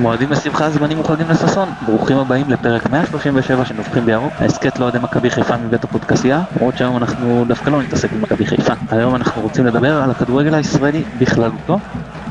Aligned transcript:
מועדים 0.00 0.30
לשמחה, 0.30 0.70
זמנים 0.70 1.00
וחגים 1.00 1.28
לששון. 1.28 1.68
ברוכים 1.80 2.18
הבאים 2.18 2.50
לפרק 2.50 2.90
137 2.90 3.64
של 3.64 3.74
נובחים 3.74 4.06
בירוק, 4.06 4.42
ההסכת 4.42 4.78
לאוהדי 4.78 4.98
מכבי 4.98 5.30
חיפה 5.30 5.56
מבית 5.56 5.84
הפודקסייה, 5.84 6.42
למרות 6.56 6.76
שהיום 6.76 6.96
אנחנו 6.96 7.44
דווקא 7.48 7.70
לא 7.70 7.82
נתעסק 7.82 8.12
במכבי 8.12 8.46
חיפה. 8.46 8.72
היום 8.90 9.14
אנחנו 9.14 9.42
רוצים 9.42 9.66
לדבר 9.66 10.02
על 10.02 10.10
הכדורגל 10.10 10.54
הישראלי 10.54 11.04
בכללותו, 11.14 11.80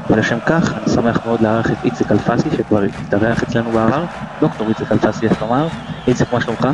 ולשם 0.09 0.39
כך 0.45 0.73
אני 0.77 0.93
שמח 0.95 1.25
מאוד 1.25 1.41
לארח 1.41 1.71
את 1.71 1.83
איציק 1.83 2.11
אלפסי 2.11 2.49
שכבר 2.51 2.81
התארח 2.81 3.43
אצלנו 3.43 3.71
בעבר. 3.71 4.05
דוקטור 4.39 4.69
איציק 4.69 4.91
אלפסי, 4.91 5.25
יש 5.25 5.41
לומר. 5.41 5.67
איציק, 6.07 6.33
מה 6.33 6.41
שלומך? 6.41 6.67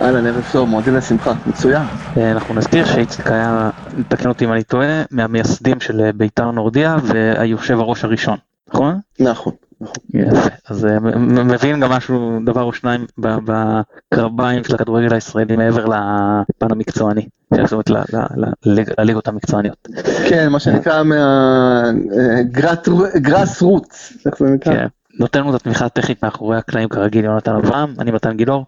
אהלן, 0.00 0.26
ערב 0.26 0.44
טוב, 0.52 0.68
מועדים 0.68 0.94
לשמחה, 0.94 1.32
מצוין. 1.46 1.86
אה, 2.16 2.30
אנחנו 2.32 2.54
נזכיר 2.54 2.84
שאיציק 2.84 3.30
היה, 3.30 3.70
תקן 4.08 4.28
אותי 4.28 4.44
אם 4.44 4.52
אני 4.52 4.62
טועה, 4.62 5.02
מהמייסדים 5.10 5.80
של 5.80 6.10
בית"ר 6.16 6.50
נורדיה 6.50 6.96
והיושב 7.02 7.78
הראש 7.78 8.04
הראשון, 8.04 8.36
נכון? 8.74 9.00
נכון. 9.20 9.52
אז 10.68 10.86
אה, 10.86 11.00
מבין 11.26 11.80
גם 11.80 11.90
משהו, 11.90 12.38
דבר 12.44 12.62
או 12.62 12.72
שניים 12.72 13.06
בקרביים 13.18 14.64
של 14.64 14.74
הכדורגל 14.74 15.14
הישראלי 15.14 15.56
מעבר 15.56 15.84
לפן 15.84 16.72
המקצועני, 16.72 17.26
זאת 17.50 17.72
אומרת 17.72 17.90
לליגות 18.98 19.28
המקצועניות. 19.28 19.88
כן, 20.28 20.48
מה 20.48 20.60
שנקרא 20.60 21.02
מהגראס 22.22 23.62
רוץ, 23.62 24.12
איך 24.26 24.38
זה 24.38 24.44
נקרא? 24.44 24.74
כן. 24.74 24.86
נותן 25.18 25.40
לנו 25.40 25.50
את 25.50 25.54
התמיכה 25.60 25.86
הטכנית 25.86 26.24
מאחורי 26.24 26.56
הקלעים 26.56 26.88
כרגיל 26.88 27.24
יונתן 27.24 27.54
אברהם, 27.54 27.94
אני 27.98 28.10
מתן 28.10 28.36
גילאור, 28.36 28.64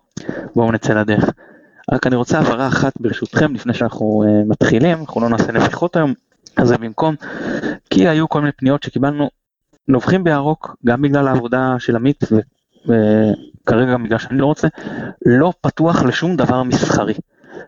בואו 0.55 0.73
נצא 0.73 0.95
לדרך. 0.95 1.31
רק 1.93 2.07
אני 2.07 2.17
רוצה 2.17 2.39
הבהרה 2.39 2.67
אחת 2.67 2.93
ברשותכם 3.01 3.55
לפני 3.55 3.75
שאנחנו 3.75 4.25
uh, 4.27 4.51
מתחילים, 4.51 4.99
אנחנו 5.01 5.21
לא 5.21 5.29
נעשה 5.29 5.53
נביחות 5.53 5.97
היום, 5.97 6.15
אז 6.57 6.69
זה 6.69 6.79
במקום, 6.79 7.15
כי 7.91 8.09
היו 8.09 8.29
כל 8.29 8.41
מיני 8.41 8.53
פניות 8.53 8.83
שקיבלנו, 8.83 9.31
נובחים 9.89 10.25
בירוק, 10.25 10.77
גם 10.87 11.03
בגלל 11.03 11.29
העבודה 11.29 11.75
של 11.79 11.97
עמית, 11.97 12.25
וכרגע 12.85 13.93
גם 13.93 14.05
בגלל 14.05 14.19
שאני 14.19 14.39
לא 14.39 14.47
רוצה, 14.47 14.69
לא 15.27 15.53
פתוח 15.61 16.03
לשום 16.03 16.37
דבר 16.37 16.63
מסחרי. 16.63 17.15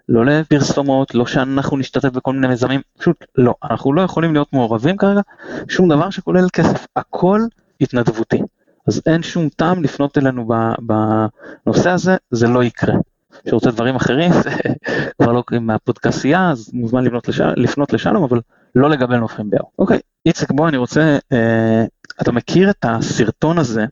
לא 0.08 0.24
לפרסומות, 0.24 1.14
לא 1.14 1.26
שאנחנו 1.26 1.76
נשתתף 1.76 2.08
בכל 2.08 2.32
מיני 2.32 2.46
מיזמים, 2.46 2.80
פשוט 2.98 3.24
לא. 3.38 3.54
אנחנו 3.64 3.92
לא 3.92 4.02
יכולים 4.02 4.32
להיות 4.32 4.52
מעורבים 4.52 4.96
כרגע, 4.96 5.20
שום 5.68 5.88
דבר 5.88 6.10
שכולל 6.10 6.48
כסף, 6.52 6.86
הכל 6.96 7.40
התנדבותי. 7.80 8.38
אז 8.88 9.02
אין 9.06 9.22
שום 9.22 9.48
טעם 9.48 9.82
לפנות 9.82 10.18
אלינו 10.18 10.48
בנושא 10.78 11.90
הזה, 11.90 12.16
זה 12.30 12.48
לא 12.48 12.64
יקרה. 12.64 12.94
שרוצה 13.48 13.70
דברים 13.70 13.96
אחרים, 13.96 14.32
זה 14.32 14.50
כבר 15.22 15.32
לא 15.32 15.42
מהפודקסייה, 15.60 16.50
אז 16.50 16.70
מוזמן 16.72 17.04
לפנות, 17.04 17.28
לש... 17.28 17.40
לפנות 17.40 17.92
לשלום, 17.92 18.24
אבל 18.24 18.40
לא 18.74 18.90
לגבי 18.90 19.16
נופים 19.16 19.50
באו. 19.50 19.70
אוקיי, 19.78 19.98
איציק, 20.26 20.50
בוא, 20.50 20.68
אני 20.68 20.76
רוצה, 20.76 21.18
אה, 21.32 21.84
אתה 22.22 22.32
מכיר 22.32 22.70
את 22.70 22.84
הסרטון 22.88 23.58
הזה, 23.58 23.84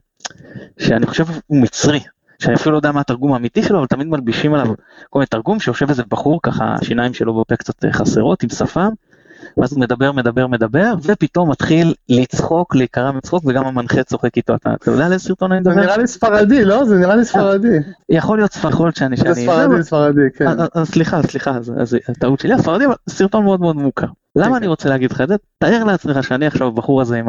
שאני 0.79 1.05
חושב 1.05 1.25
הוא 1.47 1.61
מצרי, 1.61 1.99
שאני 2.39 2.55
אפילו 2.55 2.71
לא 2.71 2.77
יודע 2.77 2.91
מה 2.91 2.99
התרגום 2.99 3.33
האמיתי 3.33 3.63
שלו, 3.63 3.79
אבל 3.79 3.87
תמיד 3.87 4.07
מלבישים 4.07 4.53
עליו 4.53 4.67
כל 5.09 5.19
מיני 5.19 5.27
תרגום, 5.27 5.59
שיושב 5.59 5.89
איזה 5.89 6.03
בחור 6.09 6.39
ככה, 6.43 6.75
השיניים 6.81 7.13
שלו 7.13 7.41
בפה 7.41 7.55
קצת 7.55 7.85
חסרות, 7.91 8.43
עם 8.43 8.49
שפם, 8.49 8.89
ואז 9.57 9.73
הוא 9.73 9.81
מדבר, 9.81 10.11
מדבר, 10.11 10.47
מדבר, 10.47 10.93
ופתאום 11.03 11.51
מתחיל 11.51 11.93
לצחוק, 12.09 12.75
להיקרע 12.75 13.11
מצחוק, 13.11 13.43
וגם 13.47 13.65
המנחה 13.65 14.03
צוחק 14.03 14.37
איתו. 14.37 14.55
אתה, 14.55 14.73
אתה 14.73 14.91
יודע 14.91 15.05
על 15.05 15.13
איזה 15.13 15.23
סרטון 15.23 15.51
אני 15.51 15.63
זה 15.63 15.69
מדבר? 15.69 15.81
נראה 15.81 15.97
לי 15.97 16.07
ספרדי, 16.07 16.65
לא? 16.65 16.85
זה 16.85 16.97
נראה 16.97 17.15
לי 17.15 17.25
ספרדי. 17.25 17.77
יכול 18.09 18.37
להיות 18.37 18.53
ספרחול 18.53 18.91
שאני... 18.95 19.17
זה 19.17 19.33
ספרדי, 19.33 19.83
ספרדי, 19.83 20.21
כן. 20.35 20.45
סליחה, 20.83 21.23
סליחה, 21.23 21.57
אז 21.57 21.97
טעות 22.19 22.39
שלי, 22.39 22.53
הספרדי, 22.53 22.85
אבל 22.85 22.95
סרטון 23.09 23.43
מאוד 23.43 23.61
מאוד 23.61 23.75
מוכר. 23.75 24.07
למה. 24.45 24.57
אני 24.57 24.67
רוצה 24.67 24.89
להגיד 24.89 25.11
לך 25.11 25.21
את 25.21 25.27
זה? 25.27 25.35
תאר 25.57 25.83
לעצמך 25.83 26.23
שאני 26.23 26.47
עכשיו 26.47 26.67
הבחור 26.67 27.01
הזה 27.01 27.19
עם 27.19 27.27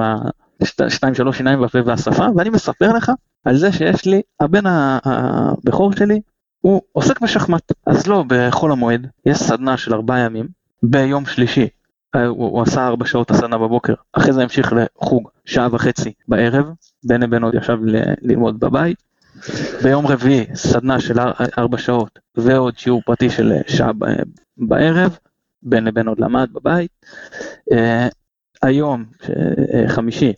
השתיים 0.81 1.15
שלוש 1.15 1.37
שיניים 1.37 1.61
בפה 1.61 1.79
והשפה, 1.87 2.27
ואני 2.37 2.51
מספר 2.51 2.93
לך 2.93 3.13
על 3.45 3.57
זה 3.57 3.73
שיש 3.73 4.07
לי, 4.07 4.23
הבן 4.41 4.63
הבכור 4.67 5.93
שלי, 5.93 6.21
הוא 6.61 6.83
עוסק 6.93 7.21
בשחמט. 7.21 7.73
אז 7.87 8.07
לא, 8.07 8.25
בחול 8.27 8.73
המועד, 8.73 9.07
יש 9.27 9.39
סדנה 9.39 9.77
של 9.77 9.95
ארבעה 9.95 10.19
ימים, 10.19 10.47
ביום 10.83 11.27
שלישי. 11.27 11.69
אה, 12.15 12.27
הוא, 12.27 12.51
הוא 12.51 12.63
עשה 12.63 12.87
ארבע 12.87 13.07
שעות 13.07 13.31
הסדנה 13.31 13.59
בבוקר, 13.59 13.95
אחרי 14.13 14.33
זה 14.33 14.43
המשיך 14.43 14.73
לחוג 14.73 15.29
שעה 15.45 15.69
וחצי 15.73 16.13
בערב, 16.29 16.67
בן 17.05 17.31
בן 17.31 17.43
עוד 17.43 17.55
ישב 17.55 17.79
ללמוד 18.23 18.61
בבית, 18.61 19.03
ביום 19.83 20.07
רביעי 20.07 20.47
סדנה 20.55 21.01
של 21.01 21.21
אר- 21.21 21.33
ארבע 21.59 21.79
שעות 21.79 22.19
ועוד 22.37 22.79
שיעור 22.79 23.03
פרטי 23.07 23.31
של 23.31 23.53
שעה 23.67 23.91
בערב, 24.59 25.19
בין 25.63 25.85
לבין 25.85 26.09
עוד 26.09 26.21
למד 26.21 26.49
בבית. 26.53 26.91
אה, 27.73 28.09
היום, 28.63 29.05
אה, 29.29 29.89
חמישי, 29.89 30.33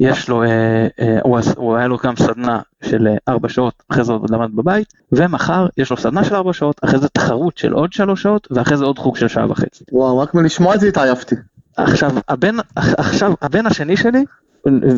יש 0.00 0.28
לו, 0.28 0.42
אה, 0.42 0.86
אה, 1.00 1.18
הוא 1.22 1.38
הוא 1.56 1.76
היה 1.76 1.86
לו 1.86 1.98
גם 2.04 2.16
סדנה 2.16 2.60
של 2.82 3.08
ארבע 3.28 3.48
שעות, 3.48 3.82
אחרי 3.92 4.04
זה 4.04 4.12
עוד 4.12 4.30
למד 4.30 4.50
בבית, 4.54 4.92
ומחר 5.12 5.66
יש 5.76 5.90
לו 5.90 5.96
סדנה 5.96 6.24
של 6.24 6.34
ארבע 6.34 6.52
שעות, 6.52 6.80
אחרי 6.84 6.98
זה 6.98 7.08
תחרות 7.08 7.58
של 7.58 7.72
עוד 7.72 7.92
שלוש 7.92 8.22
שעות, 8.22 8.48
ואחרי 8.50 8.76
זה 8.76 8.84
עוד 8.84 8.98
חוג 8.98 9.16
של 9.16 9.28
שעה 9.28 9.50
וחצי. 9.50 9.84
וואו, 9.92 10.18
רק 10.18 10.34
מלשמוע 10.34 10.74
את 10.74 10.80
זה 10.80 10.88
התעייפתי. 10.88 11.34
עכשיו, 11.76 12.10
הבן, 12.28 12.56
עכשיו, 12.76 13.32
הבן 13.42 13.66
השני 13.66 13.96
שלי, 13.96 14.24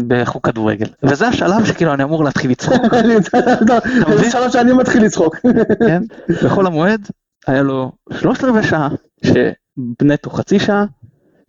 בחוג 0.07 0.43
כדורגל, 0.43 0.87
וזה 1.03 1.29
השלב 1.29 1.65
שכאילו 1.65 1.95
אני 1.95 2.03
אמור 2.03 2.25
להתחיל 2.25 2.51
לצחוק. 2.51 2.95
זה 4.19 4.31
שלב 4.31 4.51
שאני 4.51 4.73
מתחיל 4.73 5.05
לצחוק. 5.05 5.37
כן? 5.87 6.03
בחול 6.45 6.67
המועד 6.67 7.09
היה 7.47 7.63
לו 7.63 7.93
שלושת 8.13 8.45
רבעי 8.45 8.63
שעה, 8.63 8.89
שנטו 9.25 10.31
חצי 10.31 10.59
שעה, 10.59 10.85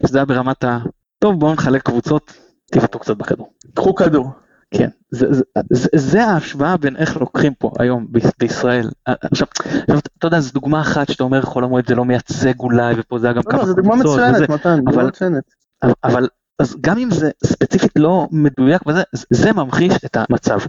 שזה 0.05 0.17
היה 0.17 0.25
ברמת 0.25 0.63
ה... 0.63 0.79
טוב 1.19 1.39
בואו 1.39 1.53
נחלק 1.53 1.81
קבוצות, 1.81 2.33
תבעטו 2.71 2.99
קצת 2.99 3.17
בכדור. 3.17 3.53
קחו 3.73 3.95
כדור. 3.95 4.29
כן, 4.73 4.89
זה, 5.11 5.33
זה, 5.33 5.43
זה, 5.71 5.89
זה 5.95 6.23
ההשוואה 6.25 6.77
בין 6.77 6.95
איך 6.95 7.17
לוקחים 7.17 7.53
פה 7.53 7.71
היום 7.79 8.07
בישראל. 8.39 8.89
עכשיו, 9.05 9.47
עכשיו, 9.81 9.99
אתה 10.17 10.27
יודע, 10.27 10.39
זו 10.39 10.51
דוגמה 10.53 10.81
אחת 10.81 11.09
שאתה 11.11 11.23
אומר 11.23 11.41
חול 11.41 11.63
המועד 11.63 11.87
זה 11.87 11.95
לא 11.95 12.05
מייצג 12.05 12.59
אולי, 12.59 12.93
ופה 12.97 13.19
זה 13.19 13.27
היה 13.27 13.33
גם 13.33 13.41
לא, 13.45 13.51
כמה 13.51 13.65
זו 13.65 13.73
דוגמה 13.73 13.93
קבוצות 13.93 14.19
וזה, 14.19 14.31
מצוינת, 14.31 14.49
מתן, 14.49 14.79
דוגמה 14.85 15.03
מצוינת. 15.03 15.43
אבל- 15.83 15.93
אבל 16.03 16.27
אז 16.59 16.75
גם 16.81 16.97
אם 16.97 17.11
זה 17.11 17.29
ספציפית 17.45 17.91
לא 17.95 18.27
מדויק 18.31 18.87
וזה, 18.87 19.03
זה 19.29 19.53
ממחיש 19.53 19.93
את 20.05 20.17
המצב. 20.19 20.59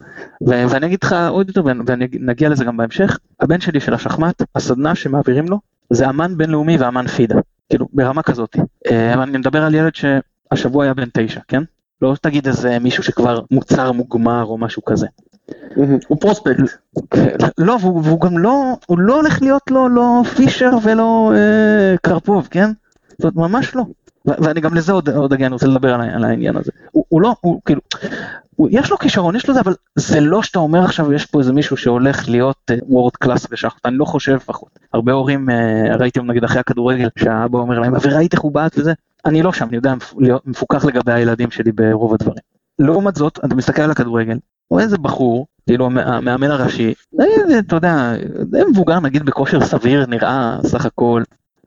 ו- 0.48 0.65
ואני 0.69 0.87
אגיד 0.87 0.98
לך 1.03 1.16
עוד 1.28 1.48
יותר, 1.48 1.62
ונגיע 1.87 2.48
לזה 2.48 2.65
גם 2.65 2.76
בהמשך, 2.76 3.19
הבן 3.41 3.60
שלי 3.60 3.81
של 3.81 3.94
השחמט, 3.94 4.43
הסדנה 4.54 4.94
שמעבירים 4.94 5.48
לו, 5.48 5.59
זה 5.91 6.09
אמן 6.10 6.37
בינלאומי 6.37 6.76
ואמן 6.76 7.06
פידה, 7.06 7.34
כאילו 7.69 7.88
ברמה 7.93 8.22
כזאת. 8.22 8.56
אה, 8.91 9.22
אני 9.22 9.38
מדבר 9.38 9.62
על 9.62 9.75
ילד 9.75 9.93
שהשבוע 9.94 10.84
היה 10.84 10.94
בן 10.94 11.09
תשע, 11.12 11.41
כן? 11.48 11.62
לא 12.03 12.14
תגיד 12.20 12.47
איזה 12.47 12.78
מישהו 12.78 13.03
שכבר 13.03 13.41
מוצר 13.50 13.93
מוגמר 13.93 14.44
או 14.44 14.59
משהו 14.59 14.84
כזה. 14.84 15.06
הוא 16.09 16.20
פרוספקט. 16.20 16.56
לא, 17.59 17.76
והוא, 17.81 18.03
והוא 18.04 18.20
גם 18.20 18.38
לא, 18.38 18.76
הוא 18.87 18.99
לא 18.99 19.16
הולך 19.16 19.43
להיות 19.43 19.70
לו 19.70 19.88
לא 19.88 20.22
פישר 20.37 20.70
ולא 20.82 21.32
אה, 21.34 21.97
קרפוב, 22.03 22.49
כן? 22.50 22.70
זאת 23.09 23.37
אומרת, 23.37 23.50
ממש 23.50 23.75
לא. 23.75 23.82
ואני 24.27 24.60
גם 24.60 24.75
לזה 24.75 24.93
עוד, 24.93 25.09
עוד 25.09 25.33
אגיע, 25.33 25.47
אני 25.47 25.53
רוצה 25.53 25.66
לדבר 25.66 25.94
על, 25.94 26.00
על 26.00 26.25
העניין 26.25 26.56
הזה. 26.56 26.71
הוא, 26.93 27.05
הוא 27.09 27.22
לא, 27.22 27.34
הוא 27.41 27.60
כאילו, 27.65 27.81
הוא, 28.56 28.69
יש 28.72 28.91
לו 28.91 28.99
כישרון, 28.99 29.37
יש 29.37 29.49
לו 29.49 29.55
זה, 29.55 29.60
אבל 29.60 29.75
זה 29.97 30.21
לא 30.21 30.43
שאתה 30.43 30.59
אומר 30.59 30.84
עכשיו 30.84 31.12
יש 31.12 31.27
פה 31.27 31.38
איזה 31.38 31.53
מישהו 31.53 31.77
שהולך 31.77 32.28
להיות 32.28 32.71
וורד 32.88 33.12
קלאס 33.16 33.47
בשחמט, 33.50 33.87
אני 33.87 33.97
לא 33.97 34.05
חושב 34.05 34.34
לפחות. 34.34 34.69
הרבה 34.93 35.12
הורים, 35.12 35.50
אה, 35.50 35.97
ראיתי 35.97 36.21
נגיד 36.21 36.44
אחרי 36.44 36.61
הכדורגל, 36.61 37.09
שהאבא 37.19 37.59
אומר 37.59 37.78
להם, 37.78 37.93
וראית 38.03 38.32
איך 38.32 38.41
הוא 38.41 38.53
בעט 38.53 38.78
וזה, 38.78 38.93
אני 39.27 39.43
לא 39.43 39.53
שם, 39.53 39.69
אני 39.69 39.77
יודע 39.77 39.94
להיות 40.19 40.47
מפוקח 40.47 40.84
לגבי 40.84 41.12
הילדים 41.12 41.50
שלי 41.50 41.72
ברוב 41.72 42.15
הדברים. 42.15 42.43
לעומת 42.78 43.15
זאת, 43.15 43.38
אתה 43.44 43.55
מסתכל 43.55 43.82
על 43.82 43.91
הכדורגל, 43.91 44.38
הוא 44.69 44.81
איזה 44.81 44.99
בחור, 44.99 45.47
כאילו 45.66 45.87
המ- 45.87 45.99
המאמן 45.99 46.50
הראשי, 46.50 46.94
אה, 47.21 47.59
אתה 47.59 47.77
יודע, 47.77 48.12
מבוגר 48.70 49.00
נגיד 49.00 49.23
בכושר 49.25 49.61
סביר 49.64 50.06
נראה 50.06 50.58
סך 50.67 50.87
הכל, 50.87 51.23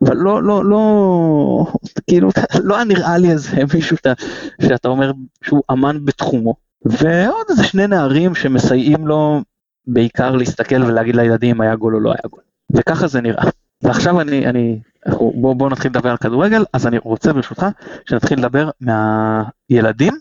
אבל 0.06 0.18
לא, 0.18 0.44
לא, 0.44 0.66
לא, 0.66 1.66
כאילו, 2.10 2.30
לא 2.64 2.84
נראה 2.84 3.18
לי 3.18 3.32
איזה 3.32 3.58
מישהו 3.74 3.98
שאתה, 3.98 4.14
שאתה 4.62 4.88
אומר 4.88 5.12
שהוא 5.44 5.64
אמן 5.72 6.06
בתחומו. 6.06 6.56
ועוד 6.86 7.46
איזה 7.50 7.64
שני 7.64 7.88
נערים 7.88 8.36
שמסייעים 8.36 9.08
לו 9.08 9.42
בעיקר 9.88 10.36
להסתכל 10.36 10.84
ולהגיד 10.84 11.16
לילדים 11.16 11.56
אם 11.56 11.62
היה 11.62 11.76
גול 11.76 11.96
או 11.96 12.00
לא 12.00 12.10
היה 12.10 12.30
גול. 12.30 12.42
וככה 12.72 13.08
זה 13.08 13.22
נראה. 13.22 13.50
ועכשיו 13.84 14.22
אני, 14.22 14.48
אני, 14.48 14.80
אנחנו- 15.06 15.34
בוא, 15.58 15.70
נתחיל 15.70 15.92
לדבר 15.92 16.10
על 16.10 16.18
כדורגל, 16.18 16.66
אז 16.74 16.88
אני 16.88 16.98
רוצה 16.98 17.34
ברשותך 17.34 17.66
שנתחיל 18.06 18.40
לדבר 18.40 18.70
מהילדים, 18.82 20.14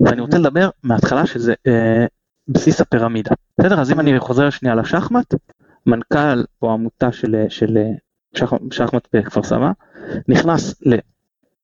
ואני 0.00 0.20
רוצה 0.20 0.38
לדבר 0.38 0.70
מההתחלה 0.82 1.26
שזה 1.26 1.54
אה, 1.66 2.06
בסיס 2.48 2.80
הפירמידה. 2.80 3.30
בסדר? 3.60 3.80
אז 3.80 3.92
אם 3.92 4.00
אני 4.00 4.20
חוזר 4.20 4.50
שנייה 4.50 4.74
לשחמט, 4.74 5.34
מנכ"ל 5.86 6.44
או 6.62 6.72
עמותה 6.72 7.12
של, 7.12 7.44
של 7.48 7.78
שחמט 8.70 9.08
בכפר 9.12 9.42
סבא, 9.42 9.70
נכנס 10.28 10.74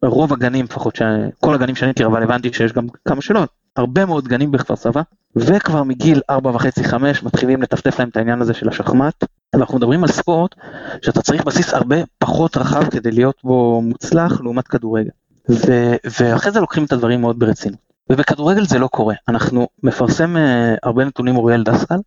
לרוב 0.03 0.33
הגנים 0.33 0.65
לפחות, 0.65 0.97
ש... 0.97 1.03
כל 1.41 1.55
הגנים 1.55 1.75
שאני 1.75 1.91
מכיר, 1.91 2.07
אבל 2.07 2.23
הבנתי 2.23 2.53
שיש 2.53 2.73
גם 2.73 2.87
כמה 3.05 3.23
שלא, 3.23 3.45
הרבה 3.77 4.07
מאוד 4.07 4.29
גנים 4.29 4.51
בכפר 4.51 4.77
סבא, 4.77 5.03
וכבר 5.37 5.83
מגיל 5.83 6.21
4.5-5 6.33 6.95
מתחילים 7.23 7.63
לטפטף 7.63 7.99
להם 7.99 8.09
את 8.09 8.17
העניין 8.17 8.41
הזה 8.41 8.55
של 8.55 8.69
השחמט. 8.69 9.25
אנחנו 9.55 9.79
מדברים 9.79 10.05
על 10.05 10.11
ספורט 10.11 10.55
שאתה 11.03 11.23
צריך 11.23 11.45
בסיס 11.45 11.75
הרבה 11.75 11.97
פחות 12.19 12.57
רחב 12.57 12.91
כדי 12.91 13.11
להיות 13.11 13.41
בו 13.45 13.83
מוצלח 13.83 14.41
לעומת 14.41 14.69
כדורגל. 14.69 15.11
ו- 15.51 15.97
ואחרי 16.21 16.53
זה 16.53 16.61
לוקחים 16.61 16.85
את 16.85 16.93
הדברים 16.93 17.21
מאוד 17.21 17.39
ברצינות. 17.39 17.79
ובכדורגל 18.11 18.65
זה 18.65 18.79
לא 18.79 18.87
קורה. 18.87 19.15
אנחנו 19.29 19.69
מפרסם 19.83 20.37
אה, 20.37 20.75
הרבה 20.83 21.05
נתונים 21.05 21.37
אוריאל 21.37 21.63
דסקל, 21.63 21.99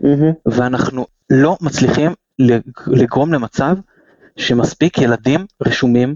מהמם. 0.00 0.32
ואנחנו 0.46 1.06
לא 1.30 1.56
מצליחים 1.60 2.12
לגרום 2.86 3.32
למצב 3.32 3.76
שמספיק 4.36 4.98
ילדים 4.98 5.46
רשומים 5.66 6.14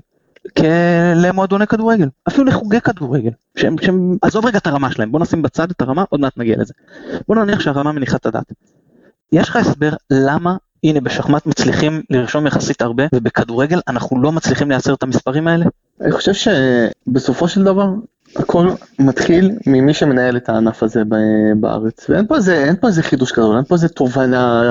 למועדוני 1.17 1.67
כדורגל, 1.67 2.09
אפילו 2.29 2.45
לחוגי 2.45 2.81
כדורגל, 2.81 3.31
שהם, 3.57 3.77
שהם, 3.81 4.17
עזוב 4.23 4.47
רגע 4.47 4.59
את 4.59 4.67
הרמה 4.67 4.93
שלהם, 4.93 5.13
בוא 5.13 5.21
נשים 5.21 5.43
בצד 5.43 5.71
את 5.71 5.81
הרמה, 5.81 6.05
עוד 6.09 6.21
מעט 6.21 6.33
נגיע 6.37 6.57
לזה. 6.59 6.73
בוא 7.29 7.37
נניח 7.37 7.61
שהרמה 7.61 7.93
מניחה 7.93 8.17
את 8.17 8.27
הדעת. 8.27 8.53
יש 9.33 9.49
לך 9.49 9.57
הסבר 9.57 9.91
למה, 10.11 10.57
הנה 10.85 11.01
בשחמט 11.01 11.47
מצליחים 11.47 12.03
לרשום 12.11 12.47
יחסית 12.47 12.83
הרבה, 12.83 13.05
ובכדורגל 13.15 13.81
אנחנו 13.89 14.23
לא 14.23 14.33
מצליחים 14.33 14.71
לייצר 14.71 14.95
את 14.95 15.03
המספרים 15.03 15.49
האלה? 15.49 15.65
אני 16.01 16.13
חושב 16.13 16.33
שבסופו 16.33 17.49
של 17.49 17.65
דבר 17.65 17.89
הכל 18.37 18.69
מתחיל 18.99 19.51
ממי 19.67 19.95
שמנהל 19.95 20.37
את 20.37 20.49
הענף 20.49 20.83
הזה 20.83 21.03
בארץ 21.61 22.11
ואין 22.11 22.27
פה 22.27 22.37
איזה 22.37 22.71
פה 22.81 22.87
איזה 22.87 23.03
חידוש 23.03 23.33
גדול 23.33 23.57
אין 23.57 23.65
פה 23.65 23.75
איזה 23.75 23.89
תובנה 23.89 24.63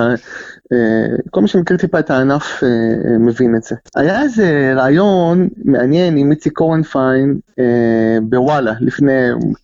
כל 1.29 1.41
מי 1.41 1.47
שמכיר 1.47 1.77
טיפה 1.77 1.99
את 1.99 2.09
הענף 2.09 2.63
אה, 2.63 2.67
אה, 2.67 3.17
מבין 3.17 3.55
את 3.55 3.63
זה. 3.63 3.75
היה 3.95 4.21
איזה 4.21 4.73
רעיון 4.75 5.47
מעניין 5.65 6.17
עם 6.17 6.31
איציק 6.31 6.53
קורנפיין 6.53 7.39
אה, 7.59 8.17
בוואלה 8.21 8.73
לפני 8.79 9.11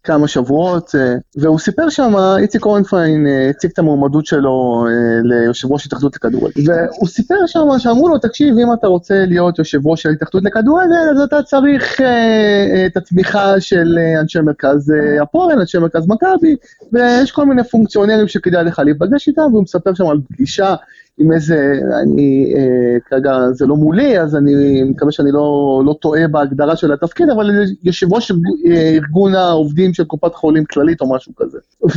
כמה 0.04 0.27
שבועות 0.27 0.95
אה, 0.95 1.15
והוא 1.38 1.59
סיפר 1.59 1.89
שם 1.89 2.13
איציק 2.38 2.62
קורנפיין 2.62 3.27
אה, 3.27 3.50
הציג 3.50 3.71
את 3.74 3.80
המועמדות 3.80 4.25
שלו 4.25 4.86
אה, 4.88 4.94
ליושב 5.24 5.71
ראש 5.71 5.86
התאחדות 5.86 6.15
לכדורגל 6.15 6.62
והוא 6.65 7.07
סיפר 7.07 7.36
שם 7.45 7.68
שאמרו 7.77 8.10
לו 8.10 8.18
תקשיב 8.18 8.57
אם 8.57 8.74
אתה 8.74 8.88
רוצה 8.88 9.25
להיות 9.27 9.60
יושב 9.60 9.88
ראש 9.88 10.06
ההתאחדות 10.06 10.44
לכדורגל 10.44 11.10
אז 11.12 11.21
אתה 11.21 11.44
צריך 11.44 12.01
אה, 12.01 12.07
אה, 12.07 12.86
את 12.86 12.98
התמיכה 12.98 13.60
של 13.60 13.98
אה, 13.98 14.21
אנשי 14.21 14.39
מרכז 14.39 14.92
אה, 14.92 15.21
הפועל 15.21 15.60
אנשי 15.60 15.77
מרכז 15.77 16.07
מכבי 16.07 16.56
ויש 16.92 17.31
כל 17.31 17.45
מיני 17.45 17.63
פונקציונרים 17.63 18.27
שכדאי 18.27 18.63
לך 18.63 18.80
להיפגש 18.86 19.27
איתם 19.27 19.42
והוא 19.42 19.63
מספר 19.63 19.94
שם 19.94 20.07
על 20.07 20.18
פגישה 20.30 20.75
עם 21.19 21.31
איזה, 21.31 21.79
אני 22.03 22.53
אה, 22.57 22.99
כרגע 23.05 23.37
זה 23.51 23.65
לא 23.65 23.75
מולי, 23.75 24.19
אז 24.19 24.35
אני 24.35 24.83
מקווה 24.83 25.11
שאני 25.11 25.31
לא, 25.31 25.81
לא 25.85 25.95
טועה 26.01 26.27
בהגדרה 26.27 26.75
של 26.75 26.93
התפקיד, 26.93 27.29
אבל 27.29 27.51
יושב 27.83 28.13
ראש 28.13 28.31
אה, 28.31 28.91
ארגון 28.93 29.35
העובדים 29.35 29.93
של 29.93 30.03
קופת 30.03 30.35
חולים 30.35 30.65
כללית 30.65 31.01
או 31.01 31.15
משהו 31.15 31.33
כזה. 31.35 31.57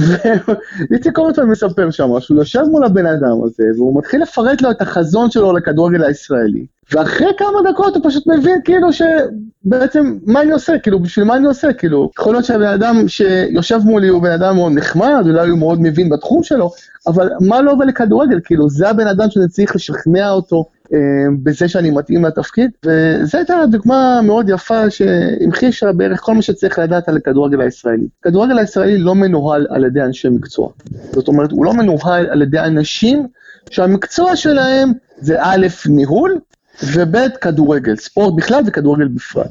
ואיציק 0.91 1.15
קורנפלד 1.15 1.45
מספר 1.45 1.91
שם 1.91 2.21
שהוא 2.21 2.39
יושב 2.39 2.63
מול 2.71 2.85
הבן 2.85 3.07
אדם 3.07 3.45
הזה, 3.45 3.65
והוא 3.77 3.99
מתחיל 3.99 4.23
לפרט 4.23 4.63
לו 4.63 4.71
את 4.71 4.83
החזון 4.83 5.31
שלו 5.31 5.53
לכדורגל 5.57 6.05
הישראלי. 6.05 6.67
ואחרי 6.93 7.27
כמה 7.39 7.71
דקות 7.73 7.97
הוא 7.97 8.11
פשוט 8.11 8.27
מבין 8.27 8.59
כאילו 8.65 8.89
שבעצם 8.93 10.19
מה 10.27 10.43
אני 10.43 10.53
עושה, 10.53 10.79
כאילו 10.79 11.01
בשביל 11.01 11.27
מה 11.27 11.37
אני 11.37 11.47
עושה, 11.47 11.73
כאילו 11.73 12.11
יכול 12.19 12.35
להיות 12.35 12.45
שהבן 12.45 12.67
אדם 12.67 13.09
שיושב 13.09 13.81
מולי 13.85 14.09
הוא 14.09 14.23
בן 14.23 14.33
אדם 14.33 14.57
מאוד 14.57 14.73
נחמד, 14.75 15.23
אולי 15.27 15.49
הוא 15.49 15.59
מאוד 15.59 15.83
מבין 15.83 16.09
בתחום 16.09 16.43
שלו, 16.43 16.71
אבל 17.07 17.31
מה 17.41 17.61
לא 17.61 17.73
עובר 17.73 17.85
לכדורגל, 17.85 18.41
כאילו 18.45 18.71
זה 18.71 18.89
הבן 18.89 19.07
אדם 19.07 19.31
שאני 19.31 19.49
צריך 19.49 19.77
לשכנע 19.77 20.31
אותו 20.31 20.65
אה, 20.93 20.99
בזה 21.43 21.69
שאני 21.69 21.91
מתאים 21.91 22.25
לתפקיד, 22.25 22.71
וזו 22.87 23.39
הייתה 23.39 23.55
דוגמה 23.71 24.21
מאוד 24.23 24.49
יפה 24.49 24.91
שהמחישה 24.91 25.93
בערך 25.93 26.21
כל 26.21 26.35
מה 26.35 26.43
שצריך 26.43 26.79
לדעת 26.79 27.09
על 27.09 27.17
הכדורגל 27.17 27.61
הישראלי. 27.61 28.07
הכדורגל 28.21 28.59
הישראלי 28.59 28.99
לא 28.99 29.15
מנוהל 29.15 29.67
על 29.71 29.85
ידי 29.85 30.03
אנשי 30.03 30.29
מקצוע, 30.29 30.69
זאת 31.13 31.29
אומרת 31.29 31.53
הוא 31.53 31.65
לא 31.65 31.75
מנוהל 31.75 32.27
על 32.31 32.43
ידי 32.43 32.59
אנשים 32.59 33.27
שהמקצוע 33.71 34.37
שלהם 34.37 34.93
זה 35.21 35.37
א', 35.39 35.67
ניהול, 35.87 36.39
וב' 36.83 37.17
כדורגל, 37.41 37.97
ספורט 37.97 38.35
בכלל 38.37 38.63
וכדורגל 38.67 39.09
בפרט. 39.09 39.51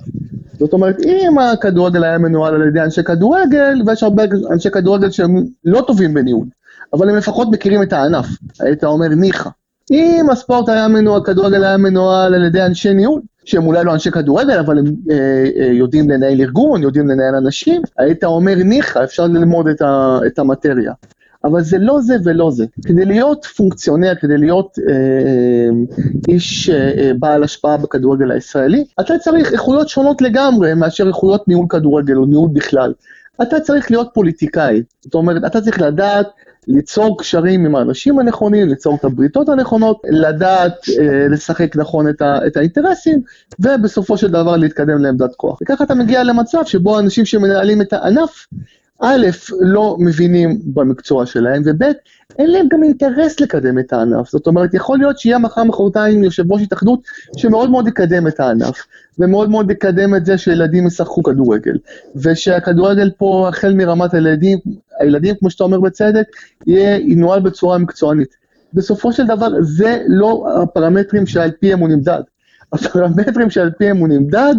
זאת 0.60 0.74
אומרת, 0.74 0.96
אם 1.06 1.40
הכדורגל 1.40 2.04
היה 2.04 2.18
מנוהל 2.18 2.56
על 2.56 2.68
ידי 2.68 2.82
אנשי 2.82 3.04
כדורגל, 3.04 3.82
ויש 3.86 4.04
הרבה 4.04 4.24
אנשי 4.52 4.72
כדורגל 4.72 5.12
שהם 5.12 5.46
לא 5.66 5.84
טובים 5.88 6.14
בניהול, 6.14 6.48
אבל 6.94 7.10
הם 7.10 7.16
לפחות 7.16 7.48
מכירים 7.52 7.84
את 7.84 7.94
הענף, 7.94 8.26
היית 8.60 8.84
אומר 8.84 9.08
ניחא. 9.08 9.50
אם 9.92 10.28
הספורט 10.32 10.70
היה 10.70 10.88
מנוהל, 10.88 11.22
הכדורגל 11.22 11.64
היה 11.64 11.78
מנוהל 11.78 12.34
על 12.34 12.46
ידי 12.46 12.62
אנשי 12.62 12.94
ניהול, 12.94 13.22
שהם 13.46 13.66
אולי 13.66 13.84
לא 13.84 13.94
אנשי 13.94 14.12
כדורגל, 14.12 14.60
אבל 14.60 14.80
הם 14.80 14.86
אה, 15.12 15.46
אה, 15.60 15.66
יודעים 15.66 16.10
לנהל 16.10 16.42
ארגון, 16.42 16.84
יודעים 16.84 17.08
לנהל 17.08 17.36
אנשים, 17.36 17.82
היית 17.98 18.24
אומר 18.24 18.56
ניחא, 18.56 19.04
אפשר 19.04 19.28
ללמוד 19.28 19.68
את, 19.68 19.82
ה, 19.82 20.20
את 20.28 20.40
המטריה. 20.40 20.94
אבל 21.44 21.62
זה 21.62 21.78
לא 21.78 22.02
זה 22.02 22.16
ולא 22.24 22.52
זה. 22.52 22.66
כדי 22.86 23.06
להיות 23.06 23.46
פונקציונר, 23.46 24.14
כדי 24.22 24.38
להיות 24.38 24.78
אה, 24.90 25.70
איש 26.28 26.70
אה, 26.70 26.92
אה, 26.98 27.12
בעל 27.20 27.44
השפעה 27.44 27.78
בכדורגל 27.78 28.32
הישראלי, 28.32 28.86
אתה 29.00 29.18
צריך 29.18 29.54
איכויות 29.54 29.90
שונות 29.90 30.22
לגמרי 30.22 30.74
מאשר 30.74 31.08
איכויות 31.08 31.48
ניהול 31.48 31.66
כדורגל 31.70 32.18
או 32.18 32.26
ניהול 32.26 32.50
בכלל. 32.54 32.94
אתה 33.42 33.60
צריך 33.60 33.92
להיות 33.92 34.10
פוליטיקאי, 34.14 34.84
זאת 35.02 35.14
אומרת, 35.14 35.42
אתה 35.46 35.62
צריך 35.62 35.82
לדעת 35.82 36.28
ליצור 36.68 37.18
קשרים 37.20 37.66
עם 37.66 37.76
האנשים 37.76 38.20
הנכונים, 38.20 38.68
ליצור 38.68 38.96
את 38.96 39.06
הבריתות 39.06 39.50
הנכונות, 39.50 40.02
לדעת 40.10 40.74
אה, 41.00 41.28
לשחק 41.28 41.76
נכון 41.76 42.10
את, 42.10 42.22
ה, 42.22 42.48
את 42.48 42.58
האינטרסים, 42.58 43.22
ובסופו 43.60 44.18
של 44.18 44.32
דבר 44.32 44.58
להתקדם 44.58 45.04
לעמדת 45.04 45.36
כוח. 45.36 45.60
וככה 45.62 45.84
אתה 45.84 45.96
מגיע 45.96 46.24
למצב 46.24 46.62
שבו 46.66 46.98
האנשים 46.98 47.26
שמנהלים 47.26 47.82
את 47.82 47.94
הענף, 47.94 48.48
א', 49.02 49.28
לא 49.60 49.98
מבינים 50.00 50.60
במקצוע 50.66 51.26
שלהם, 51.26 51.62
וב', 51.66 51.84
אין 52.40 52.52
להם 52.52 52.68
גם 52.68 52.84
אינטרס 52.84 53.40
לקדם 53.40 53.80
את 53.80 53.94
הענף. 53.94 54.30
זאת 54.30 54.48
אומרת, 54.48 54.74
יכול 54.74 54.98
להיות 54.98 55.20
שיהיה 55.20 55.38
מחר 55.38 55.64
מחרתיים 55.64 56.24
יושב 56.24 56.52
ראש 56.52 56.62
התאחדות 56.62 57.00
שמאוד 57.38 57.70
מאוד 57.70 57.88
יקדם 57.88 58.28
את 58.28 58.40
הענף, 58.40 58.86
ומאוד 59.20 59.50
מאוד 59.50 59.72
יקדם 59.72 60.16
את 60.16 60.26
זה 60.26 60.38
שילדים 60.38 60.88
ישחקו 60.88 61.24
כדורגל, 61.24 61.78
ושהכדורגל 62.16 63.12
פה, 63.18 63.50
החל 63.50 63.74
מרמת 63.74 64.14
הילדים, 64.14 64.60
הילדים, 65.00 65.36
כמו 65.36 65.50
שאתה 65.50 65.64
אומר 65.64 65.80
בצדק, 65.80 66.28
יהיה, 66.68 66.98
ינוהל 66.98 67.40
בצורה 67.40 67.78
מקצוענית. 67.78 68.36
בסופו 68.74 69.14
של 69.14 69.28
דבר, 69.28 69.48
זה 69.62 70.04
לא 70.08 70.48
הפרמטרים 70.64 71.26
שעל 71.26 71.52
פיהם 71.60 71.80
הוא 71.80 71.90
נמדד. 71.90 72.22
הפרמטרים 72.74 73.50
שעל 73.50 73.72
פיהם 73.78 73.98
הוא 73.98 74.08
נמדד 74.08 74.56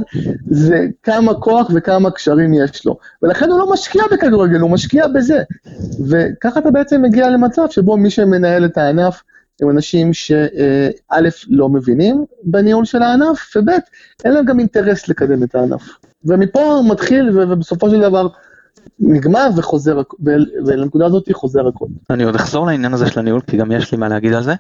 זה 0.50 0.86
כמה 1.02 1.34
כוח 1.34 1.70
וכמה 1.74 2.10
קשרים 2.10 2.54
יש 2.54 2.86
לו. 2.86 2.98
ולכן 3.22 3.50
הוא 3.50 3.58
לא 3.58 3.72
משקיע 3.72 4.02
בכדורגל, 4.12 4.60
הוא 4.60 4.70
משקיע 4.70 5.06
בזה. 5.06 5.42
וככה 6.08 6.60
אתה 6.60 6.70
בעצם 6.70 7.02
מגיע 7.02 7.30
למצב 7.30 7.62
שבו 7.70 7.96
מי 7.96 8.10
שמנהל 8.10 8.64
את 8.64 8.78
הענף 8.78 9.22
הם 9.62 9.70
אנשים 9.70 10.12
שא' 10.12 11.18
לא 11.48 11.68
מבינים 11.68 12.24
בניהול 12.42 12.84
של 12.84 13.02
הענף, 13.02 13.56
וב' 13.56 13.68
אין 14.24 14.32
להם 14.32 14.44
גם 14.44 14.58
אינטרס 14.58 15.08
לקדם 15.08 15.42
את 15.42 15.54
הענף. 15.54 15.82
ומפה 16.24 16.82
מתחיל 16.88 17.38
ובסופו 17.38 17.90
של 17.90 18.00
דבר 18.00 18.28
נגמר 19.00 19.48
וחוזר, 19.56 20.00
ולנקודה 20.66 21.06
הזאת 21.06 21.28
חוזר 21.32 21.68
הכל. 21.68 21.86
אני 22.10 22.24
עוד 22.24 22.34
אחזור 22.34 22.66
לעניין 22.66 22.94
הזה 22.94 23.06
של 23.06 23.20
הניהול, 23.20 23.40
כי 23.40 23.56
גם 23.56 23.72
יש 23.72 23.92
לי 23.92 23.98
מה 23.98 24.08
להגיד 24.08 24.32
על 24.32 24.42
זה. 24.42 24.54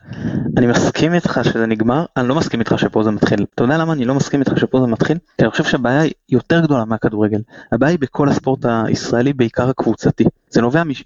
אני 0.56 0.66
מסכים 0.66 1.14
איתך 1.14 1.40
שזה 1.44 1.66
נגמר, 1.66 2.04
אני 2.16 2.28
לא 2.28 2.34
מסכים 2.34 2.60
איתך 2.60 2.74
שפה 2.76 3.02
זה 3.02 3.10
מתחיל. 3.10 3.44
אתה 3.54 3.64
יודע 3.64 3.78
למה 3.78 3.92
אני 3.92 4.04
לא 4.04 4.14
מסכים 4.14 4.40
איתך 4.40 4.58
שפה 4.58 4.80
זה 4.80 4.86
מתחיל? 4.86 5.18
כי 5.38 5.44
אני 5.44 5.50
חושב 5.50 5.64
שהבעיה 5.64 6.00
היא 6.00 6.12
יותר 6.28 6.60
גדולה 6.60 6.84
מהכדורגל. 6.84 7.40
הבעיה 7.72 7.90
היא 7.90 7.98
בכל 7.98 8.28
הספורט 8.28 8.64
הישראלי, 8.68 9.32
בעיקר 9.32 9.68
הקבוצתי. 9.68 10.24
זה 10.50 10.60
נובע 10.60 10.84
מש- 10.84 11.04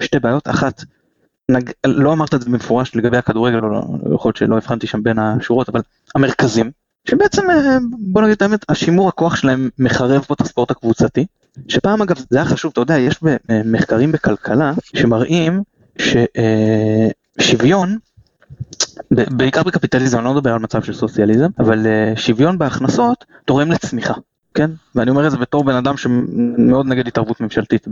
משתי 0.00 0.18
בעיות, 0.18 0.48
אחת, 0.48 0.82
נג... 1.48 1.70
לא 1.86 2.12
אמרת 2.12 2.34
את 2.34 2.42
זה 2.42 2.50
במפורש 2.50 2.96
לגבי 2.96 3.16
הכדורגל, 3.16 3.56
לא, 3.56 3.70
לא, 3.72 3.82
יכול 4.14 4.28
להיות 4.28 4.36
שלא 4.36 4.56
הבחנתי 4.56 4.86
שם 4.86 5.02
בין 5.02 5.18
השורות, 5.18 5.68
אבל 5.68 5.80
המרכזים, 6.14 6.70
שבעצם, 7.08 7.50
אה, 7.50 7.78
בוא 7.98 8.22
נגיד 8.22 8.32
את 8.32 8.42
האמת, 8.42 8.64
השימור 8.68 9.08
הכוח 9.08 9.36
שלהם 9.36 9.68
מחרב 9.78 10.22
פה 10.22 10.34
את 10.34 10.40
הספורט 10.40 10.70
הקבוצתי. 10.70 11.26
שפעם 11.68 12.02
אגב 12.02 12.16
זה 12.30 12.38
היה 12.38 12.46
חשוב, 12.46 12.72
אתה 12.72 12.80
יודע, 12.80 12.98
יש 12.98 13.20
מחקרים 13.64 14.12
בכלכלה 14.12 14.72
שמראים 14.94 15.62
ששוויון, 17.40 17.98
בעיקר 19.10 19.62
בקפיטליזם, 19.62 20.18
אני 20.18 20.24
לא 20.24 20.34
מדבר 20.34 20.52
על 20.52 20.58
מצב 20.58 20.82
של 20.82 20.94
סוציאליזם, 20.94 21.48
אבל 21.58 21.86
אה, 21.86 22.12
שוויון 22.16 22.58
בהכנסות 22.58 23.24
תורם 23.44 23.70
לצמיחה, 23.70 24.14
כן? 24.54 24.70
ואני 24.94 25.10
אומר 25.10 25.26
את 25.26 25.30
זה 25.30 25.36
בתור 25.36 25.64
בן 25.64 25.74
אדם 25.74 25.96
שמאוד 25.96 26.86
נגד 26.86 27.06
התערבות 27.06 27.40
ממשלתית 27.40 27.88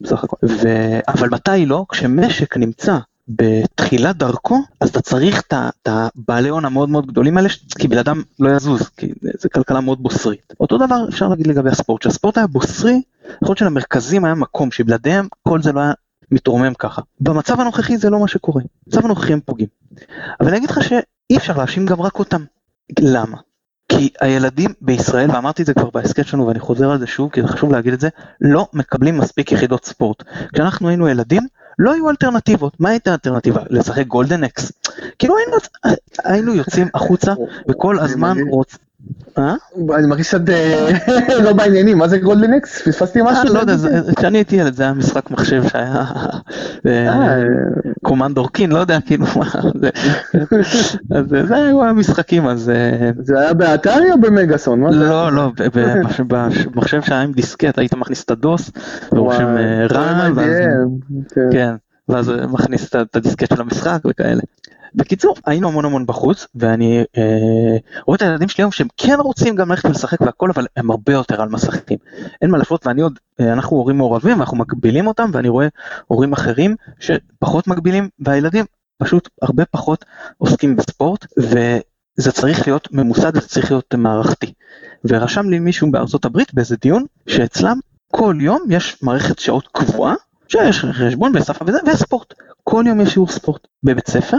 בסך 0.00 0.24
הכל. 0.24 0.36
ו... 0.42 0.68
אבל 1.08 1.28
מתי 1.28 1.66
לא? 1.66 1.84
כשמשק 1.88 2.56
נמצא 2.56 2.98
בתחילת 3.28 4.16
דרכו, 4.16 4.62
אז 4.80 4.88
אתה 4.88 5.00
צריך 5.00 5.42
את 5.48 5.88
הבעלי 5.88 6.48
הון 6.48 6.64
המאוד 6.64 6.88
מאוד 6.88 7.06
גדולים 7.06 7.36
האלה, 7.36 7.48
כי 7.78 7.88
בן 7.88 7.98
אדם 7.98 8.22
לא 8.38 8.50
יזוז, 8.50 8.88
כי 8.96 9.12
זה 9.38 9.48
כלכלה 9.48 9.80
מאוד 9.80 10.02
בוסרית. 10.02 10.52
אותו 10.60 10.78
דבר 10.78 11.08
אפשר 11.08 11.28
להגיד 11.28 11.46
לגבי 11.46 11.70
הספורט, 11.70 12.02
שהספורט 12.02 12.38
היה 12.38 12.46
בוסרי, 12.46 13.02
יכול 13.24 13.38
להיות 13.42 13.58
שלמרכזים 13.58 14.24
היה 14.24 14.34
מקום 14.34 14.70
שבלעדיהם 14.70 15.28
כל 15.42 15.62
זה 15.62 15.72
לא 15.72 15.80
היה 15.80 15.92
מתרומם 16.30 16.74
ככה. 16.74 17.02
במצב 17.20 17.60
הנוכחי 17.60 17.98
זה 17.98 18.10
לא 18.10 18.20
מה 18.20 18.28
שקורה, 18.28 18.62
במצב 18.86 19.04
הנוכחי 19.04 19.32
הם 19.32 19.40
פוגעים. 19.44 19.68
אבל 20.40 20.48
אני 20.48 20.56
אגיד 20.56 20.70
לך 20.70 20.82
שאי 20.82 21.36
אפשר 21.36 21.56
להאשים 21.56 21.86
גם 21.86 22.02
רק 22.02 22.18
אותם. 22.18 22.44
למה? 23.00 23.36
כי 23.88 24.10
הילדים 24.20 24.70
בישראל, 24.80 25.30
ואמרתי 25.30 25.62
את 25.62 25.66
זה 25.66 25.74
כבר 25.74 25.90
בהסכת 25.90 26.26
שלנו 26.26 26.46
ואני 26.46 26.60
חוזר 26.60 26.90
על 26.90 26.98
זה 26.98 27.06
שוב 27.06 27.30
כי 27.30 27.42
זה 27.42 27.48
חשוב 27.48 27.72
להגיד 27.72 27.92
את 27.92 28.00
זה, 28.00 28.08
לא 28.40 28.68
מקבלים 28.72 29.18
מספיק 29.18 29.52
יחידות 29.52 29.84
ספורט. 29.84 30.22
כשאנחנו 30.54 30.88
היינו 30.88 31.08
ילדים, 31.08 31.46
לא 31.78 31.92
היו 31.92 32.10
אלטרנטיבות. 32.10 32.80
מה 32.80 32.88
הייתה 32.90 33.10
האלטרנטיבה? 33.10 33.62
לשחק 33.70 34.06
Golden 34.06 34.44
Axe. 34.44 34.72
כאילו 35.18 35.34
היינו, 36.24 36.54
יוצאים 36.54 36.88
החוצה 36.94 37.34
וכל 37.68 37.98
הזמן 37.98 38.36
רוצ... 38.50 38.76
אה? 39.38 39.54
אני 39.98 40.06
מרגיש 40.06 40.28
קצת 40.28 40.48
אה, 40.50 40.88
לא 41.44 41.52
בעניינים, 41.52 41.98
מה 41.98 42.08
זה 42.08 42.18
Golden 42.18 42.54
Axe? 42.54 42.82
פספסתי 42.88 43.20
אה, 43.20 43.24
משהו? 43.32 43.54
לא 43.54 43.58
יודע, 43.58 43.74
כשאני 44.16 44.38
הייתי 44.38 44.56
ילד 44.56 44.74
זה 44.74 44.82
היה 44.82 44.92
משחק 44.92 45.30
מחשב 45.30 45.62
שהיה 45.68 46.04
אה, 46.86 47.08
אה, 47.08 47.42
קומנדור 48.02 48.52
קין, 48.52 48.72
לא 48.72 48.78
יודע 48.78 48.98
כאילו 49.06 49.26
מה 49.36 49.44
זה. 49.80 49.90
אז 51.18 51.34
אה, 51.34 51.46
זה 51.46 51.56
היו 51.56 51.84
המשחקים, 51.84 52.46
אז 52.46 52.70
אה, 52.70 53.10
זה 53.22 53.40
היה 53.40 53.54
באתרי 53.54 54.12
או 54.12 54.20
במגאסון? 54.20 54.80
לא, 54.94 55.32
לא, 55.32 55.52
במחשב 56.28 57.02
שהיה 57.02 57.20
עם 57.20 57.32
דיסקט, 57.32 57.78
היית 57.78 57.94
מכניס 57.94 58.24
את 58.24 58.30
הדוס, 58.30 58.70
ורושם 59.12 59.56
אה, 59.56 59.86
רן, 59.90 60.32
ואז- 60.36 60.46
IBM, 60.48 61.14
כן. 61.34 61.40
כן, 61.52 61.74
ואז 62.08 62.30
אה, 62.30 62.46
מכניס 62.46 62.94
את 62.94 63.16
הדיסקט 63.16 63.54
של 63.54 63.60
המשחק 63.60 63.98
וכאלה. 64.10 64.40
בקיצור, 64.96 65.36
היינו 65.46 65.68
המון 65.68 65.84
המון 65.84 66.06
בחוץ, 66.06 66.46
ואני 66.54 67.04
אה, 67.16 67.76
רואה 68.06 68.16
את 68.16 68.22
הילדים 68.22 68.48
שלי 68.48 68.62
היום 68.62 68.72
שהם 68.72 68.88
כן 68.96 69.16
רוצים 69.20 69.54
גם 69.54 69.70
ללכת 69.70 69.84
ולשחק 69.84 70.20
והכל, 70.20 70.50
אבל 70.50 70.66
הם 70.76 70.90
הרבה 70.90 71.12
יותר 71.12 71.42
על 71.42 71.48
מסכים. 71.48 71.98
אין 72.42 72.50
מה 72.50 72.58
להשוות, 72.58 72.86
ואני 72.86 73.02
עוד, 73.02 73.18
אה, 73.40 73.52
אנחנו 73.52 73.76
הורים 73.76 73.96
מעורבים, 73.96 74.38
ואנחנו 74.38 74.56
מגבילים 74.56 75.06
אותם, 75.06 75.30
ואני 75.32 75.48
רואה 75.48 75.68
הורים 76.06 76.32
אחרים 76.32 76.76
שפחות 77.00 77.66
מגבילים, 77.66 78.08
והילדים 78.18 78.64
פשוט 78.98 79.28
הרבה 79.42 79.64
פחות 79.64 80.04
עוסקים 80.38 80.76
בספורט, 80.76 81.26
וזה 81.38 82.32
צריך 82.32 82.66
להיות 82.68 82.88
ממוסד, 82.92 83.34
זה 83.34 83.48
צריך 83.48 83.70
להיות 83.70 83.94
מערכתי. 83.94 84.52
ורשם 85.04 85.50
לי 85.50 85.58
מישהו 85.58 85.90
בארצות 85.90 86.24
הברית 86.24 86.54
באיזה 86.54 86.76
דיון, 86.76 87.04
שאצלם 87.26 87.78
כל 88.12 88.36
יום 88.40 88.64
יש 88.70 89.02
מערכת 89.02 89.38
שעות 89.38 89.68
קבועה, 89.72 90.14
שיש 90.48 90.78
חשבון 90.78 91.32
ושפה 91.34 91.64
וזה, 91.68 91.78
וספורט. 91.86 92.34
כל 92.64 92.84
יום 92.86 93.00
יש 93.00 93.12
שיעור 93.12 93.28
ספורט 93.28 93.66
בבית 93.82 94.10
ספר, 94.10 94.36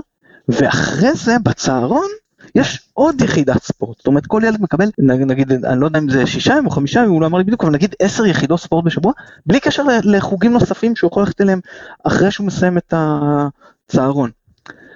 ואחרי 0.49 1.13
זה 1.13 1.39
בצהרון 1.43 2.07
יש 2.55 2.89
עוד 2.93 3.21
יחידת 3.21 3.63
ספורט. 3.63 3.97
זאת 3.97 4.07
אומרת 4.07 4.25
כל 4.25 4.41
ילד 4.45 4.61
מקבל, 4.61 4.89
נגיד, 4.97 5.65
אני 5.65 5.81
לא 5.81 5.85
יודע 5.85 5.99
אם 5.99 6.09
זה 6.09 6.27
שישה 6.27 6.53
ימים 6.53 6.65
או 6.65 6.71
חמישה 6.71 6.99
ימים, 6.99 7.11
הוא 7.11 7.21
לא 7.21 7.25
אמר 7.25 7.37
לי 7.37 7.43
בדיוק, 7.43 7.63
אבל 7.63 7.73
נגיד 7.73 7.95
עשר 7.99 8.25
יחידות 8.25 8.59
ספורט 8.59 8.85
בשבוע, 8.85 9.13
בלי 9.45 9.59
קשר 9.59 9.83
לחוגים 10.03 10.53
נוספים 10.53 10.95
שהוא 10.95 11.07
יכול 11.11 11.23
ללכת 11.23 11.41
אליהם 11.41 11.59
אחרי 12.03 12.31
שהוא 12.31 12.47
מסיים 12.47 12.77
את 12.77 12.93
הצהרון. 12.97 14.29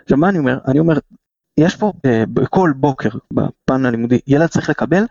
עכשיו 0.03 0.17
מה 0.17 0.29
אני 0.29 0.37
אומר? 0.37 0.57
אני 0.67 0.79
אומר, 0.79 0.97
יש 1.57 1.75
פה 1.75 1.91
אה, 2.05 2.23
בכל 2.33 2.73
בוקר 2.75 3.09
בפן 3.33 3.85
הלימודי, 3.85 4.19
ילד 4.27 4.49
צריך 4.49 4.69
לקבל 4.69 5.03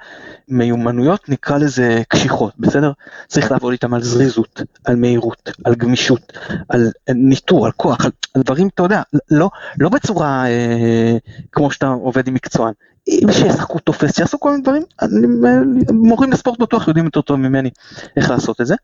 מיומנויות 0.49 1.29
נקרא 1.29 1.59
לזה 1.59 2.03
קשיחות, 2.09 2.55
בסדר? 2.59 2.93
צריך 3.29 3.53
לעבוד 3.53 3.73
איתם 3.73 3.95
על 3.95 4.03
זריזות, 4.03 4.63
על 4.85 4.97
מהירות, 4.97 5.51
על 5.65 5.75
גמישות, 5.75 6.33
על 6.69 6.91
ניטור, 7.15 7.67
על 7.67 7.73
כוח, 7.73 8.05
על, 8.05 8.11
על 8.35 8.43
דברים, 8.43 8.69
אתה 8.69 8.83
יודע, 8.83 9.03
לא, 9.31 9.51
לא 9.79 9.89
בצורה 9.89 10.47
אה, 10.47 11.17
כמו 11.53 11.71
שאתה 11.71 11.87
עובד 11.87 12.29
עם 12.29 12.35
מקצוען. 12.35 12.73
שישחקו 13.09 13.79
תופס, 13.79 14.17
שיעשו 14.17 14.41
כל 14.41 14.51
מיני 14.51 14.63
דברים, 14.63 14.83
אני, 15.03 15.27
מורים 15.93 16.33
לספורט 16.33 16.59
בטוח 16.59 16.89
יודעים 16.89 17.05
יותר 17.05 17.21
טוב 17.21 17.37
ממני 17.37 17.71
איך 18.17 18.31
לעשות 18.31 18.61
את 18.61 18.67
זה. 18.67 18.75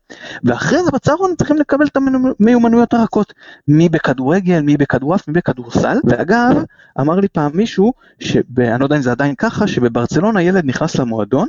ואחרי 0.43 0.83
זה 0.83 0.91
בצהרון 0.91 1.35
צריכים 1.37 1.57
לקבל 1.57 1.85
את 1.85 1.97
המיומנויות 1.97 2.93
הרכות, 2.93 3.33
מי 3.67 3.89
בכדורגל, 3.89 4.61
מי 4.61 4.77
בכדורעף, 4.77 5.27
מי 5.27 5.33
בכדורסל, 5.33 5.97
ואגב, 6.03 6.63
אמר 6.99 7.19
לי 7.19 7.27
פעם 7.27 7.51
מישהו, 7.53 7.93
שב, 8.19 8.59
אני 8.59 8.79
לא 8.79 8.85
יודע 8.85 8.95
אם 8.95 9.01
זה 9.01 9.11
עדיין 9.11 9.35
ככה, 9.35 9.67
שבברצלונה 9.67 10.41
ילד 10.41 10.65
נכנס 10.65 10.95
למועדון, 10.95 11.47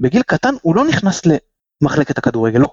בגיל 0.00 0.22
קטן 0.22 0.54
הוא 0.62 0.76
לא 0.76 0.84
נכנס 0.84 1.22
למחלקת 1.82 2.18
הכדורגל, 2.18 2.58
לא. 2.58 2.68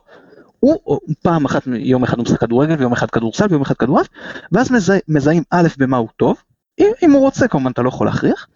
הוא 0.60 1.00
פעם 1.22 1.46
אחת, 1.46 1.62
יום 1.68 2.04
אחד 2.04 2.18
הוא 2.18 2.24
משחק 2.24 2.40
כדורגל, 2.40 2.76
ויום 2.80 2.94
אחד 2.94 3.10
כדורסל, 3.10 3.46
ויום 3.50 3.62
אחד 3.62 3.76
כדורעף, 3.76 4.08
ואז 4.52 4.72
מזהה, 4.72 5.00
מזהים 5.08 5.44
א' 5.52 5.68
במה 5.78 5.98
הוא 5.98 6.08
טוב, 6.18 6.38
אם, 6.80 6.92
אם 7.04 7.12
הוא 7.12 7.22
רוצה, 7.22 7.48
כמובן 7.48 7.72
אתה 7.72 7.82
לא 7.82 7.90
יכול 7.90 8.08
להכריח, 8.08 8.48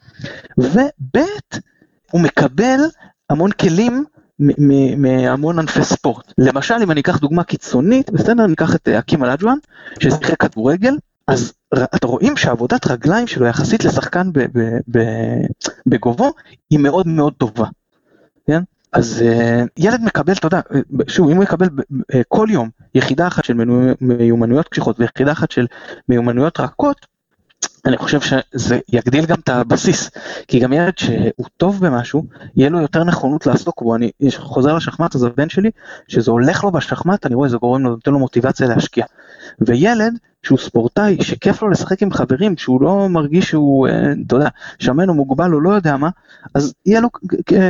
וב' 0.58 1.18
הוא 2.12 2.22
מקבל 2.22 2.80
המון 3.30 3.52
כלים 3.52 4.06
מהמון 4.98 5.60
ענפי 5.60 5.84
ספורט. 5.84 6.34
למשל, 6.38 6.76
אם 6.84 6.92
אני 6.92 7.02
אקח 7.02 7.18
דוגמה 7.18 7.44
קיצונית, 7.44 8.10
בסדר, 8.10 8.46
אני 8.46 8.54
אקח 8.54 8.76
את 8.76 8.88
אה, 8.88 9.00
אקים 9.00 9.24
אלג'ואן, 9.24 9.58
ששיחק 10.00 10.40
כדורגל, 10.40 10.98
אז 11.28 11.54
אתם 11.74 12.08
רואים 12.08 12.38
שעבודת 12.38 12.88
רגליים 12.88 13.28
שלו 13.28 13.46
יחסית 13.46 13.86
לשחקן 13.86 14.30
בגובו 15.86 16.34
היא 16.70 16.80
מאוד 16.80 17.08
מאוד 17.08 17.34
טובה. 17.34 17.66
כן? 18.48 18.64
אז 18.94 19.24
uh, 19.24 19.68
ילד 19.78 20.02
מקבל, 20.02 20.34
אתה 20.34 20.48
יודע, 20.48 20.62
אה, 20.76 20.80
שוב, 21.08 21.30
אם 21.30 21.36
הוא 21.36 21.44
יקבל 21.44 21.68
כל 22.28 22.48
יום 22.52 22.70
יחידה 22.96 23.28
אחת 23.28 23.44
של 23.44 23.54
מנו- 23.54 23.94
מיומנויות 24.02 24.68
קשיחות 24.68 25.00
ויחידה 25.00 25.32
אחת 25.32 25.52
של 25.52 25.68
מיומנויות 26.10 26.60
רכות, 26.60 27.06
אני 27.86 27.98
חושב 27.98 28.20
שזה 28.22 28.80
יגדיל 28.90 29.26
גם 29.26 29.40
את 29.40 29.50
הבסיס, 29.50 30.10
כי 30.48 30.60
גם 30.60 30.74
ילד 30.74 30.98
שהוא 30.98 31.46
טוב 31.58 31.86
במשהו, 31.86 32.26
יהיה 32.56 32.70
לו 32.70 32.80
יותר 32.80 33.04
נכונות 33.04 33.46
לעסוק 33.46 33.82
בו. 33.82 33.96
אני 33.96 34.12
חוזר 34.38 34.76
לשחמט, 34.76 35.16
אז 35.16 35.24
הבן 35.24 35.50
שלי, 35.50 35.72
שזה 36.08 36.32
הולך 36.32 36.64
לו 36.64 36.72
בשחמט, 36.72 37.26
אני 37.26 37.36
רואה 37.36 37.50
זה 37.50 37.58
גורם 37.58 37.82
לו, 37.82 37.90
נותן 37.90 38.12
לו 38.12 38.20
מוטיבציה 38.20 38.68
להשקיע. 38.68 39.06
וילד 39.60 40.18
שהוא 40.44 40.58
ספורטאי, 40.58 41.18
שכיף 41.22 41.62
לו 41.62 41.70
לשחק 41.70 42.04
עם 42.04 42.12
חברים, 42.12 42.58
שהוא 42.58 42.82
לא 42.82 43.10
מרגיש 43.10 43.50
שהוא, 43.50 43.88
אה, 43.88 44.12
אתה 44.28 44.36
יודע, 44.36 44.50
שמן 44.80 45.10
או 45.10 45.14
מוגבל 45.14 45.54
או 45.54 45.60
לא 45.60 45.70
יודע 45.70 45.98
מה, 45.98 46.10
אז 46.54 46.74
יהיה 46.86 47.00
לו 47.00 47.10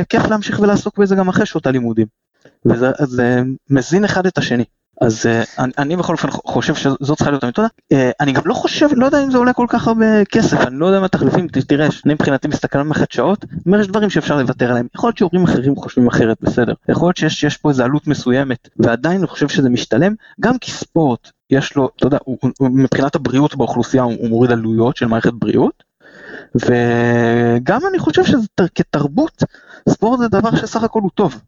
כיף 0.08 0.28
להמשיך 0.30 0.60
ולעסוק 0.60 0.98
בזה 0.98 1.16
גם 1.16 1.28
אחרי 1.28 1.46
שעות 1.46 1.66
הלימודים. 1.66 2.06
וזה 2.64 3.22
אה, 3.22 3.42
מזין 3.70 4.04
אחד 4.04 4.26
את 4.26 4.38
השני. 4.38 4.64
אז 5.00 5.26
אה, 5.26 5.42
אני, 5.58 5.72
אני 5.78 5.96
בכל 5.96 6.12
אופן 6.12 6.30
חושב 6.30 6.74
שזאת 6.74 7.16
צריכה 7.18 7.30
להיות 7.30 7.44
המתודה. 7.44 7.68
אה, 7.92 8.10
אני 8.20 8.32
גם 8.32 8.42
לא 8.44 8.54
חושב, 8.54 8.88
לא 8.96 9.06
יודע 9.06 9.24
אם 9.24 9.30
זה 9.30 9.38
עולה 9.38 9.52
כל 9.52 9.66
כך 9.68 9.88
הרבה 9.88 10.24
כסף, 10.24 10.60
אני 10.60 10.78
לא 10.78 10.86
יודע 10.86 11.00
מה 11.00 11.06
התחליפים, 11.06 11.48
ת- 11.48 11.58
תראה, 11.58 11.88
אני 12.06 12.14
מבחינתי 12.14 12.48
מסתכל 12.48 12.78
על 12.78 12.84
מערכת 12.84 13.12
שעות, 13.12 13.44
אומר 13.66 13.80
יש 13.80 13.86
דברים 13.86 14.10
שאפשר 14.10 14.36
לוותר 14.36 14.70
עליהם. 14.70 14.86
יכול 14.94 15.08
להיות 15.08 15.18
שהורים 15.18 15.44
אחרים 15.44 15.76
חושבים 15.76 16.06
אחרת, 16.08 16.36
בסדר. 16.40 16.72
יכול 16.88 17.06
להיות 17.06 17.16
שיש 17.16 17.40
שיש 17.40 17.56
פה 17.56 17.68
איזו 17.68 17.84
עלות 17.84 18.06
מסוימת, 18.06 18.68
ועדיין 18.76 19.18
אני 19.18 19.26
חושב 19.26 19.48
שזה 19.48 19.70
משתלם, 19.70 20.14
גם 20.40 20.58
כי 20.58 20.70
ספורט, 20.70 21.30
יש 21.50 21.76
לו, 21.76 21.90
אתה 21.96 22.06
יודע, 22.06 22.18
מבחינת 22.60 23.14
הבריאות 23.14 23.56
באוכלוסייה 23.56 24.02
הוא, 24.02 24.14
הוא 24.18 24.28
מוריד 24.28 24.50
עלויות 24.52 24.96
של 24.96 25.06
מערכת 25.06 25.32
בריאות, 25.32 25.82
וגם 26.54 27.80
אני 27.90 27.98
חושב 27.98 28.24
שזה 28.24 28.46
תר- 28.54 28.64
כתרבות, 28.74 29.42
ספורט 29.88 30.18
זה 30.18 30.28
דבר 30.28 30.56
שסך 30.56 30.82
הכל 30.82 31.00
הוא 31.00 31.10
טוב. 31.14 31.40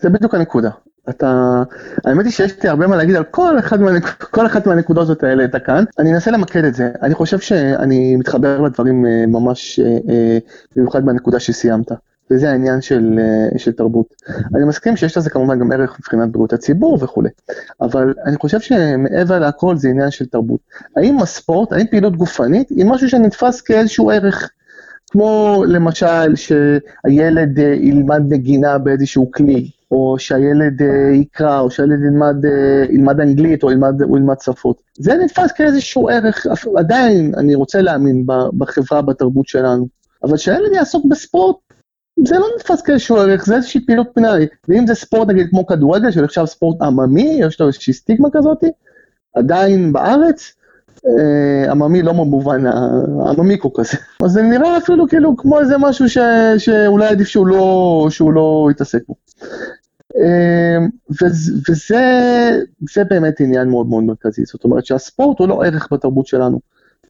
זה 0.00 0.10
בדיוק 0.10 0.34
הנקודה. 0.34 0.70
אתה, 1.08 1.62
האמת 2.04 2.24
היא 2.24 2.32
שיש 2.32 2.62
לי 2.62 2.68
הרבה 2.68 2.86
מה 2.86 2.96
להגיד 2.96 3.16
על 3.16 3.24
כל, 3.24 3.58
אחד 3.58 3.80
מהנק... 3.80 4.36
אחת 4.46 4.66
מהנקודות 4.66 5.06
שאתה 5.06 5.26
העלית 5.26 5.56
כאן, 5.56 5.84
אני 5.98 6.14
אנסה 6.14 6.30
למקד 6.30 6.64
את 6.64 6.74
זה, 6.74 6.90
אני 7.02 7.14
חושב 7.14 7.38
שאני 7.38 8.16
מתחבר 8.16 8.60
לדברים 8.60 9.06
אה, 9.06 9.26
ממש, 9.26 9.80
אה, 9.80 9.98
אה, 10.08 10.38
במיוחד 10.76 11.06
בנקודה 11.06 11.40
שסיימת, 11.40 11.92
וזה 12.30 12.50
העניין 12.50 12.80
של, 12.80 13.18
של 13.56 13.72
תרבות. 13.72 14.06
אני 14.54 14.64
מסכים 14.64 14.96
שיש 14.96 15.16
לזה 15.16 15.30
כמובן 15.30 15.58
גם 15.58 15.72
ערך 15.72 15.96
מבחינת 15.98 16.28
בריאות 16.28 16.52
הציבור 16.52 16.98
וכולי, 17.00 17.28
אבל 17.80 18.14
אני 18.26 18.36
חושב 18.36 18.60
שמעבר 18.60 19.38
להכל 19.38 19.76
זה 19.76 19.88
עניין 19.88 20.10
של 20.10 20.26
תרבות. 20.26 20.60
האם 20.96 21.18
הספורט, 21.18 21.72
האם 21.72 21.86
פעילות 21.86 22.16
גופנית, 22.16 22.70
היא 22.70 22.84
משהו 22.84 23.08
שנתפס 23.08 23.60
כאיזשהו 23.60 24.10
ערך? 24.10 24.50
כמו 25.10 25.64
למשל 25.68 26.36
שהילד 26.36 27.58
ילמד 27.58 28.22
נגינה 28.28 28.78
באיזשהו 28.78 29.30
כלי, 29.30 29.70
או 29.92 30.16
שהילד 30.18 30.82
אה, 30.82 31.10
יקרא, 31.12 31.60
או 31.60 31.70
שהילד 31.70 32.00
ילמד, 32.04 32.44
אה, 32.44 32.84
ילמד 32.90 33.20
אנגלית, 33.20 33.62
או 33.62 33.70
ילמד, 33.70 34.02
או 34.02 34.16
ילמד 34.16 34.40
שפות. 34.40 34.82
זה 34.98 35.14
נתפס 35.14 35.52
כאיזשהו 35.52 36.08
ערך, 36.08 36.46
עדיין 36.76 37.32
אני 37.36 37.54
רוצה 37.54 37.80
להאמין 37.80 38.26
בחברה, 38.58 39.02
בתרבות 39.02 39.48
שלנו. 39.48 39.86
אבל 40.24 40.36
שהילד 40.36 40.72
יעסוק 40.72 41.04
בספורט, 41.10 41.56
זה 42.24 42.38
לא 42.38 42.46
נתפס 42.56 42.82
כאיזשהו 42.82 43.16
ערך, 43.16 43.46
זה 43.46 43.56
איזושהי 43.56 43.86
פעילות 43.86 44.06
פנאי. 44.14 44.46
ואם 44.68 44.86
זה 44.86 44.94
ספורט 44.94 45.28
נגיד 45.28 45.46
כמו 45.50 45.66
כדורגל, 45.66 46.10
שנחשב 46.10 46.44
ספורט 46.44 46.82
עממי, 46.82 47.38
יש 47.40 47.60
לו 47.60 47.66
איזושהי 47.66 47.92
סטיגמה 47.92 48.28
כזאת, 48.32 48.64
עדיין 49.34 49.92
בארץ, 49.92 50.52
אה, 51.06 51.70
עממי 51.70 52.02
לא 52.02 52.12
במובן 52.12 52.66
העממיקו 52.66 53.72
כזה. 53.72 53.98
אז 54.24 54.30
זה 54.30 54.42
נראה 54.42 54.76
אפילו 54.76 55.08
כאילו 55.08 55.36
כמו 55.36 55.60
איזה 55.60 55.78
משהו 55.78 56.08
ש, 56.08 56.18
שאולי 56.58 57.06
עדיף 57.06 57.28
שהוא 57.28 57.46
לא, 57.46 58.06
שהוא 58.10 58.32
לא 58.32 58.68
יתעסק 58.70 59.02
בו. 59.08 59.14
אה, 60.16 60.86
וזה, 61.10 61.52
וזה 61.68 62.00
זה 62.94 63.04
באמת 63.04 63.40
עניין 63.40 63.68
מאוד 63.68 63.86
מאוד 63.86 64.04
מרכזי, 64.04 64.44
זאת 64.44 64.64
אומרת 64.64 64.86
שהספורט 64.86 65.38
הוא 65.38 65.48
לא 65.48 65.64
ערך 65.64 65.88
בתרבות 65.92 66.26
שלנו. 66.26 66.60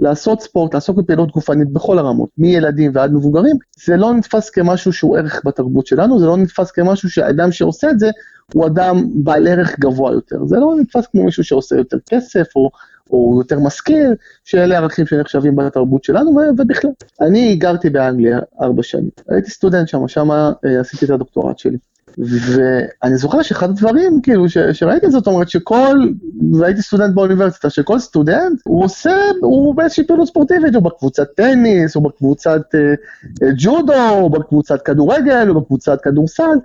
לעשות 0.00 0.40
ספורט, 0.40 0.74
לעסוק 0.74 0.98
בפעילות 0.98 1.30
גופנית 1.30 1.72
בכל 1.72 1.98
הרמות, 1.98 2.30
מילדים 2.38 2.90
ועד 2.94 3.12
מבוגרים, 3.12 3.56
זה 3.84 3.96
לא 3.96 4.14
נתפס 4.14 4.50
כמשהו 4.50 4.92
שהוא 4.92 5.18
ערך 5.18 5.42
בתרבות 5.44 5.86
שלנו, 5.86 6.20
זה 6.20 6.26
לא 6.26 6.36
נתפס 6.36 6.70
כמשהו 6.70 7.10
שהאדם 7.10 7.52
שעושה 7.52 7.90
את 7.90 7.98
זה 7.98 8.10
הוא 8.54 8.66
אדם 8.66 9.08
בעל 9.14 9.48
ערך 9.48 9.78
גבוה 9.78 10.12
יותר, 10.12 10.46
זה 10.46 10.56
לא 10.56 10.74
נתפס 10.80 11.06
כמו 11.06 11.24
מישהו 11.24 11.44
שעושה 11.44 11.76
יותר 11.76 11.96
כסף 12.08 12.46
או, 12.56 12.70
או 13.10 13.34
יותר 13.38 13.58
משכיל, 13.60 14.14
שאלה 14.44 14.76
ערכים 14.76 15.06
שנחשבים 15.06 15.56
בתרבות 15.56 16.04
שלנו 16.04 16.36
ובכלל. 16.58 16.90
אני 17.20 17.56
גרתי 17.56 17.90
באנגליה 17.90 18.38
ארבע 18.60 18.82
שנים, 18.82 19.10
הייתי 19.28 19.50
סטודנט 19.50 19.88
שם, 19.88 20.08
שם 20.08 20.30
אה, 20.30 20.80
עשיתי 20.80 21.04
את 21.04 21.10
הדוקטורט 21.10 21.58
שלי. 21.58 21.76
ואני 22.18 23.16
זוכר 23.16 23.42
שאחד 23.42 23.70
הדברים, 23.70 24.20
כאילו, 24.22 24.48
ש, 24.48 24.58
שראיתי 24.58 25.10
זאת 25.10 25.26
אומרת 25.26 25.48
שכל, 25.48 25.96
והייתי 26.58 26.82
סטודנט 26.82 27.14
באוניברסיטה, 27.14 27.70
שכל 27.70 27.98
סטודנט, 27.98 28.60
הוא 28.64 28.84
עושה, 28.84 29.16
הוא 29.40 29.74
באיזושהי 29.74 30.06
פעילות 30.06 30.28
ספורטיבית, 30.28 30.74
הוא 30.74 30.82
בקבוצת 30.82 31.28
טניס, 31.36 31.94
הוא 31.94 32.04
בקבוצת 32.04 32.62
אה, 32.74 32.80
אה, 33.42 33.52
ג'ודו, 33.58 34.08
הוא 34.20 34.30
בקבוצת 34.30 34.82
כדורגל, 34.82 35.48
הוא 35.48 35.62
בקבוצת 35.62 36.00
כדורסל, 36.02 36.58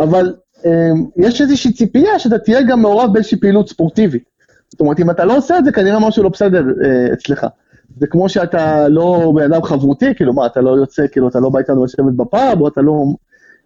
אבל 0.00 0.34
אה, 0.66 0.90
יש 1.16 1.40
איזושהי 1.40 1.72
ציפייה 1.72 2.18
שאתה 2.18 2.38
תהיה 2.38 2.62
גם 2.62 2.82
מעורב 2.82 3.12
באיזושהי 3.12 3.40
פעילות 3.40 3.68
ספורטיבית. 3.68 4.24
זאת 4.70 4.80
אומרת, 4.80 5.00
אם 5.00 5.10
אתה 5.10 5.24
לא 5.24 5.36
עושה 5.36 5.58
את 5.58 5.64
זה, 5.64 5.72
כנראה 5.72 6.08
משהו 6.08 6.22
לא 6.22 6.28
בסדר 6.28 6.64
אה, 6.84 7.12
אצלך. 7.12 7.46
זה 8.00 8.06
כמו 8.06 8.28
שאתה 8.28 8.88
לא 8.88 9.32
בן 9.34 9.52
אדם 9.52 9.62
חברותי, 9.62 10.14
כאילו 10.14 10.32
מה, 10.32 10.46
אתה 10.46 10.60
לא 10.60 10.70
יוצא, 10.70 11.06
כאילו 11.12 11.28
אתה 11.28 11.40
לא 11.40 11.48
בא 11.48 11.58
איתנו 11.58 11.84
לשבת 11.84 12.12
בפאב, 12.12 12.60
או 12.60 12.68
אתה 12.68 12.82
לא... 12.82 13.04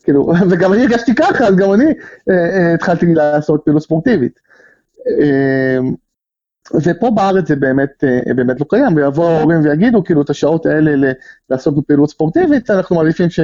כאילו, 0.08 0.32
וגם 0.50 0.72
אני 0.72 0.82
הרגשתי 0.82 1.14
ככה, 1.14 1.44
אז 1.46 1.56
גם 1.56 1.72
אני 1.72 1.84
אה, 2.30 2.34
אה, 2.34 2.74
התחלתי 2.74 3.14
לעשות 3.14 3.60
פעילות 3.64 3.82
ספורטיבית. 3.82 4.40
אה, 5.20 5.78
ופה 6.74 7.10
בארץ 7.10 7.48
זה 7.48 7.56
באמת, 7.56 8.04
אה, 8.04 8.34
באמת 8.34 8.60
לא 8.60 8.66
קיים, 8.68 8.96
ויבואו 8.96 9.28
ההורים 9.28 9.60
ויגידו, 9.64 10.04
כאילו, 10.04 10.22
את 10.22 10.30
השעות 10.30 10.66
האלה 10.66 11.12
לעסוק 11.50 11.78
בפעילות 11.78 12.10
ספורטיבית, 12.10 12.70
אנחנו 12.70 12.96
מעדיפים 12.96 13.30
ש, 13.30 13.40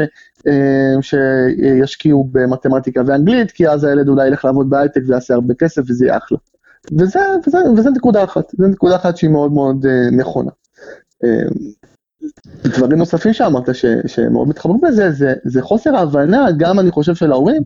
אה, 0.46 0.94
שישקיעו 1.00 2.28
במתמטיקה 2.32 3.02
ואנגלית, 3.06 3.50
כי 3.50 3.68
אז 3.68 3.84
הילד 3.84 4.08
אולי 4.08 4.26
ילך 4.26 4.44
לעבוד 4.44 4.70
בהייטק 4.70 5.00
ויעשה 5.06 5.34
הרבה 5.34 5.54
כסף 5.54 5.82
וזה 5.88 6.06
יהיה 6.06 6.16
אחלה. 6.16 6.38
וזה, 6.98 7.20
וזה, 7.46 7.58
וזה 7.76 7.90
נקודה 7.90 8.24
אחת, 8.24 8.50
זו 8.58 8.66
נקודה 8.66 8.96
אחת 8.96 9.16
שהיא 9.16 9.30
מאוד 9.30 9.52
מאוד 9.52 9.86
אה, 9.86 10.10
נכונה. 10.10 10.50
אה, 11.24 11.48
דברים 12.64 12.98
נוספים 12.98 13.32
שאמרת 13.32 13.74
ש, 13.74 13.84
שמאוד 14.06 14.48
מתחברים 14.48 14.80
בזה, 14.80 15.10
זה, 15.10 15.34
זה 15.44 15.62
חוסר 15.62 15.96
ההבנה, 15.96 16.46
גם 16.56 16.80
אני 16.80 16.90
חושב 16.90 17.14
של 17.14 17.32
ההורים, 17.32 17.62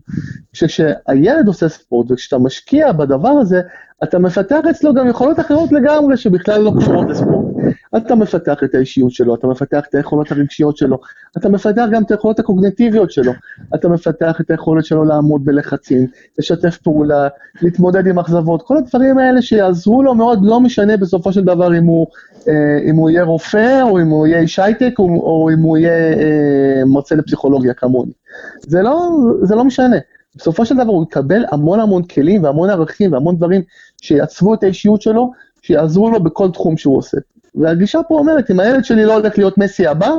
שכשהילד 0.53 1.47
עושה 1.47 1.69
ספורט 1.69 2.11
וכשאתה 2.11 2.37
משקיע 2.37 2.91
בדבר 2.91 3.29
הזה, 3.29 3.61
אתה 4.03 4.19
מפתח 4.19 4.59
אצלו 4.69 4.93
גם 4.93 5.07
יכולות 5.07 5.39
אחרות 5.39 5.71
לגמרי 5.71 6.17
שבכלל 6.17 6.61
לא 6.61 6.71
קשורות 6.79 7.09
לספורט. 7.09 7.58
אתה 7.97 8.15
מפתח 8.15 8.63
את 8.63 8.75
האישיות 8.75 9.11
שלו, 9.11 9.35
אתה 9.35 9.47
מפתח 9.47 9.85
את 9.89 9.95
היכולות 9.95 10.31
הרגשיות 10.31 10.77
שלו, 10.77 10.97
אתה 11.37 11.49
מפתח 11.49 11.85
גם 11.91 12.03
את 12.03 12.11
היכולות 12.11 12.39
הקוגנטיביות 12.39 13.11
שלו, 13.11 13.31
אתה 13.75 13.89
מפתח 13.89 14.41
את 14.41 14.51
היכולת 14.51 14.85
שלו 14.85 15.03
לעמוד 15.03 15.45
בלחצים, 15.45 16.07
לשתף 16.39 16.77
פעולה, 16.77 17.27
להתמודד 17.61 18.07
עם 18.07 18.19
אכזבות, 18.19 18.61
כל 18.61 18.77
הדברים 18.77 19.17
האלה 19.17 19.41
שיעזרו 19.41 20.03
לו 20.03 20.15
מאוד, 20.15 20.39
לא 20.41 20.59
משנה 20.59 20.97
בסופו 20.97 21.33
של 21.33 21.43
דבר 21.43 21.77
אם 21.77 21.83
הוא, 21.83 22.07
אה, 22.47 22.79
אם 22.89 22.95
הוא 22.95 23.09
יהיה 23.09 23.23
רופא, 23.23 23.81
או 23.81 23.99
אם 23.99 24.07
הוא 24.07 24.27
יהיה 24.27 24.39
איש 24.39 24.59
הייטק, 24.59 24.93
או, 24.99 25.05
או 25.05 25.49
אם 25.53 25.59
הוא 25.59 25.77
יהיה 25.77 26.13
אה, 26.13 26.85
מרצה 26.85 27.15
לפסיכולוגיה 27.15 27.73
כמוני. 27.73 28.11
זה 28.59 28.81
לא, 28.81 29.09
זה 29.43 29.55
לא 29.55 29.65
משנה. 29.65 29.97
בסופו 30.35 30.65
של 30.65 30.75
דבר 30.75 30.91
הוא 30.91 31.03
יקבל 31.03 31.45
המון 31.51 31.79
המון 31.79 32.03
כלים 32.03 32.43
והמון 32.43 32.69
ערכים 32.69 33.13
והמון 33.13 33.35
דברים 33.35 33.61
שיעצבו 34.01 34.53
את 34.53 34.63
האישיות 34.63 35.01
שלו, 35.01 35.31
שיעזרו 35.61 36.09
לו 36.09 36.23
בכל 36.23 36.51
תחום 36.51 36.77
שהוא 36.77 36.97
עושה. 36.97 37.17
והגישה 37.55 37.99
פה 38.07 38.15
אומרת, 38.15 38.51
אם 38.51 38.59
הילד 38.59 38.85
שלי 38.85 39.05
לא 39.05 39.13
הולך 39.13 39.37
להיות 39.37 39.57
מסי 39.57 39.87
הבא, 39.87 40.11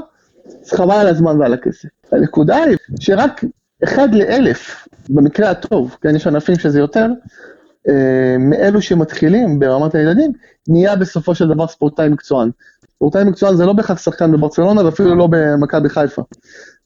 אז 0.62 0.70
חבל 0.70 0.94
על 0.94 1.06
הזמן 1.06 1.40
ועל 1.40 1.54
הכסף. 1.54 1.88
הנקודה 2.12 2.56
היא 2.56 2.76
שרק 3.00 3.44
אחד 3.84 4.14
לאלף, 4.14 4.88
במקרה 5.08 5.50
הטוב, 5.50 5.96
כן, 6.00 6.16
יש 6.16 6.26
ענפים 6.26 6.58
שזה 6.58 6.78
יותר, 6.78 7.06
אה, 7.88 8.36
מאלו 8.38 8.82
שמתחילים 8.82 9.58
ברמת 9.58 9.94
הילדים, 9.94 10.32
נהיה 10.68 10.96
בסופו 10.96 11.34
של 11.34 11.48
דבר 11.48 11.66
ספורטאי 11.66 12.08
מקצוען. 12.08 12.50
ספורטאי 12.94 13.24
מקצוען 13.24 13.56
זה 13.56 13.66
לא 13.66 13.72
בהכרח 13.72 13.98
שחקן 13.98 14.32
בברצלונה 14.32 14.84
ואפילו 14.84 15.14
לא 15.14 15.28
במכבי 15.30 15.88
חיפה. 15.88 16.22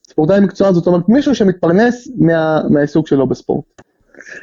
ספורטאי 0.08 0.40
מקצוען 0.40 0.74
זאת 0.74 0.86
אומרת 0.86 1.08
מישהו 1.08 1.34
שמתפרנס 1.34 2.08
מה, 2.16 2.60
מהעיסוק 2.70 3.08
שלו 3.08 3.26
בספורט. 3.26 3.64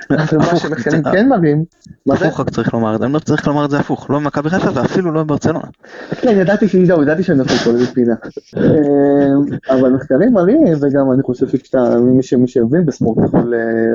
ומה 0.09 0.55
שמחקרים 0.55 1.03
כן 1.13 1.29
מראים, 1.29 1.63
מה 2.05 2.15
זה? 2.15 2.25
הפוך 2.27 2.39
רק 2.39 2.49
צריך 2.49 2.73
לומר 2.73 2.95
את 2.95 2.99
זה, 2.99 3.05
אני 3.05 3.13
לא 3.13 3.19
צריך 3.19 3.47
לומר 3.47 3.65
את 3.65 3.69
זה 3.69 3.79
הפוך, 3.79 4.09
לא 4.09 4.19
במכבי 4.19 4.49
חיפה 4.49 4.69
ואפילו 4.73 5.11
לא 5.11 5.23
בברצלונה. 5.23 5.59
כן, 6.21 6.37
ידעתי 6.37 6.67
שזהו, 6.67 7.01
ידעתי 7.01 7.23
שאני 7.23 7.37
נופל 7.37 7.53
פה 7.53 7.69
איזה 7.69 7.87
פינה. 7.93 8.15
אה, 8.57 9.75
אבל 9.75 9.89
מחקרים 9.89 10.33
מראים, 10.33 10.73
וגם 10.81 11.11
אני 11.11 11.23
חושב 11.23 11.47
שאתה, 11.47 11.95
מי 12.37 12.47
שהבין 12.47 12.85
בספורט 12.85 13.35
אה, 13.35 13.39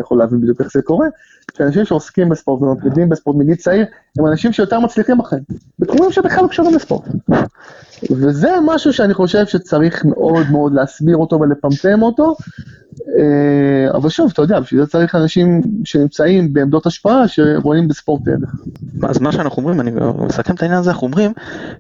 יכול 0.01 0.19
להבין 0.19 0.41
בדיוק 0.41 0.61
איך 0.61 0.73
זה 0.73 0.83
קורה, 0.83 1.07
שאנשים 1.59 1.85
שעוסקים 1.85 2.29
בספורט 2.29 2.63
ומתמודדים 2.63 3.09
בספורט 3.09 3.37
מגיל 3.37 3.55
צעיר, 3.55 3.87
הם 4.19 4.27
אנשים 4.27 4.53
שיותר 4.53 4.81
מצליחים 4.81 5.19
בחיים, 5.19 5.43
בתחומים 5.79 6.13
שבכלל 6.13 6.43
לא 6.43 6.49
קשורים 6.49 6.75
לספורט. 6.75 7.05
וזה 8.11 8.51
משהו 8.65 8.93
שאני 8.93 9.15
חושב 9.15 9.47
שצריך 9.47 10.05
מאוד 10.05 10.51
מאוד 10.51 10.75
להסביר 10.75 11.17
אותו 11.17 11.41
ולפמפם 11.41 12.03
אותו, 12.03 12.37
אבל 13.95 14.09
שוב, 14.09 14.31
אתה 14.33 14.43
יודע, 14.43 14.61
בשביל 14.61 14.81
זה 14.81 14.87
צריך 14.87 15.15
אנשים 15.15 15.61
שנמצאים 15.85 16.53
בעמדות 16.53 16.87
השפעה 16.87 17.29
שרואים 17.29 17.89
בספורט 17.89 18.29
ערך. 18.29 18.55
אז 19.03 19.19
מה 19.19 19.33
שאנחנו 19.33 19.63
אומרים, 19.63 19.81
אני 19.81 19.91
מסכם 20.27 20.55
את 20.55 20.63
העניין 20.63 20.81
הזה, 20.81 20.91
אנחנו 20.91 21.07
אומרים 21.07 21.33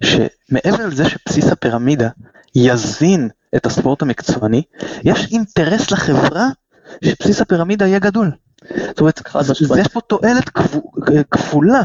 שמעבר 0.04 0.86
לזה 0.86 1.04
שבסיס 1.08 1.52
הפירמידה 1.52 2.08
יזין 2.54 3.28
את 3.56 3.66
הספורט 3.66 4.02
המקצועני, 4.02 4.62
יש 5.04 5.32
אינטרס 5.32 5.90
לחברה 5.90 6.48
שבסיס 7.04 7.40
הפירמידה 7.40 7.86
יהיה 7.86 7.98
גדול. 7.98 8.30
זאת 8.74 9.00
אומרת, 9.00 9.20
יש 9.78 9.88
פה 9.88 10.00
תועלת 10.00 10.50
כפולה. 11.30 11.82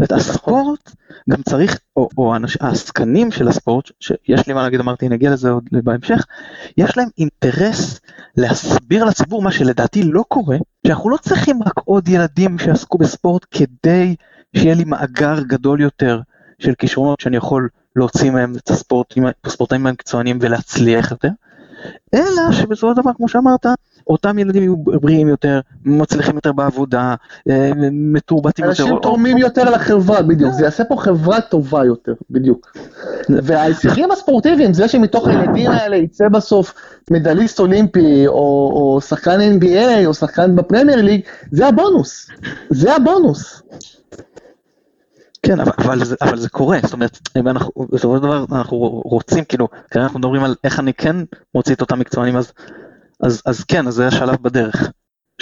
זאת 0.00 0.12
הספורט 0.12 0.90
גם 1.30 1.42
צריך, 1.48 1.78
או, 1.96 2.08
או 2.18 2.34
העסקנים 2.60 3.32
של 3.32 3.48
הספורט, 3.48 3.90
שיש 4.00 4.46
לי 4.46 4.52
מה 4.54 4.62
להגיד, 4.62 4.80
אמרתי, 4.80 5.08
נגיע 5.08 5.30
לזה 5.30 5.50
עוד 5.50 5.64
בהמשך, 5.72 6.24
יש 6.76 6.96
להם 6.96 7.08
אינטרס 7.18 8.00
להסביר 8.36 9.04
לציבור 9.04 9.42
מה 9.42 9.52
שלדעתי 9.52 10.02
לא 10.02 10.24
קורה, 10.28 10.56
שאנחנו 10.86 11.10
לא 11.10 11.16
צריכים 11.16 11.62
רק 11.62 11.80
עוד 11.84 12.08
ילדים 12.08 12.58
שיעסקו 12.58 12.98
בספורט 12.98 13.46
כדי 13.50 14.14
שיהיה 14.56 14.74
לי 14.74 14.84
מאגר 14.84 15.40
גדול 15.40 15.80
יותר 15.80 16.20
של 16.58 16.74
כישרונות 16.78 17.20
שאני 17.20 17.36
יכול 17.36 17.68
להוציא 17.96 18.30
מהם 18.30 18.54
את 18.56 18.70
הספורטאים 19.44 19.86
המקצוענים 19.86 20.38
ולהצליח 20.40 21.10
יותר, 21.10 21.28
אלא 22.14 22.52
שבסופו 22.52 22.94
של 22.94 23.02
דבר, 23.02 23.10
כמו 23.16 23.28
שאמרת, 23.28 23.66
אותם 24.06 24.38
ילדים 24.38 24.62
יהיו 24.62 24.76
בריאים 24.76 25.28
יותר, 25.28 25.60
מצליחים 25.84 26.34
יותר 26.34 26.52
בעבודה, 26.52 27.14
אה, 27.50 27.70
מתורבתים 27.92 28.64
יותר. 28.64 28.82
אנשים 28.82 28.98
תורמים 29.02 29.38
יותר 29.38 29.70
לחברה, 29.70 30.22
בדיוק, 30.22 30.52
זה 30.52 30.64
יעשה 30.64 30.84
פה 30.84 30.96
חברה 30.96 31.40
טובה 31.40 31.84
יותר, 31.84 32.14
בדיוק. 32.30 32.76
וההישגים 33.28 34.10
הספורטיביים, 34.10 34.74
זה 34.74 34.88
שמתוך 34.88 35.28
הילדים 35.28 35.70
האלה 35.70 35.96
יצא 35.96 36.28
בסוף 36.28 36.74
מדליסט 37.10 37.60
אולימפי, 37.60 38.26
או, 38.26 38.98
שחקן 39.08 39.40
NBA, 39.40 40.06
או 40.06 40.14
שחקן 40.14 40.56
בפרמייר 40.56 41.02
ליג, 41.02 41.20
זה 41.52 41.66
הבונוס, 41.66 42.30
זה 42.70 42.96
הבונוס. 42.96 43.62
כן, 45.42 45.60
אבל, 45.60 45.72
אבל, 45.78 46.04
זה, 46.04 46.16
אבל 46.22 46.38
זה 46.38 46.48
קורה, 46.48 46.78
זאת 46.82 46.92
אומרת, 46.92 47.18
אם 47.36 47.48
אנחנו, 47.48 47.70
בסופו 47.90 48.16
של 48.16 48.22
דבר 48.22 48.44
אנחנו 48.52 48.76
רוצים, 49.04 49.44
כאילו, 49.44 49.68
כרגע 49.90 50.04
אנחנו 50.04 50.18
מדברים 50.18 50.44
על 50.44 50.54
איך 50.64 50.80
אני 50.80 50.94
כן 50.94 51.16
מוציא 51.54 51.74
את 51.74 51.80
אותם 51.80 51.98
מקצוענים, 51.98 52.36
אז 52.36 52.52
אז, 53.24 53.42
אז 53.46 53.64
כן, 53.64 53.86
אז 53.86 53.94
זה 53.94 54.06
השלב 54.06 54.36
בדרך. 54.42 54.90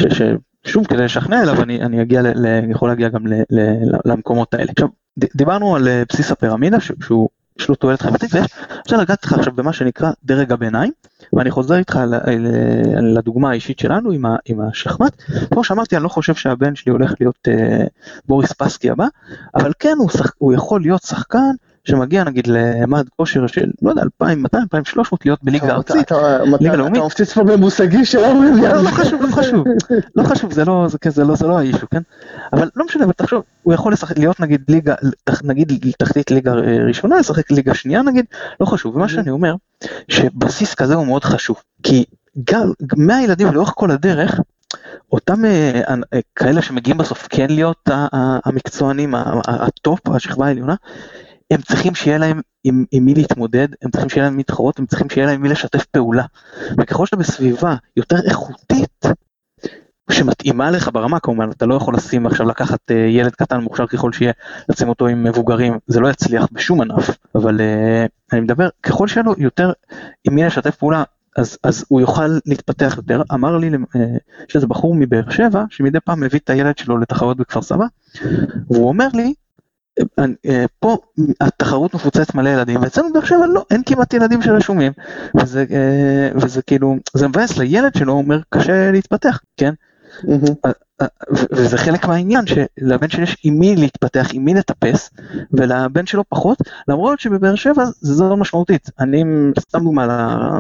ש, 0.00 0.22
ששוב, 0.66 0.86
כדי 0.86 1.04
לשכנע 1.04 1.42
אליו, 1.42 1.62
אני, 1.62 1.82
אני 1.82 2.02
אגיע, 2.02 2.22
ל, 2.22 2.26
ל, 2.26 2.70
יכול 2.70 2.88
להגיע 2.88 3.08
גם 3.08 3.26
ל, 3.26 3.34
ל, 3.50 3.60
למקומות 4.04 4.54
האלה. 4.54 4.72
עכשיו, 4.72 4.88
דיברנו 5.36 5.76
על 5.76 5.88
אה, 5.88 6.02
בסיס 6.08 6.30
הפירמידה, 6.30 6.80
ש, 6.80 6.92
שהוא, 7.02 7.28
יש 7.58 7.68
לו 7.68 7.74
תועלת 7.74 8.02
חברתית, 8.02 8.34
ויש, 8.34 8.46
רוצה 8.78 8.96
לגעת 8.96 9.24
איתך 9.24 9.32
עכשיו 9.32 9.52
במה 9.56 9.72
שנקרא 9.72 10.10
דרג 10.24 10.52
הביניים, 10.52 10.92
ואני 11.32 11.50
חוזר 11.50 11.76
איתך 11.76 12.00
לדוגמה 13.14 13.50
האישית 13.50 13.78
שלנו 13.78 14.10
עם, 14.10 14.24
עם 14.44 14.60
השחמט. 14.60 15.22
כמו 15.50 15.64
שאמרתי, 15.64 15.96
אני 15.96 16.04
לא 16.04 16.08
חושב 16.08 16.34
שהבן 16.34 16.74
שלי 16.74 16.92
הולך 16.92 17.14
להיות 17.20 17.48
אה, 17.48 17.84
בוריס 18.26 18.52
פסקי 18.52 18.90
הבא, 18.90 19.06
אבל 19.54 19.72
כן, 19.78 19.94
הוא, 19.98 20.10
שח, 20.10 20.32
הוא 20.38 20.52
יכול 20.52 20.80
להיות 20.80 21.02
שחקן 21.02 21.52
שמגיע 21.84 22.24
נגיד 22.24 22.46
למד 22.46 23.08
כושר 23.16 23.46
של 23.46 23.70
לא 23.82 23.90
יודע 23.90 24.02
2200 24.02 24.62
2300 24.62 25.26
להיות 25.26 25.38
בליגה 25.42 25.74
ארצית, 25.74 26.12
ליגה 26.60 26.76
לאומית. 26.76 26.96
אתה 26.96 27.06
מפציץ 27.06 27.32
פה 27.32 27.44
במושגים 27.44 28.04
שלנו. 28.04 28.42
לא 28.82 28.90
חשוב, 28.90 29.22
לא 29.22 29.32
חשוב, 29.32 29.64
לא 30.16 30.22
חשוב, 30.22 30.52
זה 30.52 30.64
לא, 30.64 30.86
זה 31.08 31.24
לא, 31.24 31.36
זה 31.36 31.46
לא 31.46 31.58
ה 31.58 31.63
issue, 31.63 31.88
כן? 31.90 32.02
אבל 32.52 32.70
לא 32.76 32.84
משנה, 32.84 33.04
אבל 33.04 33.12
תחשוב, 33.12 33.42
הוא 33.62 33.74
יכול 33.74 33.92
לשחק, 33.92 34.18
להיות 34.18 34.40
נגיד 34.40 34.60
ליגה, 34.68 34.94
נגיד 35.44 35.72
תחתית 35.98 36.30
ליגה 36.30 36.52
ראשונה, 36.86 37.18
לשחק 37.18 37.50
ליגה 37.50 37.74
שנייה 37.74 38.02
נגיד, 38.02 38.24
לא 38.60 38.66
חשוב, 38.66 38.96
ומה 38.96 39.08
שאני 39.08 39.30
אומר, 39.30 39.54
שבסיס 40.08 40.74
כזה 40.74 40.94
הוא 40.94 41.06
מאוד 41.06 41.24
חשוב, 41.24 41.56
כי 41.82 42.04
גם 42.44 42.72
מהילדים 42.96 43.52
לאורך 43.52 43.72
כל 43.74 43.90
הדרך, 43.90 44.40
אותם 45.12 45.42
כאלה 46.36 46.62
שמגיעים 46.62 46.98
בסוף 46.98 47.26
כן 47.30 47.46
להיות 47.50 47.90
המקצוענים, 48.44 49.14
ה 49.48 49.60
top, 49.60 50.08
השכבה 50.08 50.46
העליונה, 50.46 50.74
הם 51.52 51.62
צריכים 51.62 51.94
שיהיה 51.94 52.18
להם 52.18 52.40
עם, 52.64 52.84
עם 52.92 53.04
מי 53.04 53.14
להתמודד, 53.14 53.68
הם 53.82 53.90
צריכים 53.90 54.08
שיהיה 54.08 54.24
להם 54.24 54.36
מתחרות, 54.36 54.78
הם 54.78 54.86
צריכים 54.86 55.10
שיהיה 55.10 55.26
להם 55.26 55.42
מי 55.42 55.48
לשתף 55.48 55.84
פעולה. 55.84 56.24
וככל 56.80 57.06
שאתה 57.06 57.16
בסביבה 57.16 57.76
יותר 57.96 58.16
איכותית, 58.26 59.04
שמתאימה 60.10 60.70
לך 60.70 60.90
ברמה 60.92 61.20
כמובן, 61.20 61.50
אתה 61.50 61.66
לא 61.66 61.74
יכול 61.74 61.94
לשים 61.94 62.26
עכשיו 62.26 62.48
לקחת 62.48 62.78
uh, 62.90 62.94
ילד 62.94 63.34
קטן 63.34 63.60
מוכשר 63.60 63.86
ככל 63.86 64.12
שיהיה, 64.12 64.32
לשים 64.68 64.88
אותו 64.88 65.06
עם 65.06 65.24
מבוגרים, 65.24 65.78
זה 65.86 66.00
לא 66.00 66.08
יצליח 66.08 66.46
בשום 66.52 66.80
ענף, 66.80 67.10
אבל 67.34 67.58
uh, 67.58 68.32
אני 68.32 68.40
מדבר, 68.40 68.68
ככל 68.82 69.08
שיהיה 69.08 69.24
לו 69.24 69.34
יותר 69.38 69.72
עם 70.24 70.34
מי 70.34 70.44
לשתף 70.44 70.76
פעולה, 70.76 71.02
אז, 71.36 71.58
אז 71.64 71.84
הוא 71.88 72.00
יוכל 72.00 72.38
להתפתח 72.46 72.94
יותר. 72.96 73.22
אמר 73.34 73.56
לי, 73.56 73.70
אה, 73.96 74.00
יש 74.48 74.56
איזה 74.56 74.66
בחור 74.66 74.94
מבאר 74.94 75.30
שבע, 75.30 75.64
שמדי 75.70 76.00
פעם 76.00 76.20
מביא 76.20 76.38
את 76.44 76.50
הילד 76.50 76.78
שלו 76.78 76.98
לתחרות 76.98 77.36
בכפר 77.36 77.62
סבא, 77.62 77.84
והוא 78.70 78.88
אומר 78.88 79.08
לי, 79.14 79.22
אה, 79.22 79.28
אה, 79.28 79.41
פה 80.80 80.96
התחרות 81.40 81.94
מפוצצת 81.94 82.34
מלא 82.34 82.48
ילדים, 82.48 82.82
ואצלנו 82.82 83.10
בבאר 83.10 83.24
שבע 83.24 83.46
לא, 83.46 83.64
אין 83.70 83.82
כמעט 83.86 84.14
ילדים 84.14 84.42
שרשומים, 84.42 84.92
וזה, 85.40 85.64
וזה 86.34 86.62
כאילו, 86.62 86.96
זה 87.14 87.28
מבאס 87.28 87.58
לילד 87.58 87.94
שלו, 87.94 88.12
הוא 88.12 88.22
אומר, 88.22 88.40
קשה 88.50 88.90
להתפתח, 88.90 89.40
כן? 89.56 89.72
וזה 91.52 91.78
חלק 91.78 92.06
מהעניין 92.06 92.44
שלבן 92.46 93.08
שלי 93.08 93.22
יש 93.22 93.36
עם 93.44 93.58
מי 93.58 93.76
להתפתח, 93.76 94.28
עם 94.32 94.44
מי 94.44 94.54
לטפס, 94.54 95.10
ולבן 95.52 96.06
שלו 96.06 96.24
פחות, 96.28 96.58
למרות 96.88 97.20
שבבאר 97.20 97.54
שבע 97.54 97.84
זה 97.84 98.14
זו 98.14 98.36
משמעותית. 98.36 98.90
אני 98.98 99.24
סתם 99.60 99.84
דוגמא, 99.84 100.06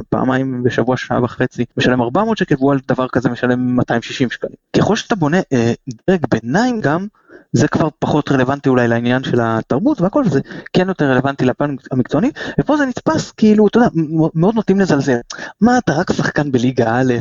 פעמיים 0.08 0.62
בשבוע 0.62 0.96
שעה 0.96 1.24
וחצי 1.24 1.64
משלם 1.76 2.02
400 2.02 2.38
שקל, 2.38 2.54
והוא 2.58 2.72
על 2.72 2.78
דבר 2.88 3.08
כזה 3.08 3.28
משלם 3.30 3.76
260 3.76 4.30
שקלים. 4.30 4.56
ככל 4.76 4.96
שאתה 4.96 5.14
בונה 5.14 5.40
אה, 5.52 5.72
דרג 6.08 6.26
ביניים 6.30 6.80
גם, 6.80 7.06
זה 7.52 7.68
כבר 7.68 7.88
פחות 7.98 8.32
רלוונטי 8.32 8.68
אולי 8.68 8.88
לעניין 8.88 9.24
של 9.24 9.38
התרבות 9.42 10.00
והכל, 10.00 10.24
וזה 10.26 10.40
כן 10.72 10.88
יותר 10.88 11.10
רלוונטי 11.10 11.44
לפן 11.44 11.76
המקצועני, 11.90 12.30
ופה 12.60 12.76
זה 12.76 12.86
נתפס 12.86 13.30
כאילו, 13.30 13.66
אתה 13.66 13.78
יודע, 13.78 13.88
מאוד 14.34 14.54
נוטים 14.54 14.80
לזלזל. 14.80 15.16
מה, 15.60 15.78
אתה 15.78 15.92
רק 15.92 16.12
שחקן 16.12 16.52
בליגה 16.52 16.94
א', 16.94 17.14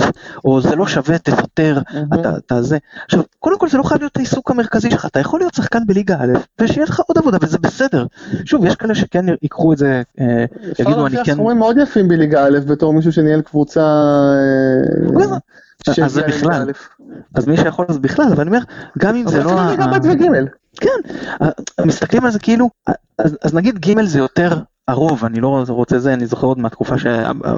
או 0.46 0.62
זה 0.62 0.76
לא 0.76 0.88
שווה, 0.88 1.18
תוותר, 1.18 1.80
אתה, 2.14 2.38
אתה 2.38 2.62
זה. 2.62 2.78
עכשיו, 3.06 3.22
קודם 3.40 3.60
כל 3.60 3.70
זה 3.70 3.78
לא 3.78 3.84
חייב 3.84 4.02
להיות 4.02 4.18
העיסוק 4.18 4.52
המרכזי 4.52 4.92
שלך, 4.92 5.06
אתה 5.06 5.20
יכול 5.20 5.40
להיות 5.40 5.54
שחקן 5.54 5.86
בליגה 5.86 6.16
א', 6.16 6.62
ושיהיה 6.62 6.86
לך 6.86 7.00
עוד 7.00 7.18
עבודה, 7.18 7.38
וזה 7.42 7.58
בסדר. 7.58 8.06
שוב, 8.46 8.66
יש 8.66 8.76
כאלה 8.76 8.96
שכן 8.96 9.26
ייקחו 9.42 9.74
את 9.74 9.78
זה, 9.78 10.02
אה, 10.20 10.46
יגידו, 10.80 11.08
אני 11.08 11.16
כן... 11.16 11.22
אפשר 11.22 11.34
סכומים 11.34 11.58
מאוד 11.58 11.78
יפים 11.78 12.08
בליגה 12.08 12.46
א', 12.46 12.60
בתור 12.68 12.94
מישהו 12.94 13.12
שניהל 13.12 13.42
קבוצה... 13.42 13.82
אה, 15.90 16.06
אז 16.06 16.12
זה 16.12 16.22
בכלל, 16.22 16.72
אז 17.36 17.48
מי 17.48 17.58
שיכול 17.58 17.86
אז 17.90 17.98
בכלל, 17.98 18.26
אבל 18.32 18.42
אני 18.42 18.50
אומר, 18.50 18.64
גם 18.98 19.16
אם 19.16 19.28
זה 19.28 19.44
לא... 19.44 19.54
אבל 19.54 19.70
ליגה 19.70 19.86
ב' 19.88 20.06
וג'. 20.06 20.48
כן, 20.82 21.14
מסתכלים 21.86 22.26
על 22.26 22.32
זה 22.32 22.40
כאילו, 22.40 22.70
אז, 23.18 23.38
אז 23.44 23.54
נגיד 23.54 23.80
ג' 23.80 24.06
זה 24.06 24.20
יותר 24.20 24.60
הרוב, 24.88 25.26
אני 25.26 25.40
לא 25.40 25.64
רוצה 25.68 26.00
זה, 26.00 26.14
אני 26.14 26.26
זוכר 26.26 26.48
עוד 26.48 26.60
מהתקופה 26.60 26.98
ש... 26.98 27.06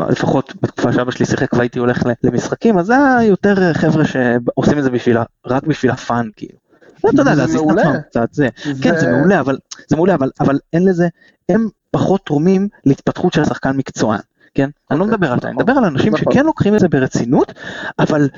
לפחות 0.10 0.54
בתקופה 0.62 0.94
שאבא 0.94 1.12
שלי 1.12 1.26
שיחק 1.26 1.54
והייתי 1.54 1.80
הולך 1.80 2.04
למשחקים, 2.24 2.78
אז 2.78 2.86
זה 2.86 2.94
היה 2.98 3.24
יותר 3.24 3.74
חבר'ה 3.74 4.04
שעושים 4.06 4.80
את 4.80 4.84
זה 4.84 4.90
בשביל, 4.90 5.18
רק 5.46 5.64
בשביל 5.64 5.92
הפאן, 5.92 6.30
כאילו. 6.36 6.58
אתה 7.00 7.22
יודע, 7.22 7.36
להזיז 7.36 7.62
את 7.62 7.78
עצמם 7.78 8.00
קצת, 8.10 8.28
זה, 8.32 8.50
כן, 8.82 9.00
זה 9.00 9.12
מעולה, 9.12 9.40
אבל, 9.40 9.58
זה 9.88 9.96
מעולה, 9.96 10.14
אבל, 10.14 10.30
אבל 10.40 10.60
אין 10.74 10.86
לזה, 10.86 11.08
הם 11.50 11.68
פחות 11.92 12.22
תורמים 12.26 12.68
להתפתחות 12.86 13.34
של 13.34 13.42
השחקן 13.42 13.78
מקצוען. 13.78 14.20
כן? 14.56 14.70
אני 14.92 15.00
לא 15.00 15.04
אוקיי, 15.04 15.18
מדבר 15.18 15.32
על 15.32 15.40
זה, 15.42 15.48
אני 15.48 15.56
מדבר 15.56 15.72
על 15.72 15.86
אנשים 15.86 16.14
נכון. 16.14 16.34
שכן 16.34 16.46
לוקחים 16.46 16.76
את 16.76 16.80
זה 16.80 16.88
ברצינות, 16.88 17.54
אבל, 18.00 18.30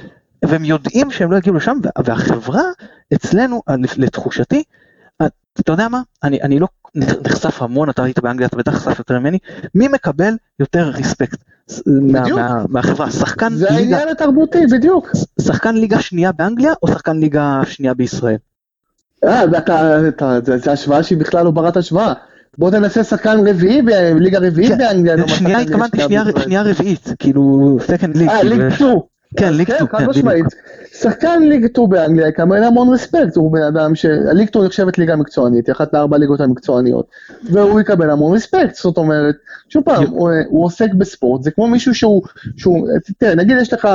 והם 0.48 0.66
יודעים 0.66 1.12
שהם 1.12 1.32
לא 1.32 1.38
יגיעו 1.38 1.56
לשם, 1.56 1.78
והחברה 2.06 2.64
אצלנו, 3.14 3.62
לתחושתי, 3.98 4.64
אתה 5.60 5.72
יודע 5.72 5.88
מה, 5.88 6.02
אני, 6.24 6.42
אני 6.42 6.60
לא 6.60 6.68
נחשף 6.96 7.62
המון, 7.62 7.90
אתה 7.90 8.04
היית 8.04 8.20
באנגליה, 8.20 8.48
אתה 8.48 8.58
בטח 8.58 8.74
נחשף 8.74 9.00
יותר 9.00 9.20
ממני, 9.20 9.38
מי 9.76 9.88
מקבל 9.88 10.34
יותר 10.60 10.90
ריספקט 10.90 11.40
מה, 11.88 12.30
מה, 12.36 12.66
מהחברה, 12.70 13.12
שחקן 13.12 13.54
זה 13.54 13.66
ליגה, 13.66 13.76
זה 13.76 13.80
העניין 13.80 14.10
התרבותי, 14.10 14.68
בדיוק. 14.72 15.12
שחקן 15.42 15.76
ליגה 15.76 16.02
שנייה 16.02 16.32
באנגליה 16.32 16.74
או 16.84 16.88
שחקן 16.88 17.18
ליגה 17.18 17.62
שנייה 17.66 17.94
בישראל? 17.94 18.38
אה, 19.24 19.44
זה 20.44 20.72
השוואה 20.72 21.04
שהיא 21.04 21.18
בכלל 21.18 21.46
לא 21.46 21.52
ברת 21.52 21.78
השוואה. 21.78 22.14
בוא 22.58 22.72
תנסה 22.72 23.04
שחקן 23.04 23.48
רביעי 23.48 23.82
בליגה 23.82 24.40
רביעית 24.40 24.72
כן, 24.72 24.78
באנגליה. 24.78 25.28
שנייה 25.28 25.60
התכוונתי 25.60 25.98
שנייה 26.44 26.62
רביעית, 26.62 27.10
כאילו 27.20 27.78
second 27.82 28.15
league. 28.18 28.30
אה, 28.30 28.44
League 28.44 28.62
2. 28.70 29.00
כן, 29.38 29.54
League 29.54 29.68
2. 29.74 29.88
כן, 29.88 29.98
חד 29.98 30.08
משמעית. 30.08 30.45
שחקן 30.93 31.43
League 31.44 31.68
2 31.71 31.89
באנגליה 31.89 32.28
יקבל 32.28 32.63
המון 32.63 32.93
respect, 32.94 33.36
הוא 33.36 33.52
בן 33.52 33.62
אדם 33.62 33.95
ש... 33.95 34.06
2 34.45 34.65
נחשבת 34.65 34.98
ליגה 34.98 35.15
מקצוענית, 35.15 35.67
היא 35.67 35.74
אחת 35.74 35.93
מארבע 35.93 36.15
הליגות 36.15 36.41
המקצועניות, 36.41 37.06
והוא 37.43 37.82
יקבל 37.82 38.10
המון 38.10 38.36
respect, 38.36 38.76
זאת 38.76 38.98
אומרת, 38.98 39.36
שוב 39.69 39.84
פעם, 39.84 40.04
הוא 40.48 40.65
עוסק 40.65 40.93
בספורט, 40.93 41.43
זה 41.43 41.52
כמו 41.52 41.67
מישהו 41.67 41.95
שהוא, 41.95 42.21
תראה, 43.17 43.36
נגיד 43.36 43.58
יש 43.62 43.74
לך 43.74 43.88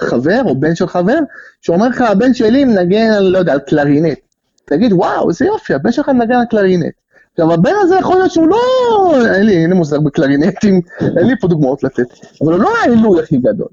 חבר 0.00 0.40
או 0.46 0.60
בן 0.60 0.74
של 0.74 0.86
חבר, 0.86 1.18
שאומר 1.60 1.88
לך, 1.88 2.00
הבן 2.00 2.34
שלי 2.34 2.64
מנגן, 2.64 3.08
לא 3.20 3.38
יודע, 3.38 3.52
על 3.52 3.58
קלרינט. 3.58 4.18
תגיד, 4.64 4.92
וואו, 4.92 5.28
איזה 5.28 5.44
יופי, 5.44 5.74
הבן 5.74 5.92
שלך 5.92 6.08
מנגן 6.08 6.34
על 6.34 6.46
קלרינט. 6.50 6.92
עכשיו 7.32 7.52
הבן 7.52 7.72
הזה 7.80 7.96
יכול 7.96 8.16
להיות 8.16 8.30
שהוא 8.30 8.48
לא, 8.48 8.58
אין 9.34 9.46
לי, 9.46 9.56
אין 9.56 9.70
לי 9.70 9.76
מושג 9.76 9.98
בקלרינטים, 9.98 10.80
אין 11.00 11.26
לי 11.26 11.34
פה 11.40 11.48
דוגמאות 11.48 11.84
לתת, 11.84 12.04
אבל 12.40 12.52
הוא 12.52 12.62
לא 12.62 12.70
העילוי 12.82 13.20
הכי 13.22 13.36
גדול. 13.36 13.68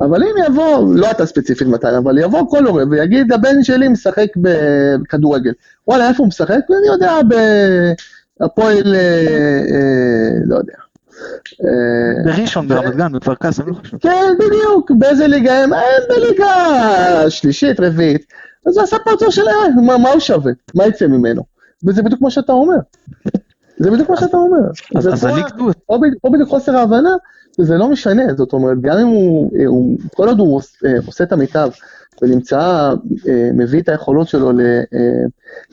אבל 0.00 0.22
אם 0.22 0.34
יבוא, 0.46 0.94
לא 0.96 1.10
אתה 1.10 1.26
ספציפית 1.26 1.68
מתן, 1.68 1.94
אבל 1.94 2.18
יבוא 2.18 2.50
כל 2.50 2.66
הורה 2.66 2.84
ויגיד, 2.90 3.32
הבן 3.32 3.62
שלי 3.62 3.88
משחק 3.88 4.26
בכדורגל. 4.36 5.52
וואלה, 5.88 6.08
איפה 6.08 6.22
הוא 6.22 6.28
משחק? 6.28 6.60
אני 6.70 6.86
יודע, 6.86 7.18
בהפועל, 8.40 8.94
אה, 8.94 9.00
אה, 9.74 10.30
לא 10.44 10.56
יודע. 10.56 10.74
אה, 11.64 12.24
בראשון, 12.24 12.68
ברמת 12.68 12.96
גן, 12.96 13.12
בכפר 13.12 13.34
קאסם, 13.34 13.68
לא 13.68 13.74
חשוב. 13.74 14.00
כן, 14.00 14.34
בדיוק, 14.38 14.90
באיזה 14.90 15.26
ליגה 15.26 15.58
הם? 15.58 15.72
אין 15.72 16.02
בליגה 16.08 16.54
שלישית, 17.30 17.80
רביעית. 17.80 18.24
אז 18.66 18.74
זה 18.74 18.82
עשה 18.82 18.96
פרצוף 19.04 19.30
של 19.30 19.42
מה 19.76 20.10
הוא 20.12 20.20
שווה? 20.20 20.52
מה 20.74 20.86
יצא 20.86 21.06
ממנו? 21.06 21.53
וזה 21.86 22.02
בדיוק 22.02 22.20
מה 22.20 22.30
שאתה 22.30 22.52
אומר. 22.52 22.76
זה 23.78 23.90
בדיוק 23.90 24.10
מה 24.10 24.16
שאתה 24.16 24.36
אומר. 24.36 24.58
אז, 24.96 25.08
אז 25.08 25.24
הליקטות. 25.24 25.76
פה 26.20 26.30
בדיוק 26.32 26.48
חוסר 26.48 26.76
ההבנה, 26.76 27.10
וזה 27.58 27.76
לא 27.76 27.88
משנה, 27.88 28.22
זאת 28.36 28.52
אומרת, 28.52 28.80
גם 28.80 28.98
אם 28.98 29.06
הוא, 29.06 29.50
הוא 29.66 29.98
כל 30.14 30.28
עוד 30.28 30.38
הוא 30.38 30.60
אה, 30.86 30.92
עושה 31.06 31.24
את 31.24 31.32
המיטב 31.32 31.70
ונמצא, 32.22 32.92
אה, 33.28 33.50
מביא 33.52 33.80
את 33.80 33.88
היכולות 33.88 34.28
שלו 34.28 34.50
אה, 34.50 34.82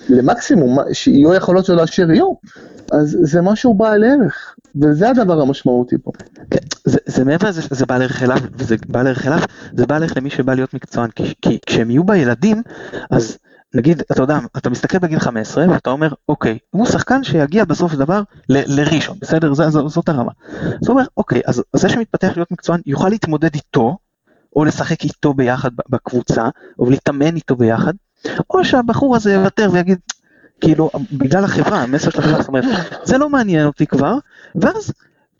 למקסימום, 0.10 0.78
שיהיו 0.94 1.32
היכולות 1.32 1.66
שלו 1.66 1.84
אשר 1.84 2.12
יהיו, 2.12 2.34
אז 2.92 3.18
זה 3.22 3.42
משהו 3.42 3.74
בעל 3.74 4.04
ערך, 4.04 4.56
וזה 4.82 5.10
הדבר 5.10 5.42
המשמעותי 5.42 5.96
פה. 6.04 6.12
כן, 6.52 6.60
זה, 6.86 6.98
זה 7.06 7.26
מעבר 7.26 7.50
לזה 7.50 7.62
שזה 7.62 7.86
בעל 7.86 8.02
ערך 8.02 8.24
אליו, 8.24 8.38
וזה 8.58 8.76
בעל 8.88 9.08
ערך 9.08 9.28
אליו, 9.28 9.40
זה 9.78 9.86
בעל 9.86 10.04
ערך 10.04 10.18
למי 10.18 10.30
שבא 10.30 10.54
להיות 10.54 10.74
מקצוען, 10.74 11.10
כי, 11.10 11.34
כי 11.42 11.60
כשהם 11.66 11.92
יהיו 11.92 12.04
בילדים, 12.04 12.62
אז... 13.12 13.38
נגיד, 13.74 14.02
אתה 14.12 14.22
יודע, 14.22 14.40
אתה 14.58 14.70
מסתכל 14.70 14.98
בגיל 15.00 15.20
15 15.20 15.66
ואתה 15.70 15.90
אומר, 15.90 16.14
אוקיי, 16.30 16.58
הוא 16.70 16.86
שחקן 16.86 17.24
שיגיע 17.24 17.66
בסוף 17.66 17.94
דבר 17.96 18.22
ל- 18.50 18.80
לראשון, 18.80 19.18
בסדר? 19.22 19.54
ז- 19.54 19.62
ז- 19.70 19.88
זאת 19.88 20.10
הרמה. 20.10 20.32
זאת 20.82 20.90
אומרת, 20.90 21.08
אוקיי, 21.18 21.42
אז 21.46 21.64
זה 21.76 21.90
שמתפתח 21.90 22.32
להיות 22.36 22.52
מקצוען 22.52 22.82
יוכל 22.86 23.10
להתמודד 23.10 23.56
איתו, 23.56 23.98
או 24.56 24.66
לשחק 24.66 25.04
איתו 25.04 25.34
ביחד 25.34 25.72
בקבוצה, 25.90 26.44
או 26.80 26.90
להתאמן 26.90 27.36
איתו 27.36 27.56
ביחד, 27.56 27.94
או 28.50 28.66
שהבחור 28.66 29.16
הזה 29.16 29.34
יוותר 29.34 29.70
ויגיד, 29.74 30.00
כאילו, 30.62 30.90
בגלל 31.12 31.44
החברה, 31.44 31.82
המסר 31.82 32.10
של 32.10 32.20
החברה, 32.20 32.40
זאת 32.42 32.48
אומרת, 32.48 32.66
זה 33.04 33.18
לא 33.18 33.30
מעניין 33.30 33.66
אותי 33.68 33.88
כבר, 33.88 34.18
ואז 34.56 34.92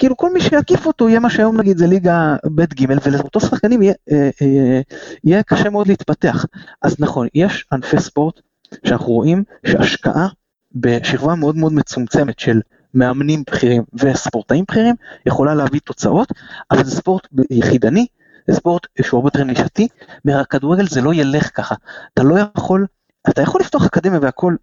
כאילו 0.02 0.18
כל 0.18 0.34
מי 0.34 0.42
שיקיף 0.42 0.86
אותו 0.86 1.10
יהיה 1.10 1.20
מה 1.20 1.30
שהיום 1.30 1.58
נגיד 1.58 1.78
זה 1.78 1.88
ליגה 1.88 2.36
ב' 2.56 2.62
ג' 2.64 2.86
ולאותו 3.04 3.40
שחקנים 3.40 3.82
יהיה, 3.82 3.94
אה, 4.12 4.30
אה, 4.42 4.82
יהיה 5.24 5.44
קשה 5.44 5.70
מאוד 5.70 5.88
להתפתח. 5.88 6.46
אז 6.82 6.96
נכון, 7.00 7.28
יש 7.34 7.66
ענפי 7.72 8.00
ספורט 8.00 8.42
שאנחנו 8.86 9.14
רואים 9.14 9.44
שהשקעה 9.66 10.28
בשכבה 10.76 11.36
מאוד 11.36 11.56
מאוד 11.56 11.74
מצומצמת 11.74 12.40
של 12.40 12.62
מאמנים 12.94 13.44
בכירים 13.48 13.84
וספורטאים 13.94 14.66
בכירים 14.68 14.96
יכולה 15.26 15.56
להביא 15.56 15.80
תוצאות, 15.84 16.32
אבל 16.72 16.84
זה 16.84 16.92
ספורט 16.92 17.28
יחידני, 17.50 18.06
זה 18.48 18.56
ספורט 18.56 18.88
שהוא 19.02 19.18
הרבה 19.18 19.28
יותר 19.28 19.44
נישתי, 19.44 19.88
מהכדורגל 20.26 20.88
זה 20.88 21.02
לא 21.02 21.14
ילך 21.14 21.50
ככה, 21.56 21.76
אתה 22.14 22.24
לא 22.24 22.36
יכול 22.58 22.86
אתה 23.30 23.42
יכול 23.42 23.62
לפתוח 23.62 23.86
אקדמיה 23.86 24.20
והכל 24.22 24.56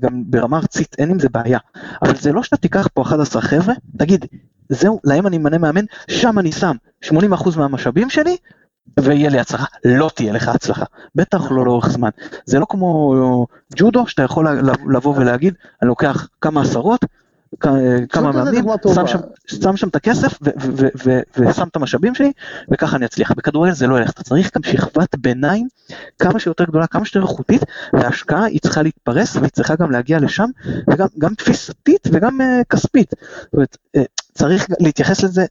גם 0.00 0.22
ברמה 0.26 0.56
ארצית, 0.56 0.96
אין 0.98 1.10
עם 1.10 1.18
זה 1.18 1.28
בעיה. 1.28 1.58
אבל 2.02 2.16
זה 2.16 2.32
לא 2.32 2.42
שאתה 2.42 2.56
תיקח 2.56 2.88
פה 2.94 3.02
11 3.02 3.42
חבר'ה, 3.42 3.74
תגיד, 3.98 4.24
זהו, 4.70 5.00
להם 5.04 5.26
אני 5.26 5.36
אמנה 5.36 5.58
מאמן, 5.58 5.84
שם 6.10 6.38
אני 6.38 6.52
שם 6.52 6.76
80% 7.04 7.10
מהמשאבים 7.56 8.10
שלי, 8.10 8.36
ויהיה 9.00 9.30
לי 9.30 9.38
הצלחה. 9.38 9.64
לא 9.84 10.10
תהיה 10.14 10.32
לך 10.32 10.48
הצלחה, 10.48 10.84
בטח 11.14 11.50
לא 11.50 11.64
לאורך 11.64 11.88
זמן. 11.88 12.10
זה 12.44 12.58
לא 12.58 12.66
כמו 12.68 13.46
ג'ודו, 13.76 14.06
שאתה 14.06 14.22
יכול 14.22 14.46
לבוא 14.92 15.14
ולהגיד, 15.16 15.54
אני 15.82 15.88
לוקח 15.88 16.28
כמה 16.40 16.62
עשרות, 16.62 17.04
כמה 17.60 18.32
מאמנים, 18.32 18.64
שם 18.94 19.06
שם, 19.06 19.18
שם 19.46 19.76
שם 19.76 19.88
את 19.88 19.96
הכסף 19.96 20.38
ושם 21.36 21.68
את 21.68 21.76
המשאבים 21.76 22.14
שלי, 22.14 22.32
וככה 22.70 22.96
אני 22.96 23.06
אצליח. 23.06 23.32
בכדורגל 23.32 23.72
זה 23.72 23.86
לא 23.86 23.98
ילך, 23.98 24.10
אתה 24.10 24.22
צריך 24.22 24.50
גם 24.56 24.62
שכבת 24.62 25.16
ביניים 25.16 25.68
כמה 26.18 26.38
שיותר 26.38 26.64
גדולה, 26.64 26.86
כמה 26.86 27.04
שיותר 27.04 27.28
איכותית, 27.28 27.62
וההשקעה 27.92 28.44
היא 28.44 28.60
צריכה 28.60 28.82
להתפרס 28.82 29.36
והיא 29.36 29.50
צריכה 29.50 29.74
גם 29.76 29.90
להגיע 29.90 30.18
לשם, 30.18 30.46
וגם 30.90 31.34
תפיסתית 31.34 32.08
וגם 32.12 32.40
uh, 32.40 32.64
כספית. 32.64 33.10
זאת 33.42 33.52
אומרת, 33.52 33.76
uh, 33.96 34.00
צריך 34.34 34.66
להתייחס 34.80 35.24
לזה 35.24 35.46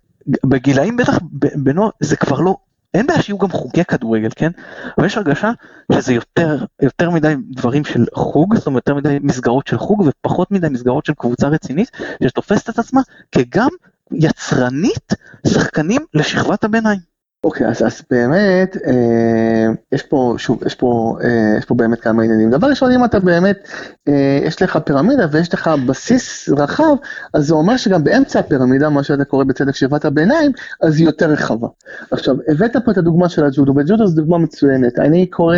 בגילאים 0.46 0.98
בטח, 0.98 1.20
בנוער, 1.56 1.90
זה 2.00 2.16
כבר 2.16 2.40
לא 2.40 2.56
אין 2.94 3.08
בעיה 3.08 3.22
שיהיו 3.22 3.38
גם 3.38 3.50
חוגי 3.50 3.86
כדורגל, 3.86 4.30
כן? 4.36 4.52
אבל 4.98 5.06
יש 5.06 5.18
הרגשה 5.18 5.52
שזה 5.92 6.14
יותר, 6.14 6.66
יותר 6.82 7.10
מדי 7.10 7.34
דברים 7.52 7.86
של 7.86 8.06
חוג, 8.14 8.56
זאת 8.56 8.68
אומרת 8.68 8.88
יותר 8.88 8.96
מדי 8.96 9.18
מסגרות 9.22 9.68
של 9.68 9.78
חוג 9.78 10.04
ופחות 10.08 10.52
מדי 10.52 10.70
מסגרות 10.70 11.06
של 11.06 11.14
קבוצה 11.14 11.48
רצינית, 11.48 11.92
שתופסת 12.24 12.70
את 12.70 12.80
עצמה 12.80 13.02
כגם 13.32 13.70
יצרנית 14.12 15.14
שחקנים 15.48 16.02
לשכבת 16.14 16.64
הביניים. 16.64 17.09
אוקיי, 17.44 17.68
אז, 17.68 17.86
אז 17.86 18.02
באמת, 18.12 18.78
אה, 18.88 19.68
יש 19.92 20.04
פה, 20.04 20.36
שוב, 20.38 20.64
יש 20.66 20.76
פה, 20.76 21.18
אה, 21.24 21.56
יש 21.58 21.66
פה 21.66 21.76
באמת 21.76 22.00
כמה 22.00 22.24
עניינים. 22.24 22.52
דבר 22.52 22.68
ראשון, 22.68 22.92
אם 22.92 23.06
אתה 23.06 23.20
באמת, 23.20 23.68
אה, 24.08 24.40
יש 24.44 24.62
לך 24.62 24.78
פירמידה 24.78 25.28
ויש 25.32 25.54
לך 25.54 25.70
בסיס 25.88 26.50
רחב, 26.50 26.96
אז 27.34 27.48
זה 27.48 27.54
אומר 27.54 27.78
שגם 27.78 28.04
באמצע 28.04 28.40
הפירמידה, 28.40 28.90
מה 28.90 29.04
שאתה 29.04 29.26
קורא 29.26 29.44
בצדק 29.44 29.76
שכבת 29.76 30.06
הביניים, 30.06 30.52
אז 30.82 30.98
היא 30.98 31.06
יותר 31.06 31.30
רחבה. 31.30 31.68
עכשיו, 32.12 32.36
הבאת 32.48 32.76
פה 32.86 32.92
את 32.92 32.98
הדוגמה 32.98 33.30
של 33.30 33.46
הג'ודו, 33.46 33.74
וג'ודו 33.76 34.08
זו 34.08 34.16
דוגמה 34.16 34.38
מצוינת. 34.38 35.00
אני 35.00 35.28
קורא 35.28 35.58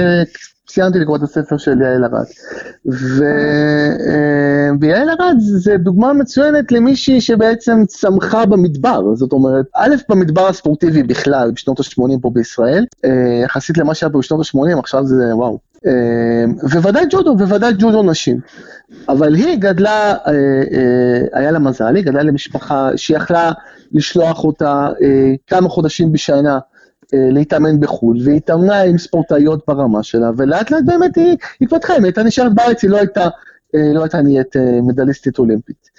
סיימתי 0.74 1.00
לקרוא 1.00 1.18
את 1.18 1.22
הספר 1.22 1.58
של 1.58 1.82
יעל 1.82 2.04
ארד. 2.06 2.26
אה, 3.24 4.70
ויעל 4.82 5.10
ארד 5.10 5.36
זה 5.40 5.78
דוגמה 5.78 6.14
מצוינת 6.14 6.72
למישהי 6.72 7.22
שבעצם 7.22 7.84
צמחה 7.88 8.46
במדבר, 8.46 9.16
זאת 9.16 9.32
אומרת, 9.32 9.66
א', 9.76 9.96
במדבר 10.10 10.48
הספורטיבי 10.48 11.04
בכלל, 11.04 11.52
בשנות 11.52 11.80
ה-80 11.80 12.20
פה 12.22 12.30
בישראל, 12.34 12.86
אה, 13.06 13.42
יחסית 13.44 13.78
למה 13.78 13.94
שהיה 13.94 14.10
פה 14.10 14.20
בשנות 14.20 14.40
ה-80, 14.40 14.80
עכשיו 14.80 15.06
זה 15.06 15.36
וואו. 15.36 15.60
אה, 15.88 16.46
וודאי 16.82 17.06
ג'ודו, 17.10 17.36
וודאי 17.40 17.74
ג'ודו 17.78 18.04
נשים. 18.04 18.40
אבל 19.10 19.36
היא 19.36 19.58
גדלה, 19.58 20.16
היה 21.34 21.52
לה 21.52 21.60
מזל, 21.60 21.96
היא 21.96 22.04
גדלה 22.04 22.24
למשפחה 22.24 22.90
שיכלה 22.96 23.52
לשלוח 23.92 24.44
אותה 24.44 24.88
כמה 25.48 25.70
חודשים 25.70 26.12
בשנה 26.12 26.54
אה, 26.54 26.60
להתאמן 27.14 27.80
בחו"ל, 27.80 28.18
והיא 28.26 28.38
התאמנה 28.38 28.82
עם 28.82 28.98
ספורטאיות 28.98 29.64
ברמה 29.68 30.04
שלה, 30.04 30.32
ולאט 30.38 30.72
לאט 30.72 30.84
באמת 30.86 31.16
היא 31.16 31.38
התפתחה, 31.62 31.98
אם 31.98 32.04
הייתה 32.04 32.24
נשארת 32.24 32.54
בארץ, 32.54 32.84
היא 32.84 32.92
לא 32.92 32.98
הייתה, 32.98 33.28
אה, 33.76 33.94
לא 33.94 34.02
הייתה 34.02 34.22
נהיית 34.22 34.56
אה, 34.56 34.80
מדליסטית 34.82 35.40
אולימפית. 35.40 35.90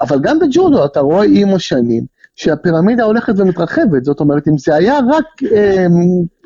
אבל 0.00 0.18
גם 0.22 0.38
בג'ודו 0.38 0.84
אתה 0.84 1.00
רואה 1.00 1.26
עם 1.28 1.54
השנים, 1.54 2.04
שהפירמידה 2.36 3.04
הולכת 3.04 3.34
ומתרחבת, 3.36 4.04
זאת 4.04 4.20
אומרת, 4.20 4.48
אם 4.48 4.58
זה 4.58 4.74
היה 4.74 4.98
רק 4.98 5.24
אה, 5.52 5.86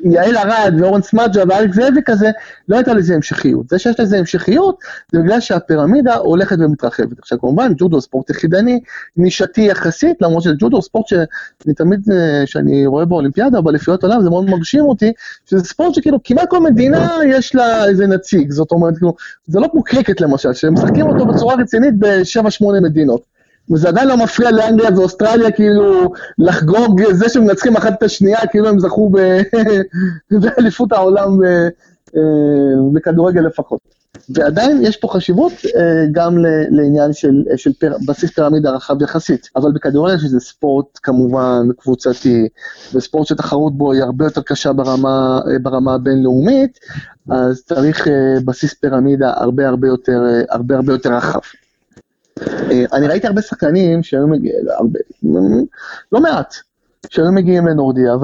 יעל 0.03 0.37
ארד 0.37 0.73
ואורן 0.79 1.01
סמדג'ה 1.01 1.43
ואלכס 1.49 1.75
זאבי 1.75 2.01
כזה, 2.05 2.31
לא 2.69 2.75
הייתה 2.75 2.93
לזה 2.93 3.15
המשכיות. 3.15 3.69
זה 3.69 3.79
שיש 3.79 3.99
לזה 3.99 4.19
המשכיות, 4.19 4.79
זה 5.11 5.19
בגלל 5.19 5.39
שהפירמידה 5.39 6.15
הולכת 6.15 6.57
ומתרחבת. 6.59 7.19
עכשיו 7.19 7.39
כמובן, 7.39 7.73
ג'ודו 7.77 8.01
ספורט 8.01 8.29
יחידני, 8.29 8.79
נישתי 9.17 9.61
יחסית, 9.61 10.21
למרות 10.21 10.43
שג'ודו 10.43 10.81
ספורט 10.81 11.07
שאני 11.07 11.73
תמיד, 11.75 11.99
שאני 12.45 12.85
רואה 12.85 13.05
באולימפיאדה 13.05 13.57
או 13.57 13.63
באליפויות 13.63 14.03
עולם, 14.03 14.21
זה 14.21 14.29
מאוד 14.29 14.49
מרשים 14.49 14.83
אותי, 14.83 15.11
שזה 15.45 15.63
ספורט 15.63 15.93
שכאילו 15.93 16.19
כמעט 16.23 16.49
כל 16.49 16.59
מדינה 16.59 17.11
יש 17.27 17.55
לה 17.55 17.85
איזה 17.85 18.07
נציג, 18.07 18.51
זאת 18.51 18.71
אומרת, 18.71 18.97
כאילו, 18.97 19.13
זה 19.47 19.59
לא 19.59 19.67
כמו 19.71 19.83
קריקט 19.83 20.21
למשל, 20.21 20.53
שמשחקים 20.53 21.07
אותו 21.07 21.25
בצורה 21.25 21.55
רצינית 21.55 21.93
בשבע 21.99 22.51
שמונה 22.51 22.79
מדינות. 22.79 23.36
וזה 23.71 23.87
עדיין 23.87 24.07
לא 24.07 24.17
מפריע 24.17 24.51
לאנגליה 24.51 24.89
ואוסטרליה 24.95 25.51
כאילו 25.51 26.13
לחגוג 26.37 27.01
זה 27.11 27.29
שמנצחים 27.29 27.75
אחת 27.75 27.93
את 27.97 28.03
השנייה, 28.03 28.47
כאילו 28.47 28.69
הם 28.69 28.79
זכו 28.79 29.09
באליפות 30.41 30.91
העולם 30.91 31.43
אה, 31.43 31.67
אה, 32.15 32.21
בכדורגל 32.93 33.41
לפחות. 33.41 33.79
ועדיין 34.29 34.81
יש 34.81 34.97
פה 34.97 35.07
חשיבות 35.07 35.51
אה, 35.53 36.05
גם 36.11 36.37
לעניין 36.69 37.13
של, 37.13 37.43
של 37.55 37.73
פר, 37.73 37.93
בסיס 38.07 38.31
פירמידה 38.31 38.71
רחב 38.71 39.01
יחסית, 39.01 39.49
אבל 39.55 39.71
בכדורגל 39.71 40.17
שזה 40.17 40.39
ספורט 40.39 40.99
כמובן 41.03 41.67
קבוצתי, 41.77 42.47
וספורט 42.93 43.27
שתחרות 43.27 43.77
בו 43.77 43.91
היא 43.91 44.03
הרבה 44.03 44.25
יותר 44.25 44.41
קשה 44.41 44.73
ברמה, 44.73 45.39
ברמה 45.61 45.93
הבינלאומית, 45.93 46.79
אז 47.29 47.63
צריך 47.65 48.07
בסיס 48.45 48.73
פירמידה 48.73 49.33
הרבה 49.35 49.67
הרבה 49.67 49.87
יותר, 49.87 50.19
הרבה 50.49 50.75
הרבה 50.75 50.93
יותר 50.93 51.13
רחב. 51.13 51.39
אה, 52.71 52.85
אני 52.93 53.07
ראיתי 53.07 53.27
הרבה 53.27 53.41
שחקנים 53.41 54.03
שהיו 54.03 54.27
מגיעים, 54.27 54.65
לא 56.11 56.21
מעט, 56.21 56.55
שהיו 57.09 57.31
מגיעים 57.31 57.67
לנורדיה, 57.67 58.15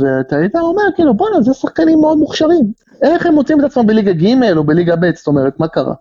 ואתה 0.00 0.36
היית 0.36 0.56
אומר, 0.56 0.82
כאילו, 0.94 1.14
בואנה, 1.14 1.42
זה 1.42 1.54
שחקנים 1.54 2.00
מאוד 2.00 2.18
מוכשרים. 2.18 2.72
איך 3.02 3.26
הם 3.26 3.34
מוצאים 3.34 3.60
את 3.60 3.64
עצמם 3.64 3.86
בליגה 3.86 4.12
ג' 4.12 4.56
או 4.56 4.64
בליגה 4.64 4.96
ב', 4.96 5.14
זאת 5.14 5.26
אומרת, 5.26 5.60
מה 5.60 5.68
קרה? 5.68 5.94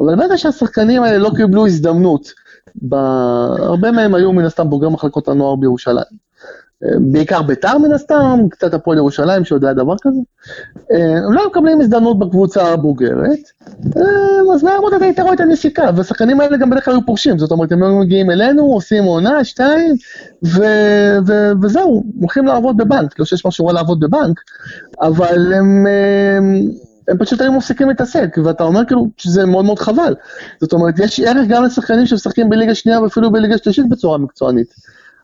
אבל 0.00 0.16
ברגע 0.16 0.38
שהשחקנים 0.38 1.02
האלה 1.02 1.18
לא 1.18 1.30
קיבלו 1.36 1.66
הזדמנות, 1.66 2.32
הרבה 3.58 3.90
מהם 3.92 4.14
היו 4.14 4.32
מן 4.32 4.44
הסתם 4.44 4.70
בוגרי 4.70 4.90
מחלקות 4.90 5.28
הנוער 5.28 5.56
בירושלים. 5.56 6.29
בעיקר 6.82 7.42
ביתר 7.42 7.78
מן 7.78 7.92
הסתם, 7.92 8.40
קצת 8.50 8.74
הפועל 8.74 8.98
ירושלים 8.98 9.44
שיודע 9.44 9.72
דבר 9.72 9.94
כזה. 10.02 10.20
אה, 10.92 11.18
הם 11.26 11.32
לא 11.32 11.46
מקבלים 11.46 11.80
הזדמנות 11.80 12.18
בקבוצה 12.18 12.62
הבוגרת, 12.62 13.38
אה, 13.96 14.54
אז 14.54 14.62
מהר 14.62 14.80
מאוד 14.80 14.94
אתה 14.94 15.04
היית 15.04 15.20
רואה 15.20 15.34
את 15.34 15.40
הנשיקה, 15.40 15.90
והשחקנים 15.96 16.40
האלה 16.40 16.56
גם 16.56 16.70
בדרך 16.70 16.84
כלל 16.84 16.94
היו 16.94 17.06
פורשים, 17.06 17.38
זאת 17.38 17.50
אומרת, 17.50 17.72
הם 17.72 17.82
היו 17.82 17.96
מגיעים 17.96 18.30
אלינו, 18.30 18.62
עושים 18.62 19.04
עונה, 19.04 19.44
שתיים, 19.44 19.94
ו- 20.44 21.16
ו- 21.26 21.52
וזהו, 21.62 22.04
הולכים 22.20 22.46
לעבוד 22.46 22.76
בבנק, 22.76 23.18
לא 23.18 23.24
שיש 23.24 23.46
משהו 23.46 23.66
רע 23.66 23.72
לעבוד 23.72 24.00
בבנק, 24.00 24.40
אבל 25.00 25.52
הם... 25.54 25.86
הם 26.36 26.70
הם 27.08 27.18
פשוט 27.18 27.40
היו 27.40 27.52
מפסיקים 27.52 27.88
להתעסק, 27.88 28.36
ואתה 28.44 28.64
אומר 28.64 28.84
כאילו 28.84 29.08
שזה 29.16 29.46
מאוד 29.46 29.64
מאוד 29.64 29.78
חבל. 29.78 30.14
זאת 30.60 30.72
אומרת, 30.72 30.98
יש 30.98 31.20
ערך 31.20 31.48
גם 31.48 31.64
לשחקנים 31.64 32.06
שמשחקים 32.06 32.50
בליגה 32.50 32.74
שנייה 32.74 33.00
ואפילו 33.00 33.32
בליגה 33.32 33.58
שלישית 33.58 33.88
בצורה 33.88 34.18
מקצוענית. 34.18 34.74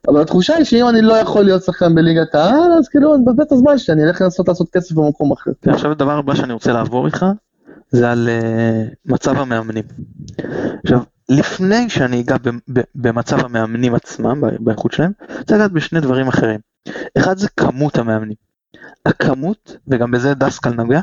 אבל 0.08 0.20
התחושה 0.20 0.54
היא 0.54 0.64
שאם 0.64 0.88
אני 0.88 1.02
לא 1.02 1.14
יכול 1.14 1.44
להיות 1.44 1.62
שחקן 1.62 1.94
בליגת 1.94 2.34
העל, 2.34 2.72
אז 2.78 2.88
כאילו 2.88 3.14
אני 3.14 3.22
מבזבז 3.22 3.46
את 3.46 3.52
הזמן 3.52 3.78
שלי, 3.78 3.94
אני 3.94 4.04
אלך 4.04 4.20
לנסות 4.20 4.48
לעשות 4.48 4.70
כסף 4.70 4.94
במקום 4.94 5.32
אחר. 5.32 5.50
עכשיו 5.66 5.90
הדבר 5.90 6.18
הבא 6.18 6.34
שאני 6.34 6.52
רוצה 6.52 6.72
לעבור 6.72 7.06
איתך, 7.06 7.26
זה 7.90 8.10
על 8.10 8.28
uh, 8.28 9.12
מצב 9.12 9.38
המאמנים. 9.38 9.84
עכשיו, 10.84 11.00
לפני 11.28 11.90
שאני 11.90 12.20
אגע 12.20 12.36
במצב 12.94 13.44
המאמנים 13.44 13.94
עצמם, 13.94 14.42
באיכות 14.60 14.92
שלהם, 14.92 15.12
אני 15.28 15.38
רוצה 15.38 15.54
לגעת 15.54 15.72
בשני 15.72 16.00
דברים 16.00 16.28
אחרים. 16.28 16.60
אחד 17.18 17.38
זה 17.38 17.48
כמות 17.56 17.98
המאמנים. 17.98 18.36
הכמות, 19.06 19.76
וגם 19.88 20.10
בזה 20.10 20.34
דסקל 20.34 20.70
נגע, 20.70 21.00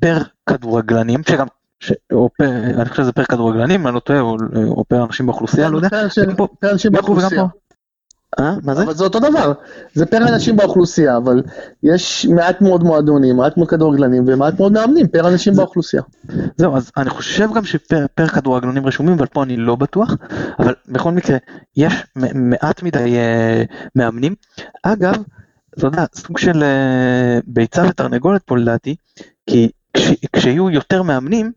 פר 0.00 0.18
כדורגלנים, 0.46 1.22
שגם 1.28 1.46
ש... 1.80 1.92
או 2.12 2.30
פר, 2.38 2.50
אני 2.80 2.88
חושב 2.88 3.02
שזה 3.02 3.12
פר 3.12 3.24
כדורגלנים, 3.24 3.86
אני 3.86 3.94
לא 3.94 4.00
טועה, 4.00 4.20
או, 4.20 4.36
או 4.66 4.84
פר 4.84 5.04
אנשים 5.04 5.26
באוכלוסייה, 5.26 5.68
לא 5.68 5.76
יודע. 5.76 5.88
פר 6.60 6.72
אנשים 6.72 6.92
באוכלוסייה. 6.92 7.44
אה? 8.38 8.54
מה 8.62 8.74
זה? 8.74 8.82
אבל 8.82 8.94
זה 8.94 9.04
אותו 9.04 9.18
דבר, 9.18 9.52
זה 9.94 10.06
פר 10.06 10.28
אנשים 10.28 10.56
באוכלוסייה, 10.56 11.16
אבל 11.16 11.42
יש 11.82 12.26
מעט 12.26 12.60
מאוד 12.60 12.82
מועדונים, 12.82 13.36
מעט 13.36 13.56
מאוד 13.56 13.68
כדורגלנים 13.68 14.24
ומעט 14.26 14.60
מאוד 14.60 14.72
מאמנים 14.72 15.08
פר 15.08 15.28
אנשים 15.28 15.54
באוכלוסייה. 15.54 16.02
זהו, 16.56 16.76
אז 16.76 16.90
אני 16.96 17.10
חושב 17.10 17.48
גם 17.54 17.64
שפר 17.64 18.26
כדורגלנים 18.34 18.86
רשומים, 18.86 19.14
אבל 19.14 19.26
פה 19.26 19.42
אני 19.42 19.56
לא 19.56 19.76
בטוח, 19.76 20.16
אבל 20.58 20.74
בכל 20.88 21.10
מקרה, 21.10 21.36
יש 21.76 21.94
מעט 22.34 22.82
מדי 22.82 23.16
אה, 23.16 23.62
מאמנים. 23.96 24.34
אגב, 24.82 25.14
אתה 25.78 25.86
יודע, 25.86 26.04
סוג 26.14 26.38
של 26.38 26.62
אה, 26.62 27.38
ביצה 27.46 27.82
ותרנגולת 27.88 28.42
פה 28.42 28.56
לדעתי, 28.56 28.96
כי 29.46 29.70
כשיהיו 30.32 30.70
יותר 30.70 31.02
מאמנים, 31.02 31.52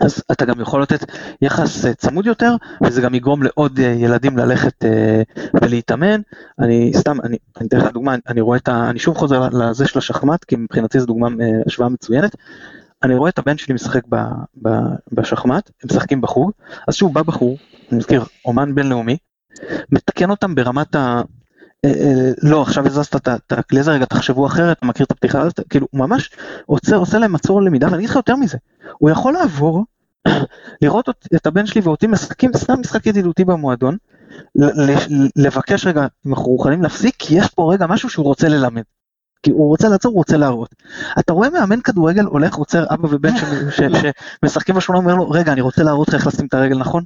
אז 0.00 0.22
אתה 0.32 0.44
גם 0.44 0.60
יכול 0.60 0.82
לתת 0.82 1.12
יחס 1.42 1.84
אה, 1.84 1.94
צמוד 1.94 2.26
יותר, 2.26 2.54
וזה 2.82 3.00
גם 3.00 3.14
יגרום 3.14 3.42
לעוד 3.42 3.80
אה, 3.80 3.84
ילדים 3.84 4.38
ללכת 4.38 4.84
אה, 4.84 5.22
ולהתאמן. 5.54 6.20
אני 6.58 6.92
סתם, 6.96 7.16
אני 7.24 7.36
אתן 7.66 7.78
לך 7.78 7.92
דוגמה, 7.92 8.14
אני 8.28 8.40
רואה 8.40 8.58
את 8.58 8.68
ה... 8.68 8.90
אני 8.90 8.98
שוב 8.98 9.16
חוזר 9.16 9.48
לזה 9.48 9.86
של 9.86 9.98
השחמט, 9.98 10.44
כי 10.44 10.56
מבחינתי 10.56 11.00
זו 11.00 11.06
דוגמה, 11.06 11.28
השוואה 11.66 11.88
מצוינת. 11.88 12.36
אני 13.02 13.14
רואה 13.14 13.30
את 13.30 13.38
הבן 13.38 13.58
שלי 13.58 13.74
משחק 13.74 14.02
ב, 14.08 14.16
ב, 14.62 14.68
בשחמט, 15.12 15.70
הם 15.82 15.88
משחקים 15.90 16.20
בחוג, 16.20 16.50
אז 16.88 16.94
שוב 16.94 17.14
בא 17.14 17.22
בחור, 17.22 17.58
אני 17.90 17.98
מזכיר, 17.98 18.24
אומן 18.44 18.74
בינלאומי, 18.74 19.16
מתקן 19.92 20.30
אותם 20.30 20.54
ברמת 20.54 20.94
ה... 20.94 21.22
לא, 22.42 22.62
עכשיו 22.62 22.86
הזזת 22.86 23.16
את 23.16 23.52
הכלי 23.52 23.80
הזה, 23.80 23.92
רגע, 23.92 24.04
תחשבו 24.04 24.46
אחרת, 24.46 24.78
אתה 24.78 24.86
מכיר 24.86 25.06
את 25.06 25.10
הפתיחה 25.10 25.40
הזאת, 25.40 25.60
כאילו, 25.70 25.86
הוא 25.90 26.00
ממש 26.00 26.30
עוצר, 26.66 26.96
עושה 26.96 27.18
להם 27.18 27.32
מצור 27.32 27.62
למידה, 27.62 27.86
ואני 27.86 27.98
אגיד 27.98 28.10
לך 28.10 28.16
יותר 28.16 28.36
מזה, 28.36 28.58
הוא 28.98 29.10
יכול 29.10 29.32
לעבור, 29.32 29.84
לראות 30.82 31.08
את 31.36 31.46
הבן 31.46 31.66
שלי 31.66 31.80
ואותי 31.80 32.06
משחקים 32.06 32.50
סתם 32.56 32.80
משחק 32.80 33.06
ידידותי 33.06 33.44
במועדון, 33.44 33.96
לבקש 35.36 35.86
רגע 35.86 36.06
אם 36.26 36.34
אנחנו 36.34 36.52
מוכנים 36.52 36.82
להפסיק, 36.82 37.14
כי 37.18 37.38
יש 37.38 37.48
פה 37.48 37.72
רגע 37.72 37.86
משהו 37.86 38.10
שהוא 38.10 38.24
רוצה 38.24 38.48
ללמד. 38.48 38.82
כי 39.42 39.50
הוא 39.50 39.68
רוצה 39.68 39.88
לעצור, 39.88 40.12
הוא 40.12 40.18
רוצה 40.18 40.36
להראות. 40.36 40.74
אתה 41.18 41.32
רואה 41.32 41.50
מאמן 41.50 41.80
כדורגל 41.80 42.24
הולך, 42.24 42.54
עוצר 42.54 42.84
אבא 42.90 43.08
ובן 43.10 43.32
שמשחקים 43.70 44.74
בשכונה, 44.74 44.98
אומר 44.98 45.14
לו, 45.14 45.30
רגע, 45.30 45.52
אני 45.52 45.60
רוצה 45.60 45.82
להראות 45.82 46.08
לך 46.08 46.14
איך 46.14 46.26
לשים 46.26 46.46
את 46.46 46.54
הרגל 46.54 46.78
נכון? 46.78 47.04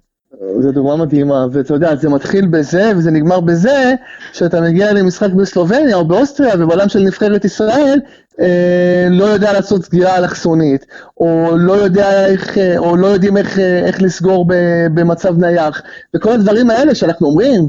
זו 0.61 0.73
דוגמה 0.73 0.97
מדהימה, 0.97 1.47
ואתה 1.53 1.75
יודע, 1.75 1.97
זה 1.97 2.09
מתחיל 2.09 2.47
בזה 2.47 2.93
וזה 2.97 3.11
נגמר 3.11 3.41
בזה, 3.41 3.95
שאתה 4.33 4.61
מגיע 4.61 4.93
למשחק 4.93 5.31
בסלובניה 5.31 5.97
או 5.97 6.05
באוסטריה 6.05 6.55
ובעולם 6.59 6.89
של 6.89 6.99
נבחרת 6.99 7.45
ישראל, 7.45 8.01
אה, 8.41 9.09
לא 9.11 9.25
יודע 9.25 9.53
לעשות 9.53 9.85
סגירה 9.85 10.19
אלכסונית, 10.19 10.87
או 11.21 11.51
לא 11.59 11.73
יודע 11.73 12.27
איך, 12.27 12.59
אה, 12.59 12.79
או 12.79 12.97
לא 12.97 13.07
יודעים 13.07 13.37
איך, 13.37 13.59
אה, 13.59 13.87
איך 13.87 14.03
לסגור 14.03 14.45
ב, 14.49 14.55
במצב 14.95 15.39
נייח, 15.39 15.83
וכל 16.17 16.33
הדברים 16.33 16.71
האלה 16.71 16.95
שאנחנו 16.95 17.27
אומרים, 17.27 17.67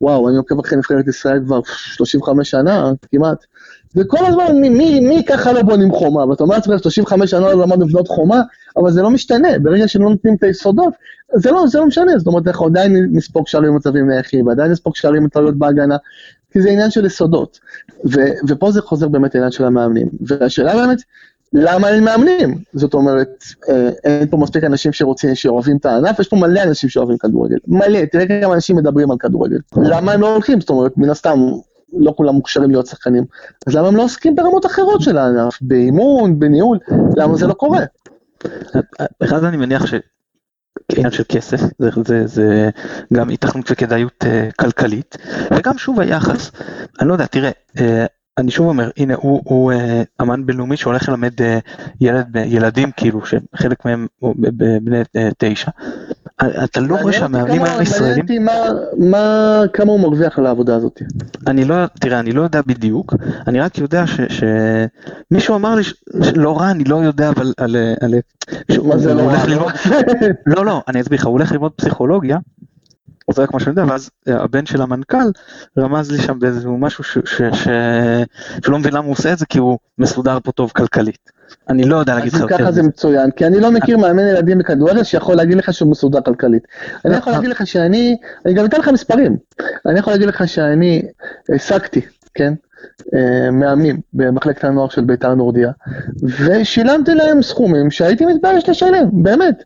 ווואו, 0.00 0.28
אני 0.28 0.36
עוקב 0.36 0.58
אחרי 0.60 0.78
נבחרת 0.78 1.08
ישראל 1.08 1.40
כבר 1.44 1.60
35 1.64 2.50
שנה, 2.50 2.92
כמעט, 3.12 3.38
וכל 3.96 4.26
הזמן, 4.26 4.60
מי, 4.60 4.68
מי, 4.68 5.00
מי 5.00 5.24
ככה 5.24 5.52
לא 5.52 5.62
בונים 5.62 5.92
חומה? 5.92 6.28
ואתה 6.28 6.42
אומר 6.42 6.54
לעצמך, 6.54 6.82
35 6.82 7.30
שנה 7.30 7.40
לא 7.40 7.62
למדנו 7.62 7.86
לבנות 7.86 8.08
חומה, 8.08 8.42
אבל 8.76 8.90
זה 8.90 9.02
לא 9.02 9.10
משתנה, 9.10 9.48
ברגע 9.62 9.88
שלא 9.88 10.10
נותנים 10.10 10.34
את 10.34 10.42
היסודות, 10.42 10.94
זה 11.34 11.50
לא, 11.50 11.66
זה 11.66 11.78
לא 11.78 11.86
משנה, 11.86 12.18
זאת 12.18 12.26
אומרת, 12.26 12.46
אנחנו 12.46 12.66
עדיין 12.66 13.08
נספוג 13.12 13.48
שערים 13.48 13.76
מצבים 13.76 14.08
נייחים, 14.10 14.46
ועדיין 14.46 14.70
נספוג 14.70 14.96
שערים 14.96 15.24
מטעויות 15.24 15.56
בהגנה, 15.56 15.96
כי 16.52 16.62
זה 16.62 16.70
עניין 16.70 16.90
של 16.90 17.06
יסודות. 17.06 17.58
ו, 18.12 18.20
ופה 18.48 18.70
זה 18.70 18.82
חוזר 18.82 19.08
באמת 19.08 19.34
לעניין 19.34 19.52
של 19.52 19.64
המאמנים. 19.64 20.08
והשאלה 20.20 20.74
באמת, 20.74 20.98
למה 21.52 21.88
אין 21.88 22.04
מאמנים? 22.04 22.58
זאת 22.72 22.94
אומרת, 22.94 23.44
אה, 23.68 23.90
אין 24.04 24.28
פה 24.28 24.36
מספיק 24.36 24.64
אנשים 24.64 24.92
שרוצים, 24.92 25.34
שאוהבים 25.34 25.76
את 25.76 25.86
הענף, 25.86 26.20
יש 26.20 26.28
פה 26.28 26.36
מלא 26.36 26.62
אנשים 26.62 26.90
שאוהבים 26.90 27.18
כדורגל. 27.18 27.56
מלא, 27.68 28.04
תראה 28.12 28.26
כמה 28.42 28.54
אנשים 28.54 28.76
מדברים 28.76 29.10
על 29.10 29.16
כדורגל. 29.18 29.58
למה 29.76 30.12
הם 30.12 30.20
לא 30.20 30.32
הולכים? 30.32 30.60
זאת 30.60 30.70
אומרת, 30.70 30.92
מן 30.96 31.10
הסתם, 31.10 31.38
לא 31.92 32.12
כולם 32.16 32.34
מוכשרים 32.34 32.70
להיות 32.70 32.86
שחקנים. 32.86 33.24
אז 33.66 33.74
למה 33.74 33.88
הם 33.88 33.96
לא 33.96 34.02
עוסקים 34.02 34.34
ברמות 34.36 34.66
אחרות 34.66 35.00
של 35.00 35.18
הענף? 35.18 35.58
באימון, 35.60 36.38
בניהול? 36.38 36.78
למה 37.16 37.36
זה 37.36 37.46
לא 37.46 37.52
קורה? 37.52 37.80
אחד 39.24 39.44
אני 39.44 39.56
מניח 39.56 39.86
ש... 39.86 39.94
עניין 40.96 41.10
של 41.10 41.22
כסף, 41.28 41.60
זה, 41.78 41.90
זה, 42.06 42.26
זה 42.26 42.70
גם 43.12 43.30
התכנות 43.30 43.70
וכדאיות 43.70 44.24
uh, 44.24 44.52
כלכלית, 44.60 45.16
וגם 45.56 45.78
שוב 45.78 46.00
היחס, 46.00 46.50
אני 47.00 47.08
לא 47.08 47.12
יודע, 47.12 47.26
תראה, 47.26 47.50
uh, 47.76 47.80
אני 48.40 48.50
שוב 48.50 48.68
אומר, 48.68 48.90
הנה 48.96 49.14
הוא, 49.14 49.42
הוא 49.44 49.72
אה, 49.72 50.02
אמן 50.20 50.46
בינלאומי 50.46 50.76
שהולך 50.76 51.08
ללמד 51.08 51.42
אה, 51.42 51.58
ילד, 52.00 52.36
ילדים 52.36 52.90
כאילו, 52.96 53.20
שחלק 53.26 53.84
מהם 53.84 54.06
בני 54.82 55.02
אה, 55.16 55.28
תשע. 55.38 55.70
אתה 56.64 56.80
לא 56.80 56.96
רואה 56.96 57.12
שהמאמנים 57.12 57.62
הישראלים... 57.64 58.08
מעניין 58.08 58.20
אותי 58.20 58.38
מה, 58.98 59.62
כמה 59.72 59.92
הוא 59.92 60.00
מרוויח 60.00 60.38
על 60.38 60.46
העבודה 60.46 60.76
הזאת. 60.76 61.02
אני 61.46 61.64
לא, 61.64 61.86
תראה, 61.86 62.20
אני 62.20 62.32
לא 62.32 62.42
יודע 62.42 62.60
בדיוק, 62.66 63.14
אני 63.46 63.60
רק 63.60 63.78
יודע 63.78 64.04
שמישהו 65.30 65.56
אמר 65.56 65.74
לי, 65.74 65.82
לא 66.36 66.58
רע, 66.58 66.70
אני 66.70 66.84
לא 66.84 66.96
יודע, 66.96 67.28
אבל 67.28 67.52
על... 67.58 67.76
מה 68.84 68.98
זה 68.98 69.14
לא 69.14 69.22
רע? 69.22 69.44
לא, 70.46 70.64
לא, 70.64 70.82
אני 70.88 71.00
אסביר 71.00 71.18
לך, 71.18 71.26
הוא 71.26 71.32
הולך 71.32 71.52
ללמוד 71.52 71.72
פסיכולוגיה. 71.72 72.38
זה 73.32 73.42
רק 73.42 73.54
מה 73.54 73.60
שאני 73.60 73.70
יודע, 73.70 73.92
ואז 73.92 74.10
אה, 74.28 74.42
הבן 74.42 74.66
של 74.66 74.82
המנכ"ל 74.82 75.30
רמז 75.78 76.10
לי 76.10 76.18
שם 76.18 76.38
באיזשהו 76.38 76.78
משהו 76.78 77.04
ש, 77.04 77.18
ש, 77.24 77.42
ש, 77.52 77.68
שלא 78.64 78.78
מבין 78.78 78.92
למה 78.92 79.04
הוא 79.04 79.12
עושה 79.12 79.32
את 79.32 79.38
זה, 79.38 79.46
כי 79.46 79.58
הוא 79.58 79.78
מסודר 79.98 80.38
פה 80.44 80.52
טוב 80.52 80.72
כלכלית. 80.76 81.30
אני 81.68 81.84
לא 81.84 81.96
יודע 81.96 82.14
להגיד 82.14 82.32
לך 82.32 82.40
יותר. 82.40 82.58
ככה 82.58 82.72
זה 82.72 82.82
מצוין, 82.82 83.30
כי 83.30 83.46
אני 83.46 83.60
לא 83.60 83.70
מכיר 83.70 83.98
מאמן 83.98 84.28
ילדים 84.28 84.58
בכדורגל 84.58 85.04
שיכול 85.04 85.34
להגיד 85.34 85.56
לך 85.56 85.72
שהוא 85.72 85.90
מסודר 85.90 86.20
כלכלית. 86.20 86.62
אני 87.04 87.16
יכול 87.16 87.32
להגיד 87.32 87.50
לך 87.50 87.66
שאני, 87.66 88.16
אני 88.46 88.54
גם 88.54 88.64
אתן 88.64 88.78
לך 88.78 88.88
מספרים, 88.88 89.36
אני 89.86 89.98
יכול 89.98 90.12
להגיד 90.12 90.28
לך 90.28 90.48
שאני 90.48 91.02
העסקתי, 91.48 92.00
כן? 92.34 92.54
אה, 93.14 93.50
מאמנים 93.50 94.00
במחלקת 94.12 94.64
הנוער 94.64 94.88
של 94.88 95.04
בית"ר 95.04 95.34
נורדיה, 95.34 95.70
ושילמתי 96.22 97.14
להם 97.14 97.42
סכומים 97.42 97.90
שהייתי 97.90 98.26
מתבייש 98.26 98.68
לשלם, 98.68 99.22
באמת. 99.22 99.62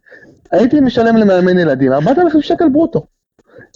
הייתי 0.50 0.80
משלם 0.80 1.16
למאמן 1.16 1.58
ילדים 1.58 1.92
4,000 1.92 2.42
שקל 2.42 2.68
ברוטו. 2.68 3.06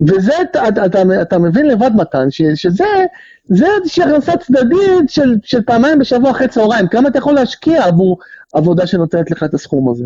וזה, 0.07 0.33
אתה, 0.43 0.69
אתה, 0.69 1.03
אתה 1.23 1.39
מבין 1.39 1.67
לבד 1.67 1.91
מתן, 1.95 2.31
ש, 2.31 2.43
שזה 2.55 2.85
זה 3.49 3.67
איזושהי 3.81 4.03
הכנסה 4.03 4.37
צדדית 4.37 5.11
של, 5.11 5.37
של 5.43 5.63
פעמיים 5.63 5.99
בשבוע 5.99 6.31
אחרי 6.31 6.49
צהריים, 6.49 6.89
כמה 6.89 7.09
אתה 7.09 7.19
יכול 7.19 7.35
להשקיע 7.35 7.85
עבור 7.85 8.19
עבודה 8.53 8.87
שנותנת 8.87 9.31
לך 9.31 9.43
את 9.43 9.55
הסכום 9.55 9.91
הזה. 9.91 10.05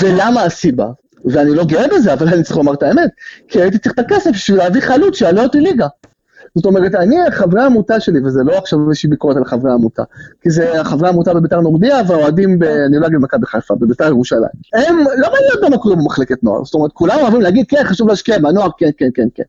ולמה 0.00 0.42
הסיבה? 0.42 0.88
ואני 1.24 1.54
לא 1.54 1.64
גאה 1.64 1.86
בזה, 1.88 2.12
אבל 2.12 2.28
אני 2.28 2.42
צריך 2.42 2.56
לומר 2.56 2.74
את 2.74 2.82
האמת, 2.82 3.10
כי 3.48 3.62
הייתי 3.62 3.78
צריך 3.78 3.94
את 3.94 3.98
הכסף 3.98 4.30
בשביל 4.30 4.58
להביא 4.58 4.80
חלוץ 4.80 5.18
שיעלה 5.18 5.42
אותי 5.42 5.60
ליגה. 5.60 5.86
זאת 6.54 6.64
אומרת, 6.66 6.94
אני, 6.94 7.16
חברי 7.30 7.62
העמותה 7.62 8.00
שלי, 8.00 8.20
וזה 8.24 8.42
לא 8.44 8.52
עכשיו 8.52 8.78
איזושהי 8.88 9.08
ביקורת 9.10 9.36
על 9.36 9.44
חברי 9.44 9.70
העמותה, 9.70 10.02
כי 10.40 10.50
זה 10.50 10.72
חברי 10.84 11.08
העמותה 11.08 11.34
בביתר 11.34 11.60
נורדיה 11.60 11.96
והאוהדים, 12.08 12.58
אני 12.86 12.98
לא 12.98 13.06
אגיד 13.06 13.18
במכבי 13.18 13.46
חיפה, 13.46 13.74
בביתר 13.74 14.06
ירושלים. 14.06 14.42
הם, 14.74 14.98
לא 14.98 15.32
מעניין 15.32 15.52
אותם 15.54 15.70
מה 15.70 15.78
קורה 15.78 15.96
במחלקת 15.96 16.44
נוער, 16.44 16.64
זאת 16.64 16.74
אומרת, 16.74 16.92
כולם 16.92 17.16
אוהבים 17.22 17.40
להגיד, 17.40 17.66
כן, 17.68 17.84
חשוב 17.84 18.08
להשקיע 18.08 18.38
בנוער, 18.38 18.68
כן, 18.78 18.90
כן, 18.96 19.08
כן, 19.14 19.28
כן. 19.34 19.42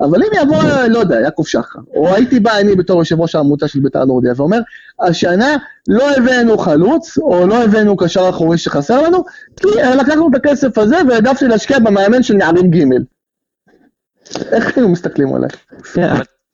אבל 0.00 0.22
אם 0.22 0.28
יבוא, 0.42 0.62
לא 0.88 0.98
יודע, 0.98 1.20
יעקב 1.20 1.42
שחר, 1.46 1.78
או 1.94 2.08
הייתי 2.08 2.40
בא 2.40 2.58
אני 2.60 2.74
בתור 2.74 2.98
יושב 2.98 3.20
ראש 3.20 3.34
העמותה 3.34 3.68
של 3.68 3.80
ביתר 3.80 4.04
נורדיה, 4.04 4.32
ואומר, 4.36 4.60
השנה 5.00 5.56
לא 5.88 6.10
הבאנו 6.16 6.58
חלוץ, 6.58 7.18
או 7.18 7.46
לא 7.46 7.64
הבאנו 7.64 7.96
קשר 7.96 8.28
אחורי 8.28 8.58
שחסר 8.58 9.02
לנו, 9.02 9.24
כי 9.56 9.68
לקחנו 10.00 10.28
את 10.28 10.34
הכסף 10.34 10.78
הזה 10.78 10.96
והעדפתי 11.08 11.48
להשקיע 11.48 11.78
במאמן 11.78 12.22
של 12.22 12.34
נערים 12.34 12.70
ג'. 12.70 12.84
איך 14.52 14.78
היו 14.78 14.88
מסתכלים 14.88 15.34
עליי? 15.34 15.50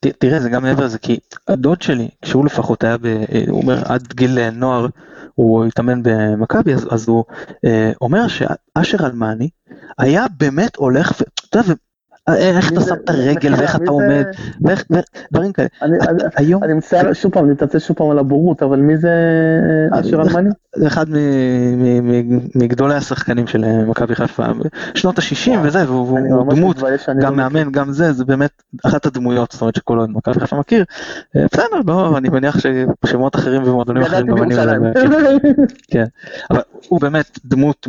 תראה 0.01 0.41
זה 0.41 0.49
גם 0.49 0.63
מעבר 0.63 0.85
לזה 0.85 0.99
כי 0.99 1.19
הדוד 1.49 1.83
שלי 1.83 2.09
כשהוא 2.23 2.45
לפחות 2.45 2.85
היה 2.85 2.97
ב... 2.99 3.07
הוא 3.49 3.63
אומר 3.63 3.83
עד 3.85 4.13
גיל 4.13 4.51
נוער 4.51 4.87
הוא 5.35 5.65
התאמן 5.65 6.03
במכבי 6.03 6.75
אז, 6.75 7.09
הוא 7.09 7.25
אה, 7.65 7.93
אומר 8.01 8.29
שאשר 8.29 9.07
אלמני 9.07 9.49
היה 9.99 10.27
באמת 10.37 10.77
הולך 10.77 11.13
יודע 11.55 11.75
איך 12.35 12.73
אתה 12.73 12.81
שם 12.81 12.95
את 13.05 13.11
הרגל 13.11 13.55
ואיך 13.55 13.77
אתה 13.77 13.91
עומד, 13.91 14.25
ואיך, 14.61 14.85
דברים 15.33 15.53
כאלה. 15.53 15.69
היום... 16.37 16.65
אני 16.65 16.73
מצטער 16.73 17.13
שוב 17.13 17.33
פעם, 17.33 17.45
אני 17.45 17.53
מתנצל 17.53 17.79
שוב 17.79 17.97
פעם 17.97 18.11
על 18.11 18.19
הבורות, 18.19 18.63
אבל 18.63 18.81
מי 18.81 18.97
זה 18.97 19.11
אשר 19.91 20.23
אלמני? 20.23 20.51
זה 20.77 20.87
אחד 20.87 21.07
מגדולי 22.55 22.95
השחקנים 22.95 23.47
של 23.47 23.65
אה, 23.65 23.85
מכבי 23.85 24.15
חיפה, 24.15 24.45
שנות 24.95 25.19
ה-60 25.19 25.51
וזה, 25.63 25.91
והוא 25.91 26.19
דמות, 26.51 26.77
גם 27.21 27.37
מאמן, 27.37 27.73
גם 27.73 27.93
זה, 27.93 28.13
זה 28.13 28.25
באמת 28.25 28.63
אחת 28.87 29.07
הדמויות, 29.07 29.53
זאת 29.53 29.61
אומרת 29.61 29.77
שכל 29.77 29.99
עוד 29.99 30.11
מכבי 30.11 30.41
חיפה 30.41 30.57
מכיר. 30.57 30.85
אה, 31.37 31.45
בסדר, 31.53 31.81
לא, 31.87 32.19
אני 32.19 32.29
מניח 32.29 32.57
ששמות 32.59 33.37
אחרים 33.37 33.63
ומועדונים 33.63 34.03
אחרים 34.03 34.27
גם 34.27 34.43
אני... 34.43 34.55
כן, 35.91 36.05
אבל 36.51 36.61
הוא 36.89 37.01
באמת 37.01 37.39
דמות, 37.45 37.87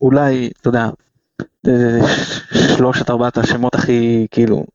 אולי, 0.00 0.50
אתה 0.60 0.68
יודע, 0.68 0.88
שלושת 2.52 3.10
ארבעת 3.10 3.38
השמות 3.38 3.74
הכי 3.74 4.26
כאילו 4.30 4.66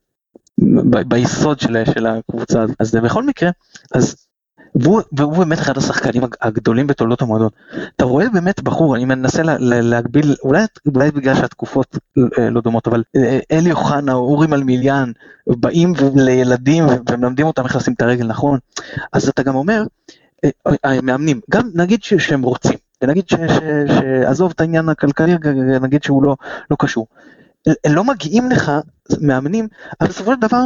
ביסוד 1.08 1.60
של, 1.60 1.84
של 1.94 2.06
הקבוצה 2.06 2.62
הזאת. 2.62 2.76
אז 2.80 2.94
בכל 2.94 3.26
מקרה, 3.26 3.50
אז 3.94 4.26
והוא, 4.74 5.00
והוא 5.12 5.36
באמת 5.36 5.58
אחד 5.58 5.78
השחקנים 5.78 6.22
הגדולים 6.40 6.86
בתולדות 6.86 7.22
המועדון. 7.22 7.48
אתה 7.96 8.04
רואה 8.04 8.28
באמת 8.28 8.62
בחור, 8.62 8.96
אני 8.96 9.04
מנסה 9.04 9.42
לה, 9.42 9.56
להגביל, 9.58 10.34
אולי, 10.42 10.64
אולי 10.94 11.10
בגלל 11.10 11.34
שהתקופות 11.34 11.98
אה, 12.38 12.50
לא 12.50 12.60
דומות, 12.60 12.86
אבל 12.88 13.02
אה, 13.16 13.38
אלי 13.52 13.72
אוחנה, 13.72 14.12
אורי 14.12 14.46
מלמיליאן, 14.46 15.12
באים 15.46 15.92
לילדים 16.14 16.84
ומלמדים 17.10 17.46
אותם 17.46 17.64
איך 17.64 17.76
לשים 17.76 17.94
את 17.94 18.02
הרגל 18.02 18.26
נכון, 18.26 18.58
אז 19.12 19.28
אתה 19.28 19.42
גם 19.42 19.54
אומר, 19.54 19.82
המאמנים, 20.84 21.36
אה, 21.36 21.42
גם 21.50 21.70
נגיד 21.74 22.02
שהם 22.02 22.42
רוצים, 22.42 22.78
ונגיד 23.04 23.24
שעזוב 23.28 24.52
את 24.54 24.60
העניין 24.60 24.88
הכלכלי, 24.88 25.34
נגיד 25.80 26.02
שהוא 26.02 26.22
לא, 26.22 26.36
לא 26.70 26.76
קשור. 26.78 27.06
לא 27.86 28.04
מגיעים 28.04 28.50
לך, 28.50 28.72
מאמנים, 29.20 29.68
אבל 30.00 30.08
בסופו 30.08 30.32
של 30.34 30.40
דבר, 30.40 30.64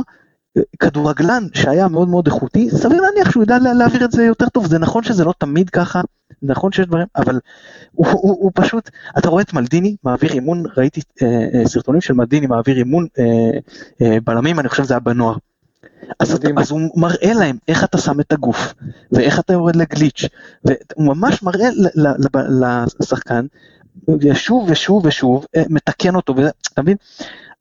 כדורגלן 0.79 1.47
שהיה 1.55 1.89
מאוד 1.89 2.09
מאוד 2.09 2.27
איכותי, 2.27 2.71
סביר 2.71 3.01
להניח 3.01 3.31
שהוא 3.31 3.43
ידע 3.43 3.59
להעביר 3.59 4.05
את 4.05 4.13
זה 4.13 4.25
יותר 4.25 4.49
טוב, 4.49 4.67
זה 4.67 4.79
נכון 4.79 5.03
שזה 5.03 5.25
לא 5.25 5.35
תמיד 5.39 5.71
ככה, 5.71 6.01
נכון 6.43 6.73
שיש 6.73 6.87
דברים, 6.87 7.07
אבל 7.17 7.41
הוא, 7.93 8.07
הוא, 8.07 8.37
הוא 8.41 8.51
פשוט, 8.55 8.91
אתה 9.19 9.29
רואה 9.29 9.43
את 9.43 9.53
מלדיני 9.53 9.97
מעביר 10.05 10.33
אימון, 10.33 10.65
ראיתי 10.77 11.01
אה, 11.23 11.49
אה, 11.55 11.69
סרטונים 11.69 12.01
של 12.01 12.15
מלדיני 12.15 12.47
מעביר 12.47 12.77
אימון 12.77 13.07
אה, 13.19 13.59
אה, 14.03 14.19
בלמים, 14.25 14.61
אני 14.61 14.69
חושב 14.69 14.85
שזה 14.85 14.95
היה 14.95 15.01
בנוער. 15.01 15.37
אז, 16.21 16.35
אתה, 16.35 16.49
אז 16.57 16.71
הוא 16.71 16.81
מראה 16.97 17.33
להם 17.35 17.57
איך 17.69 17.85
אתה 17.85 17.99
שם 17.99 18.21
את 18.21 18.33
הגוף, 18.33 18.75
ואיך 19.13 19.41
אתה 19.41 19.53
יורד 19.53 19.77
לגליץ', 19.77 20.25
והוא 20.65 21.07
ממש 21.07 21.43
מראה 21.43 21.69
לשחקן, 23.01 23.47
שוב 24.35 24.71
ושוב 24.71 25.07
ושוב, 25.07 25.47
אה, 25.57 25.63
מתקן 25.69 26.15
אותו, 26.15 26.35
אתה 26.73 26.83
מבין? 26.83 26.97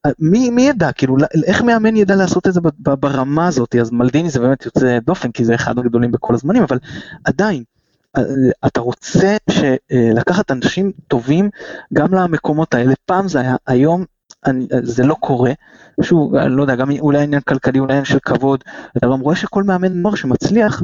אה, 0.06 0.12
מי, 0.20 0.50
מי 0.50 0.62
ידע, 0.62 0.92
כאילו, 0.92 1.16
איך 1.46 1.62
מאמן 1.62 1.96
ידע 1.96 2.16
לעשות 2.16 2.48
את 2.48 2.54
זה 2.54 2.62
ברמה 2.80 3.48
הזאת, 3.48 3.76
אז 3.76 3.92
מלדיני 3.92 4.30
זה 4.30 4.40
באמת 4.40 4.66
יוצא 4.66 5.00
דופן, 5.00 5.32
כי 5.32 5.46
זה 5.46 5.56
אחד 5.56 5.80
הגדולים 5.80 6.12
בכל 6.12 6.34
הזמנים, 6.34 6.64
אבל 6.64 6.78
עדיין, 7.24 7.64
אה, 8.18 8.24
אתה 8.66 8.80
רוצה 8.80 9.38
לקחת 9.92 10.52
אנשים 10.52 10.92
טובים 11.08 11.50
גם 11.94 12.14
למקומות 12.14 12.74
האלה, 12.74 12.94
פעם 13.06 13.28
זה 13.28 13.40
היה, 13.40 13.56
היום 13.68 14.06
אני, 14.46 14.68
זה 14.84 15.04
לא 15.04 15.16
קורה, 15.20 15.52
שוב, 16.02 16.36
אני 16.36 16.56
לא 16.56 16.62
יודע, 16.62 16.76
גם 16.76 16.92
אולי 17.00 17.24
עניין 17.24 17.42
כלכלי, 17.42 17.80
אולי 17.80 17.94
עניין 17.94 18.06
של 18.06 18.20
כבוד, 18.20 18.64
אתה 18.98 19.08
גם 19.08 19.20
רואה 19.20 19.36
שכל 19.36 19.64
מאמן 19.64 19.94
נוער 19.94 20.16
שמצליח, 20.16 20.84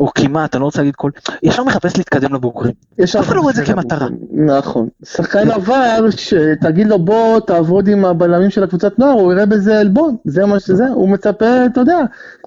או 0.00 0.08
כמעט, 0.14 0.54
אני 0.54 0.60
לא 0.60 0.64
רוצה 0.64 0.78
להגיד 0.78 0.96
כל, 0.96 1.10
ישר 1.42 1.64
מחפש 1.64 1.96
להתקדם 1.96 2.34
לבוגרים. 2.34 2.72
אף 3.04 3.14
אחד 3.14 3.36
לא 3.36 3.50
את 3.50 3.54
זה 3.54 3.64
כמטרה. 3.64 4.08
נכון. 4.32 4.88
שחקן 5.04 5.50
עבר, 5.50 6.10
שתגיד 6.10 6.86
לו 6.86 6.98
בוא 6.98 7.40
תעבוד 7.40 7.88
עם 7.88 8.04
הבלמים 8.04 8.50
של 8.50 8.62
הקבוצת 8.62 8.98
נוער, 8.98 9.12
הוא 9.12 9.32
יראה 9.32 9.46
בזה 9.46 9.80
עלבון, 9.80 10.16
זה 10.24 10.46
מה 10.46 10.60
שזה, 10.60 10.88
הוא 10.88 11.08
מצפה, 11.08 11.66
אתה 11.66 11.80
יודע, 11.80 11.98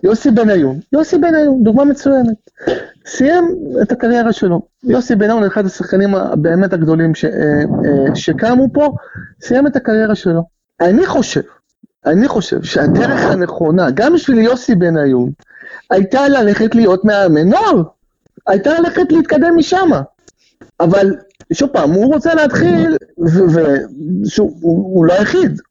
יוסי 0.03 0.31
בניון, 0.31 0.79
יוסי 0.93 1.17
בניון, 1.17 1.63
דוגמה 1.63 1.85
מצוינת. 1.85 2.35
סיים 3.05 3.55
את 3.81 3.91
הקריירה 3.91 4.33
שלו. 4.33 4.61
יוסי 4.83 5.15
בניון, 5.15 5.43
אחד 5.43 5.65
השחקנים 5.65 6.15
הבאמת 6.15 6.73
הגדולים 6.73 7.15
ש, 7.15 7.25
אה, 7.25 7.31
אה, 7.31 8.15
שקמו 8.15 8.67
פה, 8.73 8.95
סיים 9.41 9.67
את 9.67 9.75
הקריירה 9.75 10.15
שלו. 10.15 10.43
אני 10.81 11.05
חושב, 11.05 11.41
אני 12.05 12.27
חושב 12.27 12.63
שהדרך 12.63 13.21
הנכונה, 13.31 13.91
גם 13.91 14.13
בשביל 14.13 14.37
יוסי 14.37 14.75
בניון, 14.75 15.29
הייתה 15.89 16.27
ללכת 16.27 16.75
להיות 16.75 17.05
מאמן 17.05 17.49
נוער. 17.49 17.83
הייתה 18.47 18.79
ללכת 18.79 19.11
להתקדם 19.11 19.57
משם. 19.57 19.89
אבל 20.79 21.15
שוב 21.53 21.69
פעם, 21.69 21.91
הוא 21.91 22.13
רוצה 22.13 22.33
להתחיל, 22.33 22.97
ושוב, 24.23 24.57
הוא, 24.61 25.05
לא 25.05 25.13
היחיד, 25.13 25.61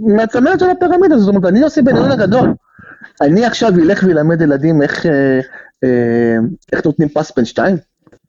מהצמרת 0.00 0.60
של 0.60 0.70
הפירמידה, 0.70 1.18
זאת 1.18 1.28
אומרת, 1.28 1.44
אני 1.44 1.62
עושה 1.62 1.82
בניון 1.82 2.10
הגדול. 2.10 2.54
אני 3.20 3.44
עכשיו 3.44 3.68
אלך 3.78 4.04
וילמד 4.06 4.42
ילדים 4.42 4.82
איך, 4.82 5.06
אה, 5.06 5.40
אה, 5.84 6.36
איך 6.72 6.86
נותנים 6.86 7.08
פס 7.08 7.32
בין 7.36 7.44
שתיים? 7.44 7.76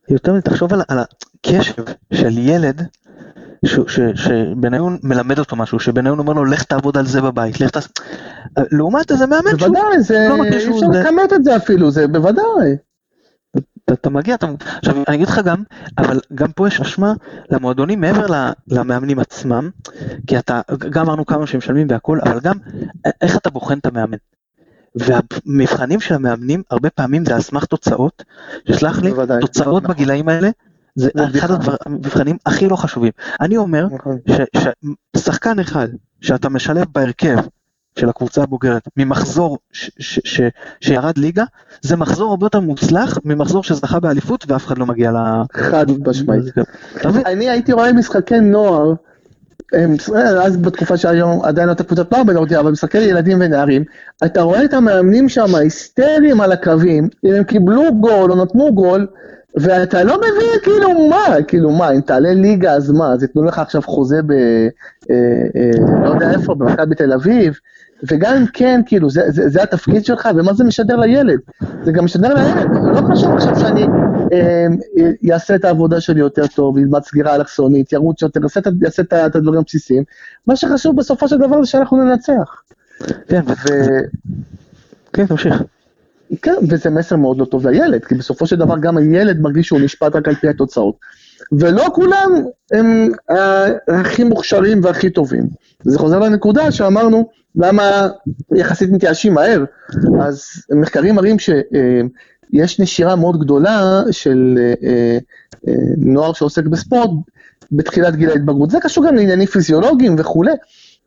יותר 0.10 0.34
מזה, 0.34 0.42
תחשוב 0.42 0.74
על, 0.74 0.82
על 0.88 1.00
הקשב 1.00 1.84
של 2.14 2.38
ילד 2.38 2.88
שבניון 4.16 4.98
מלמד 5.04 5.40
אותו 5.40 5.56
משהו, 5.56 5.80
שבניון 5.80 6.20
אומר 6.20 6.34
לו 6.34 6.46
לך 6.46 6.64
תעבוד 6.64 6.98
על 6.98 7.06
זה 7.06 7.22
בבית, 7.22 7.60
לך 7.60 7.70
תעשה... 7.70 7.90
לעומת 8.72 9.12
איזה 9.12 9.26
מאמן 9.26 9.58
שהוא... 9.60 9.60
בוודאי, 9.60 10.02
זה... 10.02 10.28
לא 10.30 10.44
אי 10.44 10.58
אפשר 10.58 10.88
לכמת 10.92 11.34
את 11.34 11.44
זה 11.44 11.56
אפילו, 11.56 11.92
זה 11.92 12.08
בוודאי. 12.08 12.76
אתה, 13.94 14.10
מגיע, 14.10 14.36
אתה... 14.36 14.48
עכשיו 14.78 14.96
אני 15.08 15.16
אגיד 15.16 15.28
לך 15.28 15.42
גם, 15.46 15.64
אבל 15.98 16.20
גם 16.36 16.52
פה 16.52 16.68
יש 16.68 16.82
אשמה 16.82 17.14
למועדונים 17.50 18.02
מעבר 18.02 18.26
למאמנים 18.68 19.20
עצמם, 19.20 19.70
כי 20.28 20.40
אתה, 20.40 20.62
גם 20.90 21.06
אמרנו 21.06 21.26
כמה 21.26 21.48
שהם 21.48 21.58
משלמים 21.58 21.88
והכל, 21.90 22.20
אבל 22.24 22.40
גם 22.40 22.56
איך 23.22 23.38
אתה 23.38 23.50
בוחן 23.50 23.78
את 23.78 23.86
המאמן. 23.86 24.18
והמבחנים 24.96 26.00
של 26.00 26.16
המאמנים 26.16 26.64
הרבה 26.72 26.90
פעמים 26.90 27.26
זה 27.26 27.36
על 27.36 27.42
סמך 27.42 27.66
תוצאות, 27.66 28.24
שסלח 28.68 29.02
לי, 29.02 29.12
בוודאי, 29.12 29.42
תוצאות 29.42 29.84
נכון. 29.84 29.96
בגילאים 29.96 30.30
האלה 30.30 30.50
זה 30.96 31.10
אחד 31.38 31.48
המבחנים 31.86 32.38
הכי 32.46 32.68
לא 32.68 32.76
חשובים. 32.76 33.12
אני 33.42 33.58
אומר 33.58 33.88
נכון. 33.92 34.18
ששחקן 35.18 35.60
אחד 35.60 35.88
שאתה 36.22 36.50
משלב 36.50 36.86
בהרכב 36.96 37.38
של 38.00 38.10
הקבוצה 38.10 38.44
הבוגרת 38.44 38.88
ממחזור 38.98 39.58
ש- 39.72 39.90
ש- 40.00 40.20
ש- 40.24 40.42
שירד 40.82 41.18
ליגה, 41.18 41.44
זה 41.82 41.96
מחזור 41.96 42.30
הרבה 42.30 42.46
יותר 42.46 42.60
מוצלח 42.60 43.18
ממחזור 43.26 43.64
שזכה 43.64 44.00
באליפות 44.00 44.46
ואף 44.48 44.66
אחד 44.66 44.78
לא 44.78 44.86
מגיע 44.86 45.12
ל... 45.12 45.16
חד 45.54 45.86
משמעית. 46.08 46.44
אני 47.06 47.50
הייתי 47.50 47.74
רואה 47.74 47.94
משחקי 47.94 48.40
נוער, 48.40 48.94
אז 50.44 50.58
בתקופה 50.58 50.98
שהיום 50.98 51.44
עדיין 51.44 51.70
הייתה 51.70 51.84
קבוצת 51.84 52.12
נוער 52.12 52.24
בנורדיה, 52.24 52.60
אבל 52.60 52.72
משחקי 52.72 52.98
ילדים 52.98 53.38
ונערים, 53.42 53.84
אתה 54.26 54.42
רואה 54.42 54.66
את 54.66 54.74
המאמנים 54.74 55.30
שם 55.30 55.56
היסטריים 55.56 56.42
על 56.42 56.52
הקווים, 56.52 57.10
אם 57.26 57.34
הם 57.34 57.44
קיבלו 57.44 57.84
גול 58.00 58.32
או 58.32 58.44
נתנו 58.44 58.74
גול, 58.76 59.08
ואתה 59.56 60.04
לא 60.04 60.18
מבין 60.18 60.60
כאילו 60.64 61.10
מה, 61.10 61.36
כאילו 61.48 61.72
מה, 61.72 61.92
אם 61.92 62.02
תעלה 62.02 62.34
ליגה 62.34 62.72
אז 62.72 62.92
מה, 62.92 63.14
אז 63.14 63.24
יתנו 63.24 63.44
לך 63.44 63.60
עכשיו 63.60 63.82
חוזה 63.82 64.22
ב... 64.22 64.32
אה, 64.32 64.68
אה, 65.56 66.00
לא 66.04 66.10
יודע 66.10 66.32
איפה, 66.32 66.56
במכבי 66.56 66.96
תל 66.96 67.14
אביב, 67.14 67.60
וגם 68.12 68.36
אם 68.36 68.46
כן, 68.54 68.82
כאילו, 68.86 69.10
זה, 69.10 69.22
זה, 69.28 69.50
זה 69.50 69.64
התפקיד 69.64 70.06
שלך, 70.06 70.30
ומה 70.36 70.54
זה 70.54 70.64
משדר 70.64 70.96
לילד? 70.96 71.40
זה 71.84 71.92
גם 71.92 72.06
משדר 72.06 72.34
לילד, 72.34 72.70
לא 72.84 73.02
חשוב 73.02 73.34
עכשיו 73.34 73.60
שאני 73.60 73.86
אעשה 75.32 75.54
אה, 75.54 75.60
את 75.60 75.66
העבודה 75.66 76.02
שלי 76.02 76.20
יותר 76.20 76.48
טוב, 76.48 76.78
ילמד 76.78 77.04
סגירה 77.04 77.36
אלכסונית, 77.36 77.94
ירוץ 77.94 78.22
יותר, 78.22 78.40
יעשה, 78.44 78.60
יעשה 78.82 79.02
את, 79.02 79.14
את 79.14 79.36
הדברים 79.36 79.60
הבסיסיים. 79.60 80.04
מה 80.48 80.56
שחשוב 80.56 80.96
בסופו 80.96 81.28
של 81.28 81.38
דבר 81.38 81.62
זה 81.64 81.68
שאנחנו 81.70 82.04
ננצח. 82.04 82.62
כן, 83.28 83.42
ו... 83.48 83.54
כן, 85.14 85.26
תמשיך. 85.26 85.64
כן, 86.42 86.56
וזה 86.70 86.90
מסר 86.90 87.16
מאוד 87.16 87.38
לא 87.38 87.46
טוב 87.46 87.68
לילד, 87.68 88.06
כי 88.06 88.16
בסופו 88.16 88.48
של 88.48 88.56
דבר 88.56 88.76
גם 88.80 88.98
הילד 88.98 89.42
מרגיש 89.42 89.68
שהוא 89.68 89.80
נשפט 89.80 90.16
רק 90.16 90.28
על 90.28 90.36
פי 90.36 90.48
התוצאות. 90.48 90.96
ולא 91.52 91.86
כולם 91.94 92.32
הם 92.72 93.12
הכי 93.88 94.24
מוכשרים 94.24 94.80
והכי 94.84 95.10
טובים. 95.10 95.48
זה 95.84 96.00
חוזר 96.00 96.20
לנקודה 96.20 96.72
שאמרנו, 96.72 97.30
למה 97.56 98.08
יחסית 98.56 98.90
מתייאשים 98.90 99.34
מהר. 99.34 99.64
אז 100.22 100.46
מחקרים 100.72 101.16
מראים 101.16 101.40
שיש 101.40 102.80
נשירה 102.80 103.16
מאוד 103.16 103.40
גדולה 103.40 104.04
של 104.12 104.58
אה, 104.60 105.18
אה, 105.68 105.74
נוער 105.98 106.34
שעוסק 106.34 106.64
בספורט 106.64 107.10
בתחילת 107.72 108.16
גיל 108.16 108.30
ההתבגרות. 108.30 108.70
זה 108.70 108.80
קשור 108.82 109.08
גם 109.08 109.16
לעניינים 109.16 109.48
פיזיולוגיים 109.48 110.16
וכולי, 110.18 110.52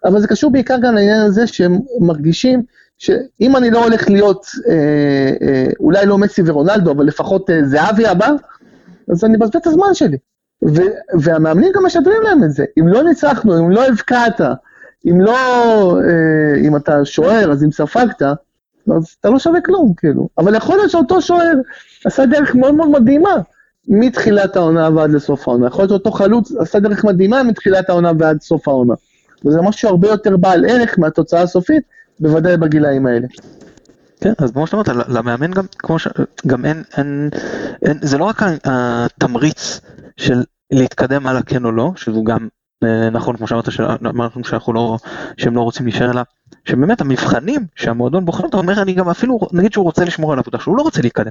אבל 0.05 0.21
זה 0.21 0.29
קשור 0.29 0.51
בעיקר 0.51 0.77
גם 0.83 0.95
לעניין 0.95 1.21
הזה 1.21 1.47
שהם 1.47 1.79
מרגישים 2.01 2.63
שאם 2.99 3.57
אני 3.57 3.71
לא 3.71 3.85
הולך 3.85 4.11
להיות, 4.11 4.47
אה, 4.69 5.33
אה, 5.49 5.67
אולי 5.81 6.07
לא 6.07 6.19
מסי 6.19 6.43
ורונלדו, 6.47 6.93
אבל 6.93 7.05
לפחות 7.05 7.51
אה, 7.51 7.65
זהבי 7.65 8.07
הבא, 8.07 8.31
אז 9.13 9.25
אני 9.25 9.37
מבזבז 9.37 9.57
את 9.57 9.67
הזמן 9.67 9.95
שלי. 9.95 10.17
ו- 10.65 11.21
והמאמנים 11.21 11.73
גם 11.75 11.87
משדרים 11.87 12.23
להם 12.23 12.45
את 12.45 12.53
זה. 12.53 12.65
אם 12.81 12.89
לא 12.89 13.03
ניצחנו, 13.03 13.59
אם 13.59 13.71
לא 13.71 13.87
הבקעת, 13.87 14.41
אם 15.07 15.21
לא, 15.21 15.37
אה, 16.01 16.61
אם 16.61 16.77
אתה 16.77 17.05
שוער, 17.05 17.53
אז 17.53 17.65
אם 17.65 17.73
ספגת, 17.73 18.23
אז 18.23 19.17
אתה 19.21 19.31
לא 19.31 19.39
שווה 19.39 19.61
כלום, 19.61 19.93
כאילו. 19.97 20.29
אבל 20.39 20.55
יכול 20.55 20.77
להיות 20.77 20.91
שאותו 20.91 21.23
שוער 21.23 21.53
עשה 22.05 22.27
דרך 22.27 22.55
מאוד 22.55 22.75
מאוד 22.75 22.91
מדהימה 22.91 23.37
מתחילת 23.89 24.57
העונה 24.57 24.91
ועד 24.95 25.11
לסוף 25.11 25.49
העונה. 25.49 25.67
יכול 25.67 25.83
להיות 25.83 25.91
שאותו 25.91 26.11
חלוץ 26.11 26.53
עשה 26.61 26.81
דרך 26.81 27.05
מדהימה 27.05 27.43
מתחילת 27.43 27.91
העונה 27.91 28.13
ועד 28.19 28.41
סוף 28.41 28.69
העונה. 28.69 28.95
וזה 29.45 29.63
משהו 29.63 29.89
הרבה 29.89 30.09
יותר 30.09 30.37
בעל 30.37 30.65
ערך 30.69 30.99
מהתוצאה 30.99 31.43
הסופית, 31.43 31.83
בוודאי 32.21 32.57
בגילאים 32.57 33.07
האלה. 33.07 33.27
כן, 34.21 34.33
אז 34.39 34.51
כמו 34.51 34.67
שאתה 34.67 34.77
אומרת, 34.77 35.09
למאמן 35.09 35.51
גם, 35.51 35.65
כמו 35.79 35.99
ש... 35.99 36.09
גם 36.47 36.65
אין, 36.65 36.83
אין, 36.97 37.31
אין, 37.83 37.99
זה 38.03 38.19
לא 38.19 38.25
רק 38.25 38.43
התמריץ 38.65 39.81
של 40.17 40.45
להתקדם 40.71 41.27
הלאה 41.27 41.43
כן 41.43 41.65
או 41.65 41.73
לא, 41.73 41.93
שזו 41.97 42.25
גם 42.25 42.49
נכון 43.13 43.37
כמו 43.37 43.47
שאמרת 43.47 43.73
שאמרנו 43.73 44.45
שאנחנו 44.45 44.73
לא 44.73 44.97
שהם 45.37 45.57
לא 45.57 45.61
רוצים 45.61 45.87
להישאר 45.87 46.11
אלא 46.11 46.23
שבאמת 46.65 47.01
המבחנים 47.01 47.67
שהמועדון 47.77 48.25
בוחר 48.25 48.47
אתה 48.47 48.57
אומר 48.57 48.83
אני 48.83 48.93
גם 48.93 49.09
אפילו 49.09 49.39
נגיד 49.53 49.73
שהוא 49.73 49.85
רוצה 49.85 50.05
לשמור 50.05 50.33
על 50.33 50.39
העבודה 50.39 50.59
שהוא 50.59 50.77
לא 50.77 50.83
רוצה 50.83 51.03
להתקדם. 51.03 51.31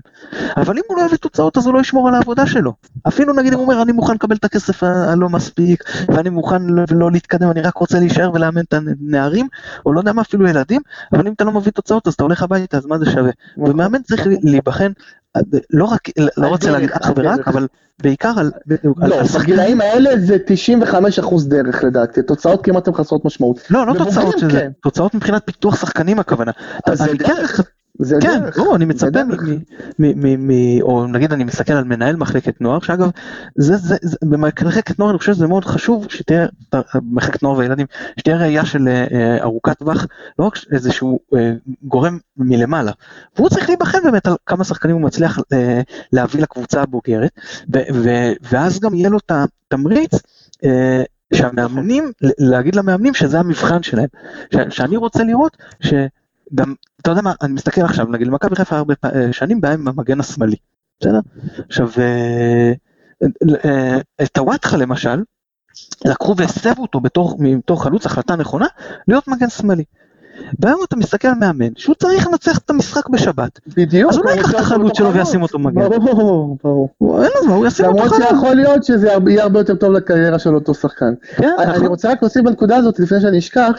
אבל 0.57 0.77
אם 0.77 0.83
הוא 0.87 0.97
לא 0.97 1.05
יביא 1.05 1.17
תוצאות 1.17 1.57
אז 1.57 1.65
הוא 1.65 1.73
לא 1.73 1.79
ישמור 1.79 2.07
על 2.07 2.15
העבודה 2.15 2.47
שלו. 2.47 2.73
אפילו 3.07 3.33
נגיד 3.33 3.53
אם 3.53 3.59
הוא 3.59 3.67
אומר 3.67 3.81
אני 3.81 3.91
מוכן 3.91 4.13
לקבל 4.13 4.35
את 4.35 4.45
הכסף 4.45 4.83
הלא 4.83 5.29
מספיק 5.29 5.83
ואני 6.07 6.29
מוכן 6.29 6.61
לא 6.91 7.11
להתקדם 7.11 7.51
אני 7.51 7.61
רק 7.61 7.77
רוצה 7.77 7.99
להישאר 7.99 8.31
ולאמן 8.33 8.61
את 8.61 8.73
הנערים 8.73 9.47
או 9.85 9.93
לא 9.93 9.99
יודע 9.99 10.13
מה 10.13 10.21
אפילו 10.21 10.47
ילדים 10.47 10.81
אבל 11.13 11.27
אם 11.27 11.33
אתה 11.33 11.43
לא 11.43 11.51
מביא 11.51 11.71
תוצאות 11.71 12.07
אז 12.07 12.13
אתה 12.13 12.23
הולך 12.23 12.43
הביתה 12.43 12.77
אז 12.77 12.85
מה 12.85 12.99
זה 12.99 13.05
שווה? 13.05 13.31
ומאמן 13.57 14.01
צריך 14.01 14.27
להיבחן 14.43 14.91
לא 15.69 15.85
רק, 15.85 16.09
לא 16.37 16.47
רוצה 16.47 16.71
להגיד 16.71 16.89
אך 16.91 17.11
ורק, 17.15 17.47
אבל 17.47 17.67
בעיקר 18.01 18.33
על... 18.37 18.51
לא, 18.97 19.21
בגילאים 19.39 19.81
האלה 19.81 20.09
זה 20.19 20.37
95 20.45 21.19
אחוז 21.19 21.47
דרך 21.47 21.83
לדעתי, 21.83 22.21
תוצאות 22.21 22.63
כמעט 22.63 22.87
הן 22.87 22.93
חסרות 22.93 23.25
משמעות. 23.25 23.59
לא, 23.69 23.87
לא 23.87 23.93
תוצאות 23.93 24.39
של 24.39 24.51
זה, 24.51 24.59
כן. 24.59 24.71
תוצאות 24.81 25.13
מבחינת 25.13 25.41
פיתוח 25.45 25.81
שחקנים 25.81 26.19
הכוונה. 26.19 26.51
אני 26.87 27.17
כן 27.17 27.33
זה 27.99 28.15
כן, 28.21 28.43
לא, 28.57 28.75
אני 28.75 28.85
מצפה 28.85 29.19
מ... 29.99 30.81
או 30.81 31.07
נגיד 31.07 31.33
אני 31.33 31.43
מסתכל 31.43 31.73
על 31.73 31.83
מנהל 31.83 32.15
מחלקת 32.15 32.61
נוער, 32.61 32.79
שאגב, 32.79 33.09
זה, 33.55 33.77
זה, 33.77 33.95
זה, 34.01 34.17
במחלקת 34.21 34.99
נוער 34.99 35.11
אני 35.11 35.19
חושב 35.19 35.33
שזה 35.33 35.47
מאוד 35.47 35.65
חשוב 35.65 36.07
שתהיה, 36.09 36.47
מחלקת 37.01 37.43
נוער 37.43 37.57
וילדים, 37.57 37.85
שתהיה 38.19 38.37
ראייה 38.37 38.65
של 38.65 38.87
אה, 38.87 39.37
ארוכת 39.41 39.79
טווח, 39.79 40.07
לא 40.39 40.45
רק 40.45 40.57
איזשהו 40.71 41.19
אה, 41.35 41.53
גורם 41.83 42.17
מלמעלה, 42.37 42.91
והוא 43.35 43.49
צריך 43.49 43.69
להיבחן 43.69 43.99
באמת 44.03 44.27
על 44.27 44.35
כמה 44.45 44.63
שחקנים 44.63 44.95
הוא 44.95 45.03
מצליח 45.03 45.39
אה, 45.53 45.81
להביא 46.13 46.41
לקבוצה 46.41 46.81
הבוגרת, 46.81 47.31
ו, 47.73 47.79
ו, 47.93 48.09
ואז 48.51 48.79
גם 48.79 48.95
יהיה 48.95 49.09
לו 49.09 49.17
את 49.17 49.31
התמריץ. 49.31 50.11
שהמאמנים, 51.33 52.11
להגיד 52.21 52.75
למאמנים 52.75 53.13
שזה 53.13 53.39
המבחן 53.39 53.83
שלהם, 53.83 54.07
שאני 54.69 54.97
רוצה 54.97 55.23
לראות 55.23 55.57
ש... 55.79 55.93
גם, 56.53 56.73
אתה 57.01 57.11
יודע 57.11 57.21
מה, 57.21 57.33
אני 57.41 57.53
מסתכל 57.53 57.81
עכשיו, 57.81 58.05
נגיד, 58.05 58.27
מכבי 58.27 58.55
חיפה 58.55 58.77
הרבה 58.77 58.93
אה, 59.05 59.33
שנים 59.33 59.61
בעיה 59.61 59.73
עם 59.73 59.87
המגן 59.87 60.19
השמאלי, 60.19 60.55
בסדר? 60.99 61.19
עכשיו, 61.69 61.89
אה, 61.97 62.73
אה, 63.65 63.97
את 64.23 64.37
הוואטחה 64.37 64.77
למשל, 64.77 65.23
לקחו 66.05 66.35
והסבו 66.37 66.81
אותו 66.81 66.99
בתור, 66.99 67.35
מתור 67.39 67.83
חלוץ, 67.83 68.05
החלטה 68.05 68.35
נכונה, 68.35 68.67
להיות 69.07 69.27
מגן 69.27 69.49
שמאלי. 69.49 69.83
והיום 70.59 70.79
אתה 70.87 70.95
מסתכל 70.95 71.27
על 71.27 71.33
מאמן 71.33 71.75
שהוא 71.75 71.95
צריך 71.95 72.27
לנצח 72.27 72.57
את 72.57 72.69
המשחק 72.69 73.09
בשבת. 73.09 73.59
בדיוק. 73.77 74.11
אז 74.11 74.17
הוא 74.17 74.25
לא 74.25 74.29
ייקח 74.29 74.49
את 74.49 74.55
החלוץ 74.55 74.97
שלו 74.97 75.13
וישים 75.13 75.41
אותו 75.41 75.59
מגן. 75.59 75.89
ברור, 75.89 76.57
ברור. 76.63 77.23
אין 77.23 77.31
לו 77.47 77.53
הוא 77.53 77.67
ישים 77.67 77.85
אותו 77.85 77.97
חלוץ. 77.99 78.13
למרות 78.13 78.29
שיכול 78.29 78.55
להיות 78.55 78.83
שזה 78.83 79.07
יהיה 79.27 79.43
הרבה 79.43 79.59
יותר 79.59 79.75
טוב 79.75 79.91
לקריירה 79.91 80.39
של 80.39 80.55
אותו 80.55 80.73
שחקן. 80.73 81.13
כן, 81.35 81.49
אני 81.59 81.71
נכון. 81.71 81.85
רוצה 81.87 82.11
רק 82.11 82.21
להוסיף 82.21 82.43
בנקודה 82.43 82.75
הזאת 82.75 82.99
לפני 82.99 83.21
שאני 83.21 83.39
אשכח, 83.39 83.71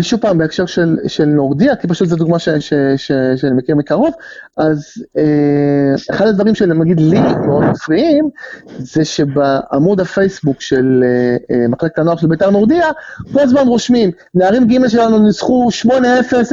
שוב 0.00 0.20
פעם 0.20 0.38
בהקשר 0.38 0.66
של, 0.66 0.96
של 1.06 1.24
נורדיה, 1.24 1.76
כי 1.76 1.88
פשוט 1.88 2.08
זו 2.08 2.16
דוגמה 2.16 2.38
ש, 2.38 2.48
ש, 2.48 2.74
ש, 2.96 3.12
שאני 3.36 3.52
מכיר 3.56 3.76
מקרוב, 3.76 4.14
אז 4.56 5.04
אה, 5.18 5.94
אחד 6.10 6.26
הדברים 6.26 6.54
שנגיד 6.54 7.00
לי 7.00 7.20
מאוד 7.46 7.64
מפריעים, 7.64 8.28
זה 8.78 9.04
שבעמוד 9.04 10.00
הפייסבוק 10.00 10.60
של 10.60 11.04
אה, 11.50 11.68
מחלקת 11.68 11.98
הנוער 11.98 12.16
של 12.16 12.26
בית"ר 12.26 12.50
נורדיה, 12.50 12.86
כל 13.32 13.40
הזמן 13.40 13.66
רושמים, 13.66 14.10
נערים 14.34 14.66
ג' 14.66 14.88
שלנו 14.88 15.18
ניצחו 15.18 15.68
8-0 15.86 15.90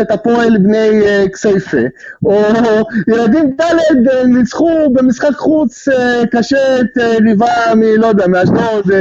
את 0.02 0.12
הפועל 0.12 0.58
בני 0.58 1.02
כסייפה, 1.34 1.78
או 2.26 2.42
ילדים 3.08 3.56
ד' 3.62 4.26
ניצחו 4.26 4.70
במשחק 4.94 5.36
חוץ 5.36 5.88
קשה 6.32 6.80
את 6.80 6.98
ריבה 7.22 7.76
מלא 7.76 8.08
יודע, 8.08 8.28
מאשדוד, 8.28 8.92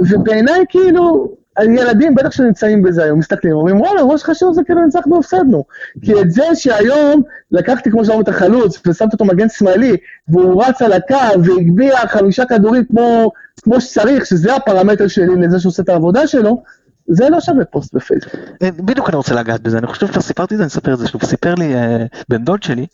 ובעיניי 0.00 0.64
כאילו, 0.68 1.34
ילדים 1.64 2.14
בטח 2.14 2.30
שנמצאים 2.30 2.82
בזה 2.82 3.04
היום, 3.04 3.18
מסתכלים, 3.18 3.52
אומרים 3.52 3.80
וואלה, 3.80 4.04
מה 4.04 4.18
שחשוב 4.18 4.54
זה 4.54 4.62
כאילו 4.64 4.84
ניצחנו 4.84 5.16
והפסדנו. 5.16 5.64
כי 6.02 6.20
את 6.20 6.30
זה 6.30 6.44
שהיום 6.54 7.22
לקחתי 7.52 7.90
כמו 7.90 8.04
שאמרנו 8.04 8.22
את 8.22 8.28
החלוץ 8.28 8.82
ושמתי 8.86 9.12
אותו 9.12 9.24
מגן 9.24 9.48
שמאלי, 9.48 9.96
והוא 10.28 10.64
רץ 10.64 10.82
על 10.82 10.92
הקו 10.92 11.42
והגביה 11.44 12.08
חמישה 12.08 12.44
כדורים 12.44 12.84
כמו, 12.84 13.32
כמו 13.62 13.80
שצריך, 13.80 14.26
שזה 14.26 14.56
הפרמטר 14.56 15.08
שלי 15.08 15.36
לזה 15.36 15.60
שהוא 15.60 15.70
עושה 15.70 15.82
את 15.82 15.88
העבודה 15.88 16.26
שלו, 16.26 16.62
זה 17.08 17.28
לא 17.30 17.40
שווה 17.40 17.64
פוסט 17.64 17.94
בפייסבוק. 17.94 18.34
אה, 18.62 18.70
בדיוק 18.70 19.08
אני 19.08 19.16
רוצה 19.16 19.34
לגעת 19.34 19.60
בזה, 19.62 19.78
אני 19.78 19.86
חושב 19.86 20.06
שכבר 20.06 20.20
סיפרתי 20.20 20.54
את 20.54 20.58
זה, 20.58 20.64
אני 20.64 20.68
אספר 20.68 20.94
את 20.94 20.98
זה 20.98 21.08
שוב. 21.08 21.24
סיפר 21.24 21.54
לי 21.54 21.74
אה, 21.74 22.04
בן 22.28 22.44
דוד 22.44 22.62
שלי, 22.62 22.86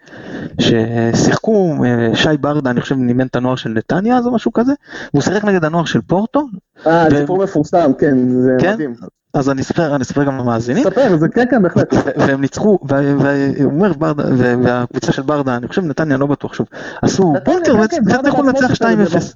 ששיחקו, 0.61 1.75
אה, 1.85 2.17
שי 2.17 2.37
ברדה, 2.41 2.71
אני 2.71 2.81
חושב, 2.81 2.95
נימן 2.95 3.27
את 3.27 3.37
הנוער 3.37 3.57
של 3.57 3.71
נתניה 3.71 4.17
אז 4.17 4.27
או 4.27 4.35
משהו 4.35 4.53
כזה, 4.53 4.73
והוא 5.15 5.23
שיחק 5.23 5.45
נגד 5.45 5.65
הנוער 5.65 5.85
של 5.85 6.01
פורטו. 6.01 6.47
אה, 6.87 7.07
ו- 7.13 7.17
סיפור 7.17 7.45
מפורסם, 7.45 7.93
כן, 7.99 8.29
זה 8.29 8.57
כן? 8.61 8.75
מדהים. 8.75 8.95
אז 9.35 9.51
אני 9.51 9.63
אספר, 9.63 9.95
אני 9.95 10.03
אספר 10.03 10.25
גם 10.25 10.39
למאזינים. 10.39 10.85
ספר, 10.85 11.17
זה 11.17 11.29
כן, 11.29 11.45
כן, 11.51 11.63
בהחלט. 11.63 11.95
והם 12.17 12.41
ניצחו, 12.41 12.79
ו- 12.91 13.19
והוא 13.19 13.73
אומר 13.73 13.93
ברדה, 13.93 14.23
והקבוצה 14.63 15.13
של 15.13 15.23
ברדה, 15.23 15.57
אני 15.57 15.69
חושב 15.69 15.85
נתניה, 15.85 16.17
לא 16.17 16.27
בטוח 16.27 16.55
שוב, 16.55 16.67
עשו 17.03 17.35
בונקר 17.45 17.73
כן, 17.73 17.79
והצליחו 17.79 18.37
כן, 18.37 18.47
ברדה 18.47 18.53
לנצח 18.53 18.69
בעצמו 18.69 19.31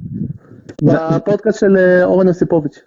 2-0. 0.82 0.88
בפודקאסט 1.16 1.60
של 1.60 1.76
אה, 1.76 2.04
אורן 2.04 2.28
יוסיפוביץ'. 2.28 2.80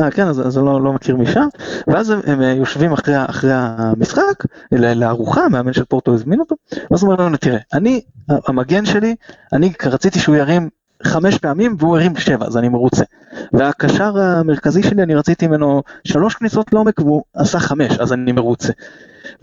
אה 0.00 0.10
כן 0.10 0.26
אז, 0.28 0.58
אני 0.58 0.66
לא, 0.66 0.84
לא 0.84 0.92
מכיר 0.92 1.16
משם 1.16 1.46
ואז 1.86 2.10
הם, 2.10 2.20
הם 2.26 2.42
אה, 2.42 2.52
יושבים 2.52 2.92
אחרי, 2.92 3.14
המשחק 3.52 4.44
לארוחה 4.72 5.44
המאמן 5.44 5.72
של 5.72 5.84
פורטו 5.84 6.14
הזמין 6.14 6.40
אותו 6.40 6.56
ואז 6.90 7.02
הוא 7.02 7.12
אומר 7.12 7.24
לנו 7.24 7.36
תראה 7.36 7.58
אני 7.72 8.00
המגן 8.28 8.84
שלי 8.84 9.14
אני 9.52 9.72
רציתי 9.86 10.18
שהוא 10.18 10.36
ירים 10.36 10.68
חמש 11.02 11.38
פעמים 11.38 11.76
והוא 11.78 11.96
הרים 11.96 12.16
שבע 12.16 12.46
אז 12.46 12.56
אני 12.56 12.68
מרוצה 12.68 13.04
והקשר 13.52 14.18
המרכזי 14.18 14.82
שלי 14.82 15.02
אני 15.02 15.14
רציתי 15.14 15.46
ממנו 15.46 15.82
שלוש 16.04 16.34
כניסות 16.34 16.72
לעומק 16.72 17.00
והוא 17.00 17.22
עשה 17.34 17.58
חמש 17.58 17.98
אז 17.98 18.12
אני 18.12 18.32
מרוצה. 18.32 18.72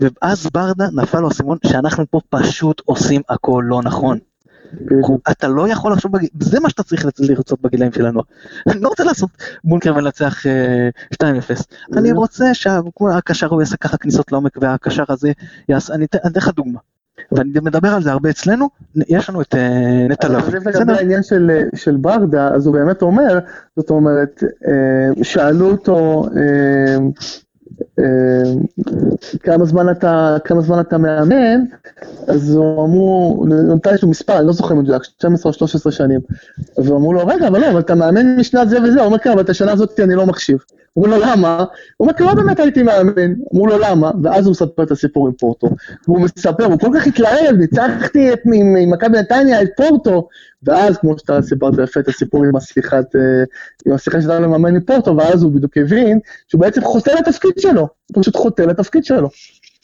ואז 0.00 0.50
ברדה 0.54 0.84
נפל 0.92 1.20
לו 1.20 1.28
האסימון 1.28 1.58
שאנחנו 1.66 2.04
פה 2.10 2.20
פשוט 2.30 2.82
עושים 2.84 3.22
הכל 3.28 3.64
לא 3.66 3.82
נכון. 3.82 4.18
אתה 5.30 5.48
לא 5.48 5.68
יכול 5.68 5.92
לחשוב, 5.92 6.12
זה 6.40 6.60
מה 6.60 6.70
שאתה 6.70 6.82
צריך 6.82 7.06
לרצות 7.18 7.62
בגילאים 7.62 7.92
של 7.92 8.06
הנוער. 8.06 8.24
אני 8.70 8.80
לא 8.80 8.88
רוצה 8.88 9.04
לעשות 9.04 9.30
בונקר 9.64 9.94
ולנצח 9.96 10.46
אה, 10.46 10.88
2-0, 11.14 11.16
אני 11.96 12.12
רוצה 12.12 12.54
שהקשר 12.54 13.46
הוא 13.46 13.62
יעשה 13.62 13.76
ככה 13.76 13.96
כניסות 13.96 14.32
לעומק 14.32 14.56
והקשר 14.60 15.04
הזה 15.08 15.32
יעשה, 15.68 15.94
אני 15.94 16.04
אתן 16.04 16.18
לך 16.36 16.48
דוגמה. 16.48 16.78
ואני 17.32 17.50
מדבר 17.62 17.88
על 17.88 18.02
זה 18.02 18.12
הרבה 18.12 18.30
אצלנו, 18.30 18.68
יש 19.08 19.30
לנו 19.30 19.40
את 19.40 19.54
אה, 19.54 20.06
נטע 20.08 20.28
לביא, 20.28 20.60
זה 20.60 20.80
לגבי? 20.80 20.92
העניין 20.92 21.22
של, 21.22 21.50
של 21.74 21.96
ברדה, 21.96 22.48
אז 22.48 22.66
הוא 22.66 22.74
באמת 22.74 23.02
אומר, 23.02 23.38
זאת 23.76 23.90
אומרת, 23.90 24.42
אה, 24.68 25.24
שאלו 25.24 25.70
אותו, 25.70 26.24
אה, 26.36 26.40
אה, 26.40 26.96
כמה 29.42 29.64
זמן 29.64 29.90
אתה, 29.90 30.36
כמה 30.44 30.60
זמן 30.60 30.80
אתה 30.80 30.98
מאמן, 30.98 31.60
אז 32.28 32.54
הוא 32.54 32.84
אמרו, 32.84 33.44
נתן 33.74 33.90
איזשהו 33.90 34.10
מספר, 34.10 34.38
אני 34.38 34.46
לא 34.46 34.52
זוכר 34.52 34.74
מדויק, 34.74 35.04
12 35.04 35.52
או 35.52 35.54
13 35.54 35.92
שנים. 35.92 36.20
ואמרו 36.78 37.12
לו, 37.12 37.26
רגע, 37.26 37.48
אבל 37.48 37.60
לא, 37.60 37.70
אבל 37.70 37.80
אתה 37.80 37.94
מאמן 37.94 38.36
משנת 38.36 38.68
זה 38.68 38.82
וזה, 38.82 38.98
הוא 38.98 39.06
אומר, 39.06 39.18
כן, 39.18 39.30
אבל 39.30 39.40
את 39.40 39.48
השנה 39.48 39.72
הזאת 39.72 40.00
אני 40.00 40.14
לא 40.14 40.26
מחשיב. 40.26 40.58
אמרו 40.98 41.08
לו, 41.08 41.18
למה? 41.18 41.58
הוא 41.58 41.66
אומר, 42.06 42.12
כי 42.12 42.22
לא 42.22 42.34
באמת 42.34 42.60
הייתי 42.60 42.82
מאמן. 42.82 43.34
אמרו 43.54 43.66
לו, 43.66 43.78
למה? 43.78 44.10
ואז 44.22 44.46
הוא 44.46 44.50
מספר 44.50 44.82
את 44.82 44.90
הסיפור 44.90 45.26
עם 45.26 45.32
פורטו. 45.32 45.68
והוא 46.08 46.20
מספר, 46.20 46.64
הוא 46.64 46.78
כל 46.78 46.88
כך 46.94 47.06
התלהב, 47.06 47.56
ניצחתי 47.58 48.32
את 48.32 48.40
מ- 48.44 48.74
ממכבי 48.74 49.18
נתניה 49.18 49.62
את 49.62 49.68
פורטו, 49.76 50.28
ואז, 50.62 50.98
כמו 50.98 51.18
שאתה 51.18 51.42
סיפרת 51.42 51.74
יפה 51.82 52.00
את 52.00 52.08
הסיפור 52.08 52.44
עם 52.44 52.56
השיחת, 52.56 53.16
אה, 53.16 53.44
עם 53.86 53.92
השיחה 53.92 54.18
למאמן 54.18 54.74
עם 54.74 54.80
פורטו, 54.80 55.16
ואז 55.16 55.42
הוא 55.42 55.52
בדיוק 55.52 55.76
הבין 55.76 56.18
שהוא 56.48 56.60
בעצם 56.60 56.84
חוטא 56.84 57.10
לתפקיד 57.10 57.52
שלו, 57.58 57.88
הוא 58.14 58.22
פשוט 58.22 58.36
חוטא 58.36 58.62
לתפקיד 58.62 59.04
שלו. 59.04 59.28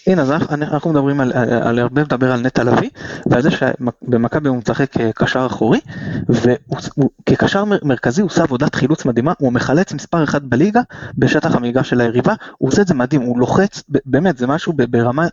הנה, 0.06 0.22
אז 0.22 0.30
אנחנו- 0.30 0.90
מדברים 0.90 1.20
על, 1.20 1.32
על, 1.62 1.78
הרבה 1.78 2.02
מדבר 2.02 2.32
על 2.32 2.40
נטע 2.40 2.64
לביא, 2.64 2.90
ועל 3.26 3.42
זה 3.42 3.50
שבמכבי 3.50 4.48
הוא 4.48 4.56
משחק 4.56 4.90
כקשר 5.16 5.46
אחורי, 5.46 5.80
וכקשר 6.28 7.64
מרכזי 7.82 8.22
הוא 8.22 8.30
עושה 8.30 8.42
עבודת 8.42 8.74
חילוץ 8.74 9.04
מדהימה, 9.04 9.32
הוא 9.38 9.52
מחלץ 9.52 9.92
מספר 9.92 10.24
אחד 10.24 10.50
בליגה 10.50 10.80
בשטח 11.18 11.54
המגרש 11.54 11.90
של 11.90 12.00
היריבה, 12.00 12.34
הוא 12.58 12.68
עושה 12.68 12.82
את 12.82 12.88
זה 12.88 12.94
מדהים, 12.94 13.22
הוא 13.22 13.38
לוחץ, 13.38 13.82
באמת, 14.06 14.38
זה 14.38 14.46
משהו 14.46 14.72
ברמה 14.72 15.26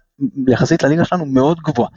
יחסית 0.48 0.84
לליגה 0.84 1.06
שלנו 1.06 1.26
מאוד 1.26 1.58
גבוהה. 1.60 1.90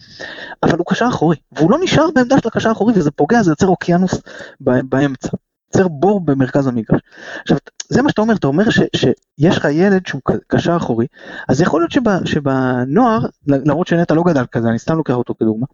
אבל 0.63 0.79
הוא 0.79 0.87
קשר 0.89 1.07
אחורי, 1.09 1.37
והוא 1.53 1.71
לא 1.71 1.79
נשאר 1.83 2.07
בעמדה 2.15 2.37
של 2.43 2.49
הקשר 2.49 2.69
האחורי, 2.69 2.93
וזה 2.97 3.11
פוגע, 3.11 3.43
זה 3.43 3.51
יוצר 3.51 3.67
אוקיינוס 3.67 4.21
באמצע. 4.61 5.29
יוצר 5.75 5.89
בור 5.89 6.21
במרכז 6.21 6.67
המגרש. 6.67 7.01
עכשיו, 7.43 7.59
זה 7.89 8.03
מה 8.03 8.09
שאתה 8.11 8.21
אומר, 8.23 8.35
אתה 8.35 8.47
אומר 8.47 8.71
ש, 8.71 8.81
שיש 8.97 9.57
לך 9.57 9.67
ילד 9.71 10.07
שהוא 10.07 10.21
קשר 10.47 10.77
אחורי, 10.77 11.07
אז 11.49 11.61
יכול 11.61 11.81
להיות 11.81 11.91
שבא, 11.91 12.19
שבנוער, 12.25 13.21
למרות 13.47 13.87
שנטע 13.87 14.15
לא 14.15 14.23
גדל 14.23 14.45
כזה, 14.53 14.69
אני 14.69 14.79
סתם 14.79 14.97
לוקח 14.97 15.15
אותו 15.15 15.35
כדוגמה, 15.41 15.67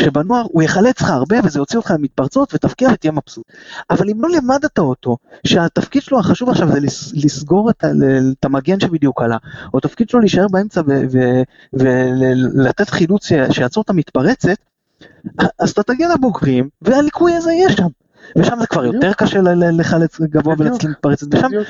שבנוער 0.00 0.44
הוא 0.52 0.62
יחלץ 0.62 1.00
לך 1.00 1.10
הרבה 1.10 1.36
וזה 1.44 1.58
יוציא 1.58 1.78
אותך 1.78 1.90
ממתפרצות 1.98 2.54
ותפקיע 2.54 2.88
ותהיה 2.92 3.12
מבסוט. 3.12 3.44
אבל 3.90 4.10
אם 4.10 4.22
לא 4.22 4.28
לימדת 4.28 4.78
אותו 4.78 5.16
שהתפקיד 5.46 6.02
שלו 6.02 6.18
החשוב 6.18 6.48
עכשיו 6.48 6.72
זה 6.72 6.80
לס- 6.80 7.12
לסגור 7.24 7.70
את, 7.70 7.84
את 8.40 8.44
המגן 8.44 8.80
שבדיוק 8.80 9.22
עלה, 9.22 9.36
או 9.74 9.78
התפקיד 9.78 10.08
שלו 10.08 10.20
להישאר 10.20 10.46
באמצע 10.48 10.80
ולתת 11.72 12.90
חילוץ 12.90 13.26
שיעצור 13.50 13.82
את 13.82 13.90
המתפרצת, 13.90 14.56
אז 15.58 15.70
אתה 15.70 15.82
תגיע 15.82 16.08
לבוגרים 16.14 16.68
והליקוי 16.82 17.34
הזה 17.34 17.52
יהיה 17.52 17.70
שם. 17.70 17.86
ושם 18.38 18.56
זה 18.60 18.66
כבר 18.66 18.84
יותר 18.84 19.12
קשה 19.12 19.38
לחלץ 19.78 20.20
גבוה. 20.20 20.54
ולהצליח 21.04 21.44
בדיוק. 21.48 21.68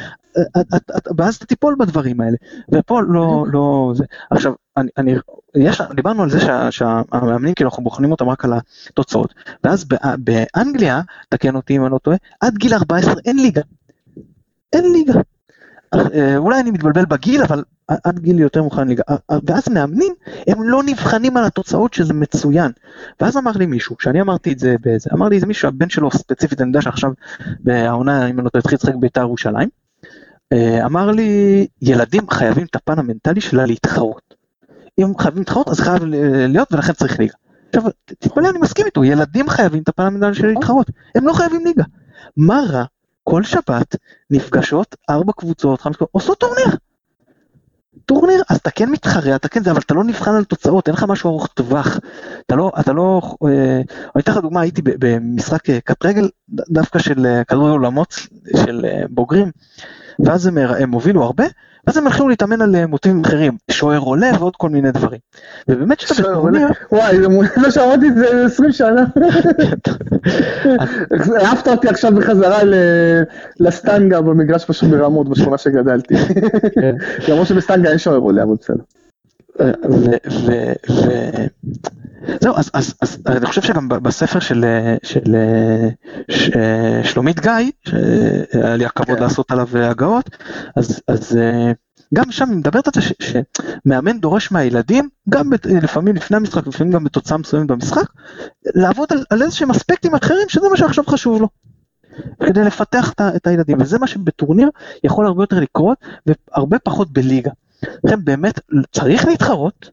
את- 0.60 0.74
את- 0.74 0.90
את- 0.96 1.08
ואז 1.18 1.34
אתה 1.36 1.46
תיפול 1.46 1.76
בדברים 1.78 2.20
האלה, 2.20 2.36
ופה 2.74 3.00
לא, 3.08 3.44
לא, 3.52 3.92
זה, 3.94 4.04
עכשיו, 4.30 4.52
אני, 4.76 4.88
אני, 4.98 5.14
יש, 5.56 5.80
דיברנו 5.94 6.22
על 6.22 6.30
זה 6.30 6.40
שה, 6.40 6.70
שהמאמנים 6.70 7.54
כאילו 7.54 7.70
אנחנו 7.70 7.84
בוחנים 7.84 8.10
אותם 8.12 8.28
רק 8.28 8.44
על 8.44 8.52
התוצאות, 8.88 9.34
ואז 9.64 9.84
בא- 9.84 9.96
באנגליה, 10.18 11.00
תקן 11.28 11.56
אותי 11.56 11.76
אם 11.76 11.84
אני 11.84 11.92
לא 11.92 11.98
טועה, 11.98 12.16
עד 12.40 12.54
גיל 12.54 12.74
14 12.74 13.14
אין 13.24 13.36
ליגה, 13.36 13.62
אין 14.72 14.92
ליגה, 14.92 15.12
אה, 15.14 15.20
אולי 16.36 16.60
אני 16.60 16.70
מתבלבל 16.70 17.04
בגיל, 17.04 17.42
אבל 17.42 17.62
עד 18.04 18.18
גיל 18.18 18.38
יותר 18.38 18.62
ליגה, 18.86 19.02
אה, 19.10 19.16
אה, 19.30 19.38
ואז 19.46 19.68
מאמנים, 19.68 20.14
הם 20.46 20.62
לא 20.62 20.82
נבחנים 20.82 21.36
על 21.36 21.44
התוצאות 21.44 21.94
שזה 21.94 22.14
מצוין, 22.14 22.72
ואז 23.20 23.36
אמר 23.36 23.52
לי 23.54 23.66
מישהו, 23.66 23.96
כשאני 23.96 24.20
אמרתי 24.20 24.52
את 24.52 24.58
זה 24.58 24.76
באיזה, 24.80 25.10
אמר 25.12 25.28
לי 25.28 25.36
איזה 25.36 25.46
מישהו, 25.46 25.68
הבן 25.68 25.88
שלו 25.88 26.10
ספציפית, 26.10 26.60
אני 26.60 26.68
יודע 26.68 26.82
שעכשיו 26.82 27.10
בעונה, 27.60 28.26
אם 28.26 28.38
אני 28.38 28.44
לא 28.44 28.50
טועה, 28.50 28.60
התחיל 28.60 28.76
לשחק 28.76 28.94
בית"ר 28.94 29.20
ירושלים, 29.20 29.68
אה, 30.52 30.86
אמר 30.86 31.10
לי, 31.10 31.66
ילדים 31.82 32.30
חייבים 32.30 32.66
את 32.66 32.76
הפן 32.76 32.98
המנטלי 32.98 33.40
שלה 33.40 33.66
להתחרות. 33.66 34.34
אם 34.98 35.18
חייבים 35.18 35.38
להתחרות, 35.38 35.68
אז 35.68 35.80
חייב 35.80 36.04
להיות, 36.04 36.72
ולכן 36.72 36.92
צריך 36.92 37.18
ליגה. 37.18 37.34
עכשיו, 37.68 37.90
תתפלא, 38.04 38.50
אני 38.50 38.58
מסכים 38.58 38.86
איתו, 38.86 39.04
ילדים 39.04 39.48
חייבים 39.48 39.82
את 39.82 39.88
הפן 39.88 40.02
המנטלי 40.02 40.34
שלה 40.34 40.48
להתחרות, 40.48 40.90
הם 41.14 41.26
לא 41.26 41.32
חייבים 41.32 41.64
ליגה. 41.66 41.84
מה 42.36 42.60
רע? 42.70 42.84
כל 43.24 43.42
שבת 43.42 43.96
נפגשות 44.30 44.96
ארבע 45.10 45.32
קבוצות, 45.32 45.80
חמש 45.80 45.96
קבוצות, 45.96 46.14
עושות 46.14 46.38
טורניר. 46.38 46.76
טורניר, 48.06 48.42
אז 48.48 48.56
אתה 48.56 48.70
כן 48.70 48.90
מתחרה, 48.90 49.36
אתה 49.36 49.48
כן 49.48 49.64
זה, 49.64 49.70
אבל 49.70 49.80
אתה 49.80 49.94
לא 49.94 50.04
נבחן 50.04 50.34
על 50.34 50.44
תוצאות, 50.44 50.88
אין 50.88 50.94
לך 50.94 51.04
משהו 51.08 51.30
ארוך 51.30 51.46
טווח. 51.46 51.98
אתה 52.46 52.56
לא, 52.56 52.72
אתה 52.80 52.92
לא, 52.92 53.20
אה, 53.46 53.76
אני 54.14 54.22
אתן 54.22 54.32
לך 54.32 54.38
דוגמה, 54.38 54.60
הייתי 54.60 54.82
במשחק 54.84 55.70
אה, 55.70 55.78
קט 55.80 56.04
רגל, 56.04 56.28
ד- 56.50 56.62
דווקא 56.74 56.98
של 56.98 57.26
אה, 57.26 57.44
כדורגל 57.44 57.70
עולמות, 57.72 58.14
של 58.56 58.84
אה, 58.84 59.02
בוגרים, 59.10 59.50
ואז 60.24 60.46
הם, 60.46 60.58
אה, 60.58 60.82
הם 60.82 60.92
הובילו 60.92 61.22
הרבה, 61.22 61.44
ואז 61.86 61.96
הם 61.96 62.06
התחילו 62.06 62.28
להתאמן 62.28 62.62
על 62.62 62.76
אה, 62.76 62.86
מוטיבים 62.86 63.22
אחרים, 63.24 63.52
שוער 63.70 63.98
עולה 63.98 64.30
ועוד 64.38 64.56
כל 64.56 64.68
מיני 64.68 64.92
דברים. 64.92 65.18
ובאמת 65.68 66.00
שאתה 66.00 66.22
בטורניר, 66.22 66.68
וואי, 66.92 67.18
לא 67.56 67.70
שמעתי 67.70 68.08
את 68.08 68.14
זה 68.14 68.44
20 68.46 68.72
שנה. 68.72 69.04
העפת 71.40 71.68
אותי 71.68 71.88
עכשיו 71.88 72.12
בחזרה 72.14 72.58
לסטנגה 73.60 74.20
במגרש 74.20 74.64
פשוט 74.64 74.90
ברמות, 74.90 75.28
בשכונה 75.28 75.58
שגדלתי. 75.58 76.14
כן. 76.74 76.96
למרות 77.28 77.46
שבסטנגה 77.46 77.90
אין 77.90 77.98
שוער 77.98 78.18
עולה, 78.18 78.42
אבל 78.42 78.54
בסדר. 78.60 78.82
ו- 79.60 80.16
ו- 80.30 80.72
ו- 80.90 81.46
זהו, 82.40 82.54
אז, 82.56 82.70
אז, 82.74 82.94
אז 83.02 83.18
אני 83.26 83.46
חושב 83.46 83.62
שגם 83.62 83.88
בספר 83.88 84.38
של, 84.40 84.64
שלומית 87.02 87.40
גיא, 87.40 87.70
שהיה 87.88 88.76
לי 88.76 88.84
הכבוד 88.84 89.16
כן. 89.16 89.22
לעשות 89.22 89.50
עליו 89.50 89.68
הגאות, 89.78 90.30
אז, 90.76 91.00
אז 91.08 91.36
אה, 91.36 91.72
גם 92.14 92.32
שם 92.32 92.48
היא 92.48 92.56
מדברת 92.56 92.86
על 92.86 92.92
זה 92.94 93.00
ש, 93.00 93.12
שמאמן 93.20 94.20
דורש 94.20 94.52
מהילדים, 94.52 95.08
גם 95.28 95.50
בת, 95.50 95.66
לפעמים 95.66 96.14
לפני 96.14 96.36
המשחק, 96.36 96.66
לפעמים 96.66 96.92
גם 96.92 97.04
בתוצאה 97.04 97.38
מסוימת 97.38 97.66
במשחק, 97.66 98.06
לעבוד 98.74 99.08
על, 99.12 99.24
על 99.30 99.42
איזה 99.42 99.54
שהם 99.56 99.70
אספקטים 99.70 100.14
אחרים, 100.14 100.48
שזה 100.48 100.68
מה 100.68 100.76
שעכשיו 100.76 101.04
חשוב 101.06 101.40
לו. 101.40 101.48
כדי 102.46 102.64
לפתח 102.64 103.12
את 103.20 103.46
הילדים, 103.46 103.76
וזה 103.80 103.98
מה 103.98 104.06
שבטורניר 104.06 104.70
יכול 105.04 105.26
הרבה 105.26 105.42
יותר 105.42 105.60
לקרות, 105.60 105.98
והרבה 106.26 106.78
פחות 106.78 107.12
בליגה. 107.12 107.50
לכן 108.04 108.24
באמת 108.24 108.60
צריך 108.92 109.24
להתחרות, 109.24 109.90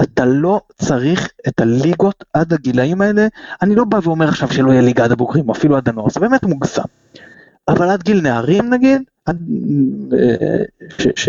אתה 0.00 0.24
לא 0.24 0.60
צריך 0.78 1.28
את 1.48 1.60
הליגות 1.60 2.24
עד 2.32 2.52
הגילאים 2.52 3.00
האלה, 3.00 3.26
אני 3.62 3.74
לא 3.74 3.84
בא 3.84 4.00
ואומר 4.02 4.28
עכשיו 4.28 4.52
שלא 4.52 4.70
יהיה 4.70 4.82
ליגה 4.82 5.04
עד 5.04 5.12
הבוגרים, 5.12 5.48
או 5.48 5.54
אפילו 5.54 5.76
עד 5.76 5.88
הנוער, 5.88 6.08
זה 6.10 6.20
באמת 6.20 6.42
מוגזם. 6.42 6.82
אבל 7.68 7.90
עד 7.90 8.02
גיל 8.02 8.20
נערים 8.20 8.70
נגיד, 8.70 9.02
עד, 9.26 9.38
אה, 10.12 10.62
ש, 10.98 11.06
ש, 11.16 11.28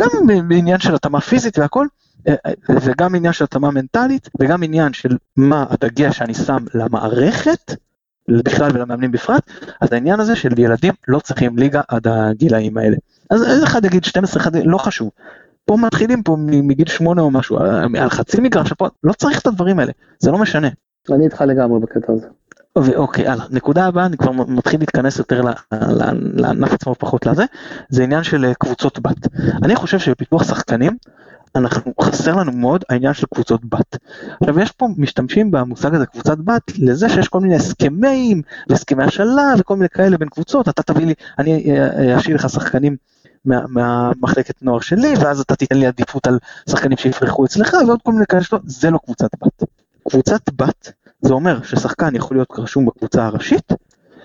גם 0.00 0.08
בעניין 0.48 0.78
של 0.78 0.94
התאמה 0.94 1.20
פיזית 1.20 1.58
והכל, 1.58 1.86
אה, 2.28 2.34
אה, 2.46 2.80
זה 2.80 2.92
גם 2.98 3.14
עניין 3.14 3.32
של 3.32 3.44
התאמה 3.44 3.70
מנטלית 3.70 4.28
וגם 4.40 4.62
עניין 4.62 4.92
של 4.92 5.16
מה 5.36 5.64
הדגש 5.70 6.18
שאני 6.18 6.34
שם 6.34 6.64
למערכת 6.74 7.72
בכלל 8.28 8.70
ולמאמנים 8.74 9.12
בפרט, 9.12 9.50
אז 9.80 9.92
העניין 9.92 10.20
הזה 10.20 10.36
של 10.36 10.58
ילדים 10.58 10.92
לא 11.08 11.18
צריכים 11.18 11.58
ליגה 11.58 11.80
עד 11.88 12.06
הגילאים 12.08 12.78
האלה. 12.78 12.96
אז 13.30 13.42
איזה 13.42 13.64
אחד 13.64 13.84
יגיד 13.84 14.04
12, 14.04 14.42
אחד, 14.42 14.56
לא 14.56 14.78
חשוב. 14.78 15.10
פה 15.64 15.76
מתחילים 15.76 16.22
פה 16.22 16.36
מגיל 16.38 16.88
8 16.88 17.22
או 17.22 17.30
משהו, 17.30 17.58
על 17.98 18.10
חצי 18.10 18.40
מגרש, 18.40 18.72
פה 18.72 18.88
לא 19.04 19.12
צריך 19.12 19.40
את 19.40 19.46
הדברים 19.46 19.78
האלה, 19.78 19.92
זה 20.18 20.30
לא 20.30 20.38
משנה. 20.38 20.68
אני 21.10 21.24
איתך 21.24 21.40
לגמרי 21.40 21.80
בקטע 21.80 22.12
הזה. 22.12 22.26
ואוקיי, 22.76 23.28
הלאה, 23.28 23.44
נקודה 23.50 23.86
הבאה, 23.86 24.06
אני 24.06 24.16
כבר 24.16 24.32
מתחיל 24.32 24.80
להתכנס 24.80 25.18
יותר 25.18 25.42
לענף 26.12 26.72
עצמו 26.72 26.94
פחות 26.94 27.26
לזה, 27.26 27.44
זה 27.88 28.02
עניין 28.02 28.22
של 28.22 28.44
אה, 28.44 28.54
קבוצות 28.54 28.98
בת. 28.98 29.28
אני 29.62 29.76
חושב 29.76 29.98
שבפיתוח 29.98 30.44
שחקנים, 30.44 30.96
אנחנו, 31.56 31.92
חסר 32.00 32.36
לנו 32.36 32.52
מאוד 32.52 32.84
העניין 32.88 33.14
של 33.14 33.26
קבוצות 33.34 33.60
בת. 33.64 33.96
עכשיו 34.40 34.60
יש 34.60 34.72
פה, 34.72 34.88
משתמשים 34.96 35.50
במושג 35.50 35.94
הזה 35.94 36.06
קבוצת 36.06 36.38
בת, 36.38 36.62
לזה 36.78 37.08
שיש 37.08 37.28
כל 37.28 37.40
מיני 37.40 37.56
הסכמים, 37.56 38.42
והסכמי 38.68 39.04
השאלה 39.04 39.54
וכל 39.58 39.76
מיני 39.76 39.88
כאלה 39.88 40.18
בין 40.18 40.28
קבוצות, 40.28 40.68
אתה 40.68 40.82
תביא 40.82 41.06
לי, 41.06 41.14
אני 41.38 41.78
אה, 41.78 41.88
אה, 41.98 42.18
אשאיר 42.18 42.36
לך 42.36 42.50
שחקנים 42.50 42.96
מה, 43.46 43.60
מהמחלקת 43.68 44.62
נוער 44.62 44.80
שלי, 44.80 45.14
ואז 45.20 45.40
אתה 45.40 45.56
תיתן 45.56 45.78
לי 45.78 45.86
עדיפות 45.86 46.26
על 46.26 46.38
שחקנים 46.70 46.98
שיפרחו 46.98 47.44
אצלך, 47.44 47.76
ועוד 47.86 48.02
כל 48.02 48.12
מיני 48.12 48.26
כאלה 48.26 48.42
שלא, 48.42 48.58
זה 48.64 48.90
לא 48.90 48.98
קבוצת 49.04 49.30
בת. 49.44 49.68
קבוצת 50.08 50.40
בת 50.56 50.92
זה 51.20 51.32
אומר 51.32 51.62
ששחקן 51.62 52.16
יכול 52.16 52.36
להיות 52.36 52.48
רשום 52.58 52.86
בקבוצה 52.86 53.26
הראשית, 53.26 53.72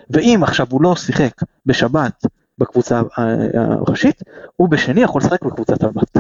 ואם 0.09 0.39
עכשיו 0.43 0.67
הוא 0.69 0.82
לא 0.82 0.95
שיחק 0.95 1.32
בשבת 1.65 2.26
בקבוצה 2.57 3.01
הראשית, 3.55 4.22
הוא 4.55 4.69
בשני 4.69 5.01
יכול 5.01 5.22
לשחק 5.22 5.45
בקבוצת 5.45 5.84
הבת. 5.84 6.17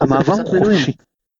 המעבר 0.00 0.32
הוא 0.32 0.64
חופשי. 0.64 0.92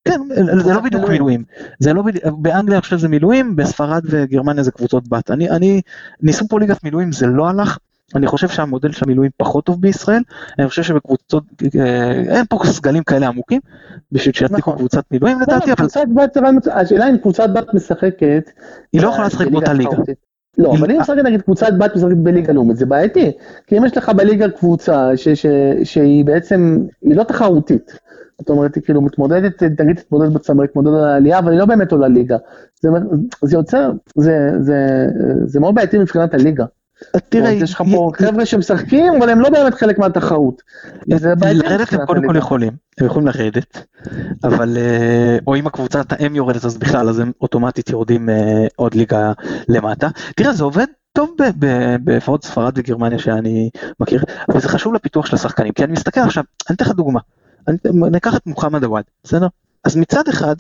כן, 0.05 0.21
זה 0.65 0.73
לא 0.75 0.81
בדיוק 0.81 1.09
מילואים. 1.09 1.45
זה 1.79 1.93
לא 1.93 2.03
בדיוק, 2.03 2.25
באנגליה 2.39 2.81
חושב 2.81 2.99
שזה 2.99 3.09
מילואים, 3.09 3.57
בספרד 3.57 4.03
וגרמניה 4.05 4.63
זה 4.63 4.71
קבוצות 4.71 5.09
בת. 5.09 5.31
אני, 5.31 5.51
אני, 5.51 5.81
ניסו 6.21 6.49
פה 6.49 6.61
ליגת 6.61 6.85
מילואים, 6.85 7.13
זה 7.13 7.27
לא 7.27 7.49
הלך. 7.49 7.79
אני 8.17 8.27
חושב 8.27 8.49
שהמודל 8.49 8.93
של 8.93 9.05
המילואים 9.05 9.31
פחות 9.37 9.65
טוב 9.65 9.81
בישראל, 9.81 10.23
אני 10.59 10.69
חושב 10.69 10.83
שבקבוצות, 10.83 11.45
אה, 11.81 12.13
אין 12.13 12.45
פה 12.49 12.59
סגלים 12.65 13.03
כאלה 13.03 13.29
עמוקים, 13.29 13.61
בשביל 14.13 14.35
שיצדיקו 14.35 14.59
נכון. 14.59 14.77
קבוצת 14.77 15.05
מילואים 15.11 15.37
לא, 15.39 15.43
לדעתי, 15.43 15.73
אבל... 15.73 15.87
השאלה 16.73 17.11
אם 17.11 17.17
קבוצת 17.17 17.51
בת 17.55 17.75
משחקת... 17.75 18.51
היא 18.93 19.03
לא 19.03 19.09
יכולה 19.09 19.27
לשחק 19.27 19.47
באותה 19.47 19.73
ליגה. 19.73 19.97
לא, 20.59 20.73
אבל 20.79 20.91
אם 20.91 21.01
משחקת 21.01 21.25
נגיד 21.25 21.43
קבוצת 21.43 21.73
בת 21.79 21.97
משחקת 21.97 22.17
בליגה 22.17 22.53
לאומית, 22.53 22.77
זה 22.77 22.87
בעייתי. 22.87 23.33
כי 23.67 23.79
אם 23.79 23.85
יש 23.85 23.97
לך 23.97 24.09
בליגה 24.09 24.49
קבוצה 24.49 25.11
שהיא 25.85 26.25
בעצם, 26.25 26.87
היא 27.03 27.17
לא 27.17 27.25
תחרותית. 27.25 27.99
זאת 28.39 28.51
אומרת, 28.51 28.75
היא 28.75 28.83
כאילו 28.83 29.03
מתמודדת, 29.03 29.63
נגיד 29.63 29.97
תתמודד 29.97 30.35
בצמרת, 30.35 30.69
מתמודדת 30.69 30.95
על 30.95 31.05
העלייה, 31.05 31.39
אבל 31.39 31.51
היא 31.51 31.59
לא 31.59 31.65
באמת 31.65 31.93
עולה 31.93 32.09
ליגה. 32.09 32.37
זה 33.43 33.57
יוצר, 33.57 33.93
זה 35.47 35.61
מאוד 35.61 35.75
בעייתי 35.75 35.99
מבחינת 35.99 36.35
הליגה. 36.35 36.65
תראה, 37.29 37.51
יש 37.51 37.73
לך 37.73 37.83
פה 37.93 38.11
חבר'ה 38.15 38.47
שמשחקים, 38.47 39.13
אבל 39.19 39.31
הם 39.31 39.41
לא 39.41 39.51
באמת 39.51 39.75
חלק 39.75 39.99
מהתחרות. 39.99 40.63
לרדת 41.09 41.93
הם 41.93 42.07
קודם 42.07 42.27
כל 42.27 42.37
יכולים, 42.37 42.73
הם 43.01 43.07
יכולים 43.07 43.27
לרדת, 43.27 43.87
אבל, 44.45 44.77
אה, 44.77 45.39
או 45.47 45.57
אם 45.57 45.67
הקבוצת 45.67 46.13
האם 46.13 46.37
יורדת 46.37 46.65
אז 46.65 46.79
בכלל, 46.79 47.09
אז 47.09 47.19
הם 47.19 47.33
אוטומטית 47.41 47.91
יורדים 47.91 48.31
אה, 48.31 48.67
עוד 48.77 48.95
ליגה 48.95 49.33
למטה. 49.69 50.09
תראה, 50.37 50.53
זה 50.53 50.65
עובד 50.65 50.87
טוב 51.13 51.37
בפחות 52.05 52.45
ספרד 52.45 52.73
וגרמניה 52.77 53.19
שאני 53.19 53.71
מכיר, 54.01 54.25
וזה 54.55 54.69
חשוב 54.69 54.95
לפיתוח 54.95 55.27
של 55.27 55.37
השחקנים, 55.37 55.73
כי 55.73 55.85
אני 55.85 55.93
מסתכל 55.93 56.21
עכשיו, 56.21 56.45
אני 56.69 56.77
אתן 56.77 56.85
לך 56.85 56.91
דוגמה, 56.91 57.21
אני 57.69 58.17
אקח 58.17 58.37
את 58.37 58.47
מוחמד 58.47 58.85
עוואד, 58.85 59.05
בסדר? 59.25 59.47
אז 59.85 59.97
מצד 59.97 60.29
אחד, 60.29 60.57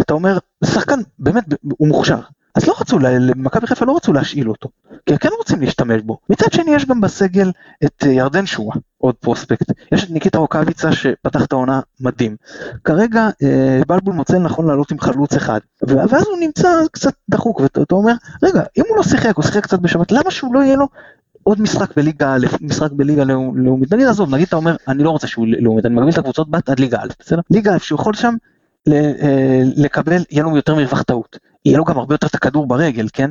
אתה 0.00 0.14
אומר, 0.14 0.38
שחקן 0.64 1.00
באמת, 1.18 1.44
הוא 1.62 1.88
מוכשר, 1.88 2.20
אז 2.58 2.68
לא 2.68 2.74
רצו, 2.80 2.98
מכבי 3.36 3.66
חיפה 3.66 3.84
לא 3.84 3.96
רצו 3.96 4.12
להשאיל 4.12 4.48
אותו, 4.48 4.68
כי 5.06 5.18
כן 5.18 5.28
רוצים 5.38 5.60
להשתמש 5.60 6.02
בו. 6.02 6.18
מצד 6.30 6.52
שני 6.52 6.74
יש 6.74 6.86
גם 6.86 7.00
בסגל 7.00 7.50
את 7.84 8.04
אה, 8.06 8.12
ירדן 8.12 8.46
שואה, 8.46 8.76
עוד 8.98 9.14
פרוספקט. 9.14 9.72
יש 9.92 10.04
את 10.04 10.10
ניקיטה 10.10 10.38
רוקאביצה 10.38 10.92
שפתח 10.92 11.44
את 11.44 11.52
העונה 11.52 11.80
מדהים. 12.00 12.36
כרגע 12.84 13.28
אה, 13.42 13.80
בלבול 13.88 14.14
מוצא 14.14 14.36
לנכון 14.36 14.66
לעלות 14.66 14.90
עם 14.90 15.00
חלוץ 15.00 15.34
אחד, 15.34 15.60
ואז 15.82 16.26
הוא 16.26 16.38
נמצא 16.40 16.68
קצת 16.92 17.12
דחוק, 17.30 17.60
ואתה 17.60 17.94
אומר, 17.94 18.12
רגע, 18.42 18.62
אם 18.78 18.82
הוא 18.88 18.96
לא 18.96 19.02
שיחק, 19.02 19.36
הוא 19.36 19.44
שיחק 19.44 19.62
קצת 19.62 19.78
בשבת, 19.78 20.12
למה 20.12 20.30
שהוא 20.30 20.54
לא 20.54 20.60
יהיה 20.60 20.76
לו 20.76 20.88
עוד 21.42 21.60
משחק 21.60 21.96
בליגה 21.96 22.34
א', 22.34 22.46
משחק 22.60 22.92
בליגה 22.92 23.24
לאומית, 23.54 23.92
נגיד 23.92 24.06
עזוב, 24.06 24.34
נגיד 24.34 24.46
אתה 24.46 24.56
אומר, 24.56 24.76
אני 24.88 25.02
לא 25.02 25.10
רוצה 25.10 25.26
שהוא 25.26 25.46
לאומית, 25.60 25.86
אני 25.86 25.94
מגביל 25.94 26.12
את 26.12 26.18
הקבוצות 26.18 26.50
בת 26.50 26.68
עד 26.68 26.80
ליגה 26.80 26.98
א', 27.02 27.08
בסדר? 27.20 27.40
ליגה 27.50 27.74
א', 27.74 27.78
שהוא 27.78 28.00
יכול 28.00 28.14
שם 28.14 28.34
אה, 28.92 29.62
לקבל, 29.76 30.22
יהיה 30.30 30.42
לו 30.42 30.56
יותר 30.56 30.74
מרווח 30.74 31.02
טעות. 31.02 31.38
יהיה 31.68 31.78
לו 31.78 31.84
גם 31.84 31.98
הרבה 31.98 32.14
יותר 32.14 32.26
את 32.26 32.34
הכדור 32.34 32.66
ברגל, 32.66 33.06
כן? 33.12 33.30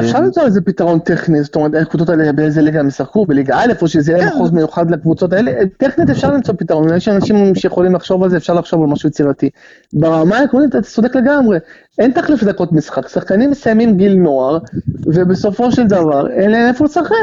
אפשר 0.00 0.16
אה, 0.16 0.20
למצוא 0.20 0.42
איזה 0.42 0.60
פתרון 0.60 0.98
טכני, 0.98 1.42
זאת 1.42 1.56
אומרת, 1.56 1.74
איך 1.74 1.88
קבוצות 1.88 2.08
האלה, 2.08 2.32
באיזה 2.32 2.62
ליגה 2.62 2.80
הם 2.80 2.88
ישחקו, 2.88 3.26
בליגה 3.26 3.58
א', 3.58 3.72
או 3.82 3.88
שזה 3.88 4.12
יהיה 4.12 4.30
כן. 4.30 4.34
מחוז 4.34 4.50
מיוחד 4.50 4.90
לקבוצות 4.90 5.32
האלה, 5.32 5.52
טכנית 5.76 6.10
אפשר 6.10 6.30
למצוא 6.30 6.54
פתרון, 6.58 6.94
יש 6.96 7.08
אנשים 7.08 7.54
שיכולים 7.54 7.94
לחשוב 7.94 8.22
על 8.22 8.30
זה, 8.30 8.36
אפשר 8.36 8.54
לחשוב 8.54 8.82
על 8.82 8.88
משהו 8.88 9.08
יצירתי. 9.08 9.50
ברמה 9.92 10.38
העקרונית 10.38 10.70
אתה 10.70 10.82
צודק 10.82 11.16
לגמרי, 11.16 11.58
אין 11.98 12.12
תחליף 12.12 12.42
לדקות 12.42 12.72
משחק, 12.72 13.08
שחקנים 13.08 13.50
מסיימים 13.50 13.96
גיל 13.96 14.14
נוער, 14.14 14.58
ובסופו 15.06 15.72
של 15.72 15.86
דבר 15.86 16.30
אין 16.30 16.50
להם 16.50 16.68
איפה 16.68 16.84
לשחק, 16.84 17.14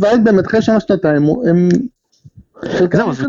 ואז 0.00 0.20
באמת 0.24 0.46
אחרי 0.46 0.62
שנה 0.62 0.80
שנתיים 0.80 1.26
הם 1.48 1.68
זהו, 2.92 3.12
זה 3.12 3.26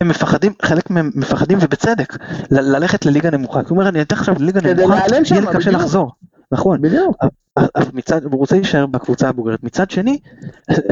הם 0.00 0.08
מפחדים, 0.08 0.52
חלק 0.62 0.90
מהם 0.90 1.10
מפחדים 1.14 1.58
ובצדק, 1.60 2.16
ללכת 2.50 3.06
לליגה 3.06 3.30
נמוכה, 3.30 3.62
כי 3.62 3.68
הוא 3.68 3.78
אומר 3.78 3.88
אני 3.88 4.02
אתן 4.02 4.16
עכשיו 4.16 4.34
לליגה 4.38 4.60
נמוכה, 4.60 4.98
יהיה 5.30 5.40
לי 5.40 5.46
קשה 5.52 5.70
לחזור, 5.70 6.12
נכון, 6.52 6.82
בדיוק, 6.82 7.16
מצד, 7.92 8.24
הוא 8.24 8.38
רוצה 8.38 8.56
להישאר 8.56 8.86
בקבוצה 8.86 9.28
הבוגרת, 9.28 9.62
מצד 9.62 9.90
שני, 9.90 10.18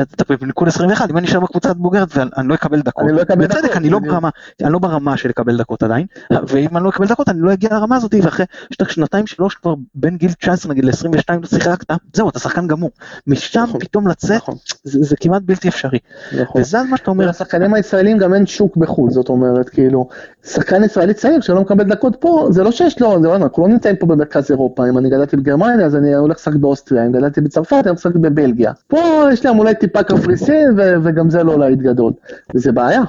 אתה 0.02 0.36
בניקוד 0.40 0.68
21, 0.68 1.11
אם 1.11 1.18
אני 1.18 1.26
אשאר 1.26 1.40
בקבוצה 1.40 1.70
הבוגרת 1.70 2.09
ואני 2.14 2.48
לא 2.48 2.54
אקבל 2.54 2.80
דקות, 2.80 3.04
לא 3.12 3.22
בצדק, 3.36 3.76
אני 3.76 3.90
לא 3.90 3.98
ברמה, 3.98 4.28
אני 4.62 4.72
לא 4.72 4.78
ברמה 4.78 5.16
של 5.16 5.28
לקבל 5.28 5.56
דקות 5.56 5.82
עדיין, 5.82 6.06
ואם 6.48 6.76
אני 6.76 6.84
לא 6.84 6.88
אקבל 6.88 7.06
דקות 7.06 7.28
אני 7.28 7.38
לא 7.40 7.52
אגיע 7.52 7.70
לרמה 7.72 7.96
הזאת, 7.96 8.14
ואחרי 8.22 8.44
שנתיים 8.88 9.26
שלוש 9.26 9.54
כבר 9.54 9.74
בין 9.94 10.16
גיל 10.16 10.32
19 10.32 10.72
נגיד 10.72 10.84
ל-22 10.84 11.34
לא 11.42 11.46
שיחקת, 11.46 11.94
זהו, 12.16 12.28
אתה 12.28 12.38
שחקן 12.38 12.66
גמור, 12.66 12.90
משם 13.26 13.62
נכון. 13.62 13.80
פתאום 13.80 14.09
לצאת, 14.09 14.42
נכון. 14.42 14.54
זה 14.84 15.16
כמעט 15.16 15.42
בלתי 15.42 15.68
אפשרי, 15.68 15.98
נכון. 16.40 16.61
וזה 16.61 16.82
מה 16.82 16.96
שאתה 16.96 17.11
אומר. 17.11 17.28
לשחקנים 17.28 17.74
הישראלים 17.74 18.18
גם 18.18 18.34
אין 18.34 18.46
שוק 18.46 18.76
בחו"ל, 18.76 19.11
זאת 19.11 19.28
אומרת, 19.28 19.68
כאילו, 19.68 20.09
שחקן 20.44 20.84
ישראלי 20.84 21.14
צעיר 21.14 21.40
שלא 21.40 21.61
מקבל 21.61 21.84
דקות 21.84 22.16
פה, 22.20 22.48
זה 22.50 22.62
לא 22.62 22.72
שיש 22.72 23.00
לו, 23.00 23.34
אנחנו 23.36 23.62
לא 23.62 23.68
נמצאים 23.68 23.96
פה 23.96 24.06
במרכז 24.06 24.50
אירופה, 24.50 24.88
אם 24.88 24.98
אני 24.98 25.11
גדלתי 25.11 25.36
בגרמניה 25.36 25.86
אז 25.86 25.96
אני 25.96 26.14
הולך 26.14 26.38
לשחק 26.49 26.61
באוסטריה, 26.61 27.07
אם 27.07 27.12
גדלתי 27.12 27.40
בצרפת, 27.40 27.82
אני 27.84 27.92
משחק 27.92 28.14
בבלגיה. 28.14 28.72
פה 28.88 28.99
יש 29.32 29.46
להם 29.46 29.59
אולי 29.59 29.74
טיפה 29.74 30.03
קפריסין, 30.03 30.70
וגם 31.03 31.30
זה 31.30 31.42
לא 31.42 31.59
להיט 31.59 31.78
גדול. 31.78 32.12
וזה 32.55 32.72
בעיה. 32.72 33.03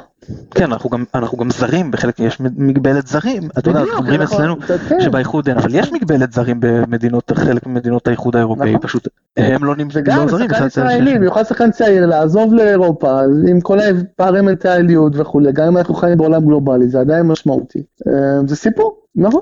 כן, 0.51 0.63
אנחנו 0.63 0.89
גם, 0.89 1.03
אנחנו 1.15 1.37
גם 1.37 1.49
זרים, 1.51 1.91
בחלק 1.91 2.19
יש 2.19 2.39
מגבלת 2.39 3.07
זרים, 3.07 3.49
אתה 3.57 3.69
יודע, 3.69 3.83
אומרים 3.97 4.21
אצלנו 4.21 4.55
כן. 4.89 5.01
שבאיחוד 5.01 5.47
אין, 5.47 5.57
אבל 5.57 5.75
יש 5.75 5.91
מגבלת 5.91 6.33
זרים 6.33 6.57
במדינות, 6.59 7.31
חלק 7.35 7.67
ממדינות 7.67 8.07
האיחוד 8.07 8.35
האירופאי, 8.35 8.69
נכון. 8.69 8.81
פשוט 8.81 9.07
הם 9.37 9.63
לא 9.63 9.75
נמצאים, 9.75 10.05
לא 10.07 10.27
זרים. 10.27 10.45
וגם 10.45 10.49
שחקן 10.49 10.67
ישראלי, 10.67 11.15
במיוחד 11.15 11.43
שחקן 11.43 11.71
צעיר, 11.71 12.05
לעזוב 12.05 12.53
לאירופה, 12.53 13.21
עם 13.47 13.61
כל 13.61 13.77
הפערי 13.79 14.41
מנטליות 14.41 15.13
וכולי, 15.15 15.51
גם 15.51 15.67
אם 15.67 15.77
אנחנו 15.77 15.93
חיים 15.93 16.17
בעולם 16.17 16.45
גלובלי, 16.45 16.87
זה 16.87 16.99
עדיין 16.99 17.25
משמעותי. 17.25 17.83
אה, 18.07 18.47
זה 18.47 18.55
סיפור, 18.55 18.97
נכון. 19.15 19.41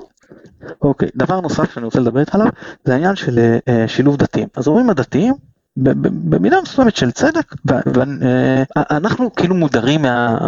אוקיי, 0.82 1.08
דבר 1.16 1.40
נוסף 1.40 1.74
שאני 1.74 1.84
רוצה 1.84 2.00
לדבר 2.00 2.20
איתך 2.20 2.34
עליו, 2.34 2.46
זה 2.84 2.92
העניין 2.92 3.16
של 3.16 3.56
אה, 3.68 3.88
שילוב 3.88 4.16
דתיים. 4.16 4.48
אז 4.56 4.68
אומרים 4.68 4.90
הדתיים, 4.90 5.34
במידה 5.76 6.56
מסוימת 6.62 6.96
של 6.96 7.10
צדק, 7.10 7.54
ואנחנו 7.64 9.24
אה, 9.24 9.30
כאילו 9.36 9.54
מודרים 9.54 10.02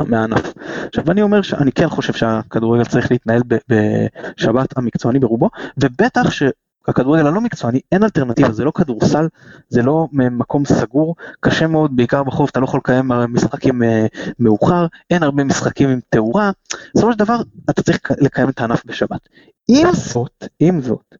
מהענף. 0.06 0.52
עכשיו 0.86 1.10
אני 1.10 1.22
אומר 1.22 1.42
שאני 1.42 1.72
כן 1.72 1.88
חושב 1.88 2.12
שהכדורגל 2.12 2.84
צריך 2.84 3.10
להתנהל 3.10 3.42
בשבת 3.68 4.78
המקצועני 4.78 5.18
ברובו, 5.18 5.50
ובטח 5.78 6.30
ש... 6.30 6.42
הכדורגל 6.91 7.26
הלא 7.26 7.41
מקצועני 7.41 7.80
אין 7.93 8.03
אלטרנטיבה 8.03 8.53
זה 8.53 8.64
לא 8.64 8.70
כדורסל 8.70 9.28
זה 9.68 9.82
לא 9.82 10.09
מקום 10.12 10.64
סגור 10.64 11.16
קשה 11.41 11.66
מאוד 11.66 11.97
בעיקר 11.97 12.22
בחורף 12.22 12.51
אתה 12.51 12.61
לא 12.61 12.64
יכול 12.64 12.80
לקיים 12.84 13.09
משחקים 13.09 13.82
אה, 13.82 14.07
מאוחר 14.38 14.86
אין 15.11 15.22
הרבה 15.22 15.45
משחקים 15.45 15.88
עם 15.88 16.01
תאורה 16.09 16.51
בסופו 16.95 17.12
של 17.12 17.18
דבר 17.18 17.41
אתה 17.70 17.82
צריך 17.82 17.99
לקיים 18.20 18.49
את 18.49 18.61
הענף 18.61 18.82
בשבת. 18.86 19.28
עם 19.68 19.88
זאת 19.93 20.45
עם 20.61 20.80
זאת 20.80 21.14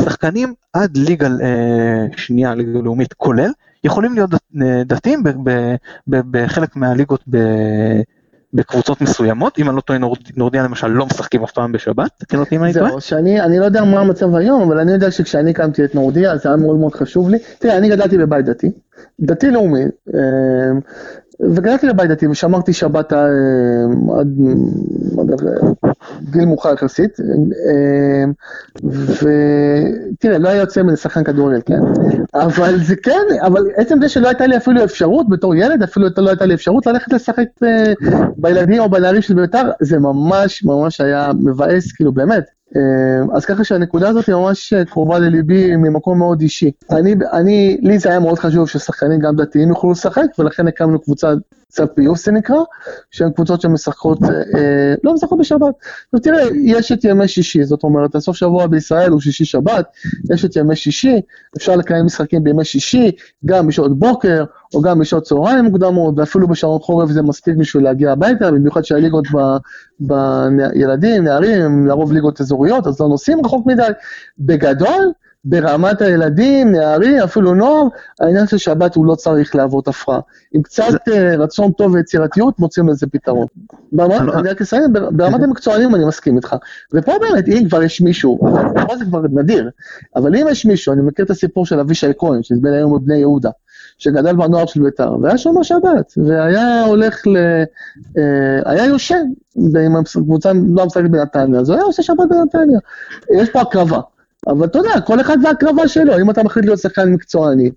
שחקנים 0.00 0.54
עד 0.72 0.96
ליגה 0.96 1.28
אה, 1.42 2.06
שנייה 2.16 2.54
ליגה 2.54 2.78
לאומית 2.78 3.12
כולל 3.12 3.50
יכולים 3.84 4.14
להיות 4.14 4.30
אה, 4.62 4.84
דתיים 4.84 5.22
בחלק 6.06 6.76
מהליגות 6.76 7.24
בקבוצות 8.54 9.00
מסוימות, 9.00 9.58
אם 9.58 9.68
אני 9.68 9.76
לא 9.76 9.80
טועה 9.80 9.98
נורדיה 10.36 10.62
למשל 10.62 10.86
לא 10.86 11.06
משחקים 11.06 11.42
אף 11.42 11.52
פעם 11.52 11.72
בשבת, 11.72 12.10
תקן 12.18 12.38
אותי 12.38 12.56
אם 12.56 12.64
אני 12.64 12.72
טועה. 12.72 12.90
זהו, 12.90 13.00
שאני 13.00 13.40
אני 13.40 13.58
לא 13.58 13.64
יודע 13.64 13.84
מה 13.84 14.00
המצב 14.00 14.34
היום, 14.34 14.62
אבל 14.62 14.78
אני 14.78 14.92
יודע 14.92 15.10
שכשאני 15.10 15.50
הקמתי 15.50 15.84
את 15.84 15.94
נורדיה 15.94 16.36
זה 16.36 16.48
היה 16.48 16.56
מאוד 16.56 16.76
מאוד 16.76 16.94
חשוב 16.94 17.28
לי. 17.28 17.38
תראה, 17.58 17.76
אני 17.78 17.88
גדלתי 17.88 18.18
בבית 18.18 18.44
דתי, 18.44 18.70
דתי 19.20 19.50
לאומי, 19.50 19.84
אה, 20.14 20.20
וגדלתי 21.40 21.86
לבית 21.86 22.10
דתי 22.10 22.26
ושמרתי 22.26 22.72
שבת 22.72 23.12
אה, 23.12 23.18
עד, 24.18 24.28
גיל 26.30 26.44
מאוחר 26.44 26.72
יחסית, 26.74 27.20
אה, 27.20 28.24
ותראה, 28.88 30.38
לא 30.38 30.48
היה 30.48 30.60
יוצא 30.60 30.82
מזה 30.82 30.96
שחקן 30.96 31.24
כדורגל, 31.24 31.60
כן? 31.66 31.80
אבל 32.34 32.78
זה 32.78 32.96
כן, 32.96 33.26
אבל 33.40 33.62
עצם 33.76 33.98
זה 34.00 34.08
שלא 34.08 34.28
הייתה 34.28 34.46
לי 34.46 34.56
אפילו 34.56 34.84
אפשרות 34.84 35.28
בתור 35.28 35.54
ילד, 35.54 35.82
אפילו 35.82 36.06
לא 36.16 36.30
הייתה 36.30 36.46
לי 36.46 36.54
אפשרות 36.54 36.86
ללכת 36.86 37.12
לשחק 37.12 37.46
בילדים 38.36 38.80
או 38.80 38.90
בנערים 38.90 39.22
של 39.22 39.34
בית"ר, 39.34 39.70
זה 39.80 39.98
ממש 39.98 40.64
ממש 40.64 41.00
היה 41.00 41.30
מבאס, 41.40 41.92
כאילו 41.92 42.12
באמת. 42.12 42.53
אז 43.34 43.44
ככה 43.44 43.64
שהנקודה 43.64 44.08
הזאת 44.08 44.26
היא 44.26 44.34
ממש 44.34 44.74
קרובה 44.90 45.18
לליבי 45.18 45.76
ממקום 45.76 46.18
מאוד 46.18 46.40
אישי. 46.40 46.70
אני, 46.90 47.14
אני, 47.32 47.78
לי 47.82 47.98
זה 47.98 48.08
היה 48.08 48.20
מאוד 48.20 48.38
חשוב 48.38 48.68
ששחקנים 48.68 49.20
גם 49.20 49.36
דתיים 49.36 49.68
יוכלו 49.68 49.92
לשחק, 49.92 50.26
ולכן 50.38 50.68
הקמנו 50.68 51.00
קבוצה 51.00 51.32
צו 51.74 51.84
פיוס 51.94 52.26
זה 52.26 52.32
נקרא, 52.32 52.56
שהן 53.10 53.30
קבוצות 53.30 53.60
שמשחקות, 53.60 54.18
אה, 54.22 54.94
לא 55.04 55.14
משחקות 55.14 55.38
בשבת. 55.38 55.74
עכשיו 56.04 56.20
תראה, 56.20 56.48
יש 56.62 56.92
את 56.92 57.04
ימי 57.04 57.28
שישי, 57.28 57.64
זאת 57.64 57.82
אומרת, 57.82 58.14
הסוף 58.14 58.36
שבוע 58.36 58.66
בישראל 58.66 59.10
הוא 59.10 59.20
שישי 59.20 59.44
שבת, 59.44 59.86
יש 60.32 60.44
את 60.44 60.56
ימי 60.56 60.76
שישי, 60.76 61.20
אפשר 61.56 61.76
לקיים 61.76 62.04
משחקים 62.04 62.44
בימי 62.44 62.64
שישי, 62.64 63.12
גם 63.44 63.66
בשעות 63.66 63.98
בוקר, 63.98 64.44
או 64.74 64.82
גם 64.82 64.98
בשעות 64.98 65.22
צהריים 65.22 65.64
מוקדמות, 65.64 66.14
ואפילו 66.18 66.48
בשעות 66.48 66.82
חורף 66.82 67.10
זה 67.10 67.22
מספיק 67.22 67.56
בשביל 67.56 67.84
להגיע 67.84 68.12
הביתה, 68.12 68.50
במיוחד 68.50 68.84
שהליגות 68.84 69.24
בילדים, 70.00 71.24
נערים, 71.24 71.62
הם 71.62 71.86
לרוב 71.86 72.12
ליגות 72.12 72.40
אזוריות, 72.40 72.86
אז 72.86 73.00
לא 73.00 73.08
נוסעים 73.08 73.46
רחוק 73.46 73.66
מדי. 73.66 73.88
בגדול, 74.38 75.12
ברמת 75.44 76.02
הילדים, 76.02 76.72
נערים, 76.72 77.16
אפילו 77.22 77.54
נוער, 77.54 77.82
העניין 78.20 78.46
של 78.46 78.58
שבת 78.58 78.94
הוא 78.94 79.06
לא 79.06 79.14
צריך 79.14 79.56
להוות 79.56 79.88
הפרעה. 79.88 80.20
עם 80.52 80.62
קצת 80.62 80.84
זה... 81.06 81.36
רצון 81.38 81.72
טוב 81.72 81.94
ויצירתיות 81.94 82.58
מוצאים 82.58 82.88
לזה 82.88 83.06
פתרון. 83.06 83.46
ברמת, 83.92 84.20
לא- 84.20 84.34
אני 84.34 84.48
רק 84.48 84.60
אסיים, 84.60 84.92
ברמת 84.92 85.42
המקצוענים 85.42 85.94
אני 85.94 86.04
מסכים 86.04 86.36
איתך. 86.36 86.56
ופה 86.94 87.12
באמת, 87.20 87.48
אם 87.48 87.64
כבר 87.68 87.82
יש 87.82 88.00
מישהו, 88.00 88.38
פה 88.88 88.96
זה 88.96 89.04
כבר 89.04 89.22
נדיר, 89.32 89.70
אבל 90.16 90.36
אם 90.36 90.46
יש 90.50 90.66
מישהו, 90.66 90.92
אני 90.92 91.02
מכיר 91.02 91.24
את 91.24 91.30
הסיפור 91.30 91.66
של 91.66 91.80
אבישי 91.80 92.10
כהן, 92.18 92.42
שזה 92.42 92.58
בין 92.62 92.72
היום 92.72 92.94
בבני 92.98 93.16
יהודה, 93.16 93.50
שגדל 93.98 94.36
בנוער 94.36 94.66
של 94.66 94.82
בית"ר, 94.82 95.16
והיה 95.22 95.38
שומר 95.38 95.62
שבת, 95.62 96.12
והיה 96.16 96.84
הולך 96.84 97.26
ל... 97.26 97.36
אה, 98.18 98.72
היה 98.72 98.84
יושן, 98.84 99.24
עם 99.56 99.96
הקבוצה 99.96 100.52
לא 100.68 100.86
משחקת 100.86 101.10
בנתניה, 101.10 101.60
אז 101.60 101.68
הוא 101.68 101.76
היה 101.76 101.84
עושה 101.84 102.02
שבת 102.02 102.28
בנתניה. 102.30 102.78
יש 103.32 103.50
פה 103.50 103.60
הקרבה. 103.60 104.00
אבל 104.46 104.66
אתה 104.66 104.78
יודע, 104.78 105.00
כל 105.00 105.20
אחד 105.20 105.36
והקרבה 105.44 105.88
שלו, 105.88 106.18
אם 106.20 106.30
אתה 106.30 106.42
מחליט 106.42 106.64
להיות 106.64 106.78
שחקן 106.78 107.12
מקצועני, 107.12 107.70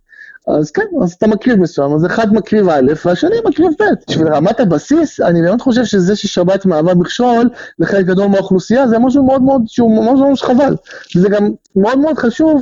אז 0.48 0.72
כן, 0.72 0.82
אז 1.04 1.14
אתה 1.14 1.28
מקריב 1.28 1.60
מסוים, 1.60 1.93
אז 1.93 2.06
אחד 2.06 2.34
מקריב 2.34 2.70
א' 2.70 2.91
והשני 3.06 3.36
מקריב 3.45 3.72
ב'. 3.80 3.84
בשביל 4.10 4.28
רמת 4.28 4.60
הבסיס, 4.60 5.20
אני 5.20 5.41
באמת 5.41 5.62
חושב 5.62 5.86
שזה 5.86 6.16
ששבת 6.16 6.66
מהווה 6.66 6.95
מכשול 6.95 7.50
לחלק 7.80 8.06
גדול 8.06 8.28
מהאוכלוסייה, 8.28 8.88
זה 8.88 9.00
משהו 9.00 9.26
מאוד 9.26 9.41
מאוד, 9.41 9.62
שהוא 9.68 10.06
ממש 10.06 10.20
ממש 10.20 10.43
חבל. 10.43 10.76
וזה 11.16 11.30
גם 11.30 11.50
מאוד 11.76 12.00
מאוד 12.00 12.18
חשוב, 12.18 12.62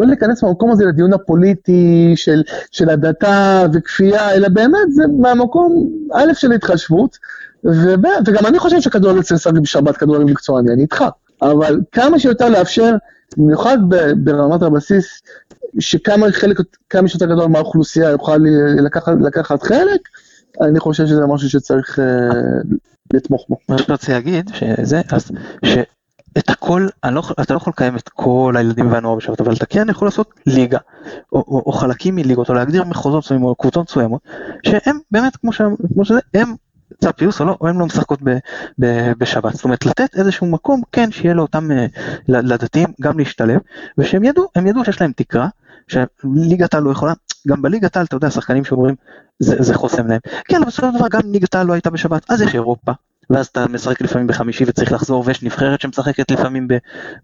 לא 0.00 0.06
להיכנס 0.06 0.42
מהמקום 0.42 0.70
הזה 0.70 0.84
לדיון 0.84 1.12
הפוליטי 1.12 2.12
של, 2.16 2.42
של 2.70 2.90
הדתה 2.90 3.66
וכפייה, 3.72 4.30
אלא 4.30 4.48
באמת 4.48 4.92
זה 4.92 5.04
מהמקום, 5.18 5.88
א', 6.12 6.32
של 6.34 6.52
התחשבות, 6.52 7.18
וב', 7.64 8.06
וגם 8.26 8.46
אני 8.46 8.58
חושב 8.58 8.80
שכדורגל 8.80 9.22
צריך 9.22 9.40
לשחק 9.40 9.54
בשבת 9.54 9.96
כדורגל 9.96 10.24
מקצועני, 10.24 10.72
אני 10.72 10.82
איתך. 10.82 11.04
אבל 11.42 11.80
כמה 11.92 12.18
שיותר 12.18 12.48
לאפשר 12.48 12.94
במיוחד 13.36 13.78
ברמת 14.16 14.62
הבסיס, 14.62 15.22
שכמה 15.78 16.32
חלק, 16.32 16.56
כמה 16.90 17.08
שיותר 17.08 17.26
גדול 17.26 17.46
מהאוכלוסייה 17.46 18.10
יוכל 18.10 18.38
לקחת, 18.84 19.12
לקחת 19.20 19.62
חלק, 19.62 20.08
אני 20.60 20.80
חושב 20.80 21.06
שזה 21.06 21.26
משהו 21.26 21.50
שצריך 21.50 21.98
uh, 21.98 22.02
לתמוך 23.14 23.46
בו. 23.48 23.56
מה 23.68 23.76
רוצה 23.88 24.12
להגיד, 24.12 24.50
שזה, 24.54 25.00
אז, 25.12 25.30
שאת 25.64 26.50
הכל, 26.50 26.88
לא, 27.10 27.22
אתה 27.40 27.54
לא 27.54 27.56
יכול 27.56 27.70
לקיים 27.76 27.96
את 27.96 28.08
כל 28.08 28.54
הילדים 28.56 28.92
והנוער 28.92 29.16
בשבת, 29.16 29.40
אבל 29.40 29.52
אתה 29.52 29.66
כן 29.66 29.88
יכול 29.90 30.08
לעשות 30.08 30.34
ליגה, 30.46 30.78
או, 31.32 31.38
או, 31.38 31.62
או 31.66 31.72
חלקים 31.72 32.14
מליגות, 32.14 32.48
או 32.48 32.54
להגדיר 32.54 32.84
מחוזות 32.84 33.24
מסוימים, 33.24 33.46
או 33.46 33.54
קבוצות 33.54 33.90
מסוימות, 33.90 34.20
שהם 34.66 34.98
באמת, 35.10 35.36
כמו, 35.36 35.52
ש, 35.52 35.60
כמו 35.94 36.04
שזה, 36.04 36.20
הם 36.34 36.54
צו 37.00 37.10
פיוס 37.16 37.40
או 37.40 37.44
לא, 37.44 37.56
או 37.60 37.68
הן 37.68 37.76
לא 37.76 37.86
משחקות 37.86 38.18
ב, 38.22 38.30
ב, 38.78 39.12
בשבת. 39.18 39.54
זאת 39.54 39.64
אומרת, 39.64 39.86
לתת 39.86 40.16
איזשהו 40.16 40.46
מקום, 40.46 40.82
כן, 40.92 41.12
שיהיה 41.12 41.34
לאותם, 41.34 41.70
אה, 41.72 41.86
לדתיים 42.28 42.88
גם 43.00 43.18
להשתלב, 43.18 43.60
ושהם 43.98 44.24
ידעו, 44.24 44.48
הם 44.54 44.66
ידעו 44.66 44.84
שיש 44.84 45.00
להם 45.00 45.12
תקרה, 45.16 45.48
שליגת 45.88 46.74
העל 46.74 46.82
לא 46.82 46.90
יכולה, 46.90 47.12
גם 47.48 47.62
בליגת 47.62 47.96
העל, 47.96 48.06
אתה 48.06 48.16
יודע, 48.16 48.30
שחקנים 48.30 48.64
שאומרים, 48.64 48.94
זה, 49.38 49.56
זה 49.62 49.74
חוסם 49.74 50.06
להם. 50.06 50.20
כן, 50.44 50.56
אבל 50.56 50.66
בסופו 50.66 50.92
של 50.92 50.98
דבר 50.98 51.08
גם 51.08 51.20
ליגת 51.32 51.54
העל 51.54 51.66
לא 51.66 51.72
הייתה 51.72 51.90
בשבת, 51.90 52.30
אז 52.30 52.42
יש 52.42 52.54
אירופה, 52.54 52.92
ואז 53.30 53.46
אתה 53.46 53.68
משחק 53.68 54.00
לפעמים 54.00 54.26
בחמישי 54.26 54.64
וצריך 54.66 54.92
לחזור 54.92 55.24
ויש 55.26 55.42
נבחרת 55.42 55.80
שמשחקת 55.80 56.30
לפעמים 56.30 56.68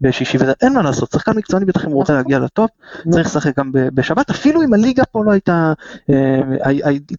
בשישי 0.00 0.38
ואין 0.38 0.74
מה 0.74 0.82
לעשות 0.82 1.10
שחקן 1.10 1.36
מקצועני 1.36 1.64
בטח 1.64 1.84
אם 1.84 1.90
הוא 1.90 1.96
רוצה 1.96 2.12
להגיע 2.12 2.38
לטופ 2.38 2.70
צריך 3.10 3.26
לשחק 3.26 3.58
גם 3.58 3.70
בשבת 3.72 4.30
אפילו 4.30 4.62
אם 4.62 4.74
הליגה 4.74 5.04
פה 5.04 5.24
לא 5.24 5.30
הייתה 5.30 5.72
אה, 6.10 6.40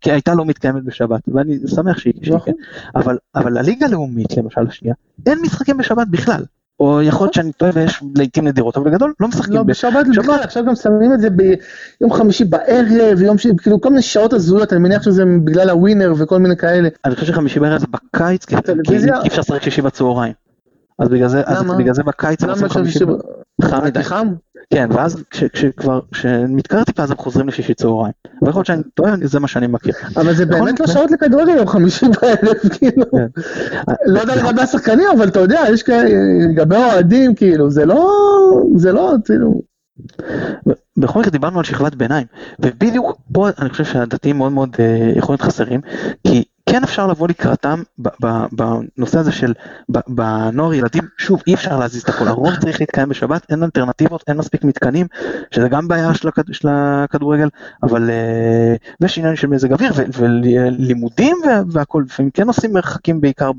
הייתה 0.05 0.33
לא 0.33 0.45
מתקיימת 0.45 0.83
בשבת 0.83 1.21
ואני 1.27 1.57
שמח 1.67 1.97
שהיא 1.97 2.13
כן 2.45 2.51
אבל 2.95 3.17
אבל 3.35 3.57
הליגה 3.57 3.85
הלאומית 3.85 4.37
למשל 4.37 4.67
השנייה 4.67 4.95
אין 5.25 5.39
משחקים 5.41 5.77
בשבת 5.77 6.07
בכלל 6.07 6.43
או 6.79 7.01
יכול 7.01 7.25
להיות 7.25 7.33
שאני 7.33 7.51
טועה 7.51 7.71
ויש 7.75 8.03
לעיתים 8.15 8.47
נדירות, 8.47 8.77
אבל 8.77 8.91
בגדול 8.91 9.13
לא 9.19 9.27
משחקים. 9.27 9.53
לא, 9.53 9.63
בשבת 9.63 10.05
בכלל, 10.17 10.39
עכשיו 10.43 10.65
גם 10.65 10.75
שמים 10.75 11.13
את 11.13 11.21
זה 11.21 11.29
ביום 11.29 12.13
חמישי 12.13 12.45
בערב, 12.45 13.21
יום 13.21 13.37
ש... 13.37 13.47
כאילו 13.57 13.81
כל 13.81 13.89
מיני 13.89 14.01
שעות 14.01 14.33
הזויות, 14.33 14.73
אני 14.73 14.81
מניח 14.81 15.03
שזה 15.03 15.23
בגלל 15.43 15.69
הווינר 15.69 16.13
וכל 16.17 16.37
מיני 16.37 16.57
כאלה. 16.57 16.89
אני 17.05 17.15
חושב 17.15 17.27
שחמישי 17.27 17.59
בערב 17.59 17.79
זה 17.79 17.87
בקיץ, 17.91 18.45
כי 18.45 18.55
אי 18.55 19.27
אפשר 19.27 19.41
לשחק 19.41 19.63
שישי 19.63 19.81
בצהריים. 19.81 20.33
אז 20.99 21.09
בגלל 21.09 21.27
זה, 21.27 21.41
אז 21.45 21.63
בגלל 21.77 21.93
זה 21.93 22.03
בקיץ 22.03 22.43
עושים 22.43 22.69
חמישי, 22.69 23.05
חם 23.61 23.85
מדי. 23.85 24.03
חם? 24.03 24.27
כן, 24.73 24.89
ואז 24.91 25.23
כשכבר, 25.29 25.99
כשמתקרר 26.11 26.83
טיפה 26.83 27.03
אז 27.03 27.11
הם 27.11 27.17
חוזרים 27.17 27.47
לשישי 27.47 27.73
צהריים. 27.73 28.13
ויכול 28.41 28.59
להיות 28.59 28.65
שאני 28.65 28.81
טועה, 28.93 29.13
זה 29.23 29.39
מה 29.39 29.47
שאני 29.47 29.67
מכיר. 29.67 29.93
אבל 30.17 30.33
זה 30.35 30.45
באמת 30.45 30.79
לא 30.79 30.87
שעות 30.87 31.11
לכדורגל 31.11 31.55
יום 31.55 31.67
חמישי 31.67 32.05
בערב, 32.21 32.57
כאילו. 32.79 33.05
כן. 33.11 33.41
לא 34.05 34.19
יודע 34.19 34.35
לגבי 34.35 34.61
השחקנים, 34.61 35.07
אבל 35.17 35.27
אתה 35.27 35.39
יודע, 35.39 35.61
יש 35.73 35.83
כאלה, 35.83 36.09
לגבי 36.49 36.75
אוהדים, 36.75 37.35
כאילו, 37.35 37.71
זה 37.71 37.85
לא, 37.85 38.11
זה 38.75 38.91
לא, 38.91 39.13
כאילו. 39.25 39.61
בכל 40.97 41.19
מקרה 41.19 41.31
דיברנו 41.31 41.59
על 41.59 41.65
שכבת 41.65 41.95
ביניים, 41.95 42.27
ובדיוק 42.59 43.17
פה 43.33 43.49
אני 43.59 43.69
חושב 43.69 43.85
שהדתיים 43.85 44.37
מאוד 44.37 44.51
מאוד 44.51 44.75
אה, 44.79 44.85
יכולים 45.15 45.37
להיות 45.39 45.41
חסרים, 45.41 45.81
כי 46.27 46.43
כן 46.71 46.83
אפשר 46.83 47.07
לבוא 47.07 47.27
לקראתם 47.27 47.83
בנושא 48.51 49.19
הזה 49.19 49.31
של 49.31 49.53
בנוער 50.07 50.73
ילדים, 50.73 51.03
שוב 51.17 51.41
אי 51.47 51.53
אפשר 51.53 51.79
להזיז 51.79 52.01
את 52.01 52.09
הכל, 52.09 52.27
הרוב 52.27 52.55
צריך 52.55 52.79
להתקיים 52.79 53.09
בשבת, 53.09 53.45
אין 53.51 53.63
אלטרנטיבות, 53.63 54.23
אין 54.27 54.37
מספיק 54.37 54.63
מתקנים, 54.63 55.07
שזה 55.51 55.69
גם 55.69 55.87
בעיה 55.87 56.13
של, 56.13 56.27
הכד, 56.27 56.43
של 56.51 56.67
הכדורגל, 56.71 57.49
אבל 57.83 58.09
אה, 58.09 58.75
ויש 59.01 59.17
עניין 59.17 59.35
של 59.35 59.47
מזג 59.47 59.73
אוויר 59.73 59.93
ולימודים 60.17 61.37
והכל, 61.71 62.03
לפעמים 62.05 62.31
כן 62.31 62.47
עושים 62.47 62.73
מרחקים 62.73 63.21
בעיקר 63.21 63.51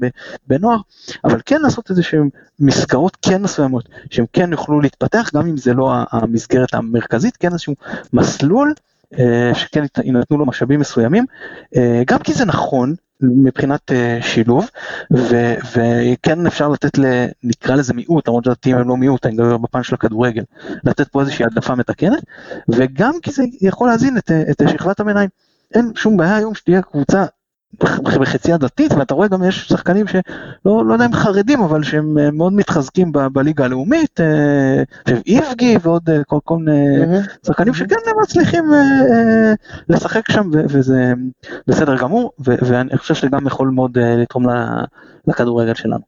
בנוער, 0.49 0.79
אבל 1.25 1.41
כן 1.47 1.61
לעשות 1.61 1.91
איזה 1.91 2.03
שהם 2.03 2.29
מסגרות 2.61 3.17
כן 3.23 3.43
מסוימות, 3.43 3.89
שהם 4.11 4.25
כן 4.33 4.53
יוכלו 4.53 4.81
להתפתח, 4.81 5.31
גם 5.35 5.47
אם 5.47 5.57
זה 5.57 5.75
לא 5.75 5.93
המסגרת 6.11 6.75
המרכזית, 6.75 7.37
כן 7.37 7.53
איזשהו 7.53 7.75
מסלול. 8.13 8.75
אה, 9.19 9.55
שכן 9.55 9.85
יינתנו 10.05 10.39
לו 10.39 10.47
משאבים 10.47 10.81
מסוימים, 10.81 11.25
אה, 11.77 12.03
גם 12.07 12.19
כי 12.19 12.33
זה 12.33 12.45
נכון 12.45 12.95
מבחינת 13.21 13.93
אה, 13.93 14.19
שילוב, 14.23 14.71
וכן 15.73 16.47
אפשר 16.47 16.69
לתת, 16.69 16.99
ל, 16.99 17.05
נקרא 17.43 17.75
לזה 17.75 17.95
מיעוט, 17.95 18.29
למרות 18.29 18.45
שהדתיים 18.45 18.77
הם 18.77 18.89
לא 18.89 18.97
מיעוט, 18.97 19.27
אני 19.27 19.35
מדבר 19.35 19.57
בפן 19.57 19.83
של 19.83 19.95
הכדורגל, 19.95 20.43
לתת 20.85 21.09
פה 21.09 21.21
איזושהי 21.21 21.45
העדפה 21.45 21.75
מתקנת, 21.75 22.23
וגם 22.69 23.13
כי 23.23 23.31
זה 23.31 23.45
יכול 23.61 23.89
להזין 23.89 24.19
את, 24.19 24.31
את 24.51 24.63
שכבת 24.69 25.01
הביניים. 25.01 25.29
אין 25.75 25.93
שום 25.95 26.17
בעיה 26.17 26.37
היום 26.37 26.55
שתהיה 26.55 26.83
קבוצה 26.83 27.25
בחצי 28.21 28.53
הדתית 28.53 28.93
ואתה 28.93 29.15
רואה 29.15 29.29
גם 29.29 29.45
יש 29.45 29.69
שחקנים 29.69 30.07
שלא 30.07 30.87
לא 30.87 30.93
יודע 30.93 31.07
אם 31.07 31.13
חרדים 31.13 31.61
אבל 31.61 31.83
שהם 31.83 32.19
אה, 32.19 32.31
מאוד 32.31 32.53
מתחזקים 32.53 33.13
ב, 33.13 33.19
בליגה 33.19 33.65
הלאומית, 33.65 34.21
אה, 34.21 34.83
איבגי 35.27 35.77
ועוד 35.83 36.11
אה, 36.11 36.25
כל, 36.25 36.39
כל 36.45 36.57
מיני 36.57 37.19
שחקנים 37.47 37.75
שכן 37.75 37.97
מצליחים 38.23 38.65
לשחק 39.89 40.31
שם 40.31 40.51
וזה 40.53 41.13
בסדר 41.67 41.97
גמור 41.97 42.33
ואני 42.39 42.97
חושב 42.97 43.15
שזה 43.15 43.29
גם 43.29 43.47
יכול 43.47 43.69
מאוד 43.69 43.99
לתרום 43.99 44.47
לכדורגל 45.27 45.75
שלנו. 45.75 46.03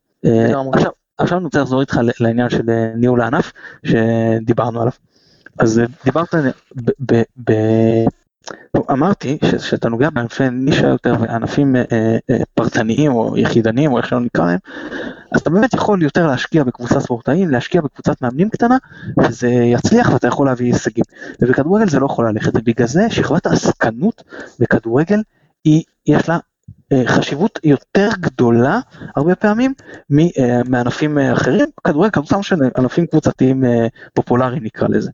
עכשיו, 0.73 0.91
עכשיו 1.19 1.39
אני 1.39 1.45
רוצה 1.45 1.61
לחזור 1.61 1.81
איתך 1.81 2.01
לעניין 2.21 2.51
של 2.51 2.93
ניהול 2.97 3.21
הענף 3.21 3.53
שדיברנו 3.85 4.81
עליו. 4.81 4.93
אז 5.59 5.83
דיברת 6.05 6.35
אמרתי 8.91 9.39
ש- 9.45 9.71
שאתה 9.71 9.89
נוגע 9.89 10.11
בענפי 10.11 10.51
נישה 10.51 10.87
יותר 10.87 11.15
וענפים 11.21 11.77
אה, 11.77 11.83
אה, 12.31 12.37
פרטניים 12.55 13.13
או 13.13 13.37
יחידניים 13.39 13.93
או 13.93 13.99
איך 13.99 14.09
שלא 14.09 14.21
נקרא 14.21 14.47
להם, 14.47 14.59
אז 15.33 15.41
אתה 15.41 15.51
באמת 15.51 15.75
יכול 15.75 16.03
יותר 16.03 16.27
להשקיע 16.27 16.65
בקבוצת 16.65 16.99
ספורטאים, 16.99 17.51
להשקיע 17.51 17.81
בקבוצת 17.81 18.23
מאמנים 18.23 18.51
קטנה, 18.51 18.77
וזה 19.19 19.49
יצליח 19.49 20.11
ואתה 20.13 20.27
יכול 20.27 20.47
להביא 20.47 20.67
הישגים. 20.73 21.05
ובכדורגל 21.41 21.89
זה 21.89 22.01
לא 22.01 22.07
יכול 22.07 22.29
ללכת, 22.29 22.53
ובגלל 22.55 22.87
זה 22.87 23.11
שכבת 23.11 23.47
העסקנות 23.47 24.23
בכדורגל, 24.61 25.23
היא, 25.65 25.83
יש 26.07 26.29
לה 26.29 26.35
אה, 26.35 26.41
חשיבות 27.07 27.59
יותר 27.65 28.09
גדולה 28.21 28.81
הרבה 29.17 29.35
פעמים 29.35 29.73
אה, 30.39 30.61
מענפים 30.69 31.19
אה, 31.19 31.33
אחרים, 31.33 31.67
כדורגל, 31.85 32.11
כדורסל 32.11 32.43
של 32.43 32.57
ענפים 32.79 33.07
קבוצתיים 33.07 33.65
אה, 33.65 33.87
פופולריים 34.15 34.65
נקרא 34.65 34.89
לזה. 34.89 35.11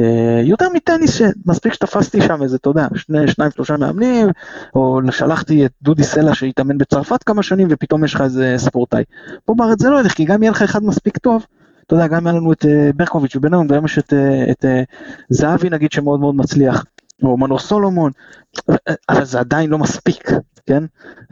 אה, 0.00 0.40
יותר 0.44 0.68
מטניס 0.68 1.14
שמספיק 1.14 1.72
שתפסתי 1.72 2.20
שם 2.22 2.42
איזה, 2.42 2.56
אתה 2.56 2.70
יודע, 2.70 2.86
שני, 2.94 3.28
שניים 3.28 3.50
שלושה 3.50 3.76
מאמנים, 3.76 4.28
או 4.74 5.00
שלחתי 5.10 5.66
את 5.66 5.72
דודי 5.82 6.04
סלע 6.04 6.34
שהתאמן 6.34 6.78
בצרפת 6.78 7.22
כמה 7.22 7.42
שנים 7.42 7.68
ופתאום 7.70 8.04
יש 8.04 8.14
לך 8.14 8.20
איזה 8.20 8.54
ספורטאי. 8.56 9.02
פה 9.44 9.54
בארץ 9.56 9.82
זה 9.82 9.90
לא 9.90 10.00
ילך, 10.00 10.12
כי 10.12 10.24
גם 10.24 10.42
יהיה 10.42 10.52
לך 10.52 10.62
אחד 10.62 10.84
מספיק 10.84 11.18
טוב, 11.18 11.46
אתה 11.86 11.94
יודע, 11.94 12.06
גם 12.06 12.26
היה 12.26 12.36
לנו 12.36 12.52
את 12.52 12.66
אה, 12.66 12.90
ברקוביץ' 12.96 13.36
ובינינו, 13.36 13.68
והיום 13.68 13.84
יש 13.84 13.98
את, 13.98 14.12
אה, 14.12 14.50
את 14.50 14.64
אה, 14.64 14.82
זהבי 15.28 15.70
נגיד 15.70 15.92
שמאוד 15.92 16.20
מאוד 16.20 16.34
מצליח, 16.34 16.84
או 17.22 17.36
מנור 17.36 17.58
סולומון, 17.58 18.12
אבל 19.08 19.24
זה 19.24 19.40
עדיין 19.40 19.70
לא 19.70 19.78
מספיק, 19.78 20.30
כן? 20.66 20.84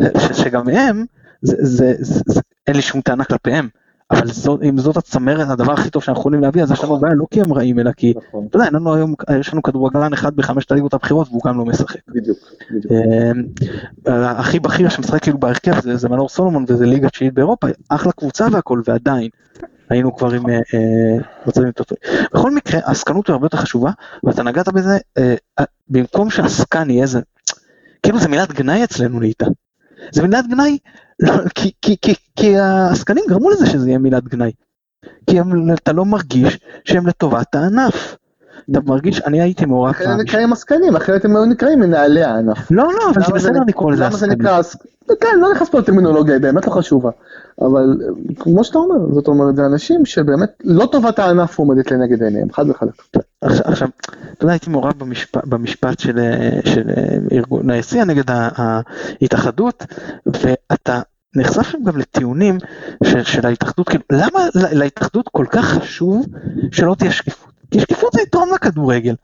ש, 0.03 0.43
שגם 0.43 0.69
הם, 0.69 1.05
זה, 1.43 1.57
זה, 1.59 1.95
זה, 1.99 2.21
זה, 2.27 2.41
אין 2.67 2.77
לי 2.77 2.83
שום 2.83 3.01
טענה 3.01 3.25
כלפיהם. 3.25 3.69
אבל 4.13 4.27
זאת, 4.27 4.63
אם 4.63 4.79
זאת 4.79 4.97
הצמרת, 4.97 5.49
הדבר 5.49 5.73
הכי 5.73 5.91
טוב 5.91 6.03
שאנחנו 6.03 6.21
יכולים 6.21 6.41
להביא, 6.41 6.63
אז 6.63 6.71
יש 6.71 6.85
לנו 6.85 6.99
בעיה 6.99 7.15
לא 7.15 7.27
כי 7.31 7.41
הם 7.41 7.53
רעים, 7.53 7.79
אלא 7.79 7.93
כי, 7.93 8.15
נכון, 8.29 8.47
אתה 8.49 8.57
יודע, 8.57 8.67
אין 8.67 8.75
לנו 8.75 8.95
היום, 8.95 9.15
יש 9.41 9.53
לנו 9.53 9.63
כדורגלן 9.63 10.13
אחד 10.13 10.37
בחמשת 10.37 10.73
הליגות 10.73 10.95
הבכירות 10.95 11.29
והוא 11.29 11.41
גם 11.47 11.59
לא 11.59 11.65
משחק. 11.65 12.01
בדיוק, 12.09 12.39
בדיוק. 12.71 12.93
אה, 14.09 14.31
הכי 14.31 14.61
בכיר 14.61 14.89
שמשחק 14.89 15.23
כאילו 15.23 15.39
בהרכב 15.39 15.81
זה, 15.81 15.97
זה 15.97 16.09
מנור 16.09 16.29
סולומון 16.29 16.65
וזה 16.69 16.87
ליגה 16.87 17.09
תשיעית 17.09 17.35
באירופה, 17.35 17.67
אחלה 17.89 18.13
קבוצה 18.13 18.47
והכל, 18.53 18.83
ועדיין 18.87 19.29
היינו 19.93 20.17
כבר 20.17 20.31
עם 20.33 20.43
מצבים 21.47 21.67
יותר 21.67 21.85
טובים. 21.85 22.25
בכל 22.35 22.51
מקרה, 22.51 22.81
העסקנות 22.85 23.27
היא 23.27 23.33
הרבה 23.33 23.47
יותר 23.47 23.59
חשובה, 23.59 23.91
ואתה 24.25 24.43
נגעת 24.43 24.69
בזה, 24.69 24.99
אה, 25.19 25.35
אה, 25.59 25.65
במקום 25.89 26.31
שעסקן 26.31 26.91
יהיה 26.91 27.07
זה, 27.07 27.21
כאילו 28.03 28.19
זה 28.19 28.29
מילת 28.29 28.53
גנאי 28.53 28.85
אצלנו 28.85 29.21
נהייתה. 29.21 29.47
זה 30.13 30.23
מילת 30.23 30.47
גנאי, 30.47 30.79
לא, 31.21 31.33
כי, 32.37 32.59
העסקנים 32.59 33.25
גרמו 33.29 33.51
לזה 33.51 33.67
שזה 33.67 33.89
יהיה 33.89 33.99
מילת 33.99 34.25
גנאי. 34.25 34.53
כי 35.31 35.37
אתה 35.75 35.93
לא 35.93 36.05
מרגיש 36.05 36.59
שהם 36.85 37.07
לטובת 37.07 37.55
הענף. 37.55 38.17
אתה 38.71 38.81
מרגיש, 38.87 39.21
אני 39.27 39.41
הייתי 39.41 39.67
מעורב 39.67 39.91
אחרת 39.91 40.07
הם 40.07 40.13
פעם- 40.13 40.21
נקראים 40.21 40.53
עסקנים, 40.53 40.97
אחרת 40.97 41.25
הם 41.25 41.37
היו 41.37 41.45
נקראים 41.45 41.81
מנהלי 41.81 42.23
הענף. 42.23 42.71
לא, 42.71 42.85
לא, 42.85 43.11
אבל 43.15 43.23
זה 43.27 43.33
בסדר 43.33 43.61
לקרוא 43.69 43.93
לזה 43.93 44.03
למה 44.05 44.11
זה 44.11 44.17
עסקנים. 44.17 44.39
נקרא. 44.39 44.61
כן, 45.21 45.39
לא 45.41 45.53
נכנס 45.53 45.69
פה 45.69 45.79
לטרמינולוגיה, 45.79 46.35
היא 46.35 46.43
באמת 46.43 46.67
לא 46.67 46.73
חשובה. 46.73 47.11
אבל 47.61 47.99
כמו 48.39 48.65
שאתה 48.65 48.79
אומר, 48.79 49.15
זאת 49.15 49.29
אומרת, 49.29 49.57
זה 49.57 49.67
אנשים 49.67 50.05
שבאמת 50.07 50.49
לא 50.65 50.87
טובת 50.93 51.19
הענף 51.19 51.59
עומדת 51.59 51.91
לנגד 51.91 52.23
עיניהם, 52.23 52.53
חד 52.53 52.65
וחלק. 52.71 52.91
עכשיו, 53.43 53.89
אתה 54.33 54.45
יודע, 54.45 54.53
הייתי 54.53 54.71
מעורב 54.71 54.93
במשפט, 55.47 55.99
של, 55.99 56.19
ארגון 57.33 57.71
היציע 57.71 58.05
נגד 58.05 58.25
ההתאחדות, 59.21 59.85
ואתה 60.27 61.01
נחשף 61.37 61.63
שם 61.63 61.79
גם 61.85 61.97
לטיעונים 61.99 62.59
של, 63.05 63.23
של 63.23 63.47
ההתאחדות, 63.47 63.89
כאילו, 63.89 64.05
למה 64.13 64.41
לה- 64.55 64.73
להתאחדות 64.75 65.29
כל 65.33 65.47
כך 65.51 65.65
חשוב 65.65 66.27
שלא 66.73 66.95
תהיה 66.99 67.11
שקיפות? 67.11 67.52
כי 67.73 67.81
שקיפות 67.81 68.13
זה 68.13 68.23
יתרום 68.23 68.51
לכדורגל. 68.55 69.15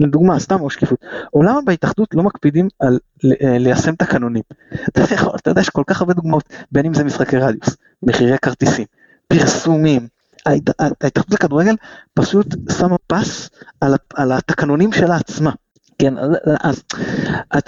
לדוגמה, 0.00 0.38
סתם 0.40 0.60
או 0.60 0.70
שקיפות, 0.70 1.04
למה 1.34 1.60
בהתאחדות 1.64 2.08
לא 2.14 2.22
מקפידים 2.22 2.68
על 2.80 2.98
אה, 3.42 3.58
ליישם 3.58 3.94
תקנונים? 3.94 4.42
אתה 4.88 5.00
יודע, 5.00 5.16
אתה 5.36 5.50
יודע, 5.50 5.60
יש 5.60 5.70
כל 5.70 5.82
כך 5.86 6.00
הרבה 6.00 6.14
דוגמאות, 6.14 6.44
בין 6.72 6.86
אם 6.86 6.94
זה 6.94 7.04
משחקי 7.04 7.36
רדיוס, 7.36 7.76
מחירי 8.02 8.38
כרטיסים, 8.38 8.84
פרסומים, 9.28 10.08
ההת- 10.46 10.80
ההתאחדות 10.80 11.30
לכדורגל 11.32 11.74
פשוט 12.14 12.46
שמה 12.78 12.96
פס 13.06 13.50
על, 13.80 13.94
על 14.14 14.32
התקנונים 14.32 14.92
שלה 14.92 15.16
עצמה. 15.16 15.50
כן, 15.98 16.18
אז, 16.18 16.30
אז 16.62 16.82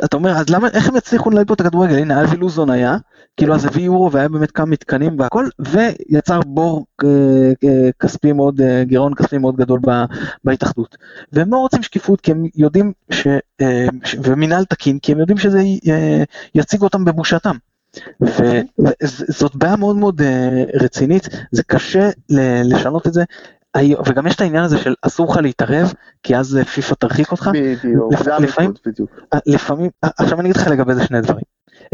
אתה, 0.05 0.17
אומר, 0.17 0.31
אז 0.31 0.51
למה, 0.51 0.69
איך 0.69 0.89
הם 0.89 0.97
יצליחו 0.97 1.31
לנהל 1.31 1.45
פה 1.45 1.55
את 1.55 1.61
הכדורגל? 1.61 1.99
הנה, 1.99 2.25
אבי 2.25 2.37
לוזון 2.37 2.71
היה, 2.71 2.97
כאילו 3.37 3.55
אז 3.55 3.65
הביא 3.65 3.85
יורו 3.85 4.13
והיה 4.13 4.29
באמת 4.29 4.51
כמה 4.51 4.67
מתקנים 4.67 5.21
והכל, 5.21 5.49
ויצר 5.59 6.41
בור 6.47 6.87
אה, 7.05 7.09
אה, 7.65 7.91
כספי 8.01 8.33
מאוד, 8.33 8.61
אה, 8.61 8.85
גירעון 8.85 9.15
כספי 9.15 9.39
מאוד 9.39 9.57
גדול 9.57 9.81
בהתאחדות. 10.45 10.97
והם 11.33 11.51
לא 11.51 11.57
רוצים 11.57 11.83
שקיפות 11.83 12.21
כי 12.21 12.31
הם 12.31 12.45
יודעים, 12.55 12.93
ש, 13.11 13.27
ש, 14.05 14.17
ומינהל 14.23 14.65
תקין, 14.65 14.99
כי 14.99 15.13
הם 15.13 15.19
יודעים 15.19 15.39
שזה 15.39 15.63
יציג 16.55 16.83
אותם 16.83 17.05
בבושתם. 17.05 17.57
וזאת 18.21 19.57
בעיה 19.57 19.77
מאוד 19.77 19.97
מאוד 19.97 20.23
רצינית, 20.75 21.29
זה 21.53 21.63
קשה 21.63 22.11
לשנות 22.65 23.07
את 23.07 23.13
זה, 23.13 23.25
וגם 24.07 24.27
יש 24.27 24.35
את 24.37 24.41
העניין 24.41 24.65
הזה 24.65 24.79
של 24.79 24.95
אסור 25.03 25.33
לך 25.33 25.37
להתערב, 25.37 25.93
כי 26.23 26.37
אז 26.37 26.57
אה, 26.57 26.65
פיפ"א 26.65 26.95
תרחיק 26.95 27.33
אותך, 27.33 27.51
בדיוק, 27.55 28.13
לפ- 28.13 28.23
זה 28.23 28.31
לפעמים- 28.41 28.73
בדיוק. 28.87 29.11
אה, 29.35 29.39
לפעמים, 29.47 29.91
אה, 30.05 30.09
עכשיו 30.19 30.41
אני 30.41 30.51
אגיד 30.51 30.61
לך 30.63 30.69
לגבי 30.69 30.95
זה 30.95 31.05
שני 31.05 31.21
דברים. 31.21 31.43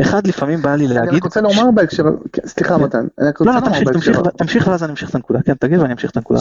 אחד, 0.01 0.27
לפעמים 0.27 0.63
בא 0.63 0.75
לי 0.75 0.87
אני 0.87 0.95
להגיד, 0.95 1.15
רק 1.15 1.25
רוצה 1.25 1.41
לומר 1.41 1.71
בהקשר, 1.71 2.03
כן, 2.33 2.43
סליחה 2.47 2.77
כן. 2.77 2.83
מתן, 2.85 3.07
אני 3.19 3.29
רק 3.29 3.41
לא, 3.41 3.47
רוצה 3.51 3.61
לא, 3.61 3.67
לומר 3.67 3.69
תמשיך, 3.69 3.85
בהקשר, 3.87 4.13
תמשיך, 4.13 4.37
תמשיך 4.37 4.67
ואז 4.69 4.83
אני 4.83 4.91
אמשיך 4.91 5.11
את 5.11 5.15
הנקודה, 5.15 5.43
כן, 5.43 5.55
תגיד 5.55 5.79
ואני 5.79 5.93
אמשיך 5.93 6.11
את 6.11 6.17
הנקודה. 6.17 6.41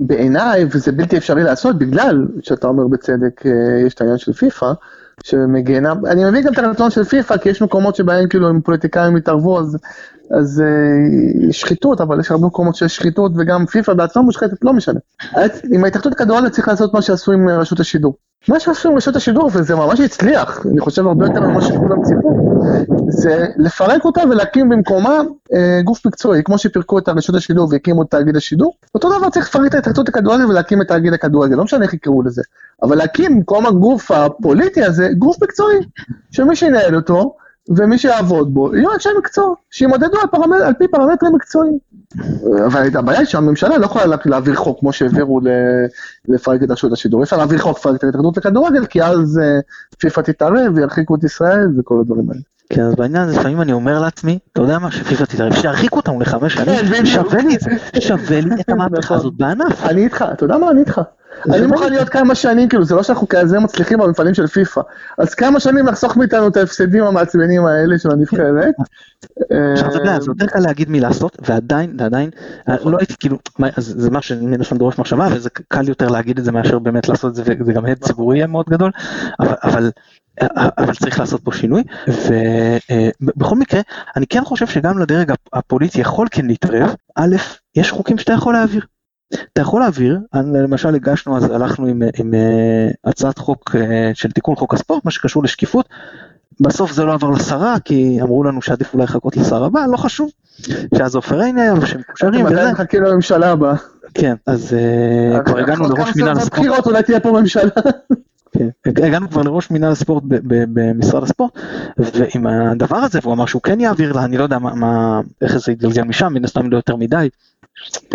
שבעיניי, 0.00 0.64
וזה 0.70 0.92
בלתי 0.92 1.16
אפשרי 1.18 1.42
לעשות, 1.42 1.78
בגלל 1.78 2.26
שאתה 2.42 2.66
אומר 2.66 2.86
בצדק, 2.86 3.42
יש 3.86 3.94
את 3.94 4.00
העניין 4.00 4.18
של 4.18 4.32
פיפ"א, 4.32 4.72
שמגנה, 5.24 5.92
אני 6.06 6.24
מבין 6.24 6.44
גם 6.44 6.52
את 6.52 6.58
הרצון 6.58 6.90
של 6.90 7.04
פיפ"א, 7.04 7.36
כי 7.36 7.48
יש 7.48 7.62
מקומות 7.62 7.96
שבהם 7.96 8.28
כאילו 8.28 8.50
אם 8.50 8.60
פוליטיקאים 8.60 9.16
יתערבו, 9.16 9.58
אז, 9.58 9.78
אז 10.30 10.62
אה, 10.66 11.52
שחיתות, 11.52 12.00
אבל 12.00 12.20
יש 12.20 12.30
הרבה 12.30 12.46
מקומות 12.46 12.74
שיש 12.74 12.96
שחיתות, 12.96 13.32
וגם 13.36 13.66
פיפ"א 13.66 13.94
בעצמה 13.94 14.22
מושחתת, 14.22 14.64
לא 14.64 14.72
משנה. 14.72 15.00
עם 15.72 15.84
ההתאחדות 15.84 16.12
לכדורגל 16.12 16.48
צריך 16.48 16.68
לעשות 16.68 16.94
מה 16.94 17.02
שעשו 17.02 17.32
עם 17.32 17.48
אה, 17.48 17.58
רשות 17.58 17.80
השידור. 17.80 18.16
מה 18.48 18.60
שעשו 18.60 18.90
עם 18.90 18.96
רשות 18.96 19.16
השידור, 19.16 19.50
וזה 19.54 19.74
ממש 19.76 20.00
הצליח, 20.00 20.66
אני 20.70 20.80
חושב 20.80 21.06
הרבה 21.06 21.26
יותר 21.26 21.40
ממה 21.40 21.60
שכולם 21.62 22.02
ציפו, 22.02 22.42
זה 23.08 23.46
לפרק 23.56 24.04
אותה 24.04 24.20
ולהקים 24.30 24.68
במקומה 24.68 25.20
אה, 25.54 25.80
גוף 25.84 26.06
מקצועי, 26.06 26.42
כמו 26.44 26.58
שפירקו 26.58 26.98
את 26.98 27.08
רשות 27.08 27.34
השידור 27.34 27.68
והקימו 27.70 28.02
את 28.02 28.10
תאגיד 28.10 28.36
השידור, 28.36 28.74
אותו 28.94 29.18
דבר 29.18 29.30
צריך 29.30 29.48
לפרק 29.48 29.66
את 29.66 29.74
ההתאחדות 29.74 30.08
לכדורגל 30.08 30.44
ולהקים 30.46 30.82
את 30.82 30.88
תאגיד 30.88 31.12
הכדורגל, 31.12 31.56
לא 31.56 31.64
משנה 31.64 31.84
איך 31.84 31.94
יקראו 31.94 32.22
לזה, 32.22 32.42
אבל 32.82 32.96
להקים 32.96 33.36
במקום 33.36 33.66
הגוף 33.66 34.10
הפוליטי 34.10 34.84
הזה, 34.84 35.08
גוף 35.18 35.42
מקצועי, 35.42 35.78
שמי 36.30 36.56
שינהל 36.56 36.96
אותו 36.96 37.34
ומי 37.68 37.98
שיעבוד 37.98 38.54
בו, 38.54 38.76
יהיו 38.76 38.94
אנשי 38.94 39.08
מקצוע, 39.18 39.54
שימודדו 39.70 40.20
על, 40.20 40.28
פרמט, 40.30 40.60
על 40.60 40.74
פי 40.74 40.88
פרמטרים 40.88 41.34
מקצועיים. 41.34 41.78
אבל 42.66 42.96
הבעיה 42.98 43.18
היא 43.18 43.26
שהממשלה 43.26 43.78
לא 43.78 43.84
יכולה 43.86 44.06
לה- 44.06 44.16
להעביר 44.24 44.54
חוק 44.54 44.80
כמו 44.80 44.92
שהעבירו 44.92 45.40
לפרק 46.28 46.62
את 46.62 46.70
רשות 46.70 46.92
השידור, 46.92 47.22
אפשר 47.22 47.36
להעביר 47.36 47.58
חוק 47.58 47.78
לפרק 47.78 47.94
את 47.96 48.04
ההתאחדות 48.04 48.36
לכדורגל, 48.36 48.86
כי 48.86 49.02
אז 49.02 49.38
אה, 49.42 49.58
פיפ"א 49.98 50.20
תתערב 50.20 50.72
וירחיקו 50.74 51.14
את 51.14 51.24
ישראל 51.24 51.68
וכל 51.78 51.94
הדברים 52.00 52.30
האלה. 52.30 52.40
כן, 52.68 52.82
אז 52.82 52.94
בעניין 52.94 53.22
הזה 53.28 53.38
לפעמים 53.40 53.60
אני 53.62 53.72
אומר 53.72 54.00
לעצמי, 54.00 54.38
אתה 54.52 54.60
יודע 54.62 54.78
מה, 54.78 54.90
שפיפ"א 54.90 55.24
תתערב, 55.24 55.54
שירחיקו 55.54 55.96
אותנו 55.96 56.20
לחמש 56.20 56.54
כן, 56.58 56.64
שנים, 56.64 56.84
בדיוק. 56.90 57.06
שווה 57.06 57.42
לי 57.42 57.54
את 57.54 57.60
זה, 57.60 57.70
שווה 58.00 58.40
לי 58.40 58.60
את 58.60 58.68
המהפכה. 58.68 59.14
הזאת 59.14 59.34
בענף. 59.36 59.84
אני 59.84 60.04
איתך, 60.04 60.24
אתה 60.32 60.44
יודע 60.44 60.56
מה? 60.58 60.70
אני 60.70 60.80
איתך. 60.80 61.00
אני 61.50 61.66
מוכן 61.66 61.90
להיות 61.90 62.08
כמה 62.08 62.34
שנים, 62.34 62.68
כאילו, 62.68 62.84
זה 62.84 62.94
לא 62.94 63.02
שאנחנו 63.02 63.28
כזה 63.28 63.58
מצליחים 63.58 63.98
במפעלים 63.98 64.34
של 64.34 64.46
פיפ"א. 64.46 64.80
אז 65.18 65.34
כמה 65.34 65.60
שנים 65.60 65.86
לחסוך 65.86 66.16
מאיתנו 66.16 66.48
את 66.48 66.56
ההפסדים 66.56 67.04
המעצבנים 67.04 67.66
האלה 67.66 67.98
של 67.98 68.10
הנבחרת. 68.10 68.74
עכשיו 69.72 69.88
אתה 69.88 69.96
יודע, 69.96 70.12
אה, 70.12 70.20
זה 70.20 70.30
יותר 70.30 70.46
קל 70.46 70.58
להגיד 70.58 70.90
מי 70.90 71.00
לעשות, 71.00 71.36
ועדיין, 71.48 71.96
ועדיין, 71.98 72.30
לא 72.84 72.98
הייתי 72.98 73.14
כאילו, 73.20 73.38
מה, 73.58 73.68
זה 73.76 74.10
משהו 74.10 74.36
שמן 74.36 74.60
הסתם 74.60 74.76
דורש 74.76 74.98
מחשבה, 74.98 75.28
וזה 75.32 75.50
קל 75.68 75.88
יותר 75.88 76.08
להגיד 76.08 76.38
את 76.38 76.44
זה 76.44 76.52
מאשר 76.52 76.78
באמת 76.78 77.08
לעשות 77.08 77.30
את 77.30 77.34
זה, 77.34 77.42
וזה 77.60 77.72
גם 77.72 77.86
הד 77.86 77.98
ציבורי 77.98 78.36
יהיה 78.36 78.46
מאוד 78.46 78.66
גדול, 78.68 78.90
אבל, 79.40 79.54
אבל, 79.64 79.90
אבל 80.78 80.94
צריך 80.94 81.20
לעשות 81.20 81.40
פה 81.44 81.52
שינוי, 81.52 81.82
ובכל 83.20 83.56
מקרה, 83.56 83.80
אני 84.16 84.26
כן 84.26 84.44
חושב 84.44 84.66
שגם 84.66 84.98
לדרג 84.98 85.32
הפוליטי 85.52 86.00
יכול 86.00 86.26
כן 86.30 86.46
להתערב, 86.46 86.94
א', 87.16 87.36
יש 87.76 87.90
חוקים 87.90 88.18
שאתה 88.18 88.32
יכול 88.32 88.52
להעביר. 88.52 88.82
אתה 89.52 89.60
יכול 89.60 89.80
להעביר, 89.80 90.18
למשל 90.34 90.94
הגשנו, 90.94 91.36
אז 91.36 91.50
הלכנו 91.50 91.86
עם, 91.86 92.02
עם 92.18 92.34
uh, 92.34 93.10
הצעת 93.10 93.38
חוק 93.38 93.70
uh, 93.70 93.78
של 94.14 94.30
תיקון 94.30 94.56
חוק 94.56 94.74
הספורט, 94.74 95.04
מה 95.04 95.10
שקשור 95.10 95.44
לשקיפות, 95.44 95.88
בסוף 96.60 96.92
זה 96.92 97.04
לא 97.04 97.12
עבר 97.12 97.30
לשרה, 97.30 97.76
כי 97.84 98.18
אמרו 98.22 98.44
לנו 98.44 98.62
שעדיף 98.62 98.94
אולי 98.94 99.04
לחכות 99.04 99.36
לשר 99.36 99.64
הבא, 99.64 99.86
לא 99.92 99.96
חשוב, 99.96 100.30
שאז 100.94 101.14
עופר 101.14 101.40
עיני 101.40 101.60
היה 101.60 101.74
ושהם 101.74 102.00
מקושרים 102.00 102.34
אתם 102.34 102.44
וזה, 102.44 102.60
עדיין 102.60 102.74
מחכים 102.74 103.02
לממשלה 103.02 103.50
הבאה. 103.50 103.74
כן, 104.14 104.34
אז 104.46 104.76
uh, 105.36 105.42
כבר 105.42 105.58
הגענו 105.58 105.88
לראש 105.88 106.16
מינהל 106.16 106.36
הספורט, 106.36 106.52
בחירות 106.52 106.86
אולי 106.86 107.02
תהיה 107.02 107.20
פה 107.20 107.32
ממשלה. 107.40 107.70
כן, 108.52 108.68
הגענו 108.86 109.30
כבר 109.30 109.42
לראש 109.42 109.70
מינהל 109.70 109.92
הספורט 109.92 110.22
במשרד 110.48 111.22
הספורט, 111.22 111.58
ועם 111.96 112.46
הדבר 112.46 112.96
הזה, 112.96 113.18
והוא 113.22 113.34
אמר 113.34 113.46
שהוא 113.46 113.62
כן 113.62 113.80
יעביר 113.80 114.12
לה, 114.12 114.24
אני 114.24 114.36
לא 114.36 114.42
יודע 114.42 114.58
מה, 114.58 114.74
מה, 114.74 115.20
איך 115.40 115.56
זה 115.56 115.72
יתגלגל 115.72 116.02
משם, 116.02 116.32
מן 116.34 116.44
הסתם 116.44 116.70
לא 116.70 116.76
יותר 116.76 116.96
מדי, 116.96 117.28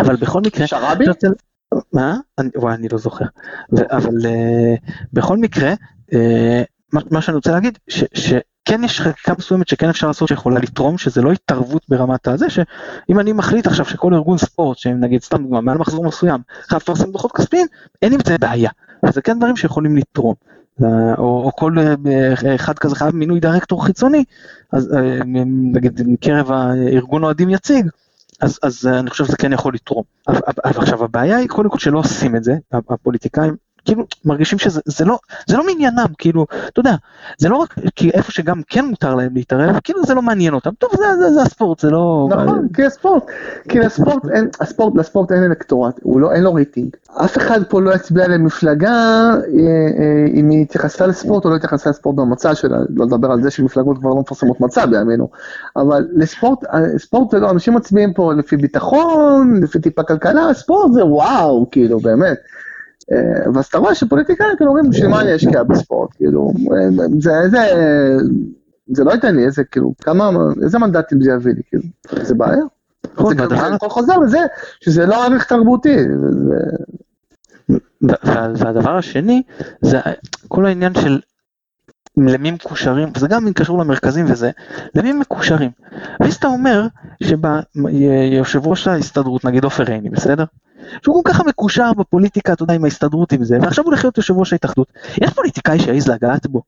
אבל 0.00 0.16
בכל 0.16 0.40
מקרה, 0.40 0.66
רוצה- 1.08 1.28
מה? 1.92 2.16
אני, 2.38 2.48
וואי, 2.56 2.74
אני 2.74 2.88
לא 2.92 2.98
זוכר. 2.98 3.24
ו, 3.72 3.80
אבל 3.90 4.16
uh, 4.22 4.90
בכל 5.12 5.36
מקרה, 5.36 5.74
uh, 6.10 6.14
מה, 6.92 7.00
מה 7.10 7.22
שאני 7.22 7.34
רוצה 7.34 7.52
להגיד, 7.52 7.78
ש, 7.88 8.04
שכן 8.14 8.84
יש 8.84 9.00
חקיקה 9.00 9.32
מסוימת 9.38 9.68
שכן 9.68 9.88
אפשר 9.88 10.06
לעשות 10.06 10.28
שיכולה 10.28 10.60
לתרום, 10.60 10.98
שזה 10.98 11.22
לא 11.22 11.32
התערבות 11.32 11.82
ברמת 11.88 12.28
הזה, 12.28 12.50
שאם 12.50 13.20
אני 13.20 13.32
מחליט 13.32 13.66
עכשיו 13.66 13.84
שכל 13.84 14.14
ארגון 14.14 14.38
ספורט, 14.38 14.78
שנגיד 14.78 15.22
סתם 15.22 15.42
דוגמא, 15.42 15.60
מעל 15.60 15.78
מחזור 15.78 16.04
מסוים, 16.04 16.40
חייב 16.68 16.82
לפרסם 16.82 17.12
דוחות 17.12 17.32
כספיים, 17.32 17.66
אין 18.02 18.12
עם 18.12 18.20
זה 18.26 18.38
בעיה. 18.38 18.70
וזה 19.06 19.22
כן 19.22 19.38
דברים 19.38 19.56
שיכולים 19.56 19.96
לתרום. 19.96 20.34
או, 21.18 21.42
או 21.44 21.52
כל 21.56 21.76
אחד 22.54 22.78
כזה 22.78 22.96
חייב 22.96 23.14
מינוי 23.14 23.40
דירקטור 23.40 23.84
חיצוני, 23.86 24.24
אז 24.72 24.94
נגיד 25.74 26.02
מקרב 26.06 26.52
הארגון 26.52 27.24
אוהדים 27.24 27.50
יציג, 27.50 27.86
אז, 28.40 28.58
אז 28.62 28.86
אני 28.86 29.10
חושב 29.10 29.24
שזה 29.24 29.36
כן 29.36 29.52
יכול 29.52 29.74
לתרום. 29.74 30.04
עכשיו 30.58 31.04
הבעיה 31.04 31.36
היא 31.36 31.48
קודם 31.48 31.70
כל 31.70 31.78
שלא 31.78 31.98
עושים 31.98 32.36
את 32.36 32.44
זה, 32.44 32.52
הפוליטיקאים 32.72 33.56
כאילו 33.88 34.06
מרגישים 34.24 34.58
שזה 34.58 34.80
זה 34.84 35.04
לא 35.04 35.18
זה 35.46 35.56
לא 35.56 35.66
מעניינם 35.66 36.06
כאילו 36.18 36.46
אתה 36.68 36.80
יודע 36.80 36.94
זה 37.38 37.48
לא 37.48 37.56
רק 37.56 37.74
כי 37.96 38.10
איפה 38.10 38.32
שגם 38.32 38.62
כן 38.68 38.84
מותר 38.84 39.14
להם 39.14 39.34
להתערב 39.34 39.80
כאילו 39.84 40.04
זה 40.04 40.14
לא 40.14 40.22
מעניין 40.22 40.54
אותם. 40.54 40.70
טוב 40.78 40.90
זה, 40.96 41.04
זה, 41.18 41.32
זה 41.34 41.42
הספורט 41.42 41.80
זה 41.80 41.90
לא 41.90 42.28
נכון 42.30 42.68
כי 42.74 42.84
הספורט 42.84 43.24
כי 43.68 43.78
לספורט 43.78 44.22
אין 44.32 44.48
הספורט 44.60 44.96
לספורט 44.96 45.32
אין 45.32 45.44
אלקטורט 45.44 46.00
הוא 46.02 46.20
לא 46.20 46.32
אין 46.32 46.42
לו 46.42 46.54
רייטינג. 46.54 46.96
אף 47.24 47.36
אחד 47.36 47.60
פה 47.68 47.80
לא 47.80 47.94
יצביע 47.94 48.28
למפלגה 48.28 48.90
אה, 48.90 49.34
אה, 49.98 50.26
אם 50.34 50.50
היא 50.50 50.62
התייחסה 50.62 51.06
לספורט 51.06 51.44
או 51.44 51.50
לא 51.50 51.56
התייחסה 51.56 51.90
לספורט 51.90 52.16
במצע 52.16 52.54
שלה. 52.54 52.78
לא 52.94 53.06
לדבר 53.06 53.30
על 53.30 53.42
זה 53.42 53.50
שמפלגות 53.50 53.98
כבר 53.98 54.10
לא 54.10 54.16
מפרסמות 54.16 54.60
מצע 54.60 54.86
בימינו. 54.86 55.28
אבל 55.76 56.06
לספורט 56.12 56.64
אה, 56.64 56.98
ספורט 56.98 57.30
זה 57.30 57.38
לא 57.38 57.50
אנשים 57.50 57.74
מצביעים 57.74 58.12
פה 58.12 58.32
לפי 58.32 58.56
ביטחון 58.56 59.60
לפי 59.62 59.78
טיפה 59.78 60.02
כלכלה 60.02 60.54
ספורט 60.54 60.92
זה 60.92 61.04
וואו 61.04 61.66
כאילו 61.70 61.98
באמת. 61.98 62.38
אה, 63.12 63.50
ואז 63.54 63.66
אתה 63.66 63.78
רואה 63.78 63.94
שפוליטיקאים 63.94 64.50
כאילו 64.56 64.70
אומרים, 64.70 64.90
בשביל 64.90 65.08
מה 65.08 65.20
אני 65.20 65.36
אשקיע 65.36 65.62
בספורט, 65.62 66.10
כאילו, 66.14 66.52
זה, 67.20 67.32
זה, 67.50 67.58
זה 68.86 69.04
לא 69.04 69.10
ייתן 69.12 69.36
לי 69.36 69.44
איזה, 69.44 69.64
כאילו, 69.64 69.94
כמה, 70.00 70.30
איזה 70.62 70.78
מנדטים 70.78 71.22
זה 71.22 71.30
יביא 71.30 71.52
לי, 71.52 71.62
כאילו, 71.68 71.84
זה 72.22 72.34
בעיה. 72.34 72.62
נכון, 73.14 73.36
זה 73.48 73.74
הכל 73.74 73.88
חוזר 73.88 74.18
לזה, 74.18 74.38
שזה 74.80 75.06
לא 75.06 75.24
ערך 75.26 75.44
תרבותי. 75.44 75.96
והדבר 78.32 78.96
השני, 78.96 79.42
זה 79.80 79.98
כל 80.48 80.66
העניין 80.66 80.94
של 80.94 81.20
למי 82.16 82.50
מקושרים, 82.50 83.08
וזה 83.16 83.28
גם 83.28 83.52
קשור 83.52 83.78
למרכזים 83.78 84.26
וזה, 84.28 84.50
למי 84.94 85.12
מקושרים. 85.12 85.70
ואז 86.20 86.34
אתה 86.34 86.46
אומר 86.46 86.86
שיושב 87.22 88.66
ראש 88.66 88.88
ההסתדרות, 88.88 89.44
נגיד 89.44 89.64
עופר 89.64 89.90
עיני, 89.90 90.10
בסדר? 90.10 90.44
שהוא 91.02 91.24
גם 91.24 91.32
ככה 91.32 91.44
מקושר 91.44 91.92
בפוליטיקה, 91.92 92.52
אתה 92.52 92.62
יודע, 92.62 92.74
עם 92.74 92.84
ההסתדרות 92.84 93.32
עם 93.32 93.44
זה, 93.44 93.58
ועכשיו 93.62 93.84
הוא 93.84 93.90
הולך 93.90 94.04
להיות 94.04 94.16
יושב 94.16 94.34
ראש 94.38 94.52
ההתאחדות. 94.52 94.92
יש 95.22 95.30
פוליטיקאי 95.30 95.78
שיעז 95.78 96.08
לגעת 96.08 96.46
בו, 96.46 96.62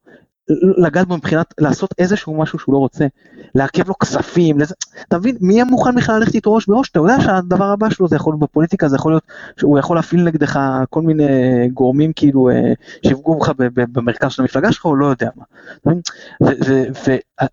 לגעת 0.77 1.09
בו 1.09 1.17
מבחינת 1.17 1.55
לעשות 1.61 1.95
איזשהו 1.99 2.39
משהו 2.39 2.59
שהוא 2.59 2.73
לא 2.73 2.79
רוצה, 2.79 3.07
לעכב 3.55 3.89
לו 3.89 3.99
כספים, 3.99 4.59
לזה, 4.59 4.75
אתה 5.09 5.19
מבין, 5.19 5.37
מי 5.41 5.55
יהיה 5.55 5.65
מוכן 5.65 5.95
בכלל 5.95 6.19
ללכת 6.19 6.35
איתו 6.35 6.55
ראש 6.55 6.67
בראש, 6.67 6.91
אתה 6.91 6.99
יודע 6.99 7.21
שהדבר 7.21 7.65
הבא 7.65 7.91
שלו 7.91 8.09
זה 8.09 8.17
יכול 8.17 8.33
להיות 8.33 8.41
בפוליטיקה, 8.41 8.89
זה 8.89 8.97
יכול 8.97 9.13
להיות 9.13 9.23
שהוא 9.57 9.79
יכול 9.79 9.97
להפעיל 9.97 10.25
נגדך 10.25 10.61
כל 10.91 11.03
מיני 11.03 11.25
גורמים 11.69 12.13
כאילו 12.13 12.51
אה, 12.51 12.73
שיפגעו 13.07 13.39
בך 13.39 13.53
במרכז 13.93 14.33
של 14.33 14.43
המפלגה 14.43 14.73
שלך 14.73 14.85
או 14.85 14.97
לא 14.97 15.07
יודע 15.07 15.29
מה. 15.37 15.45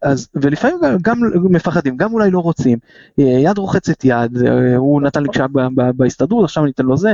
אז, 0.02 0.28
ולפעמים 0.36 0.78
גם 1.02 1.20
מפחדים, 1.50 1.98
גם 1.98 2.14
אולי 2.14 2.32
לא 2.32 2.40
רוצים, 2.40 2.78
אה, 3.20 3.26
יד 3.26 3.58
רוחצת 3.58 4.04
יד, 4.04 4.38
אה, 4.46 4.76
הוא 4.76 5.02
נתן 5.02 5.24
לי 5.24 5.30
כשהיה 5.30 5.48
בהסתדרות, 5.96 6.44
עכשיו 6.44 6.64
אני 6.64 6.72
אתן 6.72 6.86
לו 6.86 6.98
זה, 6.98 7.14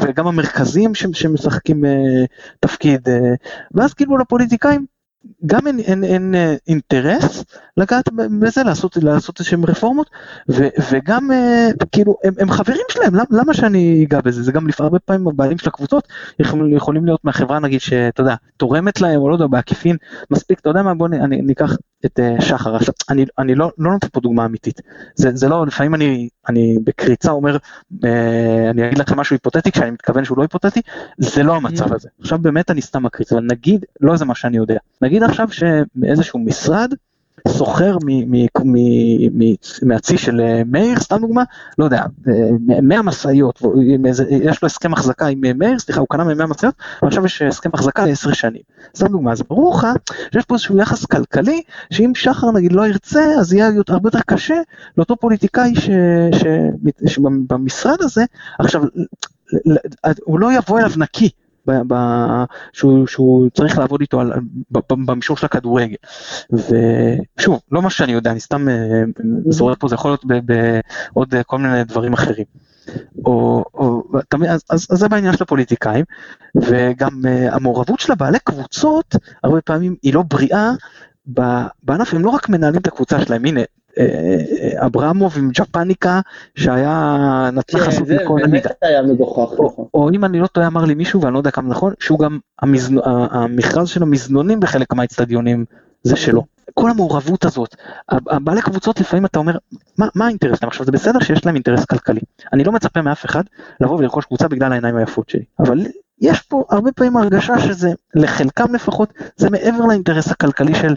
וגם 0.00 0.26
המרכזים 0.26 0.94
שמשחקים 0.94 1.84
תפקיד, 2.60 3.08
ואז 3.74 3.94
כאילו 3.94 4.16
לפוליטיקאים 4.66 4.96
גם 5.46 5.66
אין, 5.66 5.78
אין, 5.78 6.04
אין 6.04 6.34
אה, 6.34 6.54
אינטרס 6.68 7.44
לגעת 7.76 8.08
בזה, 8.40 8.62
לעשות, 8.62 8.96
לעשות 8.96 9.38
איזשהם 9.38 9.64
רפורמות, 9.64 10.10
ו, 10.48 10.68
וגם 10.92 11.32
אה, 11.32 11.68
כאילו 11.92 12.16
הם, 12.24 12.34
הם 12.38 12.50
חברים 12.50 12.86
שלהם, 12.90 13.14
למה, 13.14 13.24
למה 13.30 13.54
שאני 13.54 14.04
אגע 14.04 14.20
בזה? 14.20 14.42
זה 14.42 14.52
גם 14.52 14.66
הרבה 14.78 14.98
פעמים 14.98 15.28
הבעלים 15.28 15.58
של 15.58 15.68
הקבוצות 15.68 16.08
יכולים, 16.38 17.04
להיות 17.04 17.24
מהחברה 17.24 17.58
נגיד 17.58 17.80
שאתה 17.80 18.20
יודע, 18.20 18.34
תורמת 18.56 19.00
להם 19.00 19.20
או 19.20 19.28
לא 19.28 19.34
יודע, 19.34 19.46
בעקיפין, 19.46 19.96
מספיק, 20.30 20.60
אתה 20.60 20.70
יודע 20.70 20.82
מה, 20.82 20.94
בוא 20.94 21.06
אני, 21.06 21.42
ניקח 21.42 21.76
את 22.04 22.20
uh, 22.20 22.42
שחר, 22.42 22.76
אני, 23.10 23.24
אני 23.38 23.54
לא, 23.54 23.70
לא 23.78 23.92
נותן 23.92 24.08
פה 24.12 24.20
דוגמה 24.20 24.44
אמיתית, 24.44 24.80
זה, 25.14 25.30
זה 25.34 25.48
לא, 25.48 25.66
לפעמים 25.66 25.94
אני, 25.94 26.28
אני 26.48 26.76
בקריצה 26.84 27.30
אומר, 27.30 27.56
uh, 27.56 28.06
אני 28.70 28.86
אגיד 28.86 28.98
לכם 28.98 29.16
משהו 29.16 29.34
היפותטי 29.34 29.72
כשאני 29.72 29.90
מתכוון 29.90 30.24
שהוא 30.24 30.38
לא 30.38 30.42
היפותטי, 30.42 30.80
זה 31.18 31.42
לא 31.42 31.56
המצב 31.56 31.92
הזה, 31.92 32.08
עכשיו 32.20 32.38
באמת 32.38 32.70
אני 32.70 32.82
סתם 32.82 33.02
מקריץ, 33.02 33.32
אבל 33.32 33.42
נגיד, 33.50 33.84
לא 34.00 34.16
זה 34.16 34.24
מה 34.24 34.34
שאני 34.34 34.56
יודע, 34.56 34.78
נגיד 35.02 35.22
עכשיו 35.22 35.48
שאיזשהו 35.50 36.38
משרד 36.38 36.94
סוחר 37.48 37.96
מהצי 39.82 40.18
של 40.18 40.40
אה, 40.40 40.62
מאיר, 40.66 41.00
סתם 41.00 41.20
דוגמה, 41.20 41.42
לא 41.78 41.84
יודע, 41.84 42.02
100 42.82 43.02
משאיות, 43.02 43.62
יש 44.30 44.62
לו 44.62 44.66
הסכם 44.66 44.92
החזקה 44.92 45.26
עם 45.26 45.40
מאיר, 45.58 45.78
סליחה, 45.78 46.00
הוא 46.00 46.08
קנה 46.10 46.24
מ-100 46.24 46.46
משאיות, 46.46 46.74
ועכשיו 47.02 47.26
יש 47.26 47.42
הסכם 47.42 47.70
החזקה 47.74 48.06
ל-10 48.06 48.34
שנים. 48.34 48.62
סתם 48.96 49.06
דוגמה, 49.06 49.32
אז 49.32 49.42
ברור 49.42 49.74
לך 49.74 49.86
שיש 50.32 50.44
פה 50.44 50.54
איזשהו 50.54 50.78
יחס 50.78 51.04
כלכלי, 51.04 51.62
שאם 51.90 52.12
שחר 52.14 52.50
נגיד 52.50 52.72
לא 52.72 52.86
ירצה, 52.86 53.24
אז 53.40 53.52
יהיה 53.52 53.70
הרבה 53.88 54.06
יותר 54.08 54.20
קשה 54.26 54.56
לאותו 54.96 55.16
פוליטיקאי 55.16 55.74
שבמשרד 57.06 57.96
הזה, 58.00 58.24
עכשיו, 58.58 58.82
הוא 60.24 60.40
לא 60.40 60.52
יבוא 60.52 60.78
אליו 60.78 60.90
נקי. 60.96 61.30
ב, 61.66 61.72
ב, 61.88 61.94
שהוא, 62.72 63.06
שהוא 63.06 63.50
צריך 63.54 63.78
לעבוד 63.78 64.00
איתו 64.00 64.20
על, 64.20 64.32
במישור 64.88 65.36
של 65.36 65.46
הכדורגל. 65.46 65.96
ושוב, 66.52 67.60
לא 67.72 67.82
מה 67.82 67.90
שאני 67.90 68.12
יודע, 68.12 68.30
אני 68.30 68.40
סתם 68.40 68.68
אה, 68.68 69.02
זורק 69.48 69.78
פה, 69.80 69.88
זה 69.88 69.94
יכול 69.94 70.10
להיות 70.10 70.24
בעוד 71.14 71.34
כל 71.46 71.58
מיני 71.58 71.84
דברים 71.84 72.12
אחרים. 72.12 72.44
או, 73.24 73.64
או, 73.74 74.02
אז, 74.48 74.64
אז, 74.70 74.86
אז 74.90 74.98
זה 74.98 75.08
בעניין 75.08 75.36
של 75.36 75.42
הפוליטיקאים, 75.42 76.04
וגם 76.56 77.10
uh, 77.24 77.54
המעורבות 77.54 78.00
של 78.00 78.12
הבעלי 78.12 78.38
קבוצות, 78.44 79.14
הרבה 79.44 79.60
פעמים 79.60 79.96
היא 80.02 80.14
לא 80.14 80.22
בריאה 80.22 80.70
בענף, 81.82 82.14
הם 82.14 82.24
לא 82.24 82.30
רק 82.30 82.48
מנהלים 82.48 82.80
את 82.80 82.86
הקבוצה 82.86 83.24
שלהם, 83.24 83.44
הנה, 83.44 83.60
אה, 83.60 83.64
אברמוב 84.76 85.34
עם 85.38 85.50
ג'פניקה 85.54 86.20
שהיה 86.54 87.50
נתן 87.52 87.78
כן, 87.78 87.84
חסות 87.84 88.08
מכל 88.08 88.38
הליגה. 88.44 88.70
נכון. 89.64 89.84
או 89.94 90.10
אם 90.10 90.24
אני 90.24 90.40
לא 90.40 90.46
טועה 90.46 90.66
אמר 90.66 90.84
לי 90.84 90.94
מישהו 90.94 91.20
ואני 91.20 91.34
לא 91.34 91.38
יודע 91.38 91.50
כמה 91.50 91.68
נכון, 91.68 91.92
שהוא 92.00 92.18
גם 92.18 92.38
המכרז 93.30 93.88
של 93.88 94.02
המזנונים 94.02 94.60
בחלק 94.60 94.92
מהאצטדיונים 94.92 95.64
זה 96.02 96.16
שלו. 96.16 96.44
כל 96.74 96.90
המעורבות 96.90 97.44
הזאת, 97.44 97.76
הבעלי 98.08 98.62
קבוצות 98.62 99.00
לפעמים 99.00 99.26
אתה 99.26 99.38
אומר, 99.38 99.56
מה, 99.98 100.08
מה 100.14 100.26
האינטרס 100.26 100.58
שלהם? 100.58 100.68
עכשיו 100.68 100.86
זה 100.86 100.92
בסדר 100.92 101.20
שיש 101.20 101.46
להם 101.46 101.54
אינטרס 101.54 101.84
כלכלי. 101.84 102.20
אני 102.52 102.64
לא 102.64 102.72
מצפה 102.72 103.02
מאף 103.02 103.24
אחד 103.24 103.42
לבוא 103.80 103.96
ולרכוש 103.98 104.24
קבוצה 104.24 104.48
בגלל 104.48 104.72
העיניים 104.72 104.96
היפות 104.96 105.28
שלי, 105.28 105.44
אבל 105.58 105.86
יש 106.20 106.40
פה 106.40 106.64
הרבה 106.70 106.92
פעמים 106.92 107.16
הרגשה 107.16 107.58
שזה, 107.58 107.92
לחלקם 108.14 108.74
לפחות, 108.74 109.12
זה 109.36 109.50
מעבר 109.50 109.84
לאינטרס 109.84 110.30
הכלכלי 110.30 110.74
של 110.74 110.94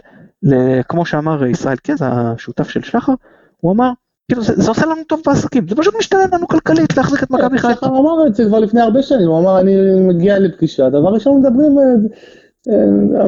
כמו 0.88 1.06
שאמר 1.06 1.46
ישראל 1.46 1.76
קז, 1.76 2.02
השותף 2.02 2.68
של 2.68 2.82
שחר, 2.82 3.12
הוא 3.60 3.72
אמר, 3.72 3.90
כאילו 4.28 4.42
זה, 4.42 4.54
זה 4.56 4.70
עושה 4.70 4.86
לנו 4.86 5.04
טוב 5.08 5.22
בעסקים, 5.26 5.68
זה 5.68 5.76
פשוט 5.76 5.94
משתלם 5.98 6.28
לנו 6.32 6.48
כלכלית 6.48 6.96
להחזיק 6.96 7.22
את 7.22 7.30
מכבי 7.30 7.58
חיפה. 7.58 7.74
שחר 7.74 7.86
אמר 7.86 8.26
את 8.26 8.34
זה 8.34 8.44
כבר 8.44 8.58
לפני 8.58 8.80
הרבה 8.80 9.02
שנים, 9.02 9.28
הוא 9.28 9.40
אמר 9.40 9.60
אני 9.60 9.74
מגיע 10.08 10.38
לפגישה, 10.38 10.88
דבר 10.88 11.08
ראשון 11.08 11.40
מדברים 11.40 11.78
אה, 11.78 11.84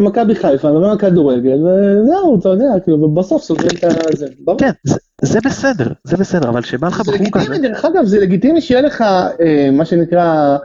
מכבי 0.00 0.34
חיפה, 0.34 0.70
מדברים 0.70 0.90
על 0.90 0.98
כדורגל, 0.98 1.58
וזהו, 1.66 2.38
אתה 2.40 2.48
יודע, 2.48 2.80
כאילו, 2.84 3.02
ובסוף 3.02 3.42
סוגרים 3.42 3.70
את 4.12 4.16
זה. 4.16 4.26
כן, 4.58 4.70
זה 5.22 5.38
בסדר, 5.44 5.86
זה 6.04 6.16
בסדר, 6.16 6.48
אבל 6.48 6.62
שבא 6.62 6.88
לך 6.88 7.00
בחור 7.00 7.30
כזה... 7.32 7.58
דרך 7.58 7.84
אגב, 7.84 8.04
זה 8.04 8.20
לגיטימי 8.20 8.60
שיהיה 8.60 8.80
לך 8.80 9.00
אה, 9.40 9.70
מה 9.72 9.84
שנקרא 9.84 10.56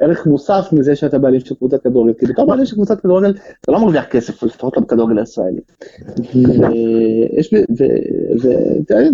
ערך 0.00 0.26
מוסף 0.26 0.68
מזה 0.72 0.96
שאתה 0.96 1.18
בעלים 1.18 1.40
של 1.40 1.54
קבוצת 1.54 1.82
כדורגל, 1.82 2.12
כי 2.18 2.26
בתור 2.26 2.46
בעלים 2.46 2.66
של 2.66 2.74
קבוצת 2.74 3.00
כדורגל 3.00 3.34
אתה 3.60 3.72
לא 3.72 3.80
מרוויח 3.80 4.04
כסף, 4.04 4.42
לפחות 4.42 4.76
לא 4.76 4.82
בכדורגל 4.82 5.18
הישראלי. 5.18 5.60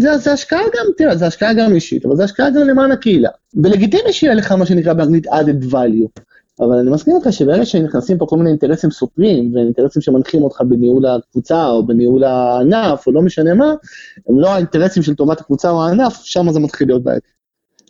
וזה 0.00 0.32
השקעה 0.32 0.60
גם, 0.60 0.86
תראה, 0.96 1.16
זה 1.16 1.26
השקעה 1.26 1.54
גם 1.54 1.72
אישית, 1.72 2.06
אבל 2.06 2.16
זה 2.16 2.24
השקעה 2.24 2.50
גם 2.50 2.68
למען 2.68 2.92
הקהילה. 2.92 3.30
ולגיטימי 3.62 4.12
שיהיה 4.12 4.34
לך 4.34 4.52
מה 4.52 4.66
שנקרא 4.66 4.92
באנגלית 4.92 5.26
added 5.26 5.72
value. 5.72 6.22
אבל 6.60 6.78
אני 6.78 6.90
מסכים 6.90 7.16
איתך 7.16 7.32
שברגע 7.32 7.66
שנכנסים 7.66 8.18
פה 8.18 8.26
כל 8.26 8.36
מיני 8.36 8.50
אינטרסים 8.50 8.90
סותרים, 8.90 9.54
ואינטרסים 9.54 10.02
שמנחים 10.02 10.42
אותך 10.42 10.60
בניהול 10.60 11.06
הקבוצה, 11.06 11.66
או 11.66 11.86
בניהול 11.86 12.24
הענף, 12.24 13.06
או 13.06 13.12
לא 13.12 13.22
משנה 13.22 13.54
מה, 13.54 13.74
הם 14.28 14.40
לא 14.40 14.48
האינטרסים 14.48 15.02
של 15.02 15.14
טובת 15.14 15.40
הקבוצה 15.40 15.70
או 15.70 15.84
הענף, 15.84 16.20
שם 16.22 16.52
זה 16.52 16.60
מתחיל 16.60 16.88
להיות 16.88 17.02
בעייתי. 17.02 17.28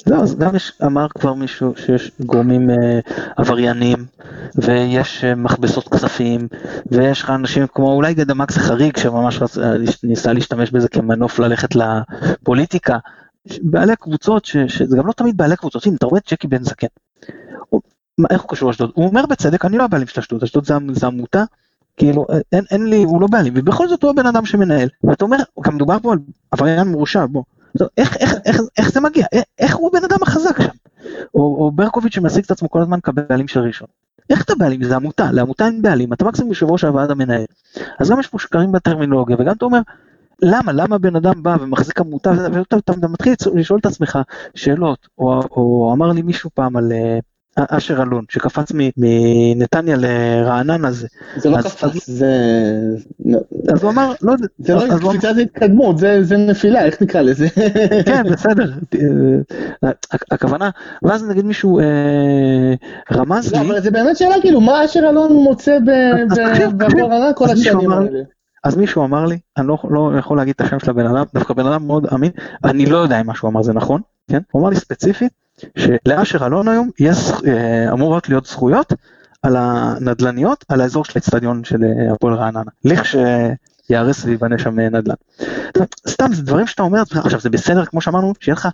לא, 0.06 0.16
אז 0.16 0.38
גם 0.38 0.56
יש, 0.56 0.72
אמר 0.86 1.06
כבר 1.08 1.34
מישהו 1.34 1.72
שיש 1.76 2.10
גורמים 2.20 2.70
אה, 2.70 3.00
עבריינים, 3.36 4.06
ויש 4.54 5.24
אה, 5.24 5.34
מכבסות 5.34 5.88
כספים, 5.88 6.48
ויש 6.86 7.22
לך 7.22 7.30
אנשים 7.30 7.66
כמו 7.66 7.92
אולי 7.92 8.14
גדמק 8.14 8.50
זה 8.50 8.60
חריג, 8.60 8.96
שממש 8.96 9.42
רצ, 9.42 9.58
אה, 9.58 9.72
ניסה 10.02 10.32
להשתמש 10.32 10.70
בזה 10.70 10.88
כמנוף 10.88 11.38
ללכת 11.38 11.68
לפוליטיקה, 11.74 12.98
בעלי 13.62 13.96
קבוצות, 13.96 14.44
ש, 14.44 14.56
שזה 14.56 14.96
גם 14.96 15.06
לא 15.06 15.12
תמיד 15.12 15.36
בעלי 15.36 15.56
קבוצות, 15.56 15.86
הנה 15.86 15.96
אתה 15.96 16.06
רואה 16.06 16.20
את 16.20 16.32
ג'קי 16.32 16.46
בן 16.46 16.62
זקן. 16.62 16.86
איך 18.30 18.42
הוא 18.42 18.50
קשור 18.50 18.68
לאשדוד? 18.68 18.90
הוא 18.94 19.06
אומר 19.06 19.26
בצדק, 19.26 19.64
אני 19.64 19.78
לא 19.78 19.84
הבעלים 19.84 20.06
של 20.06 20.20
אשדוד, 20.20 20.42
אשדוד 20.42 20.64
זה, 20.92 21.06
עמותה, 21.06 21.44
כאילו 21.96 22.26
אין, 22.52 22.64
אין 22.70 22.86
לי, 22.86 23.02
הוא 23.02 23.20
לא 23.20 23.26
בעלים, 23.26 23.52
ובכל 23.56 23.88
זאת 23.88 24.02
הוא 24.02 24.10
הבן 24.10 24.26
אדם 24.26 24.46
שמנהל. 24.46 24.88
ואתה 25.04 25.24
אומר, 25.24 25.36
גם 25.60 25.74
מדובר 25.74 25.96
פה 26.02 26.12
על 26.12 26.18
עבריין 26.50 26.88
מורשע, 26.88 27.26
בוא. 27.26 27.42
איך, 27.96 28.16
איך, 28.16 28.34
איך, 28.44 28.60
איך 28.78 28.92
זה 28.92 29.00
מגיע? 29.00 29.26
איך, 29.32 29.44
איך 29.58 29.76
הוא 29.76 29.90
הבן 29.92 30.04
אדם 30.04 30.16
החזק 30.22 30.62
שם? 30.62 30.68
או, 31.34 31.40
או 31.40 31.70
ברקוביץ' 31.70 32.14
שמעסיק 32.14 32.46
את 32.46 32.50
עצמו 32.50 32.70
כל 32.70 32.80
הזמן 32.80 33.00
כבעלים 33.00 33.48
של 33.48 33.60
ראשון. 33.60 33.88
איך 34.30 34.44
אתה 34.44 34.54
בעלים? 34.54 34.84
זה 34.84 34.96
עמותה, 34.96 35.32
לעמותה 35.32 35.66
אין 35.66 35.82
בעלים, 35.82 36.12
אתה 36.12 36.24
מקסימום 36.24 36.50
יושב 36.50 36.70
ראש 36.70 36.84
הוועד 36.84 37.10
המנהל. 37.10 37.44
אז 37.98 38.10
גם 38.10 38.20
יש 38.20 38.26
פה 38.26 38.38
שקרים 38.38 38.72
בטרמינולוגיה, 38.72 39.36
וגם 39.38 39.52
אתה 39.56 39.64
אומר, 39.64 39.80
למה, 40.42 40.72
למה 40.72 40.98
בן 40.98 41.16
אדם 41.16 41.42
בא 41.42 41.56
ומחזיק 41.60 42.00
עמותה, 42.00 42.30
ואתה 42.52 42.76
אתה 42.76 43.08
מתחיל 43.08 43.34
לשאול 43.54 43.78
את 43.78 43.86
עצמך 43.86 44.18
שאלות, 44.54 45.08
או, 45.18 45.42
או 45.50 45.92
אמר 45.94 46.12
לי 46.12 46.22
מישהו 46.22 46.50
פעם 46.54 46.76
על 46.76 46.92
אה, 46.92 47.18
אשר 47.57 48.03
אלון, 48.03 48.24
שקפץ 48.28 48.72
מנתניה 48.96 49.96
לרעננה 49.98 50.92
זה. 50.92 51.07
זה 51.36 51.50
לא 51.50 51.62
קפץ, 51.62 52.07
זה... 52.07 52.26
אז 53.72 53.82
הוא 53.82 53.90
אמר, 53.90 54.12
לא. 54.22 54.34
זה 54.59 54.74
לא 54.74 55.11
קפיצה, 55.11 55.34
זה 55.34 55.40
התקדמות, 55.40 55.98
זה 55.98 56.36
נפילה, 56.36 56.84
איך 56.84 57.03
נקרא 57.03 57.20
לזה? 57.20 57.48
כן, 58.07 58.22
בסדר. 58.32 58.72
הכוונה, 60.30 60.70
ואז 61.03 61.28
נגיד 61.28 61.44
מישהו 61.44 61.78
אה, 61.78 62.74
רמז 63.12 63.53
לי... 63.53 63.59
לא, 63.59 63.64
אבל 63.64 63.80
זה 63.80 63.90
באמת 63.90 64.16
שאלה, 64.16 64.34
כאילו, 64.40 64.61
מה 64.61 64.84
אשר 64.84 65.00
אלון 65.00 65.32
מוצא 65.32 65.78
בפורנה 66.76 67.32
כל 67.34 67.50
השנים 67.50 67.90
האלה? 67.90 68.20
אז 68.64 68.76
מישהו 68.76 69.05
אמר 69.05 69.26
לי, 69.26 69.38
אני 69.57 69.66
לא, 69.66 69.78
לא 69.90 70.12
יכול 70.18 70.36
להגיד 70.36 70.55
את 70.57 70.61
השם 70.61 70.78
של 70.78 70.90
הבן 70.90 71.07
אדם, 71.07 71.24
דווקא 71.34 71.55
בן 71.55 71.66
אדם 71.66 71.86
מאוד 71.86 72.07
אמין, 72.07 72.30
אני 72.64 72.86
לא 72.86 72.96
יודע 72.96 73.20
אם 73.20 73.26
מה 73.26 73.34
שהוא 73.34 73.50
אמר 73.50 73.62
זה 73.62 73.72
נכון, 73.72 74.00
כן? 74.30 74.38
הוא 74.50 74.62
אמר 74.62 74.70
לי 74.70 74.76
ספציפית, 74.76 75.32
שלאשר 75.78 76.46
אלון 76.46 76.68
היום 76.68 76.90
יש, 76.98 77.18
אה, 77.46 77.92
אמורות 77.92 78.28
להיות 78.28 78.46
זכויות 78.46 78.92
על 79.42 79.56
הנדלניות, 79.58 80.64
על 80.68 80.80
האזור 80.80 81.04
של 81.04 81.12
האצטדיון 81.14 81.64
של 81.64 81.84
אה, 81.84 82.12
הפועל 82.12 82.34
רעננה, 82.34 82.70
לכשייהרס 82.84 84.24
ויבנה 84.24 84.58
שם 84.58 84.80
אה, 84.80 84.88
נדל"ן. 84.88 85.14
סתם 86.08 86.32
זה 86.32 86.42
דברים 86.42 86.66
שאתה 86.66 86.82
אומר, 86.82 87.02
עכשיו 87.14 87.40
זה 87.40 87.50
בסדר 87.50 87.84
כמו 87.84 88.00
שאמרנו, 88.00 88.32
שיהיה 88.40 88.54
לך 88.54 88.68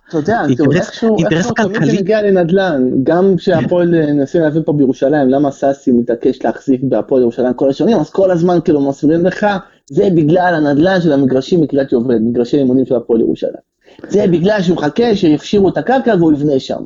אינטרס 1.17 1.51
כלכלי. 1.51 1.73
תמיד 1.73 2.01
מגיע 2.01 2.21
לנדל"ן, 2.21 2.89
גם 3.03 3.33
כשהפועל 3.37 4.13
מנסים 4.13 4.41
להבין 4.41 4.63
פה 4.63 4.73
בירושלים, 4.73 5.29
למה 5.29 5.51
סאסי 5.51 5.91
מתעקש 5.91 6.43
להחזיק 6.43 6.81
בהפועל 6.83 7.21
ירושלים 7.21 7.53
כל 7.53 7.69
השנים, 7.69 7.97
אז 7.97 8.09
כל 8.09 8.31
הזמן 8.31 8.59
כאילו 8.63 8.89
מסבירים 8.89 9.25
לך, 9.25 9.47
זה 9.89 10.09
בגלל 10.15 10.53
הנדל"ן 10.55 11.01
של 11.01 11.11
המגרשים 11.11 11.61
מקריית 11.61 11.91
יובל, 11.91 12.19
מגרשי 12.19 12.57
אימונים 12.57 12.85
של 12.85 12.95
הפועל 12.95 13.21
ירושלים. 13.21 13.68
זה 14.07 14.25
בגלל 14.31 14.61
שהוא 14.61 14.77
מחכה 14.77 15.15
שיפשירו 15.15 15.69
את 15.69 15.77
הקרקע 15.77 16.15
והוא 16.19 16.33
יבנה 16.33 16.59
שם. 16.59 16.83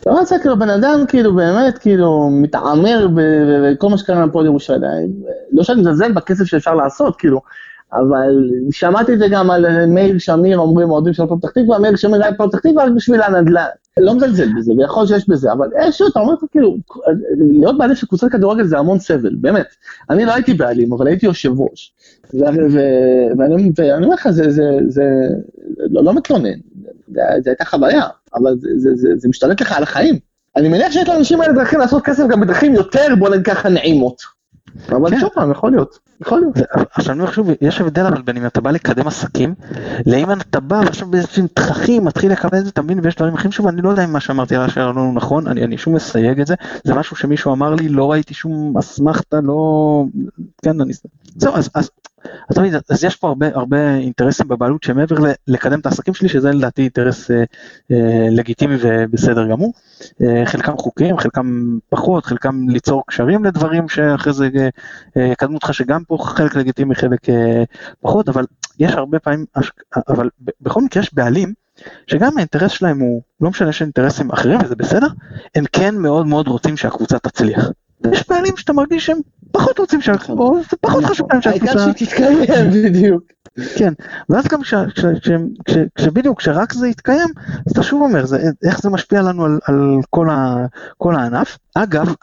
אתה 0.00 0.10
רואה 0.10 0.22
כאילו 0.40 0.58
בן 0.58 0.70
אדם 0.70 1.04
כאילו 1.08 1.34
באמת 1.34 1.78
כאילו 1.78 2.28
מתעמר 2.32 3.08
בכל 3.14 3.88
מה 3.88 3.98
שקרה 3.98 4.26
לפועל 4.26 4.46
ירושלים. 4.46 5.12
לא 5.52 5.62
שאני 5.62 5.80
מזלזל 5.80 6.12
בכסף 6.12 6.44
שאפשר 6.44 6.74
לעשות 6.74 7.16
כאילו, 7.16 7.40
אבל 7.92 8.50
שמעתי 8.70 9.14
את 9.14 9.18
זה 9.18 9.26
גם 9.30 9.50
על 9.50 9.86
מאיר 9.86 10.18
שמיר 10.18 10.58
אומרים 10.58 10.90
אוהדים 10.90 11.12
של 11.12 11.22
פתח 11.26 11.50
תקווה, 11.50 11.78
מאיר 11.78 11.96
שמיר 11.96 12.22
היה 12.22 12.34
פתח 12.34 12.58
תקווה 12.58 12.84
רק 12.84 12.92
בשביל 12.96 13.22
הנדל"ן. 13.22 13.66
לא 14.00 14.14
מזלזל 14.14 14.48
בזה, 14.56 14.72
ויכול 14.72 15.06
שיש 15.06 15.28
בזה, 15.28 15.52
אבל 15.52 15.68
איכשהו 15.76 16.08
אתה 16.08 16.20
אומר 16.20 16.34
כאילו, 16.50 16.76
להיות 17.50 17.78
בעלים 17.78 17.96
של 17.96 18.06
קבוצת 18.06 18.28
כדורגל 18.32 18.64
זה 18.64 18.78
המון 18.78 18.98
סבל, 18.98 19.34
באמת. 19.34 19.66
אני 20.10 20.24
לא 20.24 20.34
הייתי 20.34 20.54
בעלים, 20.54 20.92
אבל 20.92 21.06
הייתי 21.06 21.26
יושב 21.26 21.60
ראש. 21.60 21.94
ואני 22.34 24.04
אומר 24.04 24.14
לך, 24.14 24.28
זה 24.30 25.02
לא, 25.90 26.04
לא 26.04 26.14
מתלונן, 26.14 26.58
זו 27.14 27.50
הייתה 27.50 27.64
חוויה, 27.64 28.06
אבל 28.34 28.54
זה 29.16 29.28
משתלט 29.28 29.60
לך 29.60 29.72
על 29.72 29.82
החיים. 29.82 30.18
אני 30.56 30.68
מניח 30.68 30.92
שיש 30.92 31.08
לאנשים 31.08 31.40
האלה 31.40 31.52
דרכים 31.52 31.78
לעשות 31.78 32.04
כסף 32.04 32.24
גם 32.28 32.40
בדרכים 32.40 32.74
יותר, 32.74 33.06
בוא 33.18 33.28
נגיד 33.28 33.46
ככה, 33.46 33.68
נעימות. 33.68 34.41
אבל 34.88 35.10
כן. 35.10 35.20
שוב 35.20 35.30
פעם, 35.34 35.50
יכול 35.50 35.70
להיות, 35.70 35.98
יכול 36.20 36.40
להיות. 36.40 36.58
עכשיו 36.94 37.14
אני 37.14 37.26
חושב, 37.26 37.42
יש 37.60 37.80
הבדל 37.80 38.06
אבל 38.06 38.22
בין 38.22 38.36
אם 38.36 38.46
אתה 38.46 38.60
בא 38.60 38.70
לקדם 38.70 39.06
עסקים, 39.06 39.54
לאם 40.06 40.32
אתה 40.32 40.60
בא 40.60 40.74
ועכשיו 40.74 41.08
באיזשהם 41.08 41.46
תככים 41.54 42.04
מתחיל 42.04 42.32
לקבל 42.32 42.58
את 42.58 42.64
זה, 42.64 42.70
אתה 42.70 42.82
מבין, 42.82 43.00
ויש 43.02 43.16
דברים 43.16 43.34
אחרים, 43.34 43.52
שוב, 43.52 43.66
אני 43.66 43.82
לא 43.82 43.88
יודע 43.88 44.04
אם 44.04 44.12
מה 44.12 44.20
שאמרתי 44.20 44.56
על 44.56 44.62
השאלה 44.62 44.92
לא 44.92 45.12
נכון, 45.14 45.46
אני, 45.46 45.64
אני 45.64 45.78
שום 45.78 45.94
מסייג 45.94 46.40
את 46.40 46.46
זה, 46.46 46.54
זה 46.84 46.94
משהו 46.94 47.16
שמישהו 47.16 47.52
אמר 47.52 47.74
לי, 47.74 47.88
לא 47.88 48.10
ראיתי 48.10 48.34
שום 48.34 48.78
אסמכתה, 48.78 49.40
לא... 49.40 50.04
כן, 50.62 50.80
אני... 50.80 50.92
זהו, 51.36 51.54
אז, 51.54 51.70
אז 51.74 51.90
אז 52.50 52.56
תמיד, 52.56 52.74
אז 52.90 53.04
יש 53.04 53.16
פה 53.16 53.28
הרבה, 53.28 53.46
הרבה 53.54 53.94
אינטרסים 53.94 54.48
בבעלות 54.48 54.82
שמעבר 54.82 55.16
לקדם 55.46 55.80
את 55.80 55.86
העסקים 55.86 56.14
שלי, 56.14 56.28
שזה 56.28 56.50
לדעתי 56.50 56.82
אינטרס 56.82 57.30
אה, 57.30 57.44
אה, 57.92 58.28
לגיטימי 58.30 58.76
ובסדר 58.80 59.48
גמור. 59.48 59.72
אה, 60.22 60.42
חלקם 60.46 60.76
חוקיים, 60.76 61.18
חלקם 61.18 61.78
פחות, 61.88 62.26
חלקם 62.26 62.68
ליצור 62.68 63.02
קשרים 63.06 63.44
לדברים 63.44 63.88
שאחרי 63.88 64.32
זה 64.32 64.48
אה, 64.56 64.68
אה, 65.16 65.26
יקדמו 65.32 65.54
אותך, 65.54 65.74
שגם 65.74 66.04
פה 66.04 66.18
חלק 66.20 66.56
לגיטימי, 66.56 66.94
חלק 66.94 67.28
אה, 67.28 67.62
פחות, 68.00 68.28
אבל 68.28 68.46
יש 68.78 68.92
הרבה 68.92 69.18
פעמים, 69.18 69.44
אבל 70.08 70.28
בכל 70.60 70.82
מקרה 70.82 71.02
יש 71.02 71.14
בעלים, 71.14 71.52
שגם 72.06 72.36
האינטרס 72.36 72.72
שלהם 72.72 72.98
הוא, 73.00 73.22
לא 73.40 73.50
משנה 73.50 73.72
שיש 73.72 73.82
אינטרסים 73.82 74.30
אחרים 74.30 74.58
וזה 74.64 74.76
בסדר, 74.76 75.06
הם 75.54 75.64
כן 75.72 75.94
מאוד 75.94 76.26
מאוד 76.26 76.48
רוצים 76.48 76.76
שהקבוצה 76.76 77.18
תצליח. 77.18 77.70
יש 78.12 78.28
בעלים 78.28 78.56
שאתה 78.56 78.72
מרגיש 78.72 79.06
שהם 79.06 79.18
פחות 79.52 79.78
רוצים 79.78 80.00
שהקבוצה. 80.00 80.68
זה 80.70 80.76
פחות 80.80 81.04
חשוב 81.04 81.32
להם 81.32 81.42
שהקבוצה... 81.42 81.72
העיקר 81.72 81.92
שתתקיים 81.92 82.70
בדיוק. 82.84 83.22
כן, 83.76 83.92
ואז 84.28 84.44
גם 84.48 84.60
כשבדיוק, 85.94 86.38
כשרק 86.38 86.72
זה 86.72 86.88
יתקיים, 86.88 87.28
אז 87.66 87.72
אתה 87.72 87.82
שוב 87.82 88.02
אומר, 88.02 88.24
איך 88.64 88.80
זה 88.80 88.90
משפיע 88.90 89.22
לנו 89.22 89.46
על 89.64 90.00
כל 90.98 91.14
הענף. 91.14 91.58
אגב, 91.74 92.14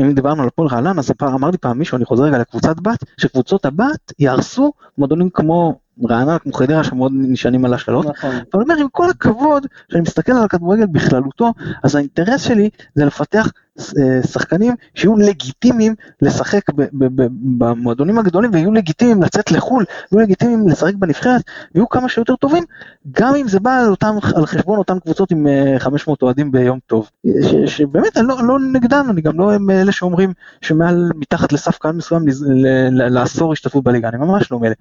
אם 0.00 0.12
דיברנו 0.14 0.42
על 0.42 0.48
הפועל 0.48 0.68
רענן, 0.68 0.98
אז 0.98 1.12
אמר 1.22 1.50
לי 1.50 1.58
פעם 1.58 1.78
מישהו, 1.78 1.96
אני 1.96 2.04
חוזר 2.04 2.22
רגע 2.22 2.38
לקבוצת 2.38 2.80
בת, 2.80 3.04
שקבוצות 3.16 3.64
הבת 3.64 4.12
יהרסו 4.18 4.72
מועדונים 4.98 5.30
כמו 5.30 5.78
רעננה 6.10 6.38
כמו 6.38 6.52
חדרה 6.52 6.84
שמאוד 6.84 7.12
נשענים 7.14 7.64
על 7.64 7.74
השאלות, 7.74 8.06
נכון. 8.06 8.34
אבל 8.54 8.62
אומר 8.62 8.74
עם 8.80 8.88
כל 8.92 9.10
הכבוד, 9.10 9.66
כשאני 9.88 10.02
מסתכל 10.02 10.32
על 10.32 10.44
הכדורגל 10.44 10.86
בכללותו, 10.86 11.52
אז 11.82 11.94
האינטרס 11.94 12.40
שלי 12.42 12.70
זה 12.94 13.04
לפתח 13.04 13.50
שחקנים 14.26 14.74
שיהיו 14.94 15.16
לגיטימיים 15.16 15.94
לשחק 16.22 16.60
במועדונים 17.58 18.18
הגדולים 18.18 18.50
ויהיו 18.52 18.72
לגיטימיים 18.72 19.22
לצאת 19.22 19.50
לחו"ל, 19.50 19.84
ויהיו 20.12 20.24
לגיטימיים 20.24 20.68
לשחק 20.68 20.94
בנבחרת, 20.94 21.42
ויהיו 21.74 21.88
כמה 21.88 22.08
שיותר 22.08 22.36
טובים, 22.36 22.64
גם 23.12 23.34
אם 23.34 23.48
זה 23.48 23.60
בא 23.60 23.78
על, 23.78 23.90
אותם, 23.90 24.16
על 24.36 24.46
חשבון 24.46 24.78
אותן 24.78 24.98
קבוצות 24.98 25.30
עם 25.30 25.46
500 25.78 26.22
אה, 26.22 26.26
אוהדים 26.26 26.52
ביום 26.52 26.78
טוב. 26.86 27.10
ש, 27.26 27.54
שבאמת 27.66 28.16
אני 28.16 28.26
לא, 28.26 28.36
לא 28.42 28.58
נגדן, 28.60 29.06
אני 29.10 29.20
גם 29.20 29.40
לא 29.40 29.58
מאלה 29.60 29.92
שאומרים 29.92 30.32
שמעל, 30.60 31.10
מתחת 31.16 31.52
לסף 31.52 31.78
קהל 31.78 31.92
מסוים 31.92 32.24
לאסור 32.90 33.52
השתתפות 33.52 33.84
בליגה, 33.84 34.08
אני 34.08 34.16
ממש 34.16 34.52
לא 34.52 34.60
מאלה. 34.60 34.74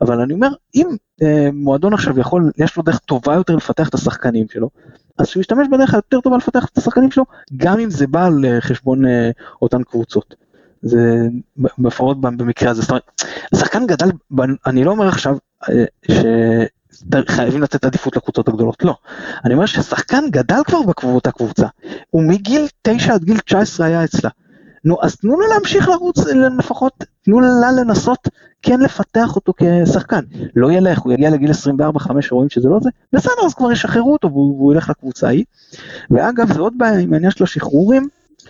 אבל 0.00 0.20
אני 0.20 0.34
אומר, 0.34 0.48
אם 0.74 0.86
אה, 1.22 1.48
מועדון 1.52 1.94
עכשיו 1.94 2.20
יכול, 2.20 2.50
יש 2.58 2.76
לו 2.76 2.82
דרך 2.82 2.98
טובה 2.98 3.34
יותר 3.34 3.56
לפתח 3.56 3.88
את 3.88 3.94
השחקנים 3.94 4.46
שלו, 4.52 4.70
אז 5.18 5.28
שהוא 5.28 5.40
ישתמש 5.40 5.68
בדרך 5.72 5.94
היותר 5.94 6.20
טובה 6.20 6.36
לפתח 6.36 6.66
את 6.72 6.78
השחקנים 6.78 7.10
שלו, 7.10 7.24
גם 7.56 7.80
אם 7.80 7.90
זה 7.90 8.06
בא 8.06 8.26
על 8.26 8.44
חשבון 8.60 9.06
אה, 9.06 9.30
אותן 9.62 9.82
קבוצות. 9.82 10.34
זה 10.82 11.28
לפחות 11.78 12.20
במקרה 12.20 12.70
הזה, 12.70 12.82
זאת 12.82 12.90
אומרת, 12.90 13.22
השחקן 13.52 13.86
גדל, 13.86 14.08
אני 14.66 14.84
לא 14.84 14.90
אומר 14.90 15.08
עכשיו 15.08 15.36
אה, 15.70 15.84
שחייבים 16.08 17.62
לתת 17.62 17.84
עדיפות 17.84 18.16
לקבוצות 18.16 18.48
הגדולות, 18.48 18.84
לא. 18.84 18.94
אני 19.44 19.54
אומר 19.54 19.66
ששחקן 19.66 20.24
גדל 20.30 20.60
כבר 20.66 20.78
באותה 21.02 21.30
קבוצה, 21.30 21.66
הוא 22.10 22.22
מגיל 22.22 22.66
9 22.82 23.14
עד 23.14 23.24
גיל 23.24 23.38
19 23.38 23.86
היה 23.86 24.04
אצלה. 24.04 24.30
נו, 24.84 24.96
אז 25.02 25.16
תנו 25.16 25.40
לו 25.40 25.46
להמשיך 25.46 25.88
לרוץ 25.88 26.18
לפחות, 26.58 27.04
תנו 27.24 27.40
לה 27.40 27.72
לנסות 27.72 28.28
כן 28.62 28.80
לפתח 28.80 29.36
אותו 29.36 29.52
כשחקן. 29.56 30.20
לא 30.56 30.72
ילך, 30.72 30.98
הוא 30.98 31.12
יגיע 31.12 31.30
לגיל 31.30 31.50
24-5 31.50 32.10
רואים 32.30 32.50
שזה 32.50 32.68
לא 32.68 32.78
זה, 32.82 32.90
בסדר, 33.12 33.46
אז 33.46 33.54
כבר 33.54 33.72
ישחררו 33.72 34.12
אותו 34.12 34.28
והוא, 34.30 34.56
והוא 34.56 34.72
ילך 34.72 34.90
לקבוצה 34.90 35.26
ההיא. 35.26 35.44
ואגב, 36.10 36.52
זה 36.52 36.60
עוד 36.60 36.72
בעיה 36.76 36.98
עם 36.98 37.12
העניין 37.12 37.30
של 37.30 37.44
השחרורים, 37.44 38.08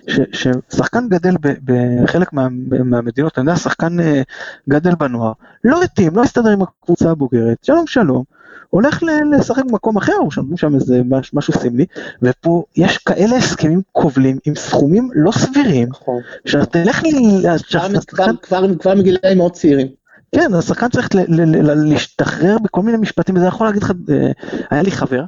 ש, 0.09 0.21
ששחקן 0.33 1.09
גדל 1.09 1.35
בחלק 1.65 2.33
מה, 2.33 2.49
מהמדינות, 2.85 3.39
אני 3.39 3.51
יודע, 3.51 3.57
שחקן 3.61 4.01
אה, 4.01 4.23
גדל 4.69 4.95
בנוער, 4.95 5.33
לא 5.65 5.83
התאים, 5.83 6.17
לא 6.17 6.23
הסתדר 6.23 6.51
עם 6.51 6.63
הקבוצה 6.63 7.11
הבוגרת, 7.11 7.65
שלום 7.65 7.87
שלום, 7.87 8.25
הולך 8.73 9.03
לשחק 9.33 9.65
במקום 9.65 9.97
אחר, 9.97 10.17
או 10.21 10.31
שנותנים 10.31 10.57
שם 10.57 10.75
איזה 10.75 11.03
משהו 11.33 11.53
סמלי, 11.53 11.87
ופה 12.23 12.65
יש 12.77 12.99
כאלה 12.99 13.37
הסכמים 13.37 13.83
כובלים 13.93 14.39
עם 14.45 14.55
סכומים 14.55 15.11
לא 15.15 15.33
סבירים, 15.33 15.89
נכון. 15.89 16.21
שאתה 16.47 16.67
תלך 16.67 17.03
לי... 17.03 17.43
כבר 18.79 18.95
מגילאים 18.95 19.39
מאוד 19.39 19.53
צעירים. 19.53 19.87
כן, 20.35 20.55
השחקן 20.55 20.89
צריך 20.89 21.09
להשתחרר 21.63 22.57
בכל 22.65 22.83
מיני 22.83 22.99
משפטים, 22.99 23.37
וזה 23.37 23.47
יכול 23.47 23.67
להגיד 23.67 23.83
לך, 23.83 23.93
אה, 24.11 24.33
היה 24.71 24.83
לי 24.83 24.91
חבר, 24.91 25.25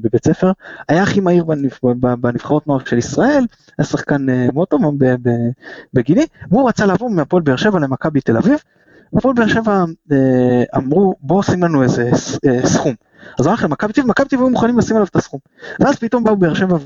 בבית 0.00 0.24
ספר, 0.24 0.52
היה 0.88 1.02
הכי 1.02 1.20
מהיר 1.20 1.44
בנבחרות 2.20 2.66
נוער 2.66 2.84
של 2.84 2.98
ישראל, 2.98 3.44
היה 3.78 3.86
שחקן 3.86 4.28
אה, 4.28 4.46
מאוד 4.54 4.68
טוב 4.68 4.82
בגילי, 5.94 6.26
והוא 6.50 6.68
רצה 6.68 6.86
לעבור 6.86 7.10
מהפועל 7.10 7.42
באר 7.42 7.56
שבע 7.56 7.78
למכבי 7.78 8.20
תל 8.20 8.36
אביב, 8.36 8.58
הפועל 9.16 9.34
באר 9.34 9.46
שבע 9.46 9.84
אה, 10.12 10.62
אמרו 10.76 11.14
בואו 11.20 11.42
שים 11.42 11.62
לנו 11.62 11.82
איזה 11.82 12.10
סכום. 12.64 12.94
אז 13.38 13.46
הוא 13.46 13.50
הלך 13.50 13.64
למכבי 13.64 13.92
תל 13.92 14.02
מכבי 14.02 14.28
תל 14.28 14.36
היו 14.36 14.50
מוכנים 14.50 14.78
לשים 14.78 14.96
עליו 14.96 15.06
את 15.10 15.16
הסכום. 15.16 15.40
ואז 15.80 15.96
פתאום 15.96 16.24
באו 16.24 16.36
באר 16.36 16.54
שבע 16.54 16.76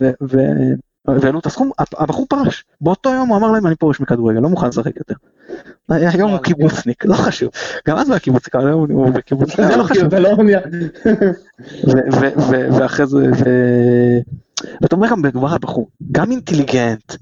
והעלו 1.09 1.39
את 1.39 1.47
הסכום, 1.47 1.71
הבחור 1.79 2.27
פרש. 2.29 2.65
באותו 2.81 3.11
יום 3.15 3.29
הוא 3.29 3.37
אמר 3.37 3.51
להם 3.51 3.67
אני 3.67 3.77
פורש 3.77 4.01
מכדורגל, 4.01 4.41
לא 4.41 4.49
מוכן 4.49 4.69
לשחק 4.69 4.97
יותר. 4.97 5.15
היום 5.89 6.31
הוא 6.31 6.39
קיבוצניק, 6.39 7.05
לא 7.05 7.15
חשוב. 7.15 7.51
גם 7.89 7.97
אז 7.97 8.07
הוא 8.07 8.13
היה 8.13 8.21
קיבוצניק, 8.21 8.55
אבל 8.55 8.67
היום 8.67 8.91
הוא 8.91 9.11
בקיבוצניק, 9.11 9.69
זה 9.69 9.77
לא 9.77 9.85
חשוב. 9.85 10.15
לא 10.15 10.29
ואחרי 12.79 13.07
זה, 13.07 13.31
ואתה 14.81 14.97
אומר 14.97 15.09
גם 15.09 15.23
מדובר 15.23 15.49
על 15.49 15.59
בחור, 15.59 15.89
גם 16.13 16.31
אינטליגנט, 16.31 17.13
אה, 17.13 17.17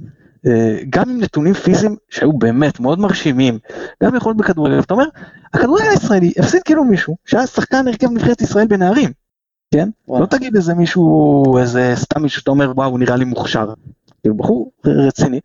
גם 0.91 1.11
עם 1.11 1.21
נתונים 1.21 1.55
פיזיים 1.55 1.97
שהיו 2.09 2.33
באמת 2.33 2.81
מאוד 2.81 2.99
מרשימים, 2.99 3.59
גם 4.03 4.17
יכול 4.17 4.31
להיות 4.31 4.37
בכדורגל, 4.37 4.77
ואתה 4.77 4.95
אומר, 4.95 5.05
הכדורגל 5.55 5.89
הישראלי 5.91 6.33
הפסיד 6.39 6.63
כאילו 6.63 6.85
מישהו 6.85 7.17
שהיה 7.25 7.47
שחקן 7.47 7.89
הרכב 7.89 8.11
נבחרת 8.11 8.43
ישראל 8.43 8.67
בנערים, 8.67 9.11
כן? 9.75 9.89
וואו. 10.09 10.21
לא 10.21 10.27
תגיד 10.27 10.57
איזה 10.57 10.75
מישהו, 10.75 11.59
איזה 11.59 11.93
סתם 11.95 12.23
מישהו 12.23 12.41
שאתה 12.41 12.51
אומר 12.51 12.73
וואו 12.77 12.91
הוא 12.91 12.99
נראה 12.99 13.17
לי 13.17 13.25
מוכשר, 13.25 13.73
כאילו 14.23 14.37
בחור 14.37 14.71
רציני, 14.85 15.41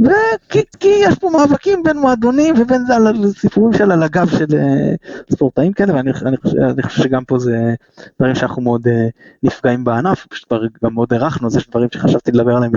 וכי 0.00 0.62
כי 0.80 0.88
יש 0.88 1.18
פה 1.18 1.30
מאבקים 1.30 1.82
בין 1.82 1.98
מועדונים 1.98 2.54
ובין 2.60 2.86
זה 2.86 2.96
על 2.96 3.32
סיפורים 3.32 3.72
של 3.72 3.92
על 3.92 4.02
הגב 4.02 4.28
של 4.30 4.54
אה, 4.54 4.94
ספורטאים 5.30 5.72
כאלה, 5.72 5.94
ואני 5.94 6.10
אני 6.26 6.36
חושב, 6.36 6.58
אני 6.58 6.82
חושב 6.82 7.02
שגם 7.02 7.24
פה 7.24 7.38
זה 7.38 7.74
דברים 8.18 8.34
שאנחנו 8.34 8.62
מאוד 8.62 8.88
אה, 8.88 9.08
נפגעים 9.42 9.84
בענף, 9.84 10.26
פשוט 10.26 10.52
גם 10.84 10.94
מאוד 10.94 11.12
הערכנו, 11.12 11.46
אז 11.46 11.56
יש 11.56 11.68
דברים 11.70 11.88
שחשבתי 11.92 12.32
לדבר 12.32 12.56
עליהם 12.56 12.72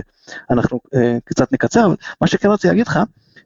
ואנחנו 0.50 0.80
אה, 0.96 1.18
קצת 1.26 1.52
נקצר, 1.52 1.86
אבל 1.86 1.96
מה 2.22 2.28
שכן 2.28 2.50
רציתי 2.50 2.68
להגיד 2.68 2.88
לך, 2.88 3.00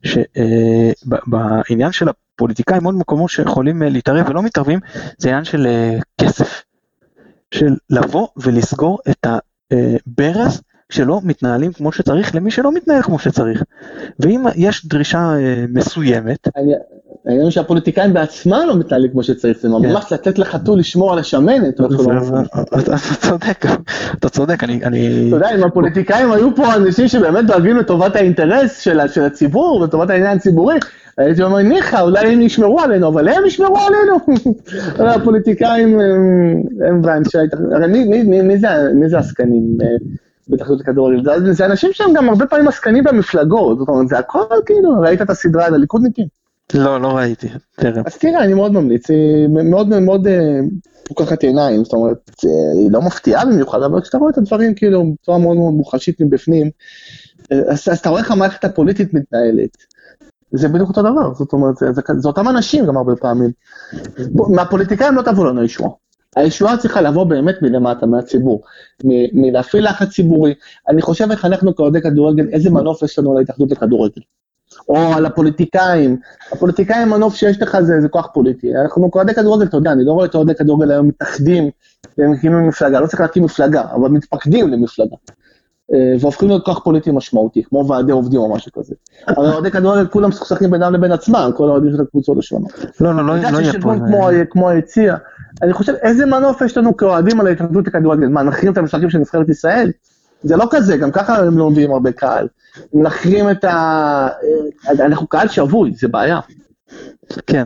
שבעניין 0.04 1.92
של 1.92 2.08
הפוליטיקאים 2.10 2.84
עוד 2.84 2.96
מקומות 2.96 3.30
שיכולים 3.30 3.82
להתערב 3.82 4.30
ולא 4.30 4.44
מתערבים, 4.44 4.80
זה 5.18 5.30
עניין 5.30 5.44
של 5.44 5.68
כסף, 6.22 6.64
של 7.54 7.76
לבוא 7.90 8.28
ולסגור 8.38 9.00
את 9.10 9.28
הברז 9.72 10.62
כשלא 10.94 11.20
מתנהלים 11.24 11.72
כמו 11.74 11.92
שצריך 11.92 12.36
למי 12.36 12.52
שלא 12.52 12.72
מתנהל 12.72 13.02
כמו 13.02 13.20
שצריך. 13.20 13.64
ואם 14.20 14.44
יש 14.56 14.86
דרישה 14.86 15.18
אה, 15.20 15.66
מסוימת, 15.74 16.48
אני- 16.58 16.74
העניין 17.26 17.44
הוא 17.44 17.52
שהפוליטיקאים 17.52 18.14
בעצמם 18.14 18.60
לא 18.68 18.76
מתנהלים 18.76 19.12
כמו 19.12 19.24
שצריך, 19.24 19.58
זה 19.62 19.70
ממש 19.70 20.12
לתת 20.14 20.40
לחתול 20.40 20.80
לשמור 20.80 21.14
על 21.14 21.20
השמנת. 21.20 21.78
שלא 21.78 21.86
אומרים. 21.86 22.46
אתה 22.80 22.96
צודק, 23.22 23.66
אתה 24.20 24.30
צודק, 24.30 24.64
אני, 24.64 24.78
אתה 25.28 25.36
יודע, 25.36 25.56
אם 25.56 25.64
הפוליטיקאים 25.64 26.32
היו 26.32 26.56
פה 26.56 26.76
אנשים 26.76 27.08
שבאמת 27.08 27.46
דואגים 27.46 27.78
לטובת 27.78 28.16
האינטרס 28.16 28.80
של 28.80 29.00
הציבור 29.26 29.78
ולטובת 29.82 30.10
העניין 30.10 30.38
הציבורי, 30.38 30.76
הייתי 31.18 31.44
אומר, 31.44 31.58
ניחא, 31.62 32.02
אולי 32.02 32.34
הם 32.34 32.42
ישמרו 32.42 32.80
עלינו, 32.80 33.08
אבל 33.08 33.28
הם 33.28 33.46
ישמרו 33.48 33.78
עלינו. 33.78 34.44
הפוליטיקאים 35.16 36.00
הם- 36.00 37.02
הרי 37.76 37.88
מי- 37.88 38.58
זה- 39.10 39.18
העסקנים 39.18 39.78
אה, 39.82 39.88
בהתאחדות 40.48 40.80
לכדורגל? 40.80 41.24
זה- 41.40 41.54
זה 41.54 41.66
אנשים 41.66 41.90
שהם 41.94 42.14
גם 42.16 42.30
הרבה 42.30 42.46
פעמים 42.46 42.68
עסקנים 42.68 43.04
במפלגות, 43.04 43.78
זאת 43.80 43.88
אומרת, 43.88 44.08
זה 44.08 44.18
הכל 44.18 44.40
כאילו, 44.66 45.00
ראית 45.02 45.22
את 45.22 45.30
הסדרה 45.30 45.66
על 45.66 45.74
הליכודניקים? 45.74 46.26
לא, 46.74 47.02
לא 47.02 47.08
ראיתי, 47.18 47.48
טרם. 47.76 48.04
אז 48.06 48.18
תראה, 48.18 48.44
אני 48.44 48.54
מאוד 48.54 48.72
ממליץ, 48.74 49.10
היא 49.10 49.48
מאוד 49.48 50.00
מאוד 50.00 50.28
אה, 50.28 50.60
פוקחת 51.08 51.44
עיניים, 51.44 51.84
זאת 51.84 51.94
אומרת, 51.94 52.32
אה, 52.46 52.50
היא 52.82 52.92
לא 52.92 53.02
מפתיעה 53.02 53.46
במיוחד, 53.46 53.84
אבל 53.84 54.02
כשאתה 54.02 54.18
רואה 54.18 54.32
את 54.32 54.38
הדברים 54.38 54.74
כאילו 54.76 55.04
בצורה 55.22 55.38
מאוד 55.38 55.58
מאוד 55.58 55.74
מוחשית 55.74 56.22
מבפנים, 56.22 56.70
אה, 57.52 57.58
אז, 57.68 57.88
אז 57.92 57.98
אתה 58.00 58.10
רואה 58.10 58.22
איך 58.22 58.32
המערכת 58.32 58.66
הפוליטית 58.66 59.14
מתנהלת. 59.14 59.78
זה 60.52 60.68
בדיוק 60.68 60.90
אותו 60.90 61.02
דבר, 61.02 61.34
זאת 61.34 61.54
אומרת, 61.54 61.78
זה, 61.78 61.92
זה, 61.92 62.02
זה 62.18 62.28
אותם 62.28 62.50
אנשים 62.50 62.86
גם 62.86 62.98
הרבה 62.98 63.16
פעמים. 63.16 63.50
בוא, 64.32 64.56
מהפוליטיקאים 64.56 65.16
לא 65.16 65.22
תבוא 65.22 65.46
לנו 65.46 65.64
ישועה. 65.64 65.90
הישועה 66.36 66.78
צריכה 66.78 67.02
לבוא 67.02 67.24
באמת 67.24 67.62
מלמטה, 67.62 68.06
מהציבור, 68.06 68.62
מ- 69.04 69.42
מלהפעיל 69.42 69.86
לחץ 69.86 70.10
ציבורי. 70.10 70.54
אני 70.90 71.02
חושב 71.02 71.32
איך 71.32 71.46
אנחנו 71.46 71.76
כאוהדי 71.76 72.02
כדורגל, 72.02 72.48
איזה 72.52 72.70
מנוף 72.70 73.04
יש 73.04 73.20
לנו 73.20 73.40
להתאחדות 73.40 73.72
לכדורגל. 73.72 74.22
או 74.90 74.98
על 74.98 75.26
הפוליטיקאים, 75.26 76.18
הפוליטיקאים 76.52 77.10
מנוף 77.10 77.36
שיש 77.36 77.62
לך 77.62 77.80
זה, 77.80 78.02
זה 78.02 78.08
כוח 78.08 78.30
פוליטי. 78.34 78.76
אנחנו 78.78 79.12
כאוהדי 79.12 79.34
כדורגל, 79.34 79.66
אתה 79.66 79.78
יודע, 79.78 79.92
אני 79.92 80.06
לא 80.06 80.12
רואה 80.12 80.26
את 80.26 80.36
אוהדי 80.36 80.56
כדורגל 80.56 80.92
היום 80.92 81.08
מתאחדים 81.08 81.70
ומקימים 82.18 82.68
מפלגה, 82.68 83.00
לא 83.00 83.08
צריך 83.08 83.22
להקים 83.22 83.44
מפלגה, 83.44 83.84
אבל 83.96 84.10
מתפקדים 84.10 84.70
למפלגה. 84.70 85.16
אה, 85.94 86.16
והופכים 86.20 86.48
להיות 86.50 86.66
כוח 86.66 86.80
פוליטי 86.84 87.12
משמעותי, 87.12 87.64
כמו 87.64 87.88
ועדי 87.88 88.12
עובדים 88.12 88.40
או 88.40 88.54
משהו 88.56 88.72
כזה. 88.72 88.96
הרי 89.28 89.54
אוהדי 89.54 89.72
כדורגל 89.72 90.08
כולם 90.08 90.30
מסוכסכים 90.30 90.72
בינם 90.72 90.94
לבין 90.94 91.12
עצמם, 91.12 91.52
כל 91.56 91.70
האוהדים 91.70 91.92
של 91.92 92.02
הקבוצות 92.02 92.38
השונות. 92.38 92.72
לא, 93.02 93.16
לא, 93.16 93.26
לא, 93.28 93.36
לא 93.52 93.58
יהיה 93.62 93.74
פה. 93.74 93.96
כמו, 94.08 94.28
כמו 94.50 94.70
היציע, 94.70 95.16
אני 95.62 95.74
חושב, 95.74 95.94
איזה 95.94 96.26
מנוף 96.26 96.62
יש 96.62 96.78
לנו 96.78 96.98
כאוהדים 96.98 97.40
על 97.40 97.48
ההתאחדות 97.48 97.88
לכדורגל? 97.88 98.28
מה, 98.28 98.44
נחרים 98.44 98.72
את 98.72 98.78
המשחקים 98.78 99.10
של 99.10 99.18
נבחרת 99.18 99.50
ישראל? 99.50 99.92
זה 100.44 100.56
לא 100.56 100.68
כזה, 100.72 100.98
גם 100.98 101.12
ככה 101.12 101.38
הם 101.38 101.58
לא 101.58 101.70
מביאים 101.70 101.92
הרבה 101.92 102.12
קהל. 102.12 102.48
נחרים 102.94 103.50
את 103.50 103.64
ה... 103.64 103.70
אה, 104.88 105.06
אנחנו 105.06 105.28
קהל 105.28 105.48
שבוי, 105.48 105.94
זה 105.96 106.08
בעיה. 106.08 106.40
כן, 107.48 107.64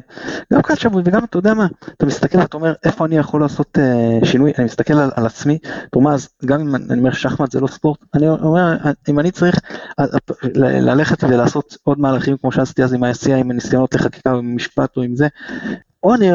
גם 0.53 0.61
קהל 0.61 0.77
שבוי 0.77 1.01
וגם 1.05 1.23
אתה 1.23 1.37
יודע 1.37 1.53
מה, 1.53 1.67
אתה 1.97 2.05
מסתכל 2.05 2.37
ואתה 2.37 2.57
אומר 2.57 2.73
איפה 2.83 3.05
אני 3.05 3.17
יכול 3.17 3.41
לעשות 3.41 3.77
אה, 3.79 4.19
שינוי, 4.25 4.51
אני 4.57 4.65
מסתכל 4.65 4.93
על, 4.93 5.11
על 5.15 5.25
עצמי, 5.25 5.57
אומר 5.95 6.13
אז 6.13 6.29
גם 6.45 6.59
אם 6.59 6.75
אני 6.75 6.99
אומר 6.99 7.11
שחמט 7.11 7.51
זה 7.51 7.59
לא 7.59 7.67
ספורט, 7.67 7.99
אני 8.13 8.29
אומר 8.29 8.77
אם 9.09 9.19
אני 9.19 9.31
צריך 9.31 9.59
אה, 9.99 10.05
אה, 10.05 10.49
ללכת 10.79 11.23
ולעשות 11.23 11.77
עוד 11.83 11.99
מהלכים 11.99 12.37
כמו 12.37 12.51
שעשיתי 12.51 12.83
אז 12.83 12.93
עם 12.93 13.03
ה-SCI, 13.03 13.31
עם 13.31 13.51
הניסיונות 13.51 13.93
לחקיקה 13.93 14.33
או 14.33 14.43
משפט 14.43 14.97
או 14.97 15.01
עם 15.01 15.15
זה, 15.15 15.27
או 16.03 16.13
אני 16.13 16.29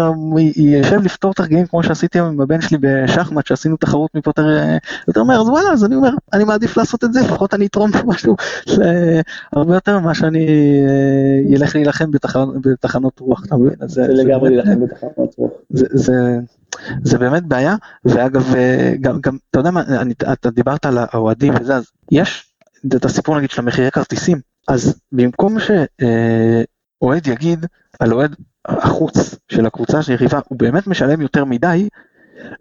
יושב 0.56 1.02
לפתור 1.02 1.34
תרגילים 1.34 1.66
כמו 1.66 1.82
שעשיתי 1.82 2.18
היום 2.18 2.28
עם 2.28 2.40
הבן 2.40 2.60
שלי 2.60 2.78
בשחמט 2.80 3.46
שעשינו 3.46 3.76
תחרות 3.76 4.10
מי 4.14 4.22
פותר, 4.22 4.48
אה, 4.48 4.76
אומר 5.16 5.40
אז 5.40 5.48
וואלה 5.48 5.68
אז 5.72 5.84
אני 5.84 5.94
אומר 5.94 6.10
אני 6.32 6.44
מעדיף 6.44 6.76
לעשות 6.76 7.04
את 7.04 7.12
זה 7.12 7.20
לפחות 7.20 7.54
אני 7.54 7.66
אתרום 7.66 7.90
משהו 8.06 8.36
הרבה 9.52 9.74
יותר 9.74 9.98
ממה 9.98 10.14
שאני 10.14 10.46
אה, 10.46 11.54
ילך 11.54 11.74
להילחם 11.74 12.10
בתחנות, 12.60 13.20
רוח, 13.20 13.44
אתה 13.46 13.56
מבין? 13.56 13.74
זה 13.80 14.06
לגמרי 14.08 14.50
להילחם 14.50 14.80
בתחנות 14.86 15.34
רוח. 15.38 15.50
זה, 17.04 17.18
באמת 17.18 17.42
בעיה, 17.42 17.76
ואגב, 18.04 18.54
אה, 18.54 18.94
גם, 19.00 19.20
גם, 19.20 19.36
אתה 19.50 19.58
יודע 19.58 19.70
מה, 19.70 19.80
אני, 19.80 20.14
אתה 20.32 20.50
דיברת 20.50 20.86
על 20.86 20.98
האוהדים 20.98 21.54
וזה, 21.60 21.76
אז 21.76 21.84
יש 22.10 22.52
את 22.96 23.04
הסיפור 23.04 23.36
נגיד 23.38 23.50
של 23.50 23.60
המחירי 23.60 23.90
כרטיסים, 23.90 24.40
אז 24.68 24.94
במקום 25.12 25.56
שאוהד 25.58 27.26
יגיד 27.26 27.66
על 28.00 28.12
אוהד 28.12 28.36
החוץ 28.68 29.12
של 29.48 29.66
הקבוצה 29.66 30.02
של 30.02 30.12
יריבה, 30.12 30.40
הוא 30.48 30.58
באמת 30.58 30.86
משלם 30.86 31.20
יותר 31.20 31.44
מדי, 31.44 31.88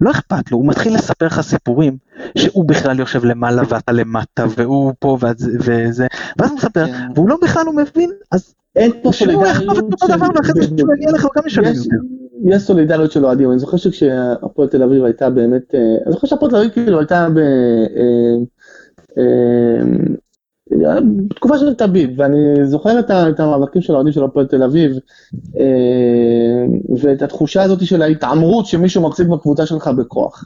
לא 0.02 0.12
אכפת 0.12 0.52
לו, 0.52 0.58
הוא 0.58 0.68
מתחיל 0.68 0.96
לספר 0.96 1.26
לך 1.26 1.42
סיפורים 1.42 1.98
שהוא 2.38 2.66
בכלל 2.66 3.00
יושב 3.00 3.26
למעלה 3.26 3.62
ואתה 3.70 3.92
למטה 3.92 4.46
והוא 4.58 4.94
פה 5.00 5.18
ואת 5.20 5.40
זה- 5.40 5.52
וזה, 5.60 6.08
ואז 6.40 6.50
הוא 6.50 6.58
מספר, 6.58 6.86
כן. 6.86 7.08
והוא 7.16 7.30
לא 7.30 7.38
בכלל 7.42 7.66
לא 7.66 7.74
מבין, 7.74 8.10
אז 8.32 8.54
אין 8.76 8.92
פה 9.04 9.12
הוא 11.24 11.32
גם 11.38 11.44
ישלם 11.48 11.64
יש- 12.46 12.62
סולידריות 12.62 13.12
של 13.12 13.26
אוהדים, 13.26 13.52
אני 13.52 13.60
זוכר 13.60 13.78
שכשהפועל 13.78 14.68
תל 14.68 14.84
אביב 14.84 15.04
הייתה 15.04 15.30
באמת, 15.30 15.76
אה, 15.76 15.80
אני 16.06 16.14
זוכר 16.14 16.28
שהפועל 16.28 16.52
תל 16.52 16.58
אביב 16.58 16.70
כאילו 16.72 17.00
הייתה 17.00 17.28
ב... 17.30 17.38
אה, 17.38 18.36
אה, 19.18 19.82
בתקופה 21.30 21.58
של 21.58 21.74
טביב, 21.74 22.10
ואני 22.18 22.38
זוכר 22.66 23.00
את 23.00 23.10
ה- 23.10 23.30
את 23.30 23.40
המאבקים 23.40 23.82
של 23.82 23.94
האוהדים 23.94 24.14
של 24.14 24.24
הפועל 24.24 24.46
תל 24.46 24.64
אביב, 24.64 24.92
אה, 25.60 26.66
ואת 27.02 27.22
התחושה 27.22 27.64
הזאת 27.64 27.86
של 27.86 28.02
ההתעמרות 28.02 28.66
שמישהו 28.66 29.02
מחזיק 29.02 29.28
בקבוצה 29.28 29.66
שלך 29.66 29.88
בכוח. 29.88 30.46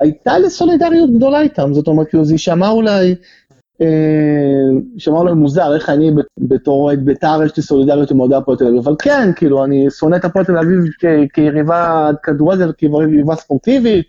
והייתה 0.00 0.38
לי 0.38 0.50
סולידריות 0.50 1.10
גדולה 1.14 1.40
איתם, 1.40 1.74
זאת 1.74 1.86
אומרת, 1.88 2.06
זה 2.22 2.34
יישמע 2.34 2.68
אולי, 2.68 3.14
אה, 3.80 3.86
יישמע 4.94 5.18
אולי 5.18 5.32
מוזר, 5.32 5.74
איך 5.74 5.88
אני 5.88 6.10
בתור 6.38 6.82
אוהד 6.84 7.04
בית"ר 7.04 7.40
יש 7.44 7.56
לי 7.56 7.62
סולידריות 7.62 8.10
עם 8.10 8.20
אוהדי 8.20 8.34
הפועל 8.34 8.56
תל 8.58 8.66
אביב, 8.66 8.78
אבל 8.78 8.94
כן, 8.98 9.30
כאילו, 9.36 9.64
אני 9.64 9.86
שונא 9.90 10.16
את 10.16 10.24
הפועל 10.24 10.44
תל 10.44 10.58
אביב 10.58 10.84
כיריבה 11.34 12.10
כדורגל, 12.22 12.72
כיריבה 12.72 13.34
ספורטיבית, 13.36 14.06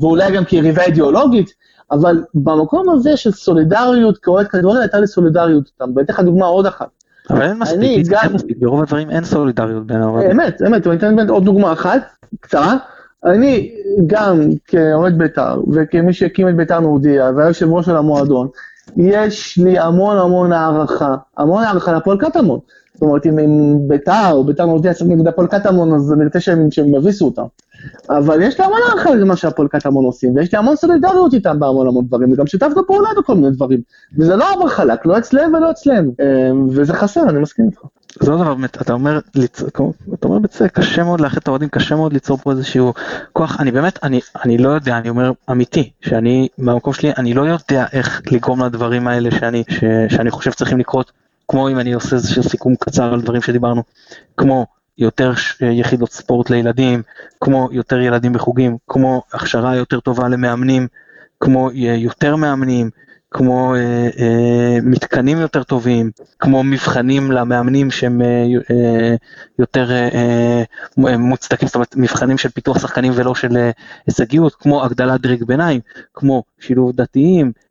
ואולי 0.00 0.36
גם 0.36 0.44
כיריבה 0.44 0.82
אידיאולוגית, 0.82 1.50
אבל 1.92 2.24
במקום 2.34 2.90
הזה 2.90 3.16
של 3.16 3.32
סולידריות 3.32 4.18
כאוהד 4.18 4.46
כדורגל 4.46 4.80
הייתה 4.80 5.00
לי 5.00 5.06
סולידריות 5.06 5.64
איתם, 5.66 5.90
ואתן 5.96 6.12
לך 6.12 6.20
דוגמה 6.20 6.46
עוד 6.46 6.66
אחת. 6.66 6.86
אבל 7.30 7.42
אין 7.42 7.58
מספיק, 7.58 7.78
אני 7.78 7.88
איציק, 7.96 8.12
גם- 8.12 8.20
אין 8.24 8.32
מספיק, 8.32 8.56
ברוב 8.60 8.82
הדברים 8.82 9.10
אין 9.10 9.24
סולידריות 9.24 9.86
בין 9.86 10.02
האוהדים. 10.02 10.30
אמת, 10.40 10.62
אמת, 10.66 10.86
ואני 10.86 10.98
אתן 10.98 11.28
עוד 11.28 11.44
דוגמה 11.44 11.72
אחת, 11.72 12.00
קצרה. 12.40 12.76
אני 13.24 13.70
גם 14.06 14.40
כאוהד 14.66 15.18
בית"ר, 15.18 15.60
וכמי 15.72 16.12
שהקים 16.12 16.48
את 16.48 16.56
בית"ר 16.56 16.80
נורדיה, 16.80 17.30
והיושב 17.36 17.72
ראש 17.72 17.86
של 17.86 17.96
המועדון, 17.96 18.48
יש 18.96 19.58
לי 19.58 19.78
המון 19.78 20.18
המון 20.18 20.52
הערכה, 20.52 21.16
המון 21.38 21.62
הערכה 21.62 21.92
להפועל 21.92 22.18
קטמון. 22.18 22.58
זאת 23.00 23.08
אומרת, 23.08 23.26
אם, 23.26 23.38
אם 23.38 23.78
בית"ר 23.88 24.30
או 24.32 24.44
בית"ר 24.44 24.66
נורדיה 24.66 24.94
צריך 24.94 25.10
נגד 25.10 25.26
הפועל 25.26 25.46
קטמון, 25.46 25.94
אז 25.94 26.12
אני 26.12 26.24
רוצה 26.24 26.40
שהם, 26.40 26.68
יביסו 26.96 27.24
אותם. 27.24 27.42
אבל 28.10 28.42
יש 28.42 28.60
לי 28.60 28.64
המון 28.66 28.78
הערכה 28.88 29.14
למה 29.14 29.36
שהפועל 29.36 29.68
קטמון 29.68 30.04
עושים, 30.04 30.36
ויש 30.36 30.52
לי 30.52 30.58
המון 30.58 30.76
סולידריות 30.76 31.34
איתם 31.34 31.60
בהמון 31.60 31.86
המון 31.86 32.04
דברים, 32.06 32.32
וגם 32.32 32.46
שיתפנו 32.46 32.86
פעולה 32.86 33.08
בכל 33.18 33.34
מיני 33.34 33.50
דברים. 33.50 33.80
וזה 34.18 34.36
לא 34.36 34.44
עבר 34.54 34.68
חלק, 34.68 35.06
לא 35.06 35.18
אצלם 35.18 35.54
ולא 35.54 35.70
אצלנו. 35.70 36.12
אה, 36.20 36.50
וזה 36.70 36.94
חסר, 36.94 37.22
אני 37.28 37.38
מסכים 37.38 37.66
איתך. 37.66 37.80
זה 38.20 38.30
לא 38.30 38.36
דבר 38.36 38.54
אתה 38.80 38.92
אומר, 38.92 39.18
אתה 40.14 40.28
אומר 40.28 40.38
בצדק, 40.38 40.72
קשה 40.72 41.04
מאוד 41.04 41.20
לאחד 41.20 41.36
את 41.36 41.48
האוהדים, 41.48 41.68
קשה 41.68 41.96
מאוד 41.96 42.12
ליצור 42.12 42.36
פה 42.36 42.50
איזשהו 42.50 42.92
כוח, 43.32 43.60
אני 43.60 43.72
באמת, 43.72 43.98
אני, 44.02 44.20
אני 44.44 44.58
לא 44.58 44.68
יודע, 44.68 44.98
אני 44.98 45.08
אומר 45.08 45.32
אמיתי, 45.50 45.90
שאני, 46.00 46.48
מהמקום 46.58 46.92
שלי, 46.92 47.12
אני 47.18 47.34
לא 47.34 47.42
יודע 47.42 47.86
איך 47.92 48.22
לגרום 48.32 48.62
לדברים 48.62 49.08
האלה 49.08 49.30
שאני, 49.30 49.64
ש, 49.68 49.84
שאני 50.08 50.30
חושב 50.30 50.50
צריכים 50.50 50.78
לקרות, 50.78 51.12
כמו 51.50 51.68
אם 51.68 51.78
אני 51.78 51.92
עושה 51.92 52.16
איזשהו 52.16 52.42
סיכום 52.42 52.74
קצר 52.76 53.12
על 53.14 53.20
דברים 53.20 53.42
שדיברנו, 53.42 53.82
כמו 54.36 54.66
יותר 54.98 55.32
יחידות 55.60 56.12
ספורט 56.12 56.50
לילדים, 56.50 57.02
כמו 57.40 57.68
יותר 57.72 58.00
ילדים 58.00 58.32
בחוגים, 58.32 58.76
כמו 58.88 59.22
הכשרה 59.32 59.76
יותר 59.76 60.00
טובה 60.00 60.28
למאמנים, 60.28 60.86
כמו 61.40 61.70
י- 61.72 61.96
יותר 61.96 62.36
מאמנים, 62.36 62.90
כמו 63.30 63.74
אה, 63.74 64.08
אה, 64.18 64.78
מתקנים 64.82 65.38
יותר 65.38 65.62
טובים, 65.62 66.10
כמו 66.38 66.62
מבחנים 66.62 67.32
למאמנים 67.32 67.90
שהם 67.90 68.22
אה, 68.22 68.44
אה, 68.70 69.14
יותר 69.58 69.90
אה, 69.92 70.08
אה, 71.08 71.16
מוצדקים, 71.16 71.68
זאת 71.68 71.74
אומרת 71.74 71.96
מבחנים 71.96 72.38
של 72.38 72.48
פיתוח 72.48 72.78
שחקנים 72.78 73.12
ולא 73.16 73.34
של 73.34 73.56
אה, 73.56 73.70
הישגיות, 74.06 74.54
כמו 74.54 74.84
הגדלת 74.84 75.20
דרג 75.20 75.44
ביניים, 75.44 75.80
כמו 76.14 76.42
שילוב 76.60 76.92
דתיים, 76.96 77.46
אה, 77.46 77.69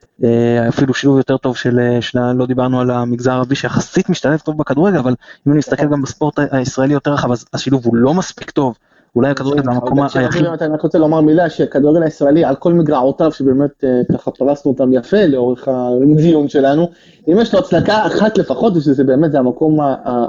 אפילו 0.70 0.94
שילוב 0.94 1.18
יותר 1.18 1.38
טוב 1.38 1.58
של, 1.58 1.80
אה, 1.80 2.02
של, 2.02 2.32
לא 2.32 2.46
דיברנו 2.46 2.82
על 2.82 2.92
המגזר 2.92 3.32
הערבי 3.32 3.56
שיחסית 3.56 4.10
משתלב 4.10 4.40
טוב 4.40 4.58
בכדורגל, 4.58 4.98
אבל 4.98 5.16
אם 5.48 5.52
אני 5.52 5.58
מסתכל 5.60 5.88
גם 5.88 6.02
בספורט 6.02 6.40
הישראלי 6.52 6.94
יותר 6.94 7.14
רחב, 7.14 7.32
אז 7.32 7.46
השילוב 7.54 7.86
הוא 7.86 7.96
לא 7.96 8.14
מספיק 8.14 8.52
טוב, 8.52 8.78
אולי 9.16 9.30
הכדורגל 9.30 9.64
זה 9.64 9.72
המקום 9.72 10.00
היחיד, 10.02 10.46
אני 10.46 10.74
רק 10.74 10.82
רוצה 10.82 10.98
לומר 10.98 11.22
מילה 11.22 11.50
שהכדורגל 11.50 12.04
הישראלי 12.04 12.46
על 12.46 12.56
כל 12.56 12.74
מגרעותיו 12.74 13.32
שבאמת 13.32 13.84
אה, 13.84 14.02
ככה 14.14 14.32
פרסנו 14.32 14.72
אותם 14.72 14.94
יפה 14.94 15.26
לאורך 15.26 15.68
הדיון 15.68 16.48
שלנו, 16.48 16.90
אם 17.28 17.38
יש 17.42 17.54
לו 17.54 17.60
הצדקה 17.60 18.08
אחת 18.08 18.38
לפחות 18.38 18.74
זה 18.74 18.82
שזה 18.82 19.04
באמת 19.04 19.32
זה 19.32 19.40
המקום 19.40 19.80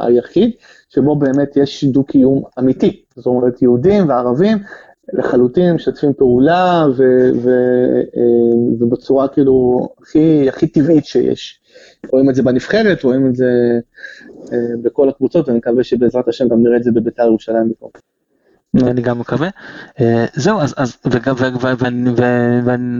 היחיד 0.00 0.50
שבו 0.88 1.16
באמת 1.16 1.56
יש 1.56 1.84
דו 1.84 2.04
קיום 2.04 2.42
אמיתי, 2.58 3.02
זאת 3.16 3.26
אומרת 3.26 3.62
יהודים 3.62 4.08
וערבים 4.08 4.58
לחלוטין 5.12 5.72
משתפים 5.72 6.12
פעולה 6.12 6.86
ו- 6.96 7.30
ו- 7.42 8.00
אה, 8.16 8.74
ובצורה 8.80 9.28
כאילו 9.28 9.88
הכי, 10.02 10.48
הכי 10.48 10.66
טבעית 10.66 11.04
שיש. 11.04 11.60
רואים 12.12 12.30
את 12.30 12.34
זה 12.34 12.42
בנבחרת, 12.42 13.04
רואים 13.04 13.26
את 13.26 13.36
זה 13.36 13.50
אה, 14.52 14.58
בכל 14.82 15.08
הקבוצות, 15.08 15.48
ואני 15.48 15.58
מקווה 15.58 15.84
שבעזרת 15.84 16.28
השם 16.28 16.48
גם 16.48 16.62
נראה 16.62 16.76
את 16.76 16.82
זה 16.82 16.90
בביתר 16.92 17.22
ירושלים 17.22 17.70
בקרוב. 17.70 17.92
אני 18.76 19.02
גם 19.02 19.18
מקווה. 19.18 19.48
אה, 20.00 20.24
זהו, 20.34 20.60
אז, 20.60 20.74
אז 20.76 20.96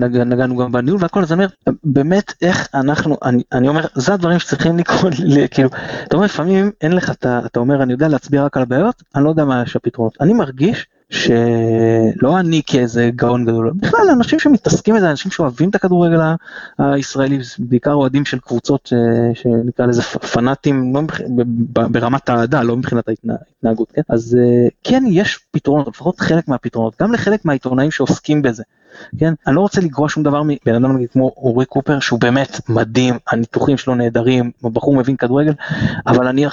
ונגענו 0.04 0.56
גם 0.56 0.72
בניהול 0.72 0.98
והכל, 1.02 1.22
אז 1.22 1.32
אני 1.32 1.44
אומר, 1.44 1.74
באמת 1.84 2.32
איך 2.42 2.68
אנחנו, 2.74 3.16
אני, 3.22 3.42
אני 3.52 3.68
אומר, 3.68 3.84
זה 3.94 4.14
הדברים 4.14 4.38
שצריכים 4.38 4.78
לקרות, 4.78 5.12
כאילו, 5.50 5.68
אתה 6.04 6.16
אומר, 6.16 6.26
לפעמים 6.26 6.70
אין 6.80 6.92
לך, 6.92 7.10
אתה, 7.10 7.40
אתה 7.46 7.60
אומר, 7.60 7.82
אני 7.82 7.92
יודע 7.92 8.08
להצביע 8.08 8.44
רק 8.44 8.56
על 8.56 8.62
הבעיות, 8.62 9.02
אני 9.14 9.24
לא 9.24 9.28
יודע 9.28 9.44
מה 9.44 9.62
יש 9.66 9.76
הפתרונות. 9.76 10.16
אני 10.20 10.32
מרגיש 10.32 10.86
שלא 11.10 12.38
אני 12.40 12.62
כאיזה 12.66 13.10
גאון 13.16 13.44
גדול, 13.44 13.72
בכלל 13.76 14.00
אנשים 14.12 14.38
שמתעסקים 14.40 14.94
בזה, 14.96 15.10
אנשים 15.10 15.30
שאוהבים 15.30 15.70
את 15.70 15.74
הכדורגל 15.74 16.18
הישראלי, 16.78 17.38
בעיקר 17.58 17.92
אוהדים 17.92 18.24
של 18.24 18.38
קבוצות 18.38 18.92
אה, 18.92 18.98
שנקרא 19.34 19.86
לזה 19.86 20.02
פנאטים, 20.02 20.94
לא 20.94 21.02
מבח- 21.02 21.20
ברמת 21.72 22.28
האהדה, 22.28 22.62
לא 22.62 22.76
מבחינת 22.76 23.08
ההתנה- 23.08 23.34
ההתנהגות, 23.48 23.92
כן? 23.92 24.02
אז 24.08 24.38
אה, 24.40 24.68
כן 24.84 25.02
יש 25.06 25.38
פתרונות, 25.50 25.88
לפחות 25.88 26.20
חלק 26.20 26.48
מהפתרונות, 26.48 26.94
גם 27.02 27.12
לחלק 27.12 27.44
מהעיתונאים 27.44 27.90
שעוסקים 27.90 28.42
בזה, 28.42 28.62
כן? 29.18 29.34
אני 29.46 29.56
לא 29.56 29.60
רוצה 29.60 29.80
לגרוע 29.80 30.08
שום 30.08 30.22
דבר 30.22 30.42
מבן 30.42 30.74
אדם 30.74 30.96
נגיד 30.96 31.10
כמו 31.10 31.32
אורי 31.36 31.66
קופר 31.66 32.00
שהוא 32.00 32.20
באמת 32.20 32.60
מדהים, 32.68 33.14
הניתוחים 33.28 33.76
שלו 33.76 33.94
נהדרים, 33.94 34.50
הבחור 34.64 34.96
מבין 34.96 35.16
כדורגל, 35.16 35.52
אבל 36.06 36.26
אני, 36.26 36.46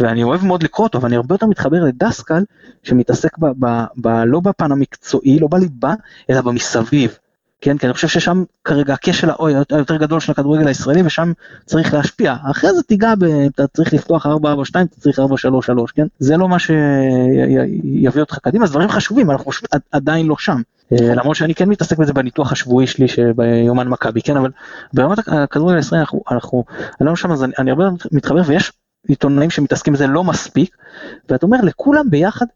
ואני 0.00 0.22
אוהב 0.22 0.44
מאוד 0.44 0.62
לקרוא 0.62 0.86
אותו, 0.86 0.98
אבל 0.98 1.06
אני 1.06 1.16
הרבה 1.16 1.34
יותר 1.34 1.46
מתחבר 1.46 1.84
לדסקל 1.84 2.44
שמתעסק 2.82 3.38
ב, 3.38 3.46
ב, 3.58 3.84
ב, 3.96 4.08
לא 4.08 4.40
בפן 4.40 4.72
המקצועי, 4.72 5.38
לא 5.38 5.48
בליבה, 5.50 5.94
אלא 6.30 6.40
במסביב. 6.40 7.18
כן, 7.60 7.78
כי 7.78 7.86
אני 7.86 7.92
חושב 7.92 8.08
ששם 8.08 8.44
כרגע 8.64 8.94
הכשל 8.94 9.28
היותר 9.70 9.96
גדול 9.96 10.20
של 10.20 10.32
הכדורגל 10.32 10.68
הישראלי 10.68 11.02
ושם 11.02 11.32
צריך 11.64 11.94
להשפיע. 11.94 12.34
אחרי 12.50 12.74
זה 12.74 12.82
תיגע, 12.82 13.14
ב, 13.18 13.24
אתה 13.24 13.66
צריך 13.66 13.92
לפתוח 13.92 14.26
4-4-2, 14.26 14.28
אתה 14.74 15.00
צריך 15.00 15.18
4-3-3, 15.18 15.22
כן? 15.94 16.06
זה 16.18 16.36
לא 16.36 16.48
מה 16.48 16.58
שיביא 16.58 18.20
אותך 18.20 18.38
קדימה, 18.38 18.66
זה 18.66 18.72
דברים 18.72 18.88
חשובים, 18.88 19.30
אנחנו 19.30 19.52
עדיין 19.92 20.26
לא 20.26 20.36
שם. 20.38 20.60
אה, 20.92 21.14
למרות 21.14 21.36
שאני 21.36 21.54
כן 21.54 21.68
מתעסק 21.68 21.98
בזה 21.98 22.12
בניתוח 22.12 22.52
השבועי 22.52 22.86
שלי 22.86 23.08
שביומן 23.08 23.88
מכבי, 23.88 24.22
כן, 24.22 24.36
אבל 24.36 24.50
ברמת 24.94 25.18
הכדורגל 25.28 25.76
הישראלי 25.76 26.00
אנחנו, 26.00 26.22
אנחנו, 26.30 26.64
אני 27.00 27.08
לא 27.08 27.16
שם, 27.16 27.32
אז 27.32 27.44
אני, 27.44 27.52
אני 27.58 27.70
הרבה 27.70 27.84
מתחבר 28.12 28.42
ויש 28.46 28.72
עיתונאים 29.08 29.50
שמתעסקים 29.50 29.92
בזה 29.92 30.06
לא 30.06 30.24
מספיק, 30.24 30.76
ואתה 31.28 31.46
אומר 31.46 31.58
לכולם 31.62 32.10
ביחד, 32.10 32.46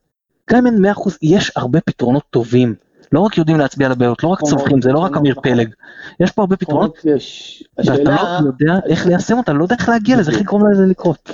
גם 0.50 0.66
אם 0.66 0.84
אין 0.84 0.92
100% 0.94 1.10
יש 1.22 1.52
הרבה 1.56 1.80
פתרונות 1.80 2.22
טובים. 2.30 2.74
לא 3.12 3.20
רק 3.20 3.38
יודעים 3.38 3.58
להצביע 3.58 3.86
על 3.86 3.92
הבעיות, 3.92 4.22
לא 4.22 4.28
רק 4.28 4.38
נכון, 4.42 4.58
צווחים, 4.58 4.82
זה 4.82 4.92
לא 4.92 4.98
רק 4.98 5.10
נכון, 5.10 5.18
אמיר 5.18 5.32
נכון. 5.32 5.42
פלג. 5.42 5.68
יש 6.20 6.30
פה 6.30 6.42
הרבה 6.42 6.56
פתרונות. 6.56 6.98
ואתה 7.78 8.40
לא 8.40 8.46
יודע 8.46 8.78
איך 8.86 9.06
ליישם 9.06 9.38
אותם, 9.38 9.56
לא 9.56 9.64
יודע 9.64 9.76
איך 9.78 9.88
להגיע 9.88 10.16
לזה, 10.16 10.30
איך 10.30 10.40
לגרום 10.40 10.70
לזה 10.70 10.86
לקרות. 10.86 11.30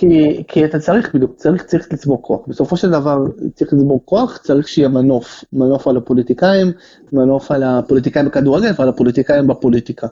כי, 0.48 0.64
אתה 0.64 0.78
צריך 0.78 1.14
בדיוק, 1.14 1.36
צריך 1.36 1.92
לצבור 1.92 2.22
כוח. 2.22 2.40
בסופו 2.46 2.76
של 2.76 2.90
דבר 2.90 3.18
צריך 3.54 3.72
לצבור 3.72 4.00
כוח, 4.04 4.36
צריך 4.36 4.68
שיהיה 4.68 4.88
מנוף. 4.88 5.44
מנוף 5.52 5.88
על 5.88 5.96
הפוליטיקאים, 5.96 6.72
מנוף 7.12 7.50
על 7.50 7.62
הפוליטיקאים 7.62 8.26
בכדורגל 8.26 8.72
ועל 8.78 8.88
הפוליטיקאים 8.88 9.46
בפוליטיקה. 9.46 10.06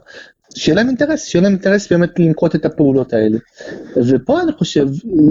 שיהיה 0.55 0.75
להם 0.75 0.87
אינטרס, 0.87 1.25
שיהיה 1.25 1.43
להם 1.43 1.51
אינטרס 1.51 1.91
באמת 1.91 2.19
לנקוט 2.19 2.55
את 2.55 2.65
הפעולות 2.65 3.13
האלה. 3.13 3.37
ופה 3.95 4.41
אני 4.41 4.51
חושב, 4.51 4.87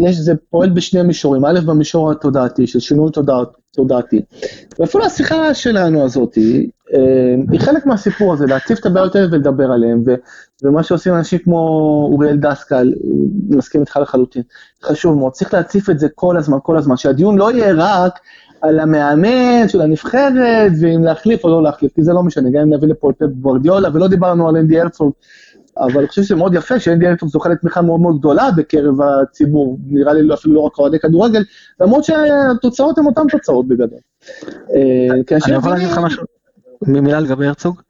יש, 0.06 0.16
זה 0.16 0.32
פועל 0.50 0.70
בשני 0.70 1.02
מישורים. 1.02 1.44
א', 1.44 1.60
במישור 1.66 2.10
התודעתי, 2.10 2.66
של 2.66 2.80
שינוי 2.80 3.10
תודע, 3.12 3.34
תודעתי. 3.74 4.22
ואפילו 4.78 5.04
השיחה 5.04 5.54
שלנו 5.54 6.04
הזאת, 6.04 6.38
אה, 6.38 7.34
היא 7.52 7.60
חלק 7.60 7.86
מהסיפור 7.86 8.32
הזה, 8.32 8.46
להציף 8.46 8.78
את 8.78 8.86
הבעיות 8.86 9.16
האלה 9.16 9.26
ולדבר 9.30 9.72
עליהן. 9.72 10.02
ו, 10.06 10.14
ומה 10.62 10.82
שעושים 10.82 11.14
אנשים 11.14 11.38
כמו 11.38 11.58
אוריאל 12.12 12.36
דסקל, 12.36 12.92
מסכים 13.48 13.80
איתך 13.80 13.96
לחלוטין, 14.02 14.42
חשוב 14.82 15.18
מאוד, 15.18 15.32
צריך 15.32 15.54
להציף 15.54 15.90
את 15.90 15.98
זה 15.98 16.08
כל 16.14 16.36
הזמן, 16.36 16.58
כל 16.62 16.76
הזמן, 16.76 16.96
שהדיון 16.96 17.38
לא 17.38 17.52
יהיה 17.52 17.72
רק 17.76 18.18
על 18.64 18.80
המאמן 18.80 19.68
של 19.68 19.80
הנבחרת, 19.80 20.72
ואם 20.80 21.04
להחליף 21.04 21.44
או 21.44 21.48
לא 21.48 21.62
להחליף, 21.62 21.92
כי 21.94 22.02
זה 22.02 22.12
לא 22.12 22.22
משנה, 22.22 22.50
גם 22.50 22.60
אם 22.60 22.74
נביא 22.74 22.88
לפה 22.88 23.10
את 23.10 23.22
גוורדיולה, 23.22 23.88
ולא 23.92 24.08
דיברנו 24.08 24.48
על 24.48 24.56
אנדי 24.56 24.80
הרצוג, 24.80 25.12
אבל 25.78 25.98
אני 25.98 26.08
חושב 26.08 26.22
שזה 26.22 26.34
מאוד 26.34 26.54
יפה 26.54 26.80
שאנדי 26.80 27.06
הרצוג 27.06 27.28
זוכה 27.28 27.48
לתמיכה 27.48 27.82
מאוד 27.82 28.00
מאוד 28.00 28.18
גדולה 28.18 28.48
בקרב 28.56 28.94
הציבור, 29.02 29.78
נראה 29.86 30.12
לי 30.12 30.34
אפילו 30.34 30.54
לא 30.54 30.60
רק 30.60 30.78
אוהדי 30.78 30.98
כדורגל, 30.98 31.44
למרות 31.80 32.04
שהתוצאות 32.04 32.98
הן 32.98 33.06
אותן 33.06 33.22
תוצאות 33.30 33.68
בגדול. 33.68 33.98
אה, 34.74 35.14
אנשים 35.32 35.54
אני 35.54 35.58
יכול 35.58 35.70
להגיד 35.70 35.88
לך 35.88 35.98
משהו, 35.98 36.24
מילה 36.82 37.20
לגבי 37.20 37.46
הרצוג, 37.46 37.80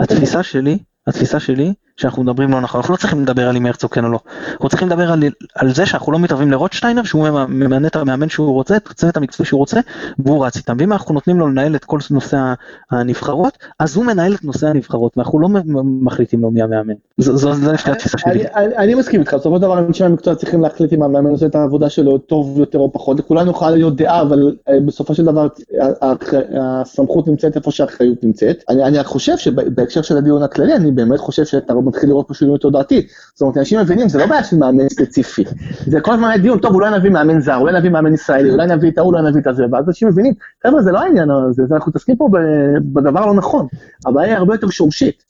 התפיסה 0.00 0.42
שלי, 0.42 0.78
התפיסה 1.06 1.40
שלי, 1.40 1.74
שאנחנו 1.96 2.22
מדברים 2.22 2.50
לא 2.50 2.60
נכון, 2.60 2.80
אנחנו 2.80 2.94
לא 2.94 2.98
צריכים 2.98 3.22
לדבר 3.22 3.48
על 3.48 3.56
אם 3.56 3.66
הרצוג 3.66 3.94
כן 3.94 4.04
או 4.04 4.08
לא, 4.08 4.18
אנחנו 4.52 4.68
צריכים 4.68 4.88
לדבר 4.88 5.12
על, 5.12 5.22
על 5.54 5.74
זה 5.74 5.86
שאנחנו 5.86 6.12
לא 6.12 6.18
מתערבים 6.18 6.50
לרוטשטיינר, 6.50 7.02
שהוא 7.02 7.28
ממנה 7.48 7.88
את 7.88 7.96
המאמן 7.96 8.28
שהוא 8.28 8.52
רוצה, 8.52 8.76
את 8.76 8.90
הצוות 8.90 9.16
המקצועי 9.16 9.46
שהוא 9.46 9.58
רוצה, 9.58 9.80
והוא 10.18 10.46
רץ 10.46 10.56
איתם, 10.56 10.76
ואם 10.78 10.92
אנחנו 10.92 11.14
נותנים 11.14 11.38
לו 11.38 11.48
לנהל 11.48 11.76
את 11.76 11.84
כל 11.84 11.98
נושא 12.10 12.54
הנבחרות, 12.90 13.58
אז 13.78 13.96
הוא 13.96 14.04
מנהל 14.04 14.34
את 14.34 14.44
נושא 14.44 14.68
הנבחרות, 14.68 15.16
ואנחנו 15.16 15.40
לא 15.40 15.48
מחליטים 15.84 16.40
לו 16.40 16.50
מי 16.50 16.62
המאמן, 16.62 16.94
זו, 17.18 17.52
לפי 17.72 17.90
התפיסה 17.90 18.18
שלי. 18.18 18.44
אני, 18.54 18.94
מסכים 18.94 19.20
איתך, 19.20 19.34
בסופו 19.34 19.56
של 19.56 19.62
דבר 19.62 19.78
אנשי 19.78 20.04
המקצוע 20.04 20.34
צריכים 20.34 20.62
להחליט 20.62 20.92
אם 20.92 21.02
המאמן 21.02 21.30
עושה 21.30 21.46
את 21.46 21.54
העבודה 21.54 21.90
שלו 21.90 22.18
טוב 22.18 22.58
יותר 22.58 22.78
או 22.78 22.92
פחות, 22.92 23.18
לכולנו 23.18 23.50
יכולה 23.50 23.70
להיות 23.70 23.96
דעה, 23.96 24.22
אבל 24.22 24.56
אה, 24.68 24.80
בסופו 24.86 25.14
של 25.14 25.24
דבר 25.24 25.48
ה- 25.80 26.06
ה- 26.06 26.14
הסמכות 26.60 27.28
נמצאת 27.28 27.56
איפה 27.56 27.70
שהאחריות 27.70 28.24
נמצאת. 28.24 28.64
אני, 28.68 29.04
חושב 29.04 29.36
שבהקשר 29.36 30.02
של 30.02 30.16
הדיון 30.16 30.42
הכללי, 30.42 30.76
אני 30.76 30.90
באמת 30.90 31.20
חושב 31.20 31.44
שאתה 31.44 31.74
מתחיל 31.86 32.08
לראות 32.08 32.28
פה 32.28 32.34
שינוי 32.34 32.58
תודעתי. 32.58 33.06
זאת 33.34 33.40
אומרת, 33.42 33.56
אנשים 33.56 33.80
מבינים, 33.80 34.08
זה 34.08 34.18
לא 34.18 34.26
בעיה 34.26 34.44
של 34.44 34.56
מאמן 34.56 34.88
ספציפי, 34.88 35.44
זה 35.86 36.00
כל 36.00 36.12
הזמן 36.12 36.28
היה 36.28 36.38
דיון, 36.38 36.58
טוב, 36.58 36.74
אולי 36.74 36.98
נביא 36.98 37.10
מאמן 37.10 37.40
זר, 37.40 37.56
אולי 37.56 37.78
נביא 37.78 37.90
מאמן 37.90 38.14
ישראלי, 38.14 38.50
אולי 38.50 38.66
נביא 38.66 38.90
את 38.90 38.98
ההוא, 38.98 39.12
אולי 39.14 39.30
נביא 39.30 39.40
את 39.40 39.46
הזה, 39.46 39.64
ואז 39.72 39.88
אנשים 39.88 40.08
מבינים, 40.08 40.34
חבר'ה, 40.66 40.82
זה 40.82 40.92
לא 40.92 40.98
העניין 40.98 41.30
הזה, 41.30 41.62
זה- 41.68 41.74
אנחנו 41.74 41.90
מתעסקים 41.90 42.16
פה 42.16 42.28
בדבר 42.92 43.22
הלא 43.22 43.34
נכון, 43.34 43.66
הבעיה 44.06 44.28
היא 44.28 44.36
הרבה 44.36 44.54
יותר 44.54 44.68
שורשית. 44.70 45.26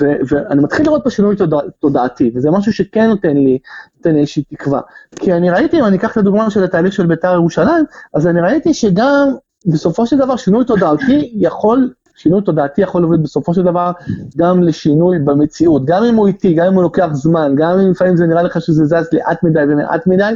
ו- 0.00 0.16
ואני 0.28 0.62
מתחיל 0.62 0.86
לראות 0.86 1.04
פה 1.04 1.10
שינוי 1.10 1.36
תודע, 1.36 1.56
תודעתי, 1.80 2.32
וזה 2.34 2.50
משהו 2.50 2.72
שכן 2.72 3.06
נותן 3.06 3.36
לי, 3.36 3.58
נותן 3.96 4.14
לי 4.14 4.20
איזושהי 4.20 4.42
תקווה. 4.42 4.80
כי 5.16 5.32
אני 5.32 5.50
ראיתי, 5.50 5.80
אם 5.80 5.84
אני 5.84 5.96
אקח 5.96 6.12
את 6.12 6.16
הדוגמה 6.16 6.50
של 6.50 6.64
התהליך 6.64 6.92
של 6.92 7.06
בית"ר 7.06 7.34
ירושלים, 7.34 7.84
אז 8.14 8.26
אני 8.26 8.40
ראיתי 8.40 8.74
שגם 8.74 9.28
בסופו 9.66 10.06
של 10.06 10.18
דבר 10.18 10.36
שינוי 10.36 10.64
תודעתי 10.64 11.30
יכול, 11.34 11.90
שינוי 12.18 12.42
תודעתי 12.42 12.80
יכול 12.80 13.00
להוביל 13.00 13.20
בסופו 13.20 13.54
של 13.54 13.62
דבר 13.62 13.92
גם 14.36 14.62
לשינוי 14.62 15.18
במציאות, 15.18 15.84
גם 15.84 16.04
אם 16.04 16.14
הוא 16.14 16.26
איטי, 16.26 16.54
גם 16.54 16.66
אם 16.66 16.74
הוא 16.74 16.82
לוקח 16.82 17.08
זמן, 17.12 17.52
גם 17.56 17.78
אם 17.78 17.90
לפעמים 17.90 18.16
זה 18.16 18.26
נראה 18.26 18.42
לך 18.42 18.60
שזה 18.60 18.84
זז 18.84 19.08
לאט 19.12 19.42
מדי 19.42 19.62
ומעט 19.68 20.06
מדי, 20.06 20.32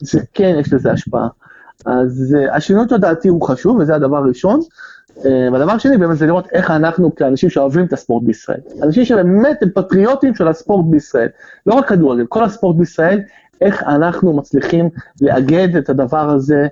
זה 0.00 0.20
כן 0.34 0.56
יש 0.58 0.72
לזה 0.72 0.92
השפעה. 0.92 1.28
אז 1.86 2.36
uh, 2.38 2.54
השינוי 2.56 2.86
תודעתי 2.86 3.28
הוא 3.28 3.42
חשוב, 3.42 3.76
וזה 3.78 3.94
הדבר 3.94 4.16
הראשון. 4.16 4.60
Uh, 5.18 5.22
והדבר 5.52 5.72
השני 5.72 5.96
באמת 5.96 6.18
זה 6.18 6.26
לראות 6.26 6.48
איך 6.52 6.70
אנחנו 6.70 7.14
כאנשים 7.14 7.50
שאוהבים 7.50 7.84
את 7.84 7.92
הספורט 7.92 8.22
בישראל, 8.22 8.60
אנשים 8.82 9.04
שבאמת 9.04 9.62
הם 9.62 9.68
פטריוטים 9.74 10.34
של 10.34 10.48
הספורט 10.48 10.84
בישראל, 10.88 11.28
לא 11.66 11.74
רק 11.74 11.88
כדורגל, 11.88 12.26
כל 12.26 12.44
הספורט 12.44 12.76
בישראל, 12.76 13.20
איך 13.60 13.82
אנחנו 13.82 14.32
מצליחים 14.32 14.88
לאגד 15.20 15.76
את 15.76 15.90
הדבר 15.90 16.30
הזה 16.30 16.66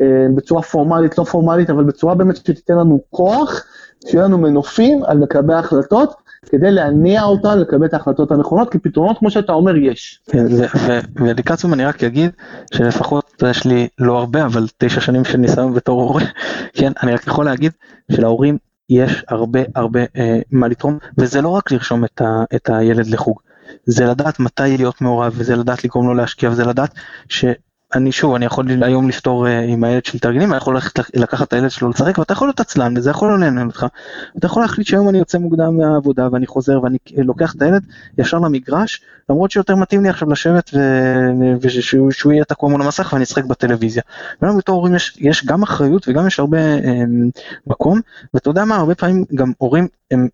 אה, 0.00 0.26
בצורה 0.34 0.62
פורמלית, 0.62 1.18
לא 1.18 1.24
פורמלית, 1.24 1.70
אבל 1.70 1.84
בצורה 1.84 2.14
באמת 2.14 2.36
שתיתן 2.36 2.74
לנו 2.74 3.00
כוח, 3.10 3.64
שיהיו 4.06 4.24
לנו 4.24 4.38
מנופים 4.38 5.04
על 5.04 5.18
מקבלי 5.18 5.54
ההחלטות, 5.54 6.14
כדי 6.50 6.70
להניע 6.70 7.22
אותן 7.22 7.58
לקבל 7.58 7.86
את 7.86 7.94
ההחלטות 7.94 8.30
הנכונות, 8.30 8.72
כי 8.72 8.78
פתרונות, 8.78 9.18
כמו 9.18 9.30
שאתה 9.30 9.52
אומר, 9.52 9.76
יש. 9.76 10.20
כן, 10.30 10.44
ולקראת 11.16 11.58
סיום 11.58 11.74
אני 11.74 11.84
רק 11.84 12.04
אגיד 12.04 12.30
שלפחות 12.74 13.42
יש 13.50 13.64
לי 13.64 13.88
לא 13.98 14.18
הרבה 14.18 14.44
אבל 14.44 14.66
תשע 14.78 15.00
שנים 15.00 15.24
של 15.24 15.38
ניסיון 15.38 15.74
בתור 15.74 16.02
הורה, 16.02 16.22
כן, 16.78 16.92
אני 17.02 17.14
רק 17.14 17.26
יכול 17.26 17.44
להגיד 17.44 17.72
שלהורים 18.12 18.58
יש 18.90 19.24
הרבה 19.28 19.60
הרבה 19.74 20.00
אה, 20.16 20.40
מה 20.50 20.68
לתרום 20.68 20.98
וזה 21.18 21.42
לא 21.42 21.48
רק 21.48 21.72
לרשום 21.72 22.04
את, 22.04 22.20
ה- 22.20 22.44
את 22.54 22.68
הילד 22.72 23.06
לחוג, 23.06 23.40
זה 23.86 24.04
לדעת 24.04 24.40
מתי 24.40 24.76
להיות 24.76 25.00
מעורב 25.00 25.32
וזה 25.36 25.56
לדעת 25.56 25.84
לגרום 25.84 26.06
לו 26.06 26.14
להשקיע 26.14 26.50
וזה 26.50 26.64
לדעת 26.64 26.94
ש... 27.28 27.44
אני 27.94 28.12
שוב, 28.12 28.34
אני 28.34 28.44
יכול 28.44 28.82
היום 28.82 29.08
לפתור 29.08 29.46
uh, 29.46 29.50
עם 29.68 29.84
הילד 29.84 30.04
שלי 30.04 30.18
תרגילים, 30.18 30.50
אני 30.50 30.56
יכול 30.56 30.74
ללכת 30.74 31.00
לקחת 31.14 31.48
את 31.48 31.52
הילד 31.52 31.70
שלו 31.70 31.90
לשחק, 31.90 32.18
ואתה 32.18 32.32
יכול 32.32 32.48
להיות 32.48 32.60
עצלן, 32.60 32.94
וזה 32.96 33.10
יכול 33.10 33.28
לא 33.28 33.38
לעניין 33.38 33.66
אותך. 33.66 33.86
אתה 34.38 34.46
יכול 34.46 34.62
להחליט 34.62 34.86
שהיום 34.86 35.08
אני 35.08 35.18
יוצא 35.18 35.38
מוקדם 35.38 35.76
מהעבודה, 35.76 36.28
ואני 36.32 36.46
חוזר, 36.46 36.82
ואני 36.82 36.98
לוקח 37.16 37.54
את 37.54 37.62
הילד 37.62 37.82
ישר 38.18 38.38
למגרש, 38.38 39.00
למרות 39.28 39.50
שיותר 39.50 39.76
מתאים 39.76 40.02
לי 40.02 40.08
עכשיו 40.08 40.30
לשבת, 40.30 40.70
ושהוא 41.60 42.32
יהיה 42.32 42.44
תקוע 42.44 42.70
מול 42.70 42.82
המסך 42.82 43.10
ואני 43.12 43.24
אשחק 43.24 43.44
בטלוויזיה. 43.44 44.02
ולנו 44.42 44.58
בתור 44.58 44.76
הורים 44.76 44.94
יש, 44.94 45.16
יש 45.20 45.46
גם 45.46 45.62
אחריות 45.62 46.08
וגם 46.08 46.26
יש 46.26 46.40
הרבה 46.40 46.58
אמ, 46.58 47.40
מקום, 47.66 48.00
ואתה 48.34 48.50
יודע 48.50 48.64
מה, 48.64 48.76
הרבה 48.76 48.94
פעמים 48.94 49.24
גם 49.34 49.52
הורים 49.58 49.88
הם 50.10 50.28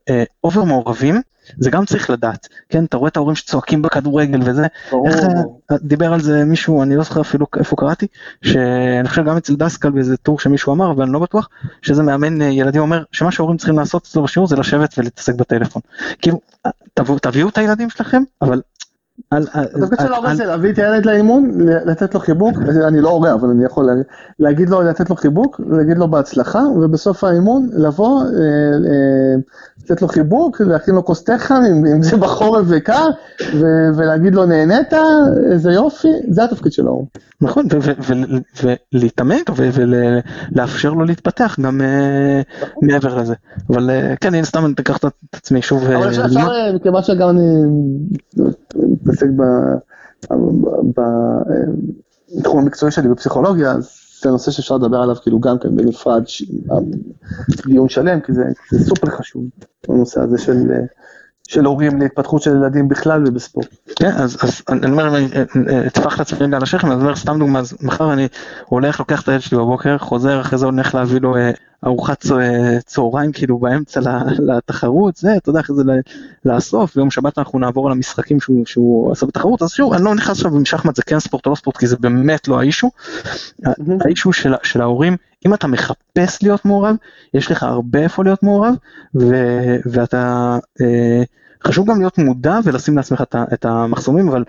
over 0.45 0.63
אה, 0.63 0.65
מעורבים. 0.65 1.23
זה 1.59 1.71
גם 1.71 1.85
צריך 1.85 2.11
לדעת, 2.11 2.49
כן, 2.69 2.85
אתה 2.85 2.97
רואה 2.97 3.09
את 3.09 3.17
ההורים 3.17 3.37
שצועקים 3.37 3.83
בכדורגל 3.83 4.41
וזה, 4.45 4.67
איך 5.07 5.17
דיבר 5.83 6.13
על 6.13 6.21
זה 6.21 6.45
מישהו, 6.45 6.83
אני 6.83 6.97
לא 6.97 7.03
זוכר 7.03 7.21
אפילו 7.21 7.47
איפה 7.59 7.77
קראתי, 7.77 8.07
שאני 8.43 9.09
חושב 9.09 9.25
גם 9.25 9.37
אצל 9.37 9.57
דסקל 9.57 9.91
באיזה 9.91 10.17
טור 10.17 10.41
שמישהו 10.41 10.73
אמר, 10.73 10.91
אבל 10.91 11.03
אני 11.03 11.13
לא 11.13 11.19
בטוח, 11.19 11.49
שזה 11.83 12.03
מאמן 12.03 12.43
ילדים 12.43 12.81
אומר, 12.81 13.03
שמה 13.13 13.33
שההורים 13.33 13.57
צריכים 13.57 13.79
לעשות 13.79 14.03
אצלו 14.03 14.23
בשיעור 14.23 14.49
זה 14.49 14.57
לשבת 14.57 14.95
ולהתעסק 14.99 15.35
בטלפון. 15.35 15.83
כאילו, 16.23 16.41
תביאו 17.23 17.49
את 17.49 17.59
הילדים 17.59 17.91
שלכם, 17.91 18.23
אבל 18.43 18.61
התפקיד 19.33 19.99
של 20.01 20.13
ההורה 20.13 20.35
זה 20.35 20.45
להביא 20.45 20.73
את 20.73 20.79
הילד 20.79 21.07
לאימון, 21.07 21.51
לתת 21.61 22.15
לו 22.15 22.21
חיבוק, 22.21 22.57
אני 22.87 23.01
לא 23.01 23.09
הורה 23.09 23.35
אבל 23.35 23.49
אני 23.49 23.65
יכול 23.65 23.89
להגיד 24.39 24.71
לו, 24.71 24.83
לתת 24.83 25.11
לו 25.11 25.17
חיבוק, 25.17 25.61
להגיד 25.71 25.99
לו 25.99 26.09
בהצלחה, 26.09 26.63
ובסוף 26.83 27.25
האימון 27.25 27.69
לבוא, 27.73 28.23
לתת 29.85 30.03
לו 30.03 30.09
חיבוק, 30.09 30.61
להכין 30.61 30.95
לו 30.95 31.05
כוס 31.05 31.25
תחם, 31.25 31.63
אם 31.95 32.03
זה 32.03 32.17
בחורף 32.17 32.65
וקר, 32.69 33.09
ולהגיד 33.97 34.35
לו 34.35 34.47
נהנית, 34.47 34.93
איזה 35.53 35.73
יופי, 35.73 36.09
זה 36.29 36.45
התפקיד 36.45 36.73
של 36.73 36.87
ההורה. 36.87 37.05
נכון, 37.41 37.67
ולהתאמן 38.93 39.37
ולאפשר 39.57 40.93
לו 40.93 41.05
להתפתח 41.05 41.57
גם 41.61 41.81
מעבר 42.83 43.19
לזה. 43.19 43.35
אבל 43.71 43.91
כן, 44.21 44.35
הנה 44.35 44.45
סתם 44.45 44.65
אני 44.65 44.73
אקח 44.73 44.97
את 44.97 45.05
עצמי 45.33 45.63
שוב. 45.63 45.91
אבל 45.91 46.09
אפשר, 46.09 46.75
מכיוון 46.75 47.03
שגם 47.03 47.29
אני 47.29 47.43
מתעסק 49.11 49.27
בתחום 52.39 52.59
המקצועי 52.59 52.93
שלי 52.93 53.09
בפסיכולוגיה, 53.09 53.73
אז 53.73 53.91
זה 54.23 54.31
נושא 54.31 54.51
שאפשר 54.51 54.77
לדבר 54.77 54.97
עליו 54.97 55.17
כאילו 55.17 55.41
גם 55.41 55.59
כן 55.59 55.77
בנפרד, 55.77 56.23
דיון 57.67 57.89
שלם, 57.89 58.21
כי 58.21 58.33
זה 58.33 58.45
סופר 58.79 59.11
חשוב, 59.11 59.45
הנושא 59.89 60.21
הזה 60.21 60.39
של... 60.39 60.73
של 61.49 61.65
הורים 61.65 62.01
להתפתחות 62.01 62.43
של 62.43 62.51
ילדים 62.51 62.89
בכלל 62.89 63.25
ובספורט. 63.27 63.67
כן, 64.01 64.13
אז, 64.17 64.37
אז 64.43 64.63
אני 64.69 64.91
אומר, 64.91 65.15
אטפח 65.87 66.19
לעצמי 66.19 66.39
רגע 66.41 66.57
על 66.57 66.63
השכם, 66.63 66.93
אני 66.93 67.01
אומר 67.01 67.17
סתם 67.17 67.39
דוגמא, 67.39 67.59
אז 67.59 67.77
מחר 67.81 68.13
אני 68.13 68.29
הולך, 68.67 69.01
לוקח 69.01 69.23
את 69.23 69.29
הילד 69.29 69.41
שלי 69.41 69.59
בבוקר, 69.59 69.99
חוזר, 69.99 70.41
אחרי 70.41 70.59
זה 70.59 70.67
הולך 70.67 70.95
להביא 70.95 71.21
לו 71.21 71.37
אה, 71.37 71.51
ארוחת 71.87 72.27
צהריים 72.87 73.33
כאילו 73.33 73.59
באמצע 73.59 74.01
לתחרות, 74.49 75.17
זה, 75.17 75.37
אתה 75.37 75.51
יודע, 75.51 75.61
אחרי 75.61 75.77
זה 75.77 75.83
לאסוף, 76.45 76.95
ביום 76.97 77.11
שבת 77.11 77.39
אנחנו 77.39 77.59
נעבור 77.59 77.87
על 77.87 77.93
המשחקים 77.93 78.39
שהוא, 78.65 79.13
עשה 79.13 79.27
בתחרות, 79.27 79.63
אז 79.63 79.71
שוב, 79.71 79.93
אני 79.93 80.05
לא 80.05 80.15
נכנס 80.15 80.31
עכשיו 80.31 80.57
עם 80.57 80.65
שחמט 80.65 80.97
זה 80.97 81.03
כן 81.03 81.21
ספורט 81.21 81.47
או 81.47 81.51
לא 81.51 81.57
ספורט, 81.57 81.77
כי 81.77 81.87
זה 81.87 81.97
באמת 81.97 82.49
לא 82.49 82.61
האישו. 82.61 82.91
האישו 84.01 84.33
של, 84.33 84.55
של 84.63 84.81
ההורים, 84.81 85.17
אם 85.47 85.55
אתה 85.55 85.67
מחפש 85.67 86.43
להיות 86.43 86.65
מעורב, 86.65 86.97
יש 87.35 87.51
לך 87.51 87.63
הרבה 87.63 87.99
איפה 87.99 88.25
להיות 88.25 88.43
מעורב, 88.43 88.75
ו, 89.15 89.35
ואתה... 89.87 90.59
אה, 91.67 91.69
חשוב 91.69 91.91
גם 91.91 91.99
להיות 91.99 92.19
מודע 92.19 92.59
ולשים 92.65 92.97
לעצמך 92.97 93.25
את 93.53 93.65
המחסומים, 93.65 94.29
אבל 94.29 94.45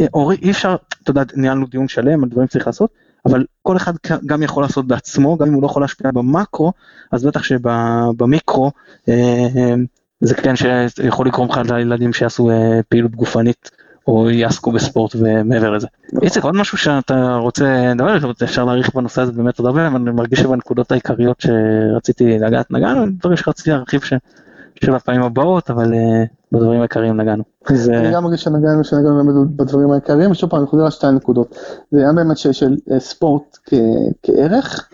אה, 0.00 0.06
אורי, 0.14 0.36
אי 0.42 0.50
אפשר, 0.50 0.76
אתה 1.02 1.10
יודע, 1.10 1.22
ניהלנו 1.34 1.66
דיון 1.66 1.88
שלם 1.88 2.24
על 2.24 2.28
דברים 2.28 2.48
שצריך 2.48 2.66
לעשות, 2.66 2.90
אבל 3.26 3.44
כל 3.62 3.76
אחד 3.76 3.92
גם 4.26 4.42
יכול 4.42 4.62
לעשות 4.62 4.86
בעצמו, 4.86 5.36
גם 5.36 5.46
אם 5.46 5.54
הוא 5.54 5.62
לא 5.62 5.66
יכול 5.66 5.82
להשפיע 5.82 6.10
במקרו, 6.10 6.72
אז 7.12 7.24
בטח 7.24 7.42
שבמיקרו 7.42 8.70
אה, 9.08 9.74
זה 10.20 10.34
כן 10.34 10.54
שיכול 10.56 11.26
לגרום 11.26 11.48
לך 11.48 11.60
לילדים 11.70 12.12
שיעשו 12.12 12.50
פעילות 12.88 13.16
גופנית 13.16 13.70
או 14.06 14.30
יעסקו 14.30 14.72
בספורט 14.72 15.16
ומעבר 15.18 15.70
לזה. 15.70 15.86
איציק, 16.22 16.44
עוד 16.44 16.54
משהו 16.54 16.78
שאתה 16.78 17.34
רוצה 17.34 17.92
לדבר, 17.94 18.32
אפשר 18.44 18.64
להאריך 18.64 18.94
בנושא 18.94 19.22
הזה 19.22 19.32
באמת 19.32 19.58
עוד 19.58 19.66
הרבה, 19.66 19.86
אבל 19.86 19.96
אני 19.96 20.10
מרגיש 20.10 20.40
שבנקודות 20.40 20.92
העיקריות 20.92 21.40
שרציתי 21.40 22.38
לגעת 22.38 22.70
נגענו, 22.70 23.06
דברים 23.06 23.36
שרציתי 23.36 23.70
להרחיב 23.70 24.00
של 24.84 24.94
הפעמים 24.94 25.22
הבאות, 25.22 25.70
אבל 25.70 25.92
בדברים 26.52 26.80
העיקריים 26.80 27.20
נגענו. 27.20 27.42
אני 27.98 28.12
גם 28.12 28.24
מרגיש 28.24 28.42
שנגענו, 28.42 28.84
שנגענו 28.84 29.44
בדברים 29.56 29.90
העיקריים, 29.90 30.30
ושוב 30.30 30.50
פעם 30.50 30.60
אני 30.60 30.68
חוזר 30.68 30.84
על 30.84 30.90
שתי 30.90 31.06
הנקודות. 31.06 31.56
זה 31.90 31.98
היה 31.98 32.12
באמת 32.12 32.36
של 32.36 32.76
ספורט 32.98 33.58
כערך, 34.22 34.88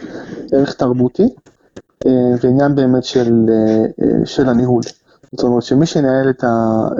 ערך 0.52 0.74
תרבותי, 0.74 1.28
ועניין 2.42 2.74
באמת 2.74 3.04
של 4.24 4.48
הניהול. 4.48 4.82
זאת 5.32 5.44
אומרת 5.44 5.62
שמי 5.62 5.86
שינהל 5.86 6.30
את, 6.30 6.44
ה, 6.44 6.48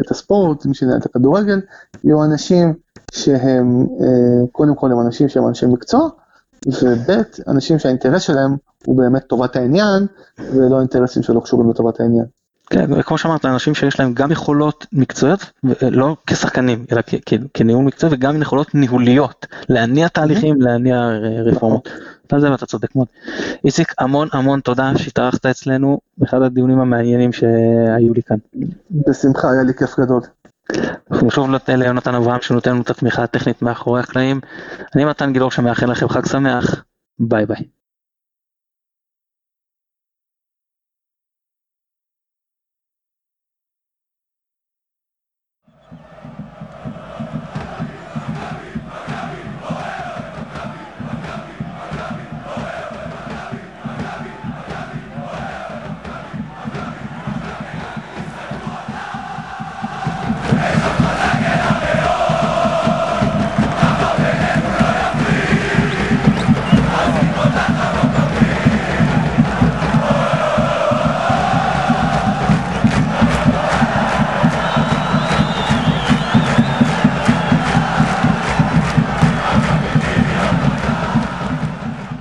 את 0.00 0.10
הספורט, 0.10 0.66
מי 0.66 0.74
שינהל 0.74 0.98
את 0.98 1.06
הכדורגל, 1.06 1.60
יהיו 2.04 2.24
אנשים 2.24 2.74
שהם, 3.12 3.86
אה, 4.00 4.46
קודם 4.52 4.74
כל 4.74 4.92
הם 4.92 5.00
אנשים 5.00 5.28
שהם 5.28 5.48
אנשי 5.48 5.66
מקצוע, 5.66 6.08
וב' 6.66 7.22
אנשים 7.48 7.78
שהאינטרס 7.78 8.22
שלהם 8.22 8.56
הוא 8.86 8.98
באמת 8.98 9.24
טובת 9.24 9.56
העניין, 9.56 10.06
ולא 10.38 10.78
אינטרסים 10.80 11.22
שלא 11.22 11.40
קשורים 11.40 11.70
לטובת 11.70 12.00
העניין. 12.00 12.24
כן, 12.70 13.02
כמו 13.02 13.18
שאמרת, 13.18 13.44
אנשים 13.44 13.74
שיש 13.74 14.00
להם 14.00 14.14
גם 14.14 14.32
יכולות 14.32 14.86
מקצועיות, 14.92 15.50
לא 15.80 16.16
כשחקנים, 16.26 16.84
אלא 16.92 17.02
כניהול 17.54 17.84
מקצועי 17.84 18.12
וגם 18.14 18.42
יכולות 18.42 18.74
ניהוליות, 18.74 19.46
להניע 19.68 20.08
תהליכים, 20.08 20.60
להניע 20.60 21.08
רפורמות. 21.44 21.88
על 22.32 22.40
זה 22.40 22.50
ואתה 22.50 22.66
צודק 22.66 22.96
מאוד. 22.96 23.06
איציק, 23.64 23.94
המון 23.98 24.28
המון 24.32 24.60
תודה 24.60 24.92
שהתארחת 24.96 25.46
אצלנו, 25.46 26.00
באחד 26.18 26.42
הדיונים 26.42 26.80
המעניינים 26.80 27.32
שהיו 27.32 28.14
לי 28.14 28.22
כאן. 28.22 28.36
בשמחה, 28.90 29.50
היה 29.50 29.62
לי 29.62 29.74
כיף 29.74 30.00
גדול. 30.00 30.22
אנחנו 31.10 31.30
שוב 31.30 31.50
ליונתן 31.68 32.14
אברהם 32.14 32.40
שנותן 32.40 32.70
לנו 32.70 32.82
את 32.82 32.90
התמיכה 32.90 33.22
הטכנית 33.22 33.62
מאחורי 33.62 34.00
הקלעים. 34.00 34.40
אני 34.94 35.04
מתן 35.04 35.32
גילאור 35.32 35.50
שמאחל 35.50 35.90
לכם 35.90 36.08
חג 36.08 36.26
שמח, 36.26 36.84
ביי 37.18 37.46
ביי. 37.46 37.77